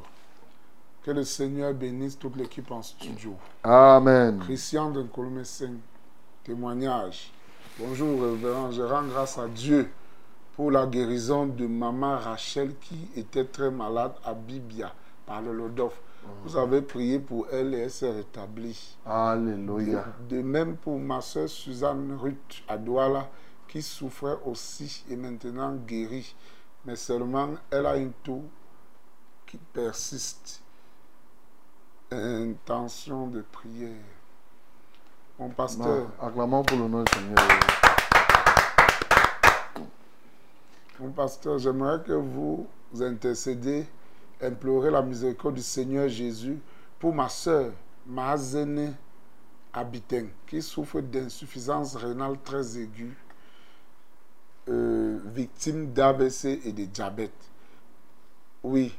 Que 1.04 1.12
le 1.12 1.24
Seigneur 1.24 1.74
bénisse 1.74 2.20
toute 2.20 2.36
l'équipe 2.36 2.70
en 2.72 2.82
studio. 2.82 3.34
Amen. 3.64 4.40
Christian 4.40 4.92
de 4.92 5.02
Nkolomesen, 5.02 5.80
témoignage. 6.48 7.34
Bonjour, 7.78 8.22
révérend. 8.24 8.72
Je 8.72 8.82
rends 8.82 9.04
grâce 9.04 9.38
à 9.38 9.50
Dieu 9.50 9.90
pour 10.56 10.72
la 10.72 10.88
guérison 10.88 11.46
de 11.46 11.68
maman 11.68 12.18
Rachel 12.18 12.74
qui 12.80 13.10
était 13.18 13.44
très 13.44 13.70
malade 13.70 14.14
à 14.24 14.34
Bibia 14.34 14.94
par 15.26 15.42
le 15.42 15.52
Lodof. 15.52 16.02
Vous 16.46 16.56
avez 16.56 16.82
prié 16.82 17.20
pour 17.20 17.48
elle 17.52 17.74
et 17.74 17.80
elle 17.80 17.92
s'est 17.92 18.12
rétablie. 18.12 18.98
Alléluia. 19.06 20.06
De, 20.30 20.38
de 20.38 20.42
même 20.42 20.78
pour 20.78 20.98
ma 20.98 21.20
soeur 21.20 21.50
Suzanne 21.50 22.18
Ruth 22.18 22.64
à 22.70 22.78
Douala 22.78 23.30
qui 23.68 23.82
souffrait 23.82 24.38
aussi 24.46 25.04
et 25.10 25.18
maintenant 25.18 25.76
guérie. 25.76 26.34
Mais 26.86 26.96
seulement 26.96 27.50
elle 27.70 27.86
a 27.86 27.98
une 27.98 28.14
toux 28.24 28.46
qui 29.46 29.58
persiste. 29.58 30.62
Intention 32.10 33.28
de 33.28 33.42
prière. 33.42 34.17
Mon 35.40 35.50
pasteur. 35.50 35.86
Non, 35.88 36.10
acclamons 36.20 36.64
pour 36.64 36.78
le 36.78 36.88
nom 36.88 37.04
du 37.04 37.12
Seigneur. 37.14 37.38
Mon 41.00 41.12
pasteur, 41.12 41.60
j'aimerais 41.60 42.02
que 42.04 42.14
vous 42.14 42.68
intercédez 43.00 43.86
implorer 44.42 44.90
la 44.90 45.04
miséricorde 45.04 45.54
du 45.54 45.62
Seigneur 45.62 46.10
Jésus 46.10 46.60
pour 46.98 47.14
ma 47.14 47.30
sœur, 47.30 47.72
Mazene 48.08 48.96
Abiteng, 49.74 50.30
qui 50.48 50.60
souffre 50.64 51.02
d'insuffisance 51.02 51.96
rénale 51.96 52.38
très 52.44 52.80
aiguë, 52.80 53.16
euh, 54.70 55.20
victime 55.36 55.94
d'AVC 55.94 56.62
et 56.66 56.72
de 56.72 56.86
diabète. 56.86 57.52
Oui, 58.64 58.92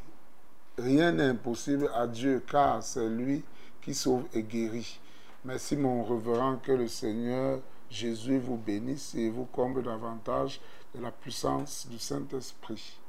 rien 0.78 1.10
n'est 1.10 1.24
impossible 1.24 1.90
à 1.93 2.06
Dieu, 2.06 2.44
car 2.48 2.81
c'est 2.81 3.09
lui 3.09 3.43
qui 3.82 3.93
sauve 3.93 4.23
et 4.32 4.44
guérit. 4.44 5.01
Merci 5.49 5.79
mon 5.79 6.05
révérend, 6.05 6.57
que 6.59 6.73
le 6.73 6.87
Seigneur 6.89 7.61
Jésus 7.89 8.39
vous 8.39 8.59
bénisse 8.59 9.15
et 9.15 9.31
vous 9.31 9.47
comble 9.47 9.83
davantage 9.83 10.61
de 10.95 11.01
la 11.01 11.11
puissance 11.11 11.87
du 11.91 11.99
Saint-Esprit. 11.99 13.01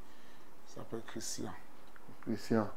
Il 0.66 0.74
s'appelle 0.74 1.02
Christian. 1.06 1.52
Christian. 2.22 2.70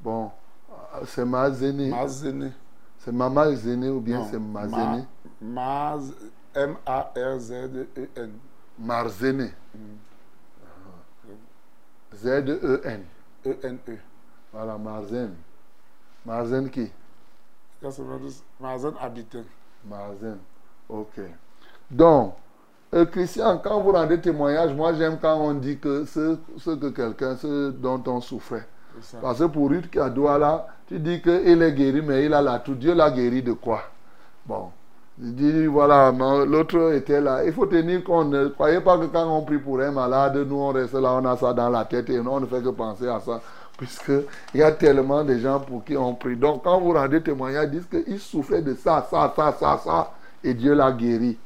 Bon, 0.00 0.32
euh, 0.68 1.04
c'est 1.06 1.24
Mazéné. 1.24 1.88
Mazéné. 1.90 2.50
C'est 2.98 3.12
Mama 3.12 3.54
Zéné 3.54 3.90
ou 3.90 4.00
bien 4.00 4.26
c'est 4.28 4.40
Mazéné 4.40 5.04
Ma- 5.40 5.94
Maz, 5.94 6.12
M-A-R-Z-E-N. 6.52 8.32
Marzéné. 8.76 9.52
Z-E-N. 12.12 13.04
E-N-E. 13.46 13.98
Voilà, 14.52 14.76
Marzen. 14.76 15.36
Marzen 16.24 16.68
qui? 16.70 16.90
Mazen 18.60 18.92
Habitant. 19.00 19.44
Marzen. 19.88 20.38
Ok. 20.88 21.20
Donc, 21.90 22.34
euh, 22.94 23.04
Christian, 23.06 23.58
quand 23.58 23.80
vous 23.80 23.92
rendez 23.92 24.20
témoignage, 24.20 24.74
moi 24.74 24.92
j'aime 24.94 25.18
quand 25.20 25.36
on 25.36 25.54
dit 25.54 25.78
que 25.78 26.04
ce, 26.04 26.38
ce 26.58 26.70
que 26.70 26.86
quelqu'un, 26.88 27.36
ce 27.36 27.70
dont 27.70 28.02
on 28.06 28.20
souffrait. 28.20 28.66
Parce 29.20 29.40
que 29.40 29.44
pour 29.44 29.68
Ruth 29.68 29.90
qui 29.90 29.98
a 29.98 30.08
Douala, 30.08 30.66
tu 30.86 30.98
dis 30.98 31.20
qu'il 31.20 31.62
est 31.62 31.72
guéri, 31.72 32.00
mais 32.02 32.24
il 32.24 32.32
a 32.32 32.40
la 32.40 32.58
tout. 32.60 32.74
Dieu 32.74 32.94
l'a 32.94 33.10
guéri 33.10 33.42
de 33.42 33.52
quoi? 33.52 33.82
Bon. 34.46 34.70
Je 35.18 35.30
dis, 35.30 35.66
voilà, 35.66 36.12
l'autre 36.12 36.92
était 36.92 37.20
là. 37.22 37.42
Il 37.44 37.52
faut 37.52 37.64
tenir 37.66 38.04
compte. 38.04 38.28
Ne 38.28 38.48
croyez 38.48 38.80
pas 38.80 38.98
que 38.98 39.06
quand 39.06 39.26
on 39.26 39.42
prie 39.42 39.58
pour 39.58 39.80
un 39.80 39.90
malade, 39.90 40.36
nous 40.46 40.56
on 40.56 40.72
reste 40.72 40.92
là, 40.92 41.14
on 41.14 41.24
a 41.24 41.36
ça 41.36 41.54
dans 41.54 41.70
la 41.70 41.86
tête 41.86 42.10
et 42.10 42.20
on 42.20 42.40
ne 42.40 42.46
fait 42.46 42.62
que 42.62 42.68
penser 42.68 43.08
à 43.08 43.18
ça. 43.20 43.40
Puisqu'il 43.76 44.60
y 44.60 44.62
a 44.62 44.72
tellement 44.72 45.22
de 45.22 45.36
gens 45.38 45.60
pour 45.60 45.84
qui 45.84 45.96
on 45.96 46.14
prie. 46.14 46.36
Donc 46.36 46.64
quand 46.64 46.80
vous 46.80 46.92
rendez 46.92 47.22
témoignage, 47.22 47.70
disent 47.70 47.88
qu'il 47.90 48.18
souffrait 48.18 48.62
de 48.62 48.74
ça, 48.74 49.06
ça, 49.10 49.32
ça, 49.36 49.54
ça, 49.58 49.80
ça. 49.84 50.12
Et 50.42 50.54
Dieu 50.54 50.74
l'a 50.74 50.92
guéri. 50.92 51.38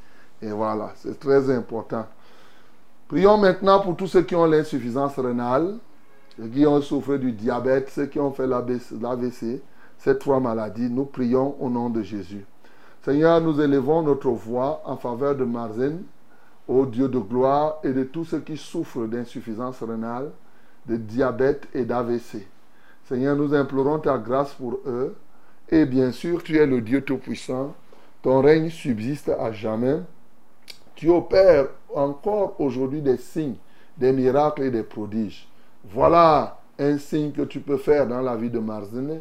Et 0.42 0.50
voilà, 0.50 0.92
c'est 0.96 1.18
très 1.18 1.50
important. 1.50 2.06
Prions 3.08 3.38
maintenant 3.38 3.80
pour 3.80 3.96
tous 3.96 4.06
ceux 4.06 4.22
qui 4.22 4.36
ont 4.36 4.46
l'insuffisance 4.46 5.18
rénale, 5.18 5.78
ceux 6.36 6.46
qui 6.46 6.66
ont 6.66 6.80
souffert 6.80 7.18
du 7.18 7.32
diabète, 7.32 7.90
ceux 7.90 8.06
qui 8.06 8.20
ont 8.20 8.30
fait 8.30 8.46
l'AVC, 8.46 9.60
ces 9.98 10.18
trois 10.18 10.38
maladies. 10.38 10.88
Nous 10.88 11.06
prions 11.06 11.56
au 11.60 11.68
nom 11.68 11.90
de 11.90 12.02
Jésus. 12.02 12.44
Seigneur, 13.02 13.40
nous 13.40 13.60
élevons 13.60 14.02
notre 14.02 14.30
voix 14.30 14.82
en 14.84 14.96
faveur 14.96 15.34
de 15.34 15.44
Marzen, 15.44 16.02
ô 16.68 16.86
Dieu 16.86 17.08
de 17.08 17.18
gloire, 17.18 17.78
et 17.82 17.92
de 17.92 18.04
tous 18.04 18.26
ceux 18.26 18.40
qui 18.40 18.56
souffrent 18.56 19.06
d'insuffisance 19.06 19.82
rénale, 19.82 20.30
de 20.90 20.96
diabète 20.96 21.68
et 21.72 21.84
d'AVC. 21.84 22.46
Seigneur, 23.04 23.36
nous 23.36 23.54
implorons 23.54 24.00
ta 24.00 24.18
grâce 24.18 24.52
pour 24.54 24.80
eux. 24.86 25.16
Et 25.68 25.84
bien 25.86 26.10
sûr, 26.10 26.42
tu 26.42 26.58
es 26.58 26.66
le 26.66 26.80
Dieu 26.80 27.02
Tout-Puissant. 27.02 27.74
Ton 28.22 28.40
règne 28.42 28.70
subsiste 28.70 29.28
à 29.28 29.52
jamais. 29.52 30.00
Tu 30.96 31.08
opères 31.08 31.68
encore 31.94 32.56
aujourd'hui 32.58 33.00
des 33.00 33.16
signes, 33.16 33.56
des 33.96 34.12
miracles 34.12 34.62
et 34.62 34.70
des 34.70 34.82
prodiges. 34.82 35.48
Voilà 35.84 36.58
un 36.78 36.98
signe 36.98 37.30
que 37.30 37.42
tu 37.42 37.60
peux 37.60 37.76
faire 37.76 38.06
dans 38.06 38.20
la 38.20 38.36
vie 38.36 38.50
de 38.50 38.58
Marzene. 38.58 39.20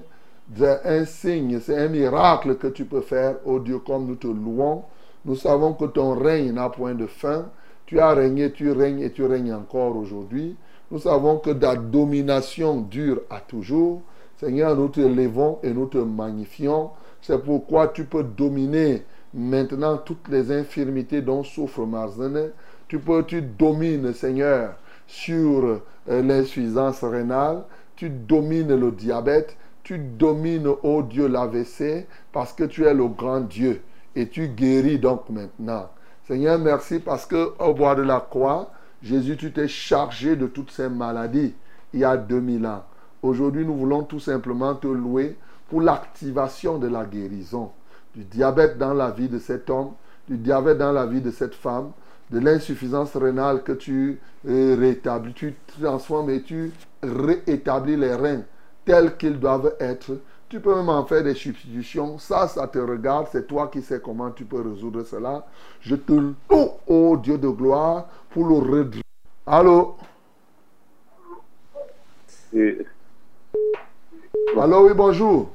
C'est 0.55 0.85
un 0.85 1.05
signe, 1.05 1.59
c'est 1.59 1.77
un 1.77 1.87
miracle 1.87 2.55
que 2.55 2.67
tu 2.67 2.85
peux 2.85 3.01
faire, 3.01 3.35
oh 3.45 3.59
Dieu, 3.59 3.77
comme 3.79 4.07
nous 4.07 4.15
te 4.15 4.27
louons. 4.27 4.83
Nous 5.23 5.35
savons 5.35 5.73
que 5.73 5.85
ton 5.85 6.15
règne 6.15 6.51
n'a 6.53 6.69
point 6.69 6.95
de 6.95 7.05
fin. 7.05 7.45
Tu 7.85 7.99
as 7.99 8.13
régné, 8.13 8.51
tu 8.51 8.71
règnes 8.71 9.01
et 9.01 9.11
tu 9.11 9.23
règnes 9.23 9.53
encore 9.53 9.95
aujourd'hui. 9.95 10.57
Nous 10.91 10.99
savons 10.99 11.37
que 11.37 11.51
ta 11.51 11.75
domination 11.75 12.81
dure 12.81 13.21
à 13.29 13.39
toujours. 13.39 14.01
Seigneur, 14.37 14.75
nous 14.75 14.87
te 14.87 15.01
levons 15.01 15.59
et 15.61 15.71
nous 15.71 15.85
te 15.85 15.97
magnifions. 15.97 16.91
C'est 17.21 17.43
pourquoi 17.43 17.89
tu 17.89 18.05
peux 18.05 18.23
dominer 18.23 19.03
maintenant 19.33 19.97
toutes 19.97 20.27
les 20.29 20.51
infirmités 20.51 21.21
dont 21.21 21.43
souffre 21.43 21.85
Marzene. 21.85 22.51
Tu 22.87 22.99
peux, 22.99 23.23
tu 23.23 23.41
domines, 23.41 24.13
Seigneur, 24.13 24.75
sur 25.05 25.65
euh, 25.65 25.81
l'insuffisance 26.07 27.03
rénale. 27.03 27.63
Tu 27.95 28.09
domines 28.09 28.75
le 28.75 28.91
diabète. 28.91 29.57
Tu 29.83 29.99
domines, 29.99 30.69
oh 30.83 31.03
Dieu, 31.03 31.27
l'AVC 31.27 32.07
parce 32.31 32.53
que 32.53 32.63
tu 32.63 32.85
es 32.85 32.93
le 32.93 33.07
grand 33.07 33.41
Dieu 33.41 33.81
et 34.15 34.27
tu 34.27 34.47
guéris 34.47 34.99
donc 34.99 35.29
maintenant. 35.29 35.89
Seigneur, 36.27 36.59
merci 36.59 36.99
parce 36.99 37.25
que 37.25 37.53
au 37.59 37.73
bois 37.73 37.95
de 37.95 38.03
la 38.03 38.19
croix, 38.19 38.71
Jésus, 39.01 39.37
tu 39.37 39.51
t'es 39.51 39.67
chargé 39.67 40.35
de 40.35 40.47
toutes 40.47 40.71
ces 40.71 40.89
maladies 40.89 41.53
il 41.93 42.01
y 42.01 42.03
a 42.03 42.17
2000 42.17 42.65
ans. 42.67 42.83
Aujourd'hui, 43.21 43.65
nous 43.65 43.75
voulons 43.75 44.03
tout 44.03 44.19
simplement 44.19 44.75
te 44.75 44.87
louer 44.87 45.37
pour 45.69 45.81
l'activation 45.81 46.77
de 46.77 46.87
la 46.87 47.05
guérison 47.05 47.71
du 48.15 48.23
diabète 48.23 48.77
dans 48.77 48.93
la 48.93 49.11
vie 49.11 49.29
de 49.29 49.39
cet 49.39 49.69
homme, 49.69 49.91
du 50.27 50.37
diabète 50.37 50.77
dans 50.77 50.91
la 50.91 51.05
vie 51.05 51.21
de 51.21 51.31
cette 51.31 51.55
femme, 51.55 51.91
de 52.31 52.39
l'insuffisance 52.39 53.15
rénale 53.15 53.63
que 53.63 53.71
tu 53.71 54.19
rétablis, 54.45 55.33
tu 55.33 55.55
transformes 55.79 56.29
et 56.29 56.41
tu 56.41 56.71
réétablis 57.01 57.97
les 57.97 58.13
reins 58.13 58.41
tels 58.85 59.17
qu'ils 59.17 59.39
doivent 59.39 59.73
être. 59.79 60.11
Tu 60.47 60.59
peux 60.59 60.75
même 60.75 60.89
en 60.89 61.05
faire 61.05 61.23
des 61.23 61.35
substitutions. 61.35 62.17
Ça, 62.17 62.47
ça 62.47 62.67
te 62.67 62.79
regarde. 62.79 63.27
C'est 63.31 63.45
toi 63.45 63.69
qui 63.71 63.83
sais 63.83 64.01
comment 64.03 64.31
tu 64.31 64.45
peux 64.45 64.61
résoudre 64.61 65.03
cela. 65.03 65.45
Je 65.79 65.95
te 65.95 66.11
loue, 66.11 66.35
ô 66.87 67.17
Dieu 67.17 67.37
de 67.37 67.49
gloire, 67.49 68.07
pour 68.31 68.47
le 68.47 68.55
redresser. 68.55 69.01
Allô? 69.45 69.95
Allô, 74.57 74.87
oui, 74.87 74.93
bonjour. 74.95 75.49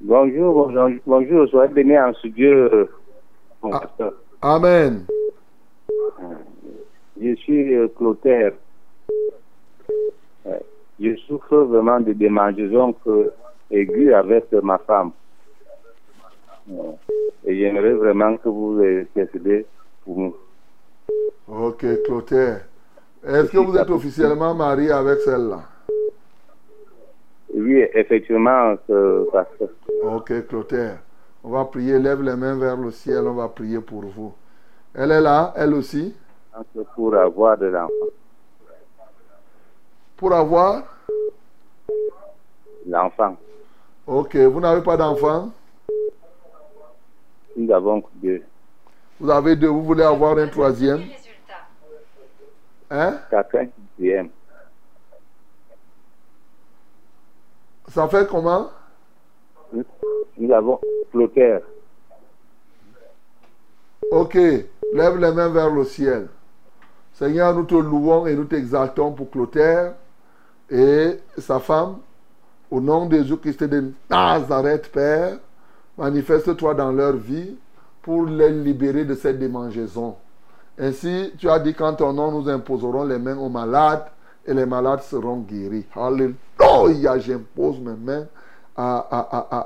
Bonjour, 0.00 0.54
bonjour, 0.54 0.90
bonjour, 1.06 1.48
soyez 1.48 1.72
béni 1.72 1.98
en 1.98 2.12
ce 2.14 2.28
Dieu, 2.28 2.72
euh, 2.72 2.86
mon 3.62 3.70
pasteur. 3.70 4.12
Amen. 4.42 5.04
Je 7.20 7.34
suis 7.36 7.74
euh, 7.74 7.88
Clotaire. 7.96 8.52
Euh, 10.46 10.58
Je 11.00 11.16
souffre 11.26 11.56
vraiment 11.56 11.98
de 12.00 12.12
démangeaisons 12.12 12.94
aiguës 13.70 14.14
avec 14.14 14.44
euh, 14.52 14.60
ma 14.62 14.78
femme. 14.78 15.10
Euh, 16.70 16.92
Et 17.44 17.56
j'aimerais 17.58 17.94
vraiment 17.94 18.36
que 18.36 18.48
vous 18.48 18.80
intercédez 18.82 19.64
pour 20.04 20.18
nous. 20.18 20.36
Ok, 21.48 21.84
Clotaire. 22.04 22.66
Est-ce 23.24 23.50
que 23.50 23.58
vous 23.58 23.76
êtes 23.76 23.90
officiellement 23.90 24.54
marié 24.54 24.90
avec 24.90 25.20
celle-là? 25.20 25.62
Oui, 27.54 27.84
effectivement, 27.94 28.76
pasteur. 29.32 29.68
Ok, 30.02 30.46
Clotaire. 30.48 30.98
On 31.42 31.50
va 31.50 31.64
prier. 31.64 31.98
Lève 31.98 32.22
les 32.22 32.36
mains 32.36 32.56
vers 32.58 32.76
le 32.76 32.90
ciel. 32.90 33.26
On 33.26 33.34
va 33.34 33.48
prier 33.48 33.80
pour 33.80 34.02
vous. 34.02 34.34
Elle 34.94 35.12
est 35.12 35.20
là, 35.20 35.52
elle 35.56 35.74
aussi? 35.74 36.14
Pour 36.94 37.14
avoir 37.14 37.58
de 37.58 37.66
l'enfant. 37.66 37.92
Pour 40.16 40.32
avoir? 40.32 40.82
L'enfant. 42.86 43.36
Ok, 44.06 44.36
vous 44.36 44.60
n'avez 44.60 44.82
pas 44.82 44.96
d'enfant? 44.96 45.50
Nous 47.56 47.72
avons 47.72 48.02
deux. 48.22 48.42
Vous 49.18 49.30
avez 49.30 49.56
deux, 49.56 49.68
vous 49.68 49.82
voulez 49.82 50.04
avoir 50.04 50.36
un 50.36 50.48
troisième? 50.48 51.02
Hein? 52.90 53.18
Ça 57.88 58.08
fait 58.08 58.28
comment? 58.28 58.70
Nous 60.36 60.52
avons 60.52 60.80
Clotaire. 61.10 61.62
Ok, 64.10 64.34
lève 64.34 65.18
les 65.18 65.32
mains 65.32 65.48
vers 65.48 65.70
le 65.70 65.84
ciel. 65.84 66.28
Seigneur, 67.14 67.54
nous 67.54 67.64
te 67.64 67.74
louons 67.74 68.26
et 68.26 68.34
nous 68.34 68.44
t'exaltons 68.44 69.12
pour 69.12 69.30
Clotaire 69.30 69.94
et 70.70 71.18
sa 71.38 71.58
femme. 71.58 71.98
Au 72.70 72.80
nom 72.80 73.06
de 73.06 73.16
Jésus-Christ 73.16 73.64
de 73.64 73.92
Nazareth, 74.10 74.92
Père, 74.92 75.38
manifeste-toi 75.96 76.74
dans 76.74 76.92
leur 76.92 77.14
vie 77.14 77.56
pour 78.06 78.24
les 78.24 78.52
libérer 78.52 79.04
de 79.04 79.16
cette 79.16 79.40
démangeaison. 79.40 80.14
Ainsi, 80.78 81.32
tu 81.38 81.50
as 81.50 81.58
dit 81.58 81.74
qu'en 81.74 81.92
ton 81.92 82.12
nom, 82.12 82.30
nous 82.30 82.48
imposerons 82.48 83.02
les 83.02 83.18
mains 83.18 83.36
aux 83.36 83.48
malades 83.48 84.04
et 84.46 84.54
les 84.54 84.64
malades 84.64 85.02
seront 85.02 85.40
guéris. 85.40 85.86
Alléluia, 85.96 87.18
j'impose 87.18 87.80
mes 87.80 87.96
mains 87.96 88.26
à, 88.76 89.08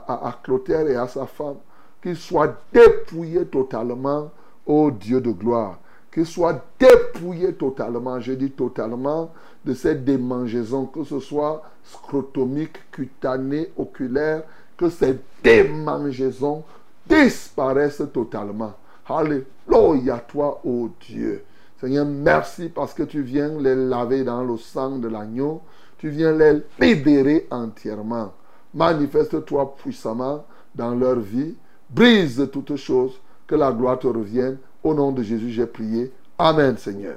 à, 0.09 0.39
Clotaire 0.43 0.89
et 0.89 0.97
à 0.97 1.07
sa 1.07 1.27
femme 1.27 1.57
qu'ils 2.03 2.17
soient 2.17 2.55
dépouillés 2.73 3.45
totalement, 3.45 4.31
ô 4.65 4.91
Dieu 4.91 5.21
de 5.21 5.33
gloire. 5.33 5.79
qu'il 6.11 6.25
soit 6.25 6.65
dépouillé 6.79 7.53
totalement, 7.53 8.21
je 8.21 8.33
dis 8.33 8.53
totalement, 8.53 9.33
de 9.67 9.75
cette 9.75 10.03
démangeaison, 10.03 10.87
que 10.87 11.05
ce 11.05 11.21
soit 11.21 11.63
scrotomique, 11.85 12.91
cutanée, 12.91 13.71
oculaire, 13.77 14.45
que 14.79 14.89
ces 14.89 15.19
démangeaisons 15.45 16.65
disparaissent 17.11 18.03
totalement. 18.13 18.73
Alléluia 19.09 20.19
toi, 20.27 20.61
ô 20.65 20.89
Dieu. 21.01 21.45
Seigneur, 21.81 22.07
merci 22.07 22.69
parce 22.69 22.95
que 22.95 23.03
tu 23.03 23.23
viens 23.23 23.59
les 23.59 23.75
laver 23.75 24.23
dans 24.23 24.45
le 24.45 24.57
sang 24.57 24.99
de 24.99 25.09
l'agneau. 25.09 25.63
Tu 25.99 26.09
viens 26.09 26.33
les 26.33 26.63
libérer 26.79 27.47
entièrement. 27.51 28.33
Manifeste-toi 28.75 29.75
puissamment 29.77 30.45
dans 30.75 30.95
leur 30.95 31.19
vie. 31.19 31.55
Brise 31.89 32.49
toutes 32.53 32.77
choses. 32.77 33.21
Que 33.47 33.57
la 33.57 33.73
gloire 33.73 33.99
te 33.99 34.07
revienne. 34.07 34.59
Au 34.85 34.95
nom 34.95 35.11
de 35.11 35.23
Jésus, 35.23 35.51
j'ai 35.51 35.67
prié. 35.67 36.13
Amen, 36.39 36.77
Seigneur. 36.77 37.17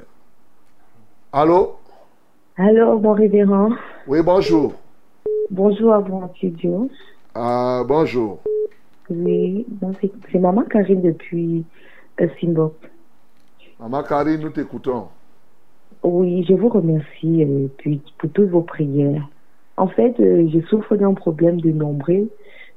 Allô? 1.32 1.76
Alors, 2.58 3.00
mon 3.00 3.14
révérend. 3.14 3.70
Oui, 4.08 4.22
bonjour. 4.24 4.74
Bonjour 5.50 5.94
à 5.94 6.00
vous 6.00 6.28
studio. 6.36 6.90
Ah, 7.36 7.84
bonjour. 7.88 8.40
Oui, 9.10 9.66
c'est 10.32 10.40
Maman 10.40 10.64
Karine 10.64 11.02
depuis 11.02 11.66
euh, 12.22 12.28
Simbop. 12.40 12.76
Maman 13.80 14.04
Karine, 14.04 14.42
nous 14.42 14.50
t'écoutons. 14.50 15.08
Oui, 16.04 16.46
je 16.48 16.54
vous 16.54 16.70
remercie 16.70 17.44
euh, 17.44 17.68
puis, 17.78 18.02
pour 18.18 18.30
toutes 18.32 18.50
vos 18.50 18.62
prières. 18.62 19.28
En 19.78 19.88
fait, 19.88 20.20
euh, 20.20 20.48
je 20.54 20.60
souffre 20.68 20.96
d'un 20.96 21.14
problème 21.14 21.60
de 21.60 21.72
nombril 21.72 22.28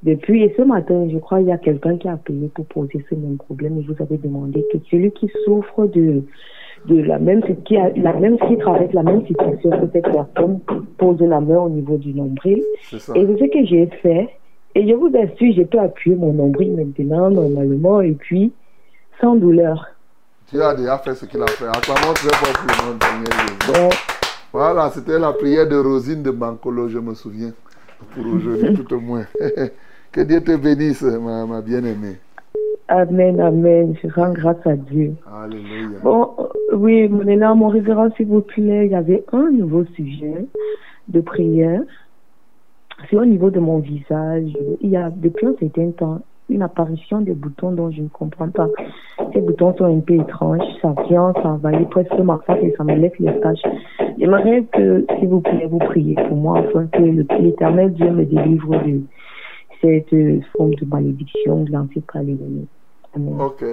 depuis, 0.03 0.43
et 0.43 0.53
ce 0.55 0.61
matin, 0.61 1.07
je 1.11 1.17
crois 1.17 1.39
qu'il 1.39 1.47
y 1.47 1.51
a 1.51 1.57
quelqu'un 1.57 1.97
qui 1.97 2.07
a 2.07 2.13
appelé 2.13 2.49
pour 2.53 2.65
poser 2.65 3.03
ce 3.09 3.15
même 3.15 3.37
problème 3.37 3.79
et 3.79 3.81
vous 3.81 4.01
avais 4.01 4.17
demandé 4.17 4.65
que 4.71 4.77
celui 4.91 5.11
qui 5.11 5.29
souffre 5.45 5.87
de, 5.87 6.23
de 6.87 7.01
la 7.01 7.19
même, 7.19 7.41
qui 7.65 7.77
a 7.77 7.89
la 7.95 8.13
même, 8.13 8.37
qui 8.37 8.57
traverse 8.57 8.93
la 8.93 9.03
même 9.03 9.25
situation 9.25 9.69
que 9.69 9.89
cette 9.91 10.03
personne 10.03 10.59
pose 10.97 11.19
la 11.21 11.41
main 11.41 11.59
au 11.59 11.69
niveau 11.69 11.97
du 11.97 12.13
nombril. 12.13 12.63
Et 12.91 12.97
c'est 12.99 12.99
ce 12.99 13.51
que 13.51 13.65
j'ai 13.65 13.87
fait. 14.01 14.29
Et 14.77 14.87
je 14.87 14.93
vous 14.93 15.11
assure, 15.17 15.53
j'ai 15.55 15.65
pu 15.65 15.79
appuyer 15.79 16.15
mon 16.15 16.33
nombril 16.33 16.75
maintenant, 16.75 17.31
normalement, 17.31 17.99
et 17.99 18.11
puis, 18.11 18.53
sans 19.19 19.33
douleur. 19.33 19.87
Tu 20.51 20.61
as 20.61 20.75
déjà 20.75 20.99
fait 20.99 21.15
ce 21.15 21.25
qu'il 21.25 21.41
a 21.41 21.47
fait. 21.47 21.65
Acclamons 21.65 22.13
très 22.13 22.29
fort 22.29 22.53
pour 22.53 22.67
le 22.67 22.91
nom 22.91 22.95
de 22.95 23.73
Seigneur. 23.73 23.89
Voilà, 24.53 24.91
c'était 24.91 25.17
la 25.17 25.33
prière 25.33 25.67
de 25.67 25.77
Rosine 25.77 26.21
de 26.21 26.29
Bancolo, 26.29 26.89
je 26.89 26.99
me 26.99 27.15
souviens. 27.15 27.53
Pour 28.13 28.23
aujourd'hui, 28.27 28.75
tout 28.75 28.93
au 28.93 28.99
moins. 28.99 29.25
que 30.11 30.21
Dieu 30.21 30.41
te 30.41 30.55
bénisse, 30.55 31.01
ma, 31.01 31.47
ma 31.47 31.61
bien-aimée. 31.61 32.17
Amen, 32.87 33.41
amen. 33.41 33.95
Je 34.03 34.07
rends 34.13 34.31
grâce 34.31 34.63
à 34.65 34.75
Dieu. 34.75 35.13
Alléluia. 35.25 35.97
Bon, 36.03 36.35
oui, 36.73 37.07
mon 37.09 37.27
élan, 37.27 37.55
mon 37.55 37.69
révérend, 37.69 38.11
s'il 38.15 38.27
vous 38.27 38.41
plaît, 38.41 38.85
il 38.85 38.91
y 38.91 38.95
avait 38.95 39.25
un 39.33 39.49
nouveau 39.49 39.85
sujet 39.95 40.45
de 41.07 41.19
prière. 41.19 41.81
C'est 43.09 43.15
au 43.15 43.25
niveau 43.25 43.49
de 43.49 43.59
mon 43.59 43.79
visage. 43.79 44.51
Il 44.81 44.89
y 44.89 44.97
a 44.97 45.09
depuis 45.09 45.45
un 45.47 45.55
certain 45.59 45.91
temps 45.91 46.21
une 46.49 46.61
apparition 46.61 47.21
des 47.21 47.33
boutons 47.33 47.71
dont 47.71 47.91
je 47.91 48.01
ne 48.01 48.07
comprends 48.07 48.49
pas. 48.49 48.67
Ces 49.33 49.41
boutons 49.41 49.75
sont 49.77 49.85
un 49.85 49.99
peu 49.99 50.15
étranges. 50.15 50.61
Ça 50.81 50.93
vient, 51.07 51.33
ça 51.33 51.49
envahit 51.49 51.89
presque 51.89 52.17
ma 52.19 52.37
face 52.39 52.59
et 52.63 52.73
ça 52.77 52.83
me 52.83 52.95
laisse 52.95 53.17
les 53.19 53.39
taches. 53.41 53.61
J'aimerais 54.17 54.63
que, 54.71 55.05
s'il 55.19 55.27
vous 55.27 55.41
plaît, 55.41 55.67
vous 55.69 55.79
priez 55.79 56.15
pour 56.15 56.37
moi 56.37 56.59
afin 56.59 56.87
que 56.87 57.01
l'éternel 57.01 57.93
Dieu 57.93 58.09
me 58.11 58.25
délivre 58.25 58.81
de 58.83 59.01
cette 59.81 60.13
euh, 60.13 60.39
forme 60.55 60.73
de 60.75 60.85
malédiction 60.85 61.65
lancée 61.69 62.01
par 62.11 62.23
l'ennemi. 62.23 62.67
Amen. 63.15 63.41
Ok. 63.41 63.63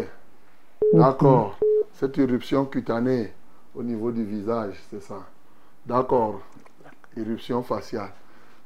D'accord. 0.92 1.58
Cette 1.92 2.18
éruption 2.18 2.66
cutanée 2.66 3.28
au 3.74 3.82
niveau 3.82 4.10
du 4.10 4.24
visage, 4.24 4.74
c'est 4.90 5.00
ça. 5.00 5.20
D'accord. 5.86 6.40
Éruption 7.16 7.62
faciale. 7.62 8.10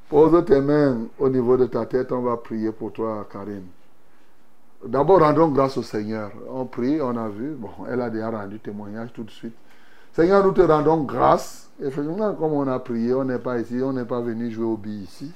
Pose 0.09 0.43
tes 0.47 0.61
mains 0.61 1.07
au 1.19 1.29
niveau 1.29 1.59
de 1.59 1.67
ta 1.67 1.85
tête, 1.85 2.13
on 2.13 2.23
va 2.23 2.39
prier 2.39 2.73
pour 2.73 2.93
toi, 2.93 3.27
Karine. 3.31 3.67
D'abord, 4.87 5.21
rendons 5.21 5.49
grâce 5.49 5.77
au 5.77 5.83
Seigneur. 5.83 6.31
On 6.49 6.65
prie, 6.65 6.99
on 7.03 7.15
a 7.17 7.29
vu. 7.29 7.51
Bon, 7.51 7.69
elle 7.91 8.01
a 8.01 8.09
déjà 8.09 8.31
rendu 8.31 8.59
témoignage 8.59 9.13
tout 9.13 9.25
de 9.25 9.31
suite. 9.31 9.55
Seigneur, 10.13 10.43
nous 10.43 10.53
te 10.53 10.63
rendons 10.63 11.03
grâce. 11.03 11.69
Effectivement, 11.83 12.33
comme 12.35 12.53
on 12.53 12.67
a 12.67 12.79
prié, 12.79 13.13
on 13.13 13.25
n'est 13.25 13.39
pas 13.39 13.59
ici, 13.59 13.81
on 13.83 13.93
n'est 13.93 14.07
pas 14.07 14.21
venu 14.21 14.51
jouer 14.51 14.65
au 14.65 14.77
billes 14.79 15.03
ici. 15.03 15.31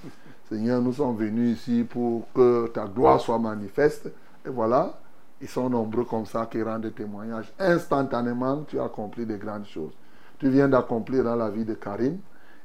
Seigneur, 0.48 0.80
nous 0.80 0.94
sommes 0.94 1.16
venus 1.16 1.58
ici 1.58 1.84
pour 1.88 2.26
que 2.34 2.68
ta 2.68 2.86
gloire 2.86 3.20
soit 3.20 3.38
manifeste. 3.38 4.10
Et 4.46 4.48
voilà, 4.48 4.94
ils 5.40 5.48
sont 5.48 5.68
nombreux 5.68 6.04
comme 6.04 6.24
ça 6.24 6.46
qui 6.50 6.62
rendent 6.62 6.82
des 6.82 6.92
témoignages. 6.92 7.52
Instantanément, 7.58 8.64
tu 8.66 8.80
as 8.80 8.84
accompli 8.84 9.26
de 9.26 9.36
grandes 9.36 9.66
choses. 9.66 9.92
Tu 10.38 10.48
viens 10.48 10.68
d'accomplir 10.68 11.24
dans 11.24 11.36
la 11.36 11.50
vie 11.50 11.64
de 11.64 11.74
Karine. 11.74 12.18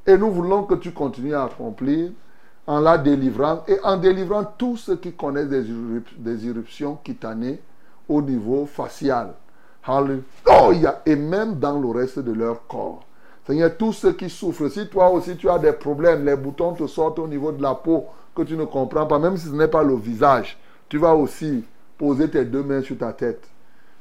Et 0.08 0.18
nous 0.18 0.32
voulons 0.32 0.64
que 0.64 0.76
tu 0.76 0.92
continues 0.92 1.36
à 1.36 1.44
accomplir 1.44 2.12
en 2.66 2.80
la 2.80 2.98
délivrant 2.98 3.64
et 3.68 3.78
en 3.84 3.98
délivrant 3.98 4.46
tous 4.58 4.78
ceux 4.78 4.96
qui 4.96 5.12
connaissent 5.14 5.50
des, 5.50 5.70
irrup- 5.70 6.18
des 6.18 6.48
éruptions 6.48 6.98
cutanées 7.04 7.62
au 8.08 8.22
niveau 8.22 8.66
facial. 8.66 9.34
Alléluia. 9.84 11.02
Et 11.06 11.16
même 11.16 11.56
dans 11.60 11.80
le 11.80 11.90
reste 11.90 12.20
de 12.20 12.32
leur 12.32 12.66
corps. 12.68 13.04
Seigneur, 13.46 13.78
tous 13.78 13.94
ceux 13.94 14.14
qui 14.14 14.30
souffrent, 14.30 14.70
si 14.70 14.88
toi 14.88 15.10
aussi 15.10 15.38
tu 15.38 15.50
as 15.50 15.60
des 15.60 15.72
problèmes, 15.72 16.26
les 16.26 16.36
boutons 16.36 16.74
te 16.74 16.86
sortent 16.88 17.20
au 17.20 17.28
niveau 17.28 17.52
de 17.54 17.62
la 17.62 17.76
peau 17.76 18.06
que 18.36 18.42
tu 18.42 18.58
ne 18.58 18.66
comprends 18.66 19.06
pas, 19.06 19.20
même 19.20 19.38
si 19.38 19.48
ce 19.48 19.54
n'est 19.54 19.70
pas 19.70 19.84
le 19.84 19.96
visage, 19.96 20.58
tu 20.90 20.98
vas 20.98 21.16
aussi 21.16 21.64
poser 21.98 22.30
tes 22.30 22.44
deux 22.44 22.64
mains 22.64 22.82
sur 22.82 22.98
ta 22.98 23.14
tête. 23.14 23.48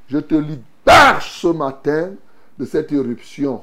Je 0.09 0.19
te 0.19 0.35
libère 0.35 1.21
ce 1.21 1.47
matin 1.47 2.11
de 2.59 2.65
cette 2.65 2.91
éruption, 2.91 3.63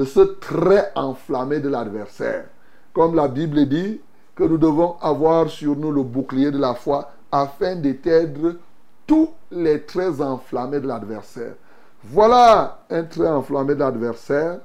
de 0.00 0.06
ce 0.06 0.20
trait 0.20 0.90
enflammé 0.94 1.60
de 1.60 1.68
l'adversaire. 1.68 2.46
Comme 2.94 3.14
la 3.14 3.28
Bible 3.28 3.66
dit, 3.66 4.00
que 4.34 4.44
nous 4.44 4.56
devons 4.56 4.96
avoir 5.02 5.50
sur 5.50 5.76
nous 5.76 5.92
le 5.92 6.02
bouclier 6.02 6.50
de 6.50 6.56
la 6.56 6.72
foi 6.72 7.10
afin 7.30 7.76
d'éteindre 7.76 8.54
tous 9.06 9.28
les 9.50 9.82
traits 9.82 10.22
enflammés 10.22 10.80
de 10.80 10.86
l'adversaire. 10.86 11.52
Voilà 12.02 12.78
un 12.88 13.02
trait 13.02 13.28
enflammé 13.28 13.74
de 13.74 13.80
l'adversaire 13.80 14.60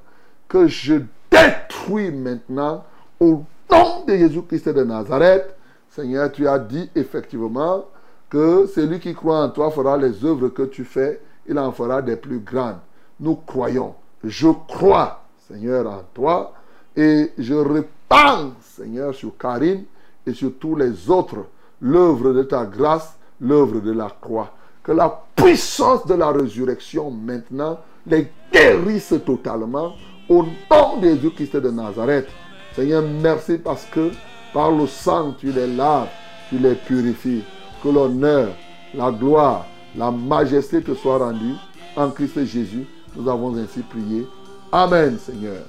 que 0.48 0.68
je 0.68 1.02
détruis 1.30 2.10
maintenant 2.12 2.82
au 3.20 3.42
nom 3.70 4.04
de 4.08 4.16
Jésus-Christ 4.16 4.70
de 4.70 4.84
Nazareth. 4.84 5.54
Seigneur, 5.90 6.32
tu 6.32 6.48
as 6.48 6.58
dit 6.58 6.88
effectivement 6.94 7.84
que 8.30 8.64
celui 8.74 9.00
qui 9.00 9.14
croit 9.14 9.42
en 9.42 9.50
toi 9.50 9.70
fera 9.70 9.98
les 9.98 10.24
œuvres 10.24 10.48
que 10.48 10.62
tu 10.62 10.84
fais, 10.84 11.20
il 11.46 11.58
en 11.58 11.72
fera 11.72 12.00
des 12.00 12.16
plus 12.16 12.38
grandes. 12.38 12.78
Nous 13.20 13.36
croyons. 13.36 13.94
Je 14.24 14.48
crois, 14.66 15.25
Seigneur, 15.48 15.86
en 15.86 16.02
toi 16.12 16.52
et 16.96 17.32
je 17.36 17.54
répands, 17.54 18.52
Seigneur, 18.60 19.14
sur 19.14 19.36
Karine 19.36 19.84
et 20.26 20.32
sur 20.32 20.52
tous 20.58 20.74
les 20.74 21.10
autres 21.10 21.46
l'œuvre 21.80 22.32
de 22.32 22.42
ta 22.42 22.64
grâce, 22.64 23.16
l'œuvre 23.40 23.80
de 23.80 23.92
la 23.92 24.10
croix. 24.20 24.52
Que 24.82 24.92
la 24.92 25.24
puissance 25.34 26.06
de 26.06 26.14
la 26.14 26.30
résurrection 26.30 27.10
maintenant 27.10 27.78
les 28.06 28.28
guérisse 28.52 29.14
totalement 29.24 29.92
au 30.28 30.44
nom 30.70 30.98
de 31.00 31.08
Jésus-Christ 31.08 31.56
de 31.56 31.70
Nazareth. 31.70 32.28
Seigneur, 32.74 33.02
merci 33.02 33.58
parce 33.58 33.84
que 33.86 34.10
par 34.54 34.70
le 34.70 34.86
sang, 34.86 35.34
tu 35.38 35.52
les 35.52 35.66
laves, 35.66 36.08
tu 36.48 36.58
les 36.58 36.74
purifies. 36.74 37.42
Que 37.82 37.88
l'honneur, 37.88 38.48
la 38.94 39.10
gloire, 39.10 39.66
la 39.96 40.10
majesté 40.10 40.82
te 40.82 40.94
soient 40.94 41.18
rendue 41.18 41.54
en 41.96 42.10
Christ 42.10 42.44
Jésus. 42.44 42.86
Nous 43.16 43.28
avons 43.28 43.56
ainsi 43.56 43.80
prié. 43.80 44.26
Amen, 44.72 45.18
Seigneur. 45.18 45.62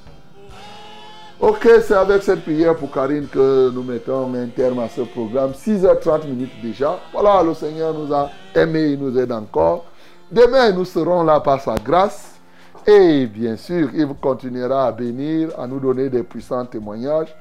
Ok, 1.40 1.70
c'est 1.84 1.94
avec 1.94 2.24
cette 2.24 2.42
prière 2.42 2.76
pour 2.76 2.92
Karine 2.92 3.28
que 3.28 3.70
nous 3.70 3.84
mettons 3.84 4.34
un 4.34 4.48
terme 4.48 4.80
à 4.80 4.90
ce 4.90 5.02
programme. 5.02 5.52
6h30 5.52 6.26
minutes 6.26 6.62
déjà. 6.64 7.00
Voilà, 7.14 7.44
le 7.44 7.54
Seigneur 7.54 7.94
nous 7.94 8.12
a 8.12 8.32
aimés, 8.56 8.94
il 8.94 9.00
nous 9.00 9.16
aide 9.20 9.32
encore. 9.32 9.86
Demain, 10.32 10.72
nous 10.72 10.84
serons 10.84 11.24
là 11.24 11.40
par 11.40 11.62
sa 11.62 11.76
grâce. 11.76 12.40
Et 12.88 13.28
bien 13.28 13.56
sûr, 13.56 13.90
il 13.94 14.08
continuera 14.20 14.88
à 14.88 14.92
bénir, 14.92 15.50
à 15.60 15.68
nous 15.68 15.80
donner 15.80 16.10
des 16.10 16.24
puissants 16.24 16.66
témoignages. 16.66 17.36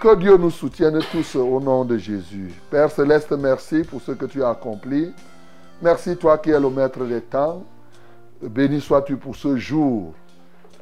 Que 0.00 0.14
Dieu 0.14 0.36
nous 0.36 0.50
soutienne 0.50 1.00
tous 1.10 1.34
au 1.34 1.58
nom 1.58 1.84
de 1.84 1.96
Jésus. 1.96 2.52
Père 2.70 2.90
céleste, 2.90 3.32
merci 3.32 3.82
pour 3.82 4.00
ce 4.00 4.12
que 4.12 4.26
tu 4.26 4.44
as 4.44 4.50
accompli. 4.50 5.12
Merci 5.82 6.16
toi 6.16 6.38
qui 6.38 6.50
es 6.50 6.60
le 6.60 6.70
maître 6.70 7.04
des 7.04 7.20
temps. 7.20 7.64
Béni 8.40 8.80
sois-tu 8.80 9.16
pour 9.16 9.34
ce 9.34 9.56
jour 9.56 10.14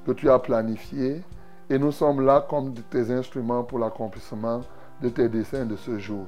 que 0.07 0.13
tu 0.13 0.31
as 0.31 0.39
planifié 0.39 1.23
et 1.69 1.79
nous 1.79 1.93
sommes 1.93 2.25
là 2.25 2.45
comme 2.49 2.75
tes 2.91 3.11
instruments 3.11 3.63
pour 3.63 3.79
l'accomplissement 3.79 4.63
de 5.01 5.09
tes 5.09 5.29
desseins 5.29 5.65
de 5.65 5.77
ce 5.77 5.99
jour. 5.99 6.27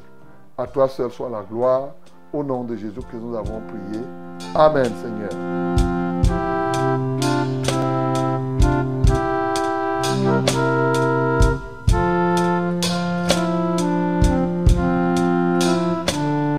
À 0.56 0.66
toi 0.66 0.88
seul 0.88 1.10
soit 1.10 1.30
la 1.30 1.42
gloire, 1.42 1.94
au 2.32 2.42
nom 2.42 2.64
de 2.64 2.76
Jésus 2.76 3.00
que 3.10 3.16
nous 3.16 3.36
avons 3.36 3.60
prié. 3.60 4.00
Amen 4.54 4.92
Seigneur. 5.02 5.30